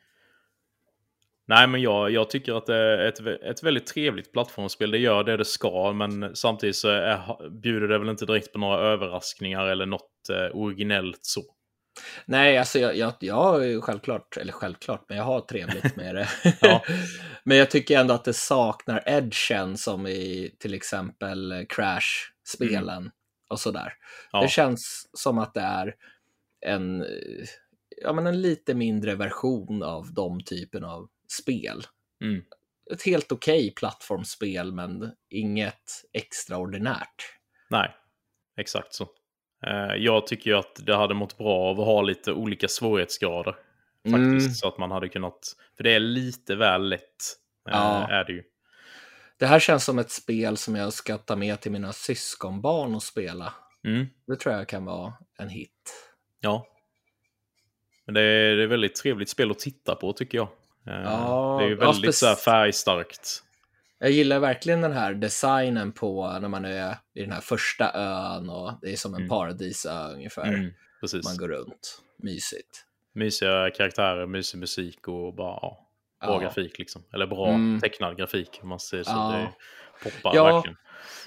Nej, 1.48 1.68
men 1.68 1.82
jag, 1.82 2.12
jag 2.12 2.30
tycker 2.30 2.54
att 2.54 2.66
det 2.66 2.76
är 2.76 2.98
ett, 3.08 3.20
ett 3.44 3.64
väldigt 3.64 3.88
trevligt 3.88 4.32
plattformsspel. 4.34 4.92
Det 4.92 4.98
gör 4.98 5.24
det 5.24 5.38
det 5.38 5.46
ska, 5.46 5.94
men 5.94 6.36
samtidigt 6.36 6.76
så 6.76 6.90
är, 6.90 7.50
bjuder 7.50 7.88
det 7.88 7.98
väl 8.00 8.10
inte 8.10 8.26
direkt 8.26 8.54
på 8.54 8.60
några 8.60 8.80
överraskningar 8.80 9.66
eller 9.68 9.86
något 9.86 10.30
eh, 10.30 10.56
originellt 10.58 11.20
så. 11.22 11.42
Nej, 12.26 12.58
alltså 12.58 12.80
jag, 12.80 12.96
jag, 12.96 13.14
jag 13.20 13.84
självklart, 13.84 14.38
eller 14.38 14.54
självklart, 14.54 15.06
men 15.10 15.18
jag 15.18 15.26
har 15.26 15.42
trevligt 15.42 15.96
med 15.96 16.16
det. 16.16 16.30
Ja. 16.62 16.84
men 17.44 17.58
jag 17.58 17.72
tycker 17.72 18.00
ändå 18.00 18.14
att 18.14 18.26
det 18.26 18.34
saknar 18.34 19.04
edgen 19.06 19.78
som 19.78 20.08
i 20.08 20.56
till 20.60 20.74
exempel 20.74 21.66
Crash-spelen 21.70 23.12
och 23.50 23.60
sådär. 23.60 23.94
Ja. 24.32 24.42
Det 24.42 24.48
känns 24.48 25.10
som 25.14 25.38
att 25.38 25.54
det 25.54 25.62
är 25.62 25.96
en, 26.66 27.06
ja, 28.02 28.14
men 28.14 28.28
en 28.28 28.42
lite 28.42 28.74
mindre 28.74 29.16
version 29.16 29.84
av 29.84 30.14
de 30.14 30.44
typen 30.44 30.84
av 30.84 31.10
spel. 31.28 31.84
Mm. 32.24 32.44
Ett 32.92 33.04
helt 33.04 33.32
okej 33.32 33.74
plattformsspel, 33.76 34.72
men 34.72 35.12
inget 35.30 36.04
extraordinärt. 36.14 37.36
Nej, 37.70 37.96
exakt 38.58 38.94
så. 38.94 39.10
Eh, 39.68 39.96
Jag 39.98 40.28
tycker 40.28 40.50
ju 40.52 40.58
att 40.58 40.76
det 40.86 40.96
hade 40.96 41.14
mått 41.14 41.38
bra 41.38 41.56
av 41.70 41.80
att 41.80 41.86
ha 41.86 42.02
lite 42.02 42.32
olika 42.34 42.68
svårighetsgrader. 42.68 43.52
Faktiskt, 44.04 44.16
Mm. 44.46 44.52
så 44.54 44.68
att 44.68 44.78
man 44.78 44.92
hade 44.92 45.10
kunnat... 45.10 45.56
För 45.78 45.84
det 45.84 45.92
är 45.94 46.00
lite 46.00 46.56
väl 46.56 46.90
lätt. 46.90 47.02
eh, 47.70 47.76
Ja. 47.76 48.08
Är 48.10 48.24
det 48.24 48.34
ju. 48.34 48.44
Det 49.40 49.46
här 49.46 49.60
känns 49.60 49.86
som 49.86 50.00
ett 50.00 50.12
spel 50.12 50.58
som 50.58 50.76
jag 50.76 50.94
ska 50.94 51.18
ta 51.18 51.36
med 51.36 51.62
till 51.62 51.72
mina 51.72 51.94
syskonbarn 51.94 52.96
och 52.96 53.04
spela. 53.04 53.54
Mm. 53.86 54.08
Det 54.28 54.36
tror 54.36 54.56
jag 54.56 54.68
kan 54.68 54.86
vara 54.86 55.14
en 55.40 55.50
hit. 55.50 56.06
Ja. 56.40 56.66
Men 58.06 58.14
det 58.16 58.22
är, 58.22 58.56
det 58.56 58.64
är 58.64 58.68
väldigt 58.68 58.96
trevligt 58.96 59.30
spel 59.30 59.52
att 59.52 59.60
titta 59.60 59.96
på 59.96 60.14
tycker 60.14 60.38
jag. 60.38 60.48
Eh, 60.88 61.02
Ja, 61.04 61.58
det 61.60 61.66
är 61.66 61.70
ju 61.70 61.76
ja, 61.76 61.80
väldigt 61.92 62.12
spec- 62.16 62.36
så 62.36 62.36
färgstarkt. 62.36 63.44
Jag 64.00 64.12
gillar 64.12 64.40
verkligen 64.40 64.82
den 64.82 64.92
här 64.92 65.14
designen 65.14 65.92
på 65.92 66.38
när 66.42 66.48
man 66.50 66.66
är 66.66 66.96
i 67.14 67.22
den 67.22 67.32
här 67.32 67.42
första 67.42 67.92
ön 67.94 68.50
och 68.50 68.72
det 68.82 68.92
är 68.92 68.96
som 68.96 69.14
en 69.14 69.18
Mm. 69.20 69.30
paradisö 69.30 70.08
ungefär. 70.14 70.48
Mm. 70.48 70.72
Man 71.26 71.38
går 71.38 71.48
runt. 71.48 72.02
Mysigt. 72.24 72.86
Mysiga 73.14 73.70
karaktärer, 73.76 74.26
mysig 74.28 74.60
musik 74.60 75.08
och 75.08 75.36
bara 75.36 75.60
ja, 75.62 75.90
bra 76.26 76.34
Ja. 76.36 76.40
grafik 76.40 76.80
liksom. 76.80 77.04
Eller 77.14 77.28
bra 77.28 77.48
Mm. 77.50 77.80
tecknad 77.82 78.18
grafik 78.18 78.60
om 78.64 78.70
man 78.70 78.80
säger 78.80 79.04
så. 79.04 79.12
Ja. 79.12 79.52
Det 80.04 80.10
poppar 80.10 80.36
Ja. 80.36 80.44
verkligen. 80.56 80.78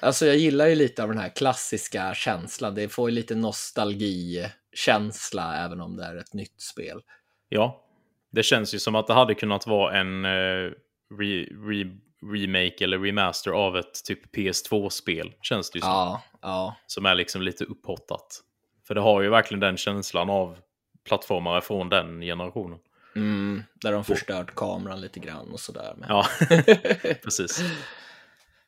Alltså 0.01 0.27
jag 0.27 0.37
gillar 0.37 0.67
ju 0.67 0.75
lite 0.75 1.03
av 1.03 1.09
den 1.09 1.19
här 1.19 1.29
klassiska 1.29 2.15
känslan. 2.15 2.75
Det 2.75 2.89
får 2.89 3.11
ju 3.11 3.15
lite 3.15 3.35
nostalgikänsla 3.35 5.65
även 5.65 5.81
om 5.81 5.97
det 5.97 6.05
är 6.05 6.17
ett 6.17 6.35
nytt 6.35 6.61
spel. 6.61 7.01
Ja, 7.49 7.85
det 8.33 8.43
känns 8.43 8.75
ju 8.75 8.79
som 8.79 8.95
att 8.95 9.07
det 9.07 9.15
hade 9.15 9.35
kunnat 9.35 9.67
vara 9.67 9.97
en 9.99 10.25
eh, 10.25 10.71
re, 11.21 11.45
re, 11.45 11.99
remake 12.33 12.85
eller 12.85 12.99
remaster 12.99 13.51
av 13.51 13.77
ett 13.77 14.05
typ 14.05 14.37
PS2-spel. 14.37 15.33
Känns 15.43 15.71
det 15.71 15.77
ju 15.77 15.81
som. 15.81 15.91
Ja, 15.91 16.23
ja. 16.43 16.77
Som 16.87 17.07
är 17.07 17.15
liksom 17.15 17.43
lite 17.43 17.65
upphottat. 17.65 18.41
För 18.87 18.95
det 18.95 19.01
har 19.01 19.23
ju 19.23 19.29
verkligen 19.29 19.61
den 19.61 19.77
känslan 19.77 20.31
av 20.31 20.59
plattformare 21.05 21.61
från 21.61 21.89
den 21.89 22.21
generationen. 22.21 22.79
Mm, 23.17 23.63
där 23.75 23.93
de 23.93 24.05
förstört 24.05 24.55
kameran 24.55 25.01
lite 25.01 25.21
grann 25.21 25.53
och 25.53 25.61
sådär. 25.61 25.95
Men... 25.97 26.09
Ja, 26.09 26.27
precis. 27.23 27.63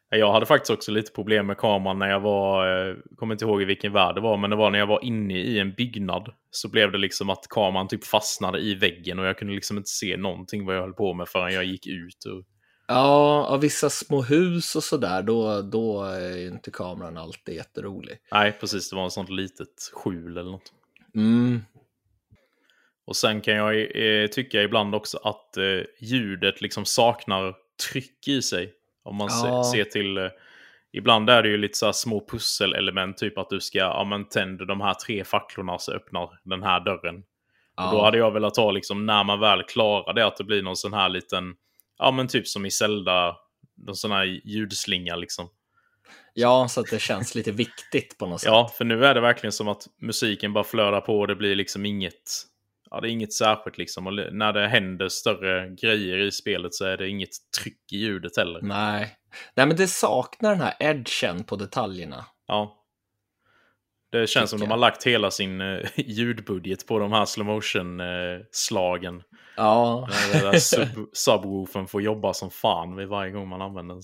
Jag 0.08 0.32
hade 0.32 0.46
faktiskt 0.46 0.70
också 0.70 0.92
lite 0.92 1.12
problem 1.12 1.46
med 1.46 1.56
kameran 1.56 1.98
när 1.98 2.10
jag 2.10 2.20
var, 2.20 2.88
eh, 2.88 2.94
kommer 3.16 3.34
inte 3.34 3.44
ihåg 3.44 3.62
i 3.62 3.64
vilken 3.64 3.92
värld 3.92 4.14
det 4.14 4.20
var, 4.20 4.36
men 4.36 4.50
det 4.50 4.56
var 4.56 4.70
när 4.70 4.78
jag 4.78 4.86
var 4.86 5.04
inne 5.04 5.38
i 5.38 5.58
en 5.58 5.72
byggnad. 5.72 6.28
Så 6.50 6.68
blev 6.68 6.92
det 6.92 6.98
liksom 6.98 7.30
att 7.30 7.46
kameran 7.50 7.88
typ 7.88 8.04
fastnade 8.04 8.60
i 8.60 8.74
väggen 8.74 9.18
och 9.18 9.24
jag 9.24 9.38
kunde 9.38 9.54
liksom 9.54 9.76
inte 9.76 9.90
se 9.90 10.16
någonting 10.16 10.66
vad 10.66 10.76
jag 10.76 10.80
höll 10.80 10.92
på 10.92 11.14
med 11.14 11.28
förrän 11.28 11.54
jag 11.54 11.64
gick 11.64 11.86
ut. 11.86 12.24
Och... 12.24 12.44
Ja, 12.86 13.46
av 13.46 13.60
vissa 13.60 13.90
små 13.90 14.22
hus 14.22 14.76
och 14.76 14.82
sådär, 14.84 15.22
då, 15.22 15.62
då 15.62 16.02
är 16.04 16.46
inte 16.46 16.70
kameran 16.70 17.16
alltid 17.16 17.54
jätterolig. 17.54 18.18
Nej, 18.32 18.52
precis, 18.60 18.90
det 18.90 18.96
var 18.96 19.04
en 19.04 19.10
sånt 19.10 19.30
litet 19.30 19.90
skjul 19.92 20.36
eller 20.38 20.50
något. 20.50 20.72
Mm, 21.14 21.60
Och 23.06 23.16
sen 23.16 23.40
kan 23.40 23.54
jag 23.54 23.96
eh, 23.96 24.26
tycka 24.26 24.62
ibland 24.62 24.94
också 24.94 25.18
att 25.22 25.56
eh, 25.56 25.80
ljudet 26.00 26.60
liksom 26.60 26.84
saknar 26.84 27.54
tryck 27.92 28.28
i 28.28 28.42
sig. 28.42 28.72
Om 29.02 29.16
man 29.16 29.28
Ja. 29.30 29.64
ser 29.74 29.84
till... 29.84 30.18
Eh, 30.18 30.28
ibland 30.92 31.30
är 31.30 31.42
det 31.42 31.48
ju 31.48 31.56
lite 31.56 31.78
så 31.78 31.92
små 31.92 32.26
pusselelement, 32.30 33.16
typ 33.18 33.38
att 33.38 33.50
du 33.50 33.60
ska, 33.60 33.78
ja 33.78 34.04
men 34.04 34.24
tänd 34.28 34.66
de 34.68 34.80
här 34.80 34.94
tre 34.94 35.24
facklorna 35.24 35.78
så 35.78 35.92
öppnar 35.92 36.40
den 36.44 36.62
här 36.62 36.80
dörren. 36.80 37.22
ja. 37.76 37.86
Och 37.90 37.96
då 37.96 38.04
hade 38.04 38.18
jag 38.18 38.30
velat 38.30 38.56
ha 38.56 38.70
liksom, 38.70 39.06
när 39.06 39.24
man 39.24 39.40
väl 39.40 39.62
klarar 39.62 40.12
det, 40.14 40.26
att 40.26 40.36
det 40.36 40.44
blir 40.44 40.62
någon 40.62 40.76
sån 40.76 40.92
här 40.92 41.08
liten, 41.08 41.54
ja 41.98 42.10
men 42.10 42.28
typ 42.28 42.48
som 42.48 42.66
i 42.66 42.70
Zelda, 42.70 43.36
någon 43.86 43.96
sån 43.96 44.12
här 44.12 44.24
ljudslinga 44.24 45.16
liksom. 45.16 45.48
ja, 46.34 46.68
så 46.68 46.80
att 46.80 46.90
det 46.90 46.98
känns 46.98 47.34
lite 47.34 47.52
viktigt 47.52 48.18
på 48.18 48.26
något 48.26 48.40
sätt. 48.40 48.48
Ja, 48.48 48.72
för 48.78 48.84
nu 48.84 49.04
är 49.04 49.14
det 49.14 49.20
verkligen 49.20 49.52
som 49.52 49.68
att 49.68 49.86
musiken 50.00 50.52
bara 50.52 50.64
flödar 50.64 51.00
på 51.00 51.18
och 51.20 51.26
det 51.26 51.36
blir 51.36 51.54
liksom 51.56 51.86
inget... 51.86 52.46
Ja, 52.90 53.00
det 53.00 53.08
är 53.08 53.10
inget 53.10 53.32
särskilt 53.32 53.78
liksom. 53.78 54.06
Och 54.06 54.12
när 54.32 54.52
det 54.52 54.68
händer 54.68 55.08
större 55.08 55.68
grejer 55.68 56.18
i 56.18 56.32
spelet 56.32 56.74
så 56.74 56.84
är 56.84 56.96
det 56.96 57.08
inget 57.08 57.30
tryck 57.60 57.92
i 57.92 57.96
ljudet 57.96 58.36
heller. 58.36 58.60
Nej. 58.62 59.16
Nej, 59.54 59.66
men 59.66 59.76
det 59.76 59.86
saknar 59.88 60.50
den 60.50 60.60
här 60.60 60.74
edgen 60.80 61.44
på 61.44 61.56
detaljerna. 61.56 62.24
Ja. 62.46 62.83
Det 64.20 64.26
känns 64.26 64.50
som 64.50 64.60
de 64.60 64.70
har 64.70 64.76
lagt 64.78 65.04
hela 65.06 65.30
sin 65.30 65.60
eh, 65.60 65.78
ljudbudget 65.96 66.86
på 66.86 66.98
de 66.98 67.12
här 67.12 67.24
slow 67.24 67.46
motion-slagen. 67.46 69.22
Ja, 69.56 70.08
Den 70.32 70.42
där 70.42 70.58
sub 70.58 70.88
subwoofen 71.12 71.86
får 71.86 72.02
jobba 72.02 72.34
som 72.34 72.50
fan 72.50 72.96
vid 72.96 73.08
varje 73.08 73.30
gång 73.32 73.48
man 73.48 73.62
använder 73.62 73.94
den. 73.94 74.02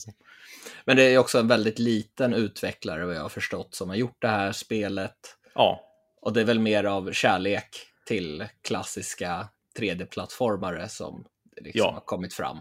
men 0.84 0.96
det 0.96 1.02
är 1.02 1.18
också 1.18 1.38
en 1.38 1.48
väldigt 1.48 1.78
liten 1.78 2.34
utvecklare 2.34 3.06
vad 3.06 3.14
jag 3.14 3.22
har 3.22 3.28
förstått 3.28 3.74
som 3.74 3.88
har 3.88 3.96
gjort 3.96 4.16
det 4.20 4.28
här 4.28 4.52
spelet. 4.52 5.16
Ja, 5.54 5.80
Och 6.20 6.32
det 6.32 6.40
är 6.40 6.44
väl 6.44 6.58
mer 6.60 6.84
av 6.84 7.12
kärlek 7.12 7.68
till 8.06 8.44
klassiska 8.62 9.48
3D-plattformare 9.78 10.88
som 10.88 11.24
liksom 11.60 11.78
Ja. 11.84 11.90
har 11.92 12.00
kommit 12.00 12.34
fram. 12.34 12.58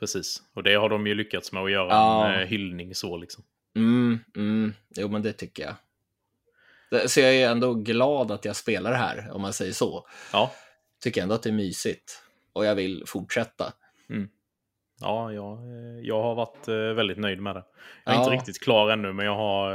precis. 0.00 0.42
Och 0.54 0.62
det 0.62 0.74
har 0.74 0.88
de 0.88 1.06
ju 1.06 1.14
lyckats 1.14 1.52
med 1.52 1.62
att 1.62 1.70
göra 1.70 1.88
Ja. 1.88 2.28
en 2.28 2.40
eh, 2.40 2.46
hyllning 2.46 2.94
så 2.94 3.16
liksom. 3.16 3.44
Mm, 3.76 4.18
mm. 4.36 4.74
Jo, 4.96 5.08
men 5.08 5.22
det 5.22 5.32
tycker 5.32 5.62
jag. 5.62 5.74
Det- 6.90 7.08
Så 7.08 7.20
jag 7.20 7.34
är 7.34 7.48
ändå 7.50 7.74
glad 7.74 8.30
att 8.30 8.44
jag 8.44 8.56
spelar 8.56 8.92
här, 8.92 9.30
om 9.32 9.42
man 9.42 9.52
säger 9.52 9.72
så. 9.72 10.06
Ja, 10.32 10.50
Tycker 11.02 11.22
ändå 11.22 11.34
att 11.34 11.42
det 11.42 11.50
är 11.50 11.52
mysigt. 11.52 12.22
Och 12.52 12.64
jag 12.64 12.74
vill 12.74 13.04
fortsätta. 13.06 13.72
Ja, 15.00 15.32
jag, 15.32 15.52
eh, 15.58 16.00
jag 16.02 16.22
har 16.22 16.34
varit 16.34 16.68
eh, 16.68 16.74
väldigt 16.74 17.18
nöjd 17.18 17.40
med 17.40 17.54
det. 17.56 17.64
Jag 18.04 18.14
är 18.14 18.18
inte 18.18 18.30
Ja. 18.30 18.36
riktigt 18.36 18.62
klar 18.62 18.90
ännu, 18.90 19.12
men 19.12 19.26
jag 19.26 19.36
har 19.36 19.72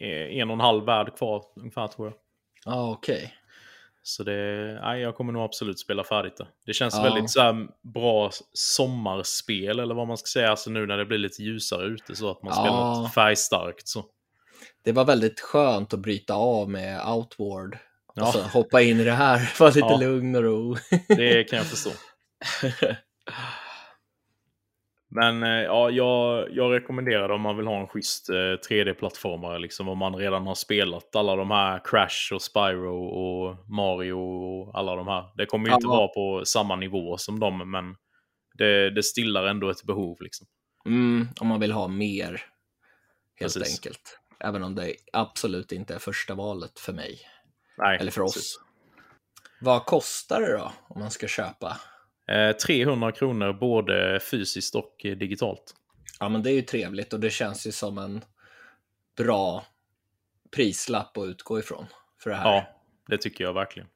eh, 0.00 0.38
en 0.40 0.50
och 0.50 0.54
en 0.54 0.60
halv 0.60 0.84
värld 0.84 1.16
kvar 1.16 1.44
ungefär 1.56 1.86
tror 1.88 2.08
jag. 2.08 2.16
Ja, 2.64 2.90
okej. 2.90 3.34
Så 4.02 4.22
det, 4.22 4.78
nej, 4.82 5.00
jag 5.00 5.14
kommer 5.14 5.32
nog 5.32 5.42
absolut 5.42 5.78
spela 5.78 6.04
färdigt 6.04 6.36
det. 6.36 6.46
Det 6.66 6.72
känns 6.72 6.94
Ja. 6.96 7.02
väldigt 7.02 7.30
så 7.30 7.40
här, 7.40 7.66
bra 7.82 8.30
sommarspel, 8.52 9.78
eller 9.80 9.94
vad 9.94 10.06
man 10.08 10.16
ska 10.18 10.26
säga, 10.26 10.50
alltså 10.50 10.70
nu 10.70 10.86
när 10.86 10.96
det 10.96 11.04
blir 11.04 11.18
lite 11.18 11.42
ljusare 11.42 11.86
ute, 11.86 12.16
så 12.16 12.30
att 12.30 12.42
man 12.42 12.52
spelar 12.52 12.68
Ja. 12.78 13.00
något 13.00 13.14
färgstarkt. 13.14 13.88
Så. 13.88 14.04
Det 14.84 14.92
var 14.92 15.04
väldigt 15.04 15.40
skönt 15.40 15.94
att 15.94 16.00
bryta 16.00 16.34
av 16.34 16.70
med 16.70 17.08
Outward. 17.08 17.78
Ja. 18.14 18.26
Och 18.26 18.32
så 18.34 18.42
hoppa 18.42 18.82
in 18.82 19.00
i 19.00 19.04
det 19.04 19.12
här, 19.12 19.38
få 19.54 19.66
lite 19.66 19.78
Ja. 19.78 19.96
lugn 20.00 20.34
och 20.36 20.42
ro. 20.42 20.76
Det 21.08 21.44
kan 21.44 21.56
jag 21.58 21.66
förstå. 21.66 21.90
Men 25.12 25.42
eh, 25.42 25.48
ja, 25.48 25.90
jag, 25.90 26.48
jag 26.52 26.72
rekommenderar 26.72 27.28
det 27.28 27.34
om 27.34 27.40
man 27.40 27.56
vill 27.56 27.66
ha 27.66 27.80
en 27.80 27.86
schysst 27.88 28.28
eh, 28.30 28.34
3D-plattformare. 28.34 29.58
Liksom, 29.58 29.88
om 29.88 29.98
man 29.98 30.14
redan 30.14 30.46
har 30.46 30.54
spelat 30.54 31.16
alla 31.16 31.36
de 31.36 31.50
här 31.50 31.80
Crash 31.84 32.32
och 32.34 32.42
Spyro 32.42 33.04
och 33.06 33.70
Mario 33.70 34.12
och 34.12 34.78
alla 34.78 34.96
de 34.96 35.08
här. 35.08 35.24
Det 35.36 35.46
kommer 35.46 35.68
ju 35.68 35.74
inte 35.74 35.86
Ja. 35.86 35.96
vara 35.96 36.08
på 36.08 36.44
samma 36.44 36.76
nivå 36.76 37.16
som 37.18 37.40
dem, 37.40 37.70
men 37.70 37.96
det, 38.58 38.90
det 38.90 39.02
stillar 39.02 39.44
ändå 39.46 39.70
ett 39.70 39.84
behov. 39.84 40.16
Liksom. 40.20 40.46
Mm, 40.86 41.28
om 41.40 41.46
man 41.46 41.60
vill 41.60 41.72
ha 41.72 41.88
mer, 41.88 42.28
helt 43.40 43.54
Precis. 43.54 43.78
enkelt. 43.78 44.19
Även 44.40 44.62
om 44.62 44.74
det 44.74 44.94
absolut 45.12 45.72
inte 45.72 45.94
är 45.94 45.98
första 45.98 46.34
valet 46.34 46.78
för 46.78 46.92
mig. 46.92 47.20
Nej, 47.78 47.98
Eller 48.00 48.10
för 48.10 48.20
oss. 48.22 48.34
precis. 48.34 48.60
Vad 49.60 49.86
kostar 49.86 50.40
det 50.40 50.52
då, 50.52 50.72
om 50.88 51.00
man 51.00 51.10
ska 51.10 51.28
köpa? 51.28 51.80
Eh, 52.28 52.52
300 52.56 53.12
kronor 53.12 53.52
både 53.52 54.20
fysiskt 54.20 54.74
och 54.74 55.00
eh, 55.04 55.16
digitalt. 55.16 55.74
Ja, 56.20 56.28
men 56.28 56.42
det 56.42 56.50
är 56.50 56.54
ju 56.54 56.62
trevligt 56.62 57.12
och 57.12 57.20
det 57.20 57.30
känns 57.30 57.66
ju 57.66 57.72
som 57.72 57.98
en 57.98 58.24
bra 59.16 59.66
prislapp 60.56 61.16
att 61.16 61.26
utgå 61.26 61.58
ifrån 61.58 61.86
för 62.22 62.30
det 62.30 62.36
här. 62.36 62.44
Ja, 62.44 62.80
det 63.08 63.18
tycker 63.18 63.44
jag 63.44 63.52
verkligen. 63.52 63.88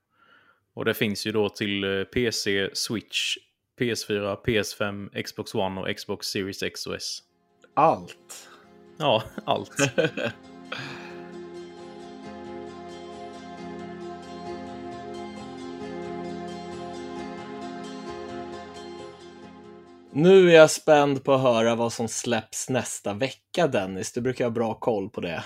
Och 0.75 0.85
det 0.85 0.95
finns 0.95 1.27
ju 1.27 1.33
då 1.33 1.49
till 1.49 1.85
eh, 1.85 2.05
PC, 2.05 2.71
Switch, 2.73 3.37
PS4, 3.81 4.45
PS5, 4.45 5.23
Xbox 5.23 5.55
One 5.55 5.81
och 5.81 5.97
Xbox 5.97 6.27
Series 6.27 6.62
X 6.62 6.87
och 6.87 6.95
S. 6.95 7.19
Allt. 7.75 8.49
Ja, 8.99 9.23
allt. 9.45 9.77
Nu 20.16 20.51
är 20.51 20.55
jag 20.55 20.71
spänd 20.71 21.25
på 21.25 21.33
att 21.33 21.41
höra 21.41 21.75
vad 21.75 21.93
som 21.93 22.09
släpps 22.09 22.69
nästa 22.69 23.15
vecka, 23.15 23.66
Dennis. 23.66 24.12
Du 24.12 24.21
brukar 24.21 24.45
ha 24.45 24.51
bra 24.51 24.75
koll 24.75 25.11
på 25.11 25.21
det. 25.21 25.45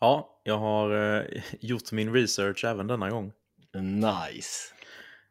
Ja, 0.00 0.40
jag 0.44 0.58
har 0.58 1.16
eh, 1.16 1.42
gjort 1.60 1.92
min 1.92 2.12
research 2.12 2.64
även 2.64 2.86
denna 2.86 3.10
gång. 3.10 3.32
Nice. 3.74 4.75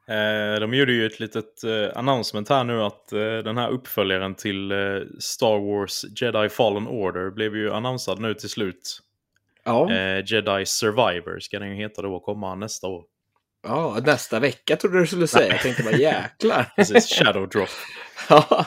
Eh, 0.07 0.59
de 0.59 0.73
gjorde 0.73 0.93
ju 0.93 1.05
ett 1.05 1.19
litet 1.19 1.63
eh, 1.63 1.97
announcement 1.97 2.49
här 2.49 2.63
nu 2.63 2.81
att 2.83 3.13
eh, 3.13 3.19
den 3.19 3.57
här 3.57 3.69
uppföljaren 3.69 4.35
till 4.35 4.71
eh, 4.71 4.77
Star 5.19 5.59
Wars 5.79 6.05
Jedi 6.21 6.49
Fallen 6.49 6.87
Order 6.87 7.31
blev 7.31 7.55
ju 7.55 7.71
annonsad 7.73 8.19
nu 8.19 8.33
till 8.33 8.49
slut. 8.49 8.99
Ja, 9.63 9.91
Eh, 9.91 10.23
Jedi 10.25 10.65
Survivor 10.65 11.39
ska 11.39 11.59
den 11.59 11.69
ju 11.69 11.75
heta 11.75 12.01
då 12.01 12.15
och 12.15 12.23
komma 12.23 12.55
nästa 12.55 12.87
år. 12.87 13.03
ja 13.67 13.97
nästa 14.05 14.39
vecka 14.39 14.75
trodde 14.75 14.99
du 14.99 15.07
skulle 15.07 15.27
säga. 15.27 15.51
Jag 15.53 15.61
tänkte 15.61 15.83
bara 15.83 15.95
jäklar. 15.95 16.71
Precis, 16.75 17.09
Shadow 17.09 17.49
Drop. 17.49 17.69
ja. 18.29 18.65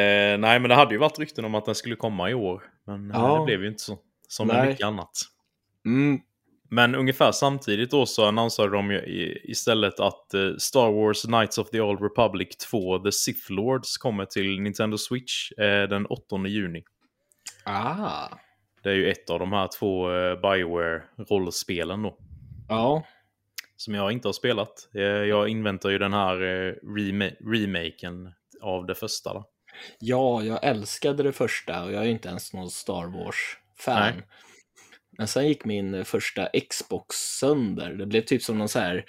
Eh, 0.00 0.38
nej, 0.38 0.60
men 0.60 0.62
det 0.62 0.74
hade 0.74 0.94
ju 0.94 0.98
varit 0.98 1.18
rykten 1.18 1.44
om 1.44 1.54
att 1.54 1.64
den 1.64 1.74
skulle 1.74 1.96
komma 1.96 2.30
i 2.30 2.34
år. 2.34 2.62
Men 2.86 3.10
Ja. 3.14 3.38
det 3.38 3.44
blev 3.44 3.62
ju 3.62 3.68
inte 3.68 3.82
så. 3.82 3.98
Som 4.28 4.46
med 4.46 4.56
Nej. 4.56 4.68
mycket 4.68 4.86
annat. 4.86 5.10
Mm. 5.86 6.20
Men 6.70 6.94
ungefär 6.94 7.32
samtidigt 7.32 7.90
då 7.90 8.06
så 8.06 8.24
annonserade 8.24 8.76
de 8.76 8.90
ju 8.90 9.40
istället 9.44 10.00
att 10.00 10.34
eh, 10.34 10.50
Star 10.58 10.92
Wars 10.92 11.22
Knights 11.22 11.58
of 11.58 11.70
the 11.70 11.80
Old 11.80 12.02
Republic 12.02 12.56
2 12.56 12.98
The 12.98 13.12
Sith 13.12 13.52
Lords 13.52 13.96
kommer 13.96 14.24
till 14.24 14.60
Nintendo 14.60 14.98
Switch 14.98 15.52
eh, 15.52 15.88
den 15.88 16.06
8 16.06 16.46
juni. 16.46 16.84
Ah. 17.64 18.28
Det 18.82 18.90
är 18.90 18.94
ju 18.94 19.10
ett 19.10 19.30
av 19.30 19.38
de 19.38 19.52
här 19.52 19.68
två 19.78 20.10
eh, 20.10 20.40
Bioware-rollspelen 20.40 22.02
då. 22.02 22.18
Ja. 22.68 23.06
Som 23.76 23.94
jag 23.94 24.12
inte 24.12 24.28
har 24.28 24.32
spelat. 24.32 24.88
Jag 25.28 25.48
inväntar 25.48 25.90
ju 25.90 25.98
den 25.98 26.12
här 26.12 26.36
rema- 26.82 27.36
remaken 27.40 28.32
av 28.62 28.86
det 28.86 28.94
första. 28.94 29.34
Då. 29.34 29.44
ja, 29.98 30.42
jag 30.42 30.64
älskade 30.64 31.22
det 31.22 31.32
första 31.32 31.84
och 31.84 31.92
jag 31.92 32.04
är 32.04 32.08
inte 32.08 32.28
ens 32.28 32.52
någon 32.52 32.70
Star 32.70 33.06
Wars-fan. 33.06 34.22
Men 35.18 35.28
sen 35.28 35.48
gick 35.48 35.64
min 35.64 36.04
första 36.04 36.48
Xbox 36.70 37.16
sönder. 37.16 37.92
Det 37.92 38.06
blev 38.06 38.22
typ 38.22 38.42
som 38.42 38.58
någon 38.58 38.68
så 38.68 38.78
här 38.78 39.04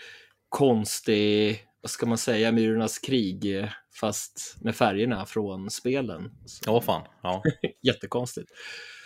konstig, 0.50 1.64
vad 1.82 1.90
ska 1.90 2.06
man 2.06 2.18
säga, 2.18 2.52
Myrornas 2.52 3.00
krig, 3.00 3.60
eh, 3.60 3.70
fast 4.00 4.56
med 4.62 4.76
färgerna 4.76 5.26
från 5.26 5.70
spelen. 5.70 6.32
Ja, 6.66 6.82
fan. 6.82 7.08
Ja. 7.24 7.44
Jättekonstigt. 7.82 8.52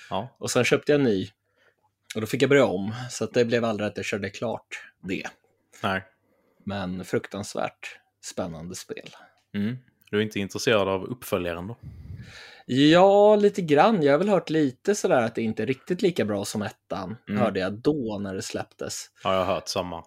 ja. 0.10 0.36
Och 0.40 0.52
sen 0.52 0.64
köpte 0.64 0.92
jag 0.92 1.00
en 1.00 1.06
ny. 1.06 1.30
Och 2.16 2.22
då 2.22 2.28
fick 2.28 2.42
jag 2.42 2.50
börja 2.50 2.66
om. 2.66 2.94
Så 3.10 3.26
det 3.26 3.46
blev 3.46 3.66
aldrig 3.66 3.88
att 3.88 3.98
jag 3.98 4.06
körde 4.06 4.30
klart 4.30 4.84
det. 5.04 5.28
Nej. 5.84 6.04
Men 6.66 7.06
fruktansvärt 7.06 8.00
spännande 8.26 8.76
spel. 8.76 9.10
Mm. 9.54 9.78
Du 10.12 10.18
är 10.18 10.22
inte 10.22 10.40
intresserad 10.40 10.88
av 10.88 11.04
uppföljaren 11.04 11.68
då? 11.68 11.78
Ja, 12.66 13.36
lite 13.36 13.62
grann. 13.62 14.04
Jag 14.04 14.14
har 14.14 14.18
väl 14.18 14.30
hört 14.30 14.50
lite 14.50 14.96
sådär 14.96 15.22
att 15.22 15.36
det 15.36 15.42
inte 15.42 15.64
är 15.64 15.68
riktigt 15.68 16.02
lika 16.02 16.26
bra 16.26 16.46
som 16.46 16.62
ettan. 16.62 17.18
Mm. 17.30 17.42
Hörde 17.42 17.60
jag 17.60 17.74
då 17.74 18.20
när 18.22 18.36
det 18.36 18.42
släpptes. 18.42 19.06
Ja, 19.24 19.34
jag 19.34 19.46
har 19.46 19.54
hört 19.54 19.68
samma. 19.68 20.06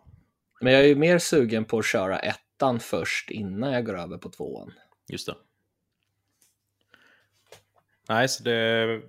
Men 0.61 0.73
jag 0.73 0.83
är 0.83 0.87
ju 0.87 0.95
mer 0.95 1.19
sugen 1.19 1.65
på 1.65 1.79
att 1.79 1.87
köra 1.87 2.19
ettan 2.19 2.81
först 2.81 3.31
innan 3.31 3.73
jag 3.73 3.87
går 3.87 3.99
över 3.99 4.19
på 4.19 4.31
tvåan. 4.31 4.73
Just 5.09 5.27
det. 5.27 5.35
Nej, 8.09 8.29
så 8.29 8.43
det 8.43 9.01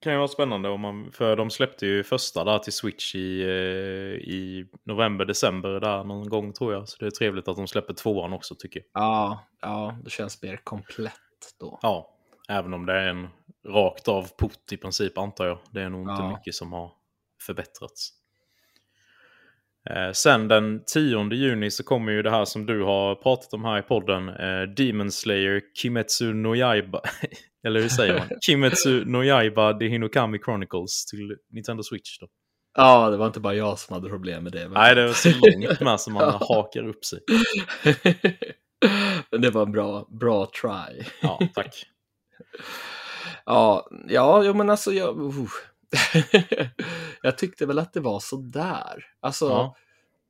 kan 0.00 0.12
ju 0.12 0.18
vara 0.18 0.28
spännande 0.28 0.68
om 0.68 0.80
man, 0.80 1.12
för 1.12 1.36
de 1.36 1.50
släppte 1.50 1.86
ju 1.86 2.04
första 2.04 2.44
där 2.44 2.58
till 2.58 2.72
Switch 2.72 3.14
i, 3.14 3.42
eh, 3.42 4.28
i 4.28 4.66
november, 4.84 5.24
december 5.24 5.80
där 5.80 6.04
någon 6.04 6.28
gång 6.28 6.52
tror 6.52 6.72
jag. 6.72 6.88
Så 6.88 6.96
det 7.00 7.06
är 7.06 7.10
trevligt 7.10 7.48
att 7.48 7.56
de 7.56 7.66
släpper 7.66 7.94
tvåan 7.94 8.32
också 8.32 8.54
tycker 8.54 8.80
jag. 8.80 9.02
Ja, 9.02 9.46
ja, 9.60 9.98
det 10.04 10.10
känns 10.10 10.42
mer 10.42 10.60
komplett 10.64 11.12
då. 11.60 11.78
Ja, 11.82 12.13
även 12.48 12.74
om 12.74 12.86
det 12.86 12.92
är 12.92 13.08
en 13.08 13.28
rakt 13.68 14.08
av 14.08 14.28
port 14.36 14.72
i 14.72 14.76
princip 14.76 15.18
antar 15.18 15.46
jag. 15.46 15.58
Det 15.70 15.80
är 15.82 15.88
nog 15.88 16.00
inte 16.10 16.22
Ja. 16.22 16.36
mycket 16.38 16.54
som 16.54 16.72
har 16.72 16.92
förbättrats. 17.46 18.10
Eh, 19.90 20.12
sen 20.12 20.48
den 20.48 20.82
10 20.86 21.32
juni 21.34 21.70
så 21.70 21.84
kommer 21.84 22.12
ju 22.12 22.22
det 22.22 22.30
här 22.30 22.44
som 22.44 22.66
du 22.66 22.82
har 22.82 23.14
pratat 23.14 23.52
om 23.54 23.64
här 23.64 23.78
i 23.78 23.82
podden. 23.82 24.28
Eh, 24.28 24.62
Demon 24.62 25.10
Slayer 25.12 25.60
Kimetsu 25.74 26.32
no 26.34 26.54
Yaiba. 26.54 27.00
Eller 27.66 27.80
hur 27.80 27.88
säger 27.88 28.18
man? 28.18 28.28
Kimetsu 28.46 29.04
no 29.04 29.22
Yaiba 29.24 29.72
The 29.78 29.88
Hinokami 29.88 30.38
Chronicles 30.44 31.06
till 31.06 31.36
Nintendo 31.50 31.82
Switch 31.82 32.18
då. 32.18 32.26
Ja, 32.76 33.10
det 33.10 33.16
var 33.16 33.26
inte 33.26 33.40
bara 33.40 33.54
jag 33.54 33.78
som 33.78 33.94
hade 33.94 34.08
problem 34.08 34.42
med 34.42 34.52
det. 34.52 34.68
Nej, 34.68 34.94
det 34.94 35.06
var 35.06 35.12
så 35.12 35.28
långt 35.28 35.80
med 35.80 36.00
som 36.00 36.12
man 36.12 36.22
Ja. 36.22 36.38
hakar 36.48 36.88
upp 36.88 37.04
sig. 37.04 37.20
Men 39.30 39.40
det 39.40 39.50
var 39.50 39.62
en 39.62 39.72
bra, 39.72 40.08
bra 40.20 40.46
try. 40.62 41.04
Ja, 41.22 41.40
tack. 41.54 41.84
Ja, 43.46 43.88
ja, 44.08 44.42
jo, 44.44 44.54
men 44.54 44.70
alltså 44.70 44.92
jag... 44.92 45.18
Uh. 45.20 45.46
jag 47.22 47.38
tyckte 47.38 47.66
väl 47.66 47.78
att 47.78 47.92
det 47.92 48.00
var 48.00 48.20
så 48.20 48.36
där. 48.36 49.04
Alltså, 49.20 49.44
Ja. 49.48 49.76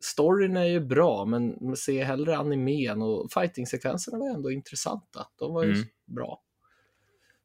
storyn 0.01 0.56
är 0.56 0.64
ju 0.64 0.81
bra, 0.81 1.24
men 1.24 1.76
se 1.76 2.05
hellre 2.05 2.36
animen 2.39 3.02
och 3.02 3.32
fighting-sekvenserna 3.32 4.18
var 4.18 4.28
ändå 4.28 4.51
intressanta. 4.51 5.26
De 5.39 5.55
var 5.55 5.62
ju 5.62 5.72
Mm. 5.72 5.85
bra. 6.06 6.43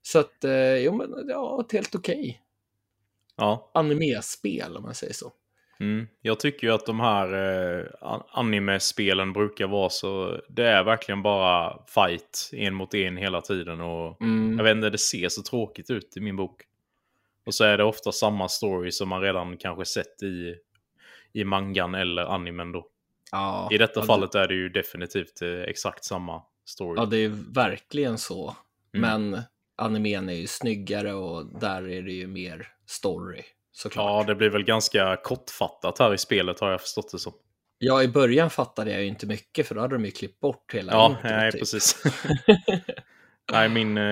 Så 0.02 0.20
att, 0.20 0.44
eh, 0.44 0.76
jo 0.78 0.94
men 0.94 1.14
ja, 1.30 1.62
ett 1.66 1.72
helt 1.72 1.96
okej 1.96 2.42
Ja. 3.36 3.72
animespel 3.74 4.78
om 4.78 4.84
man 4.84 4.96
säger 4.96 5.14
så. 5.14 5.32
Mm. 5.80 6.08
Jag 6.22 6.40
tycker 6.40 6.68
ju 6.68 6.74
att 6.74 6.86
de 6.86 7.00
här 7.00 7.34
eh, 7.34 7.86
an- 8.02 8.24
anime-spelen 8.32 9.34
brukar 9.34 9.68
vara 9.68 9.90
så... 9.90 10.42
Det 10.50 10.68
är 10.68 10.84
verkligen 10.84 11.22
bara 11.22 11.78
fight 11.88 12.50
en 12.54 12.74
mot 12.74 12.94
en 12.94 13.18
hela 13.18 13.42
tiden. 13.42 13.82
Och 13.82 14.22
Mm. 14.22 14.58
Jag 14.58 14.64
vet 14.64 14.76
inte, 14.76 14.90
det 14.90 14.98
ser 14.98 15.30
så 15.30 15.42
tråkigt 15.42 15.90
ut 15.90 16.18
i 16.18 16.20
min 16.22 16.36
bok. 16.36 16.62
Och 17.46 17.54
så 17.54 17.64
är 17.64 17.78
det 17.78 17.84
ofta 17.84 18.12
samma 18.12 18.50
story 18.50 18.92
som 18.92 19.10
man 19.10 19.22
redan 19.22 19.58
kanske 19.58 19.86
sett 19.86 20.24
i, 20.24 20.56
i 21.34 21.44
mangan 21.44 21.96
eller 21.96 22.22
animen 22.22 22.72
då. 22.72 22.88
Ja, 23.32 23.70
I 23.72 23.78
detta 23.78 24.00
ja, 24.00 24.06
fallet 24.06 24.36
är 24.36 24.48
det 24.48 24.54
ju 24.54 24.70
definitivt 24.70 25.42
eh, 25.42 25.50
exakt 25.62 26.04
samma 26.04 26.42
story. 26.66 27.00
Ja, 27.00 27.06
det 27.06 27.18
är 27.18 27.54
verkligen 27.54 28.18
så. 28.18 28.56
Mm. 28.94 29.32
Men 29.32 29.42
animen 29.76 30.30
är 30.30 30.34
ju 30.34 30.48
snyggare 30.48 31.14
och 31.14 31.60
där 31.60 31.90
är 31.90 32.02
det 32.02 32.12
ju 32.12 32.28
mer 32.28 32.68
story 32.86 33.44
såklart. 33.82 34.06
Ja, 34.06 34.24
det 34.28 34.36
blir 34.36 34.50
väl 34.50 34.64
ganska 34.64 35.16
kortfattat 35.24 36.00
här 36.00 36.14
i 36.14 36.18
spelet 36.18 36.60
har 36.60 36.72
jag 36.72 36.82
förstått 36.82 37.12
det 37.12 37.20
som. 37.20 37.34
Ja, 37.78 38.04
i 38.04 38.08
början 38.08 38.50
fattade 38.50 38.92
jag 38.92 39.02
ju 39.02 39.08
inte 39.08 39.26
mycket 39.28 39.68
för 39.68 39.76
då 39.76 39.82
hade 39.82 39.96
de 39.96 40.06
ju 40.06 40.12
klippt 40.12 40.40
bort 40.40 40.74
hela 40.74 40.92
Ja, 40.92 41.06
introt, 41.10 41.24
nej, 41.24 41.52
typ. 41.52 41.60
precis. 41.62 42.04
nej, 43.52 43.70
min, 43.70 43.98
eh, 43.98 44.04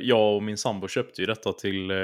jag 0.00 0.34
och 0.36 0.42
min 0.42 0.56
sambo 0.58 0.88
köpte 0.88 1.20
ju 1.20 1.26
detta 1.26 1.52
till 1.52 1.90
eh, 1.90 1.96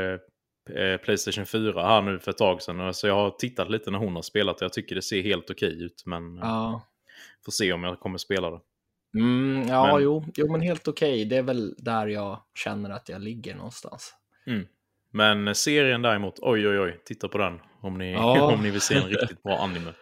eh, 0.76 0.96
Playstation 1.04 1.46
4 1.46 1.82
här 1.86 2.02
nu 2.02 2.18
för 2.18 2.30
ett 2.30 2.38
tag 2.38 2.62
sedan. 2.62 2.94
Så 2.94 3.06
jag 3.06 3.14
har 3.14 3.30
tittat 3.30 3.70
lite 3.70 3.90
när 3.90 3.98
hon 3.98 4.14
har 4.14 4.22
spelat 4.22 4.56
och 4.56 4.62
jag 4.62 4.72
tycker 4.72 4.94
det 4.94 5.02
ser 5.02 5.22
helt 5.22 5.50
okej 5.50 5.82
ut. 5.84 6.02
Men 6.06 6.36
Ja, 6.36 6.82
får 7.44 7.52
se 7.52 7.72
om 7.72 7.84
jag 7.84 8.00
kommer 8.00 8.18
spela 8.18 8.50
det. 8.50 8.60
mm, 9.18 9.68
ja 9.68 9.86
Men- 9.92 10.02
Jo, 10.02 10.24
jo, 10.34 10.52
men 10.52 10.60
helt 10.60 10.88
okej. 10.88 11.24
Det 11.24 11.36
är 11.36 11.42
väl 11.42 11.74
där 11.78 12.06
jag 12.06 12.40
känner 12.58 12.90
att 12.90 13.08
jag 13.08 13.20
ligger 13.22 13.54
någonstans. 13.54 14.14
Mm. 14.46 14.66
Men 15.16 15.54
serien 15.54 16.02
däremot, 16.02 16.38
oj 16.42 16.68
oj 16.68 16.80
oj, 16.80 17.00
titta 17.04 17.28
på 17.28 17.38
den. 17.38 17.60
Om 17.80 17.98
ni, 17.98 18.12
Ja. 18.12 18.42
om 18.54 18.62
ni 18.62 18.70
vill 18.70 18.80
se 18.80 18.94
en 18.94 19.08
riktigt 19.08 19.42
bra 19.42 19.58
anime. 19.58 19.92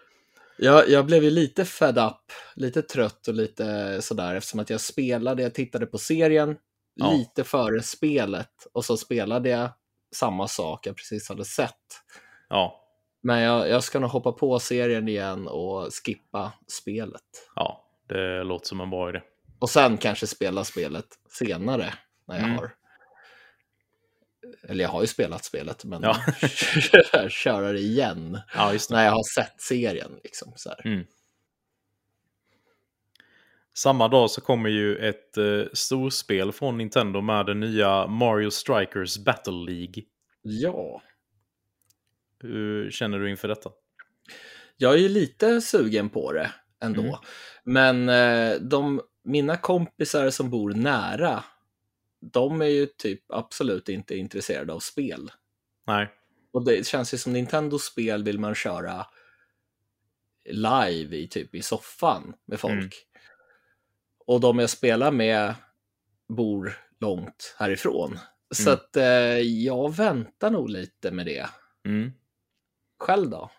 Jag, 0.58 0.88
jag 0.88 1.06
blev 1.06 1.24
ju 1.24 1.30
lite 1.30 1.64
fed 1.64 1.98
up, 1.98 2.32
lite 2.54 2.82
trött 2.82 3.28
och 3.28 3.34
lite 3.34 3.98
sådär 4.02 4.34
eftersom 4.34 4.60
att 4.60 4.70
jag 4.70 4.80
spelade, 4.80 5.42
jag 5.42 5.54
tittade 5.54 5.86
på 5.86 5.98
serien 5.98 6.56
Ja. 6.94 7.12
lite 7.12 7.44
före 7.44 7.82
spelet 7.82 8.50
och 8.72 8.84
så 8.84 8.96
spelade 8.96 9.48
jag 9.48 9.68
samma 10.14 10.48
sak 10.48 10.86
jag 10.86 10.96
precis 10.96 11.28
hade 11.28 11.44
sett. 11.44 11.70
Ja, 12.48 12.80
Men 13.22 13.40
jag, 13.40 13.68
jag 13.68 13.84
ska 13.84 13.98
nog 14.00 14.10
hoppa 14.10 14.32
på 14.32 14.58
serien 14.58 15.08
igen 15.08 15.48
och 15.48 15.88
skippa 16.04 16.52
spelet. 16.66 17.22
ja, 17.56 17.84
det 18.08 18.44
låter 18.44 18.66
som 18.66 18.80
en 18.80 18.90
bra 18.90 19.08
idé. 19.08 19.20
Och 19.58 19.70
sen 19.70 19.96
kanske 19.98 20.26
spela 20.26 20.64
spelet 20.64 21.06
senare 21.38 21.94
när 22.28 22.34
jag 22.36 22.44
Mm. 22.44 22.56
har... 22.58 22.70
Eller 24.62 24.84
jag 24.84 24.90
har 24.90 25.00
ju 25.00 25.06
spelat 25.06 25.44
spelet, 25.44 25.84
men 25.84 26.02
Ja. 26.02 26.16
köra 27.28 27.72
det 27.72 27.78
igen 27.80 28.38
Ja, 28.54 28.72
det. 28.72 28.90
när 28.90 29.04
jag 29.04 29.12
har 29.12 29.34
sett 29.34 29.60
serien. 29.60 30.10
Liksom, 30.24 30.52
så 30.56 30.68
här. 30.68 30.86
Mm. 30.86 31.04
Samma 33.76 34.08
dag 34.08 34.30
så 34.30 34.40
kommer 34.40 34.70
ju 34.70 34.96
ett 35.08 35.36
eh, 35.36 35.62
storspel 35.72 36.52
från 36.52 36.78
Nintendo 36.78 37.20
med 37.20 37.46
den 37.46 37.60
nya 37.60 38.06
Mario 38.06 38.50
Strikers 38.50 39.18
Battle 39.18 39.52
League. 39.72 40.02
Ja, 40.42 41.02
Hur 42.40 42.90
känner 42.90 43.18
du 43.18 43.30
inför 43.30 43.48
detta? 43.48 43.70
jag 44.76 44.94
är 44.94 44.98
ju 44.98 45.08
lite 45.08 45.60
sugen 45.60 46.08
på 46.10 46.32
det 46.32 46.50
ändå. 46.80 47.02
Mm. 47.02 47.16
Men 47.64 48.08
eh, 48.08 48.60
de, 48.60 49.00
mina 49.24 49.56
kompisar 49.56 50.30
som 50.30 50.50
bor 50.50 50.70
nära, 50.74 51.44
de 52.32 52.62
är 52.62 52.66
ju 52.66 52.86
typ 52.86 53.24
absolut 53.28 53.88
inte 53.88 54.16
intresserade 54.16 54.72
av 54.72 54.78
spel. 54.80 55.30
Nej. 55.86 56.10
Och 56.52 56.64
det 56.64 56.86
känns 56.86 57.14
ju 57.14 57.18
som 57.18 57.32
Nintendo-spel 57.32 58.24
vill 58.24 58.38
man 58.38 58.54
köra 58.54 59.06
live 60.44 61.16
i 61.16 61.28
typ 61.30 61.54
i 61.54 61.62
soffan 61.62 62.34
med 62.44 62.60
folk. 62.60 62.76
Mm. 62.76 62.90
Och 64.26 64.40
de 64.40 64.58
jag 64.58 64.70
spelar 64.70 65.10
med 65.10 65.54
bor 66.28 66.78
långt 67.00 67.54
härifrån. 67.58 68.18
Så 68.54 68.70
Mm. 68.70 68.74
att 68.74 68.96
eh, 68.96 69.38
jag 69.38 69.96
väntar 69.96 70.50
nog 70.50 70.70
lite 70.70 71.10
med 71.10 71.26
det. 71.26 71.46
Mm. 71.86 72.12
Själv 72.98 73.30
då? 73.30 73.50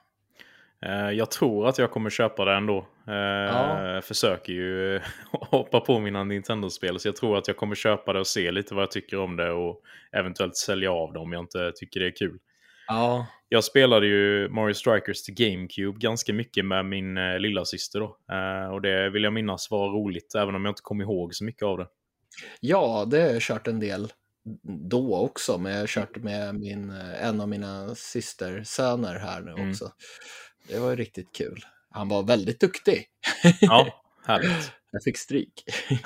Eh, 0.81 1.09
Jag 1.11 1.31
tror 1.31 1.67
att 1.67 1.77
jag 1.77 1.91
kommer 1.91 2.09
köpa 2.09 2.45
det 2.45 2.53
ändå. 2.53 2.77
Eh, 3.07 3.13
Ja. 3.15 4.01
Försöker 4.03 4.53
ju 4.53 5.01
hoppa 5.31 5.79
på 5.79 5.99
mina 5.99 6.23
Nintendo-spel. 6.23 6.99
Så 6.99 7.07
jag 7.07 7.15
tror 7.15 7.37
att 7.37 7.47
jag 7.47 7.57
kommer 7.57 7.75
köpa 7.75 8.13
det 8.13 8.19
och 8.19 8.27
se 8.27 8.51
lite 8.51 8.73
vad 8.75 8.81
jag 8.81 8.91
tycker 8.91 9.19
om 9.19 9.35
det. 9.35 9.51
Och 9.51 9.81
eventuellt 10.11 10.55
sälja 10.55 10.91
av 10.91 11.13
det 11.13 11.19
om 11.19 11.33
jag 11.33 11.43
inte 11.43 11.71
tycker 11.75 11.99
det 11.99 12.05
är 12.07 12.15
kul. 12.15 12.37
Ja, 12.87 13.25
Jag 13.49 13.63
spelade 13.63 14.07
ju 14.07 14.49
Mario 14.49 14.73
Strikers 14.73 15.23
till 15.23 15.33
GameCube 15.33 15.99
ganska 15.99 16.33
mycket 16.33 16.65
med 16.65 16.85
min 16.85 17.17
eh, 17.17 17.39
lilla 17.39 17.65
syster 17.65 17.99
då. 17.99 18.17
Eh, 18.31 18.73
och 18.73 18.81
det 18.81 19.09
vill 19.09 19.23
jag 19.23 19.33
minnas 19.33 19.71
var 19.71 19.89
roligt, 19.89 20.35
även 20.35 20.55
om 20.55 20.65
jag 20.65 20.71
inte 20.71 20.81
kom 20.81 21.01
ihåg 21.01 21.35
så 21.35 21.43
mycket 21.43 21.63
av 21.63 21.77
det. 21.77 21.87
ja 22.59 23.05
det 23.11 23.21
har 23.21 23.29
jag 23.29 23.41
kört 23.41 23.67
en 23.67 23.79
del 23.79 24.07
då 24.89 25.15
också, 25.15 25.57
men 25.57 25.71
jag 25.71 25.79
har 25.79 25.87
kört 25.87 26.15
med 26.17 26.55
min, 26.55 26.89
eh, 26.89 27.27
en 27.27 27.41
av 27.41 27.49
mina 27.49 27.95
systersöner 27.95 29.15
här 29.19 29.41
nu 29.41 29.51
Mm. 29.51 29.73
Det 30.67 30.79
var 30.79 30.89
ju 30.89 30.95
riktigt 30.95 31.35
kul. 31.35 31.65
Han 31.89 32.09
var 32.09 32.23
väldigt 32.23 32.59
duktig. 32.59 33.05
Ja, 33.61 34.03
härligt. 34.25 34.71
Jag 34.91 35.03
fick 35.03 35.17
stryk. 35.17 35.63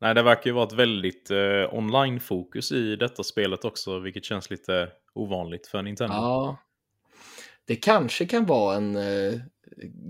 Nej, 0.00 0.14
det 0.14 0.22
verkar 0.22 0.46
ju 0.46 0.52
vara 0.52 0.66
ett 0.66 0.72
väldigt 0.72 1.30
eh, 1.30 1.74
online-fokus 1.74 2.72
i 2.72 2.96
detta 2.96 3.22
spelet 3.24 3.64
också, 3.64 3.98
vilket 3.98 4.24
känns 4.24 4.50
lite 4.50 4.88
ovanligt 5.14 5.66
för 5.66 5.82
Nintendo. 5.82 6.14
Ja, 6.14 6.58
det 7.66 7.76
kanske 7.76 8.26
kan 8.26 8.46
vara 8.46 8.76
en 8.76 8.96
eh, 8.96 9.34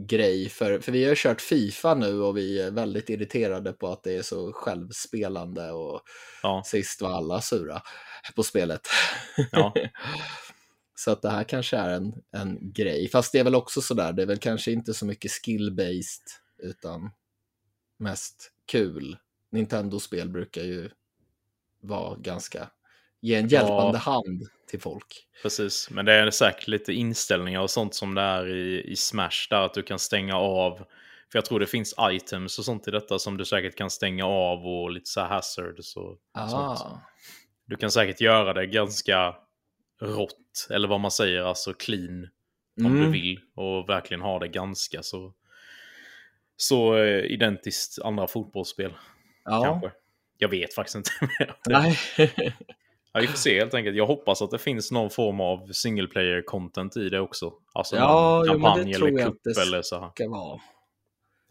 grej 0.07 0.49
för, 0.49 0.79
för 0.79 0.93
vi 0.93 1.05
har 1.05 1.15
kört 1.15 1.41
Fifa 1.41 1.95
nu 1.95 2.21
och 2.23 2.37
vi 2.37 2.61
är 2.61 2.71
väldigt 2.71 3.11
irriterade 3.11 3.73
på 3.73 3.89
att 3.89 4.03
det 4.03 4.17
är 4.17 4.23
så 4.23 4.53
självspelande 4.53 5.71
och 5.71 6.01
Ja, 6.43 6.63
sist 6.65 7.03
var 7.03 7.11
alla 7.11 7.41
sura 7.41 7.83
på 8.37 8.43
spelet. 8.43 8.81
ja. 9.51 9.75
Så 10.95 11.11
att 11.11 11.23
det 11.23 11.31
här 11.31 11.45
kanske 11.45 11.77
är 11.77 11.91
en, 11.91 12.15
en 12.33 12.73
grej, 12.73 13.09
fast 13.09 13.33
det 13.33 13.39
är 13.39 13.45
väl 13.45 13.55
också 13.55 13.81
sådär, 13.81 14.13
det 14.13 14.23
är 14.23 14.27
väl 14.27 14.39
kanske 14.39 14.73
inte 14.73 14.95
så 14.95 15.07
mycket 15.07 15.31
skill-based 15.31 16.23
utan 16.59 17.11
mest 17.99 18.53
kul. 18.67 19.17
Nintendo-spel 19.53 20.29
brukar 20.29 20.63
ju 20.63 20.91
vara 21.81 22.17
ganska, 22.17 22.71
ge 23.21 23.35
en 23.35 23.49
hjälpande 23.49 23.99
hand 23.99 24.49
till 24.71 24.81
folk. 24.81 25.29
Precis, 25.43 25.91
men 25.91 26.05
det 26.05 26.13
är 26.13 26.31
säkert 26.31 26.69
lite 26.69 26.93
inställningar 26.93 27.61
och 27.61 27.71
sånt 27.71 27.95
som 27.95 28.15
det 28.15 28.21
är 28.21 28.57
i, 28.57 28.93
i 28.93 28.97
Smash 28.97 29.47
där 29.51 29.61
att 29.61 29.75
du 29.75 29.83
kan 29.83 29.99
stänga 29.99 30.37
av. 30.37 30.77
För 31.33 31.39
jag 31.39 31.45
tror 31.45 31.61
det 31.61 31.67
finns 31.67 31.95
items 32.01 32.59
och 32.59 32.65
sånt 32.65 32.89
i 32.89 32.91
detta 32.91 33.19
som 33.19 33.37
du 33.37 33.45
säkert 33.45 33.77
kan 33.77 33.91
stänga 33.91 34.27
av 34.27 34.67
och 34.67 34.91
lite 34.91 35.11
så 35.11 35.21
här 35.21 35.29
hazards 35.29 35.79
och 35.79 35.85
sånt. 35.85 36.21
Ah, 36.35 37.01
Du 37.67 37.77
kan 37.77 37.91
säkert 37.91 38.21
göra 38.21 38.53
det 38.53 38.67
ganska 38.67 39.35
rått, 40.01 40.37
eller 40.71 40.89
vad 40.89 41.01
man 41.01 41.11
säger, 41.11 41.43
alltså 41.43 41.73
clean 41.73 42.29
om 42.81 42.87
Mm. 42.87 43.01
du 43.05 43.11
vill 43.11 43.41
och 43.55 43.89
verkligen 43.89 44.21
ha 44.21 44.39
det 44.39 44.49
ganska 44.49 45.03
så, 45.03 45.33
så 46.57 46.97
eh, 46.97 47.25
identiskt 47.25 47.99
andra 48.03 48.27
fotbollsspel 48.27 48.93
ja. 49.45 49.65
kanske. 49.65 49.91
Jag 50.39 50.49
vet 50.49 50.75
faktiskt 50.75 50.97
inte. 50.97 51.11
Nej. 51.69 51.99
Ja, 53.13 53.21
vi 53.21 53.27
får 53.27 53.39
se 53.39 53.59
helt 53.59 53.75
enkelt. 53.75 53.97
Jag 53.97 54.07
hoppas 54.07 54.43
att 54.43 54.51
det 54.51 54.59
finns 54.59 54.91
någon 54.93 55.11
form 55.11 55.41
av 55.41 55.73
single 55.73 56.07
player 56.09 56.43
content 56.43 56.97
i 56.97 57.09
det 57.09 57.21
också. 57.21 57.53
Alltså 57.73 57.97
Ja, 57.97 58.35
någon 58.39 58.47
jo, 58.47 58.53
kampanj 58.53 58.95
tror 58.95 59.09
eller 59.09 59.33
det 59.45 59.61
eller 59.63 59.83
så 59.83 60.01
här. 60.01 60.11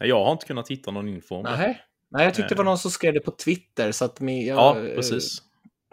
Nej, 0.00 0.08
Jag 0.08 0.24
har 0.24 0.32
inte 0.32 0.46
kunnat 0.46 0.70
hitta 0.70 0.90
någon 0.90 1.08
info 1.08 1.34
om 1.36 1.42
det. 1.44 1.56
Nej. 1.56 1.80
Nej, 2.08 2.24
jag 2.24 2.34
tyckte 2.34 2.54
det 2.54 2.58
var 2.58 2.64
Eh. 2.64 2.68
någon 2.68 2.78
som 2.78 2.90
skrev 2.90 3.14
det 3.14 3.20
på 3.20 3.30
Twitter 3.30 3.92
så 3.92 4.04
att 4.04 4.16
jag, 4.20 4.30
Ja, 4.42 4.74
precis. 4.94 5.38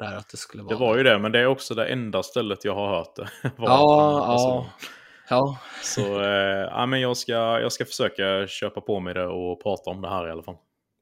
Där 0.02 0.18
att 0.18 0.30
det 0.30 0.38
skulle 0.38 0.64
vara. 0.64 0.74
Det 0.76 0.80
var 0.86 0.98
ju 0.98 1.04
det, 1.04 1.20
men 1.20 1.32
det 1.32 1.40
är 1.40 1.46
också 1.46 1.74
det 1.76 1.86
enda 1.86 2.24
stället 2.24 2.66
jag 2.66 2.76
har 2.76 2.88
hört 2.98 3.16
det. 3.16 3.28
var 3.58 3.68
Ja, 3.70 4.26
person. 4.28 4.64
ja. 4.66 4.88
Ja, 5.30 5.58
Så 5.84 6.22
eh, 6.22 6.68
ja, 6.72 6.86
men 6.86 7.02
jag, 7.02 7.18
ska, 7.18 7.34
jag 7.34 7.72
ska 7.72 7.86
försöka 7.86 8.48
köpa 8.48 8.82
på 8.82 9.00
mig 9.00 9.14
det 9.14 9.26
och 9.28 9.64
prata 9.64 9.90
om 9.90 10.02
det 10.02 10.10
här 10.10 10.28
i 10.28 10.32
alla 10.32 10.44
fall. 10.44 10.56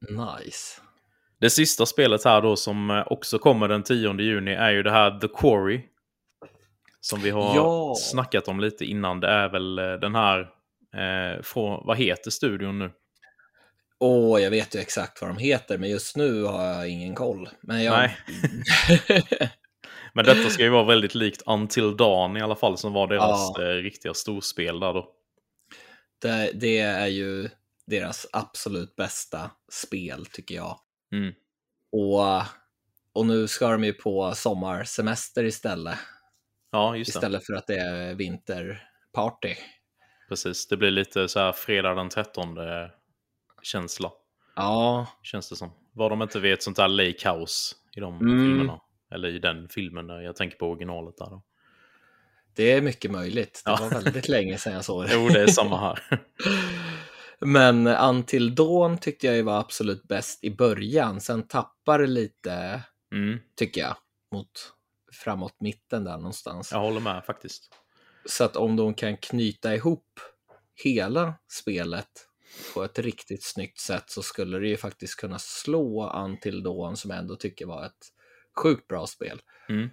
nice. 0.08 0.80
Det 1.40 1.50
sista 1.50 1.86
spelet 1.86 2.24
här 2.24 2.42
då 2.42 2.56
som 2.56 2.90
eh, 2.90 3.02
också 3.06 3.38
kommer 3.38 3.68
den 3.68 3.82
10 3.82 4.12
juni 4.20 4.52
är 4.54 4.70
ju 4.70 4.82
det 4.82 4.90
här 4.90 5.18
The 5.18 5.28
Quarry. 5.28 5.80
Som 7.00 7.20
vi 7.20 7.30
har 7.30 7.56
Ja. 7.56 7.94
snackat 7.98 8.48
om 8.48 8.60
lite 8.60 8.84
innan. 8.84 9.20
Det 9.20 9.28
är 9.28 9.48
väl 9.48 9.78
eh, 9.78 9.92
den 9.92 10.14
här, 10.14 10.40
eh, 10.94 11.42
från, 11.42 11.86
vad 11.86 11.96
heter 11.96 12.30
studion 12.30 12.78
nu? 12.78 12.90
Åh, 14.00 14.42
jag 14.42 14.50
vet 14.50 14.74
ju 14.74 14.80
exakt 14.80 15.20
vad 15.20 15.30
de 15.30 15.38
heter, 15.38 15.78
men 15.78 15.90
just 15.90 16.16
nu 16.16 16.42
har 16.42 16.64
jag 16.64 16.88
ingen 16.88 17.14
koll. 17.14 17.48
Men 17.60 17.82
jag... 17.82 17.92
Nej. 17.92 18.16
Men 20.12 20.24
detta 20.24 20.50
ska 20.50 20.62
ju 20.62 20.68
vara 20.68 20.84
väldigt 20.84 21.14
likt 21.14 21.42
Until 21.46 21.96
Dawn 21.96 22.36
i 22.36 22.40
alla 22.40 22.56
fall, 22.56 22.78
som 22.78 22.92
var 22.92 23.06
deras 23.06 23.52
Ja. 23.56 23.62
eh, 23.62 23.74
riktiga 23.74 24.14
storspel 24.14 24.80
där 24.80 24.94
då. 24.94 25.08
det, 26.22 26.50
det 26.54 26.78
är 26.78 27.06
ju 27.06 27.48
deras 27.86 28.26
absolut 28.32 28.96
bästa 28.96 29.50
spel, 29.72 30.26
tycker 30.26 30.54
jag. 30.54 30.78
Mm. 31.12 31.34
Och, 31.92 32.42
och 33.12 33.26
nu 33.26 33.48
ska 33.48 33.68
de 33.70 33.84
ju 33.84 33.92
på 33.92 34.32
sommarsemester 34.34 35.44
istället. 35.44 35.98
Ja, 36.72 36.96
just 36.96 37.12
det. 37.12 37.16
Istället 37.18 37.46
för 37.46 37.52
att 37.52 37.66
det 37.66 37.78
är 37.78 38.14
vinterparty. 38.14 39.54
Precis. 40.28 40.68
Det 40.68 40.76
blir 40.76 40.90
lite 40.90 41.28
så 41.28 41.40
här 41.40 41.52
fredag 41.52 41.94
den 41.94 42.08
13 42.08 42.54
känsla, 43.62 44.12
Ja, 44.56 45.06
känns 45.22 45.48
det 45.48 45.56
som. 45.56 45.70
Vad 45.92 46.10
de 46.12 46.22
inte 46.22 46.40
vet, 46.40 46.62
sånt 46.62 46.78
här 46.78 46.88
Lake 46.88 47.30
House 47.30 47.74
i 47.96 48.00
de 48.00 48.20
Mm. 48.20 48.44
filmerna. 48.46 48.80
Eller 49.14 49.28
i 49.28 49.38
den 49.38 49.68
filmen, 49.68 50.06
där 50.06 50.20
jag 50.20 50.36
tänker 50.36 50.56
på 50.56 50.66
originalet 50.66 51.16
där 51.18 51.26
då. 51.30 51.42
det 52.54 52.72
är 52.72 52.80
mycket 52.82 53.10
möjligt. 53.10 53.62
Det 53.64 53.70
Ja. 53.70 53.78
var 53.80 53.90
väldigt 53.90 54.28
länge 54.28 54.58
sedan 54.58 54.72
jag 54.72 54.84
såg 54.84 55.04
det. 55.04 55.10
Jo, 55.14 55.28
det 55.28 55.42
är 55.42 55.46
samma 55.46 55.78
här. 55.80 55.98
Men 57.38 57.86
Until 57.86 58.54
Dawn 58.54 58.98
tyckte 58.98 59.26
jag 59.26 59.36
ju 59.36 59.42
var 59.42 59.60
absolut 59.60 60.02
bäst 60.02 60.44
i 60.44 60.50
början. 60.50 61.20
Sen 61.20 61.48
tappar 61.48 61.98
det 61.98 62.06
lite, 62.06 62.82
Mm, 63.12 63.38
tycker 63.56 63.80
jag, 63.80 63.96
mot 64.32 64.50
framåt 65.12 65.60
mitten 65.60 66.04
där 66.04 66.16
någonstans. 66.16 66.72
jag 66.72 66.78
håller 66.80 67.00
med 67.00 67.24
faktiskt. 67.24 67.68
Så 68.24 68.44
att 68.44 68.56
om 68.56 68.76
de 68.76 68.94
kan 68.94 69.16
knyta 69.16 69.74
ihop 69.74 70.20
hela 70.84 71.34
spelet 71.52 72.08
på 72.74 72.84
ett 72.84 72.98
riktigt 72.98 73.44
snyggt 73.44 73.78
sätt 73.78 74.04
så 74.10 74.22
skulle 74.22 74.58
det 74.58 74.68
ju 74.68 74.76
faktiskt 74.76 75.20
kunna 75.20 75.38
slå 75.38 76.10
Until 76.10 76.62
Dawn 76.62 76.96
som 76.96 77.10
jag 77.10 77.18
ändå 77.18 77.36
tycker 77.36 77.66
var 77.66 77.86
ett 77.86 78.06
sjukt 78.62 78.88
bra 78.88 79.06
spel. 79.06 79.40
Mm. 79.68 79.88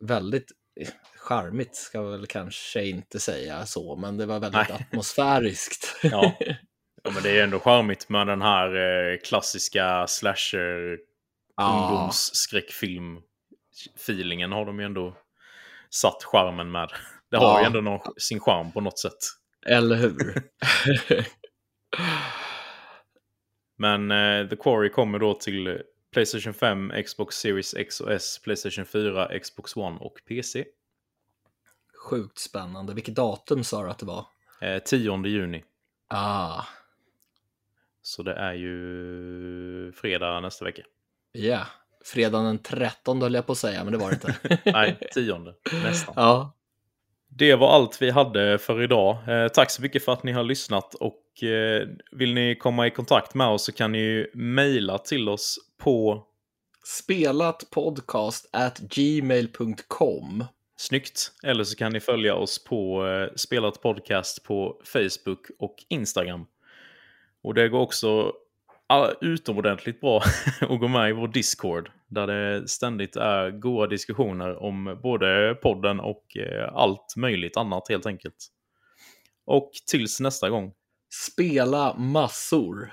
Väldigt 0.00 0.52
eh, 0.80 0.88
charmigt 1.16 1.76
ska 1.76 1.98
jag 1.98 2.10
väl 2.10 2.26
kanske 2.26 2.84
inte 2.84 3.20
säga 3.20 3.66
så, 3.66 3.96
men 3.96 4.16
det 4.16 4.26
var 4.26 4.40
väldigt 4.40 4.68
Nej. 4.68 4.86
atmosfäriskt. 4.90 5.96
Ja. 6.02 6.36
ja, 7.02 7.10
men 7.14 7.22
det 7.22 7.38
är 7.38 7.44
ändå 7.44 7.60
charmigt 7.60 8.08
med 8.08 8.26
den 8.26 8.42
här 8.42 8.74
eh, 8.76 9.18
klassiska 9.24 10.06
slasher 10.06 10.98
Ja. 11.56 11.88
ungdomsskräckfilm-feelingen 11.90 14.52
har 14.52 14.66
de 14.66 14.80
ju 14.80 14.86
ändå 14.86 15.16
satt 15.90 16.24
charmen 16.24 16.70
med. 16.70 16.88
Det 17.30 17.36
har 17.36 17.44
Ja. 17.44 17.60
ju 17.60 17.66
ändå 17.66 17.80
någon, 17.80 18.00
sin 18.16 18.40
charm 18.40 18.72
på 18.72 18.80
något 18.80 18.98
sätt. 18.98 19.18
Eller 19.66 19.96
hur? 19.96 20.42
Men 23.76 24.10
eh, 24.10 24.48
The 24.48 24.56
Quarry 24.56 24.90
kommer 24.90 25.18
då 25.18 25.34
till 25.34 25.82
Playstation 26.12 26.54
5, 26.54 26.92
Xbox 27.06 27.36
Series 27.36 27.74
X 27.74 28.00
och 28.00 28.12
S, 28.12 28.40
Playstation 28.44 28.84
4, 28.86 29.38
Xbox 29.38 29.76
One 29.76 29.98
och 30.00 30.14
PC. 30.28 30.64
Sjukt 32.10 32.38
spännande. 32.38 32.94
Vilket 32.94 33.14
datum 33.14 33.64
sa 33.64 33.82
du 33.82 33.90
att 33.90 33.98
det 33.98 34.06
var? 34.06 34.26
Eh, 34.60 34.78
10 34.78 35.26
juni. 35.26 35.64
Ah, 36.08 36.62
Så 38.02 38.22
det 38.22 38.34
är 38.34 38.52
ju 38.52 39.92
fredag 39.92 40.40
nästa 40.40 40.64
vecka. 40.64 40.82
ja. 41.32 41.66
Fredagen 42.04 42.44
den 42.44 42.58
13 42.58 43.22
höll 43.22 43.34
jag 43.34 43.46
på 43.46 43.52
att 43.52 43.58
säga, 43.58 43.84
men 43.84 43.92
det 43.92 43.98
var 43.98 44.10
det 44.10 44.14
inte. 44.14 44.60
Nej, 44.72 44.98
10 45.14 45.54
nästan. 45.84 46.14
ja, 46.16 46.55
Det 47.28 47.54
var 47.54 47.72
allt 47.72 48.02
vi 48.02 48.10
hade 48.10 48.58
för 48.58 48.82
idag. 48.82 49.18
Eh, 49.28 49.48
tack 49.48 49.70
så 49.70 49.82
mycket 49.82 50.04
för 50.04 50.12
att 50.12 50.22
ni 50.22 50.32
har 50.32 50.44
lyssnat 50.44 50.94
och 50.94 51.42
eh, 51.42 51.88
vill 52.12 52.34
ni 52.34 52.56
komma 52.56 52.86
i 52.86 52.90
kontakt 52.90 53.34
med 53.34 53.48
oss 53.48 53.64
så 53.64 53.72
kan 53.72 53.92
ni 53.92 53.98
ju 53.98 54.30
mejla 54.34 54.98
till 54.98 55.28
oss 55.28 55.58
på 55.78 56.26
spelatpodcast 56.84 58.48
at 58.52 58.78
gmail.com. 58.78 60.44
Snyggt. 60.76 61.32
Eller 61.42 61.64
så 61.64 61.76
kan 61.76 61.92
ni 61.92 62.00
följa 62.00 62.34
oss 62.34 62.64
på 62.64 63.06
eh, 63.06 63.34
Spelat 63.36 63.82
Podcast 63.82 64.42
på 64.42 64.80
Facebook 64.84 65.46
och 65.58 65.74
Instagram. 65.88 66.46
Och 67.42 67.54
det 67.54 67.68
går 67.68 67.80
också 67.80 68.32
ah, 68.86 69.10
utomordentligt 69.20 70.00
bra 70.00 70.22
att 70.60 70.80
gå 70.80 70.88
med 70.88 71.08
i 71.08 71.12
vår 71.12 71.28
Discord. 71.28 71.90
Där 72.08 72.26
det 72.26 72.68
ständigt 72.68 73.16
är 73.16 73.50
goda 73.50 73.86
diskussioner 73.86 74.62
om 74.62 75.00
både 75.02 75.54
podden 75.62 76.00
och 76.00 76.36
eh, 76.36 76.68
allt 76.72 77.14
möjligt 77.16 77.56
annat 77.56 77.88
helt 77.88 78.06
enkelt. 78.06 78.36
Och 79.46 79.70
tills 79.90 80.20
nästa 80.20 80.50
gång. 80.50 80.72
Spela 81.14 81.94
massor. 81.94 82.92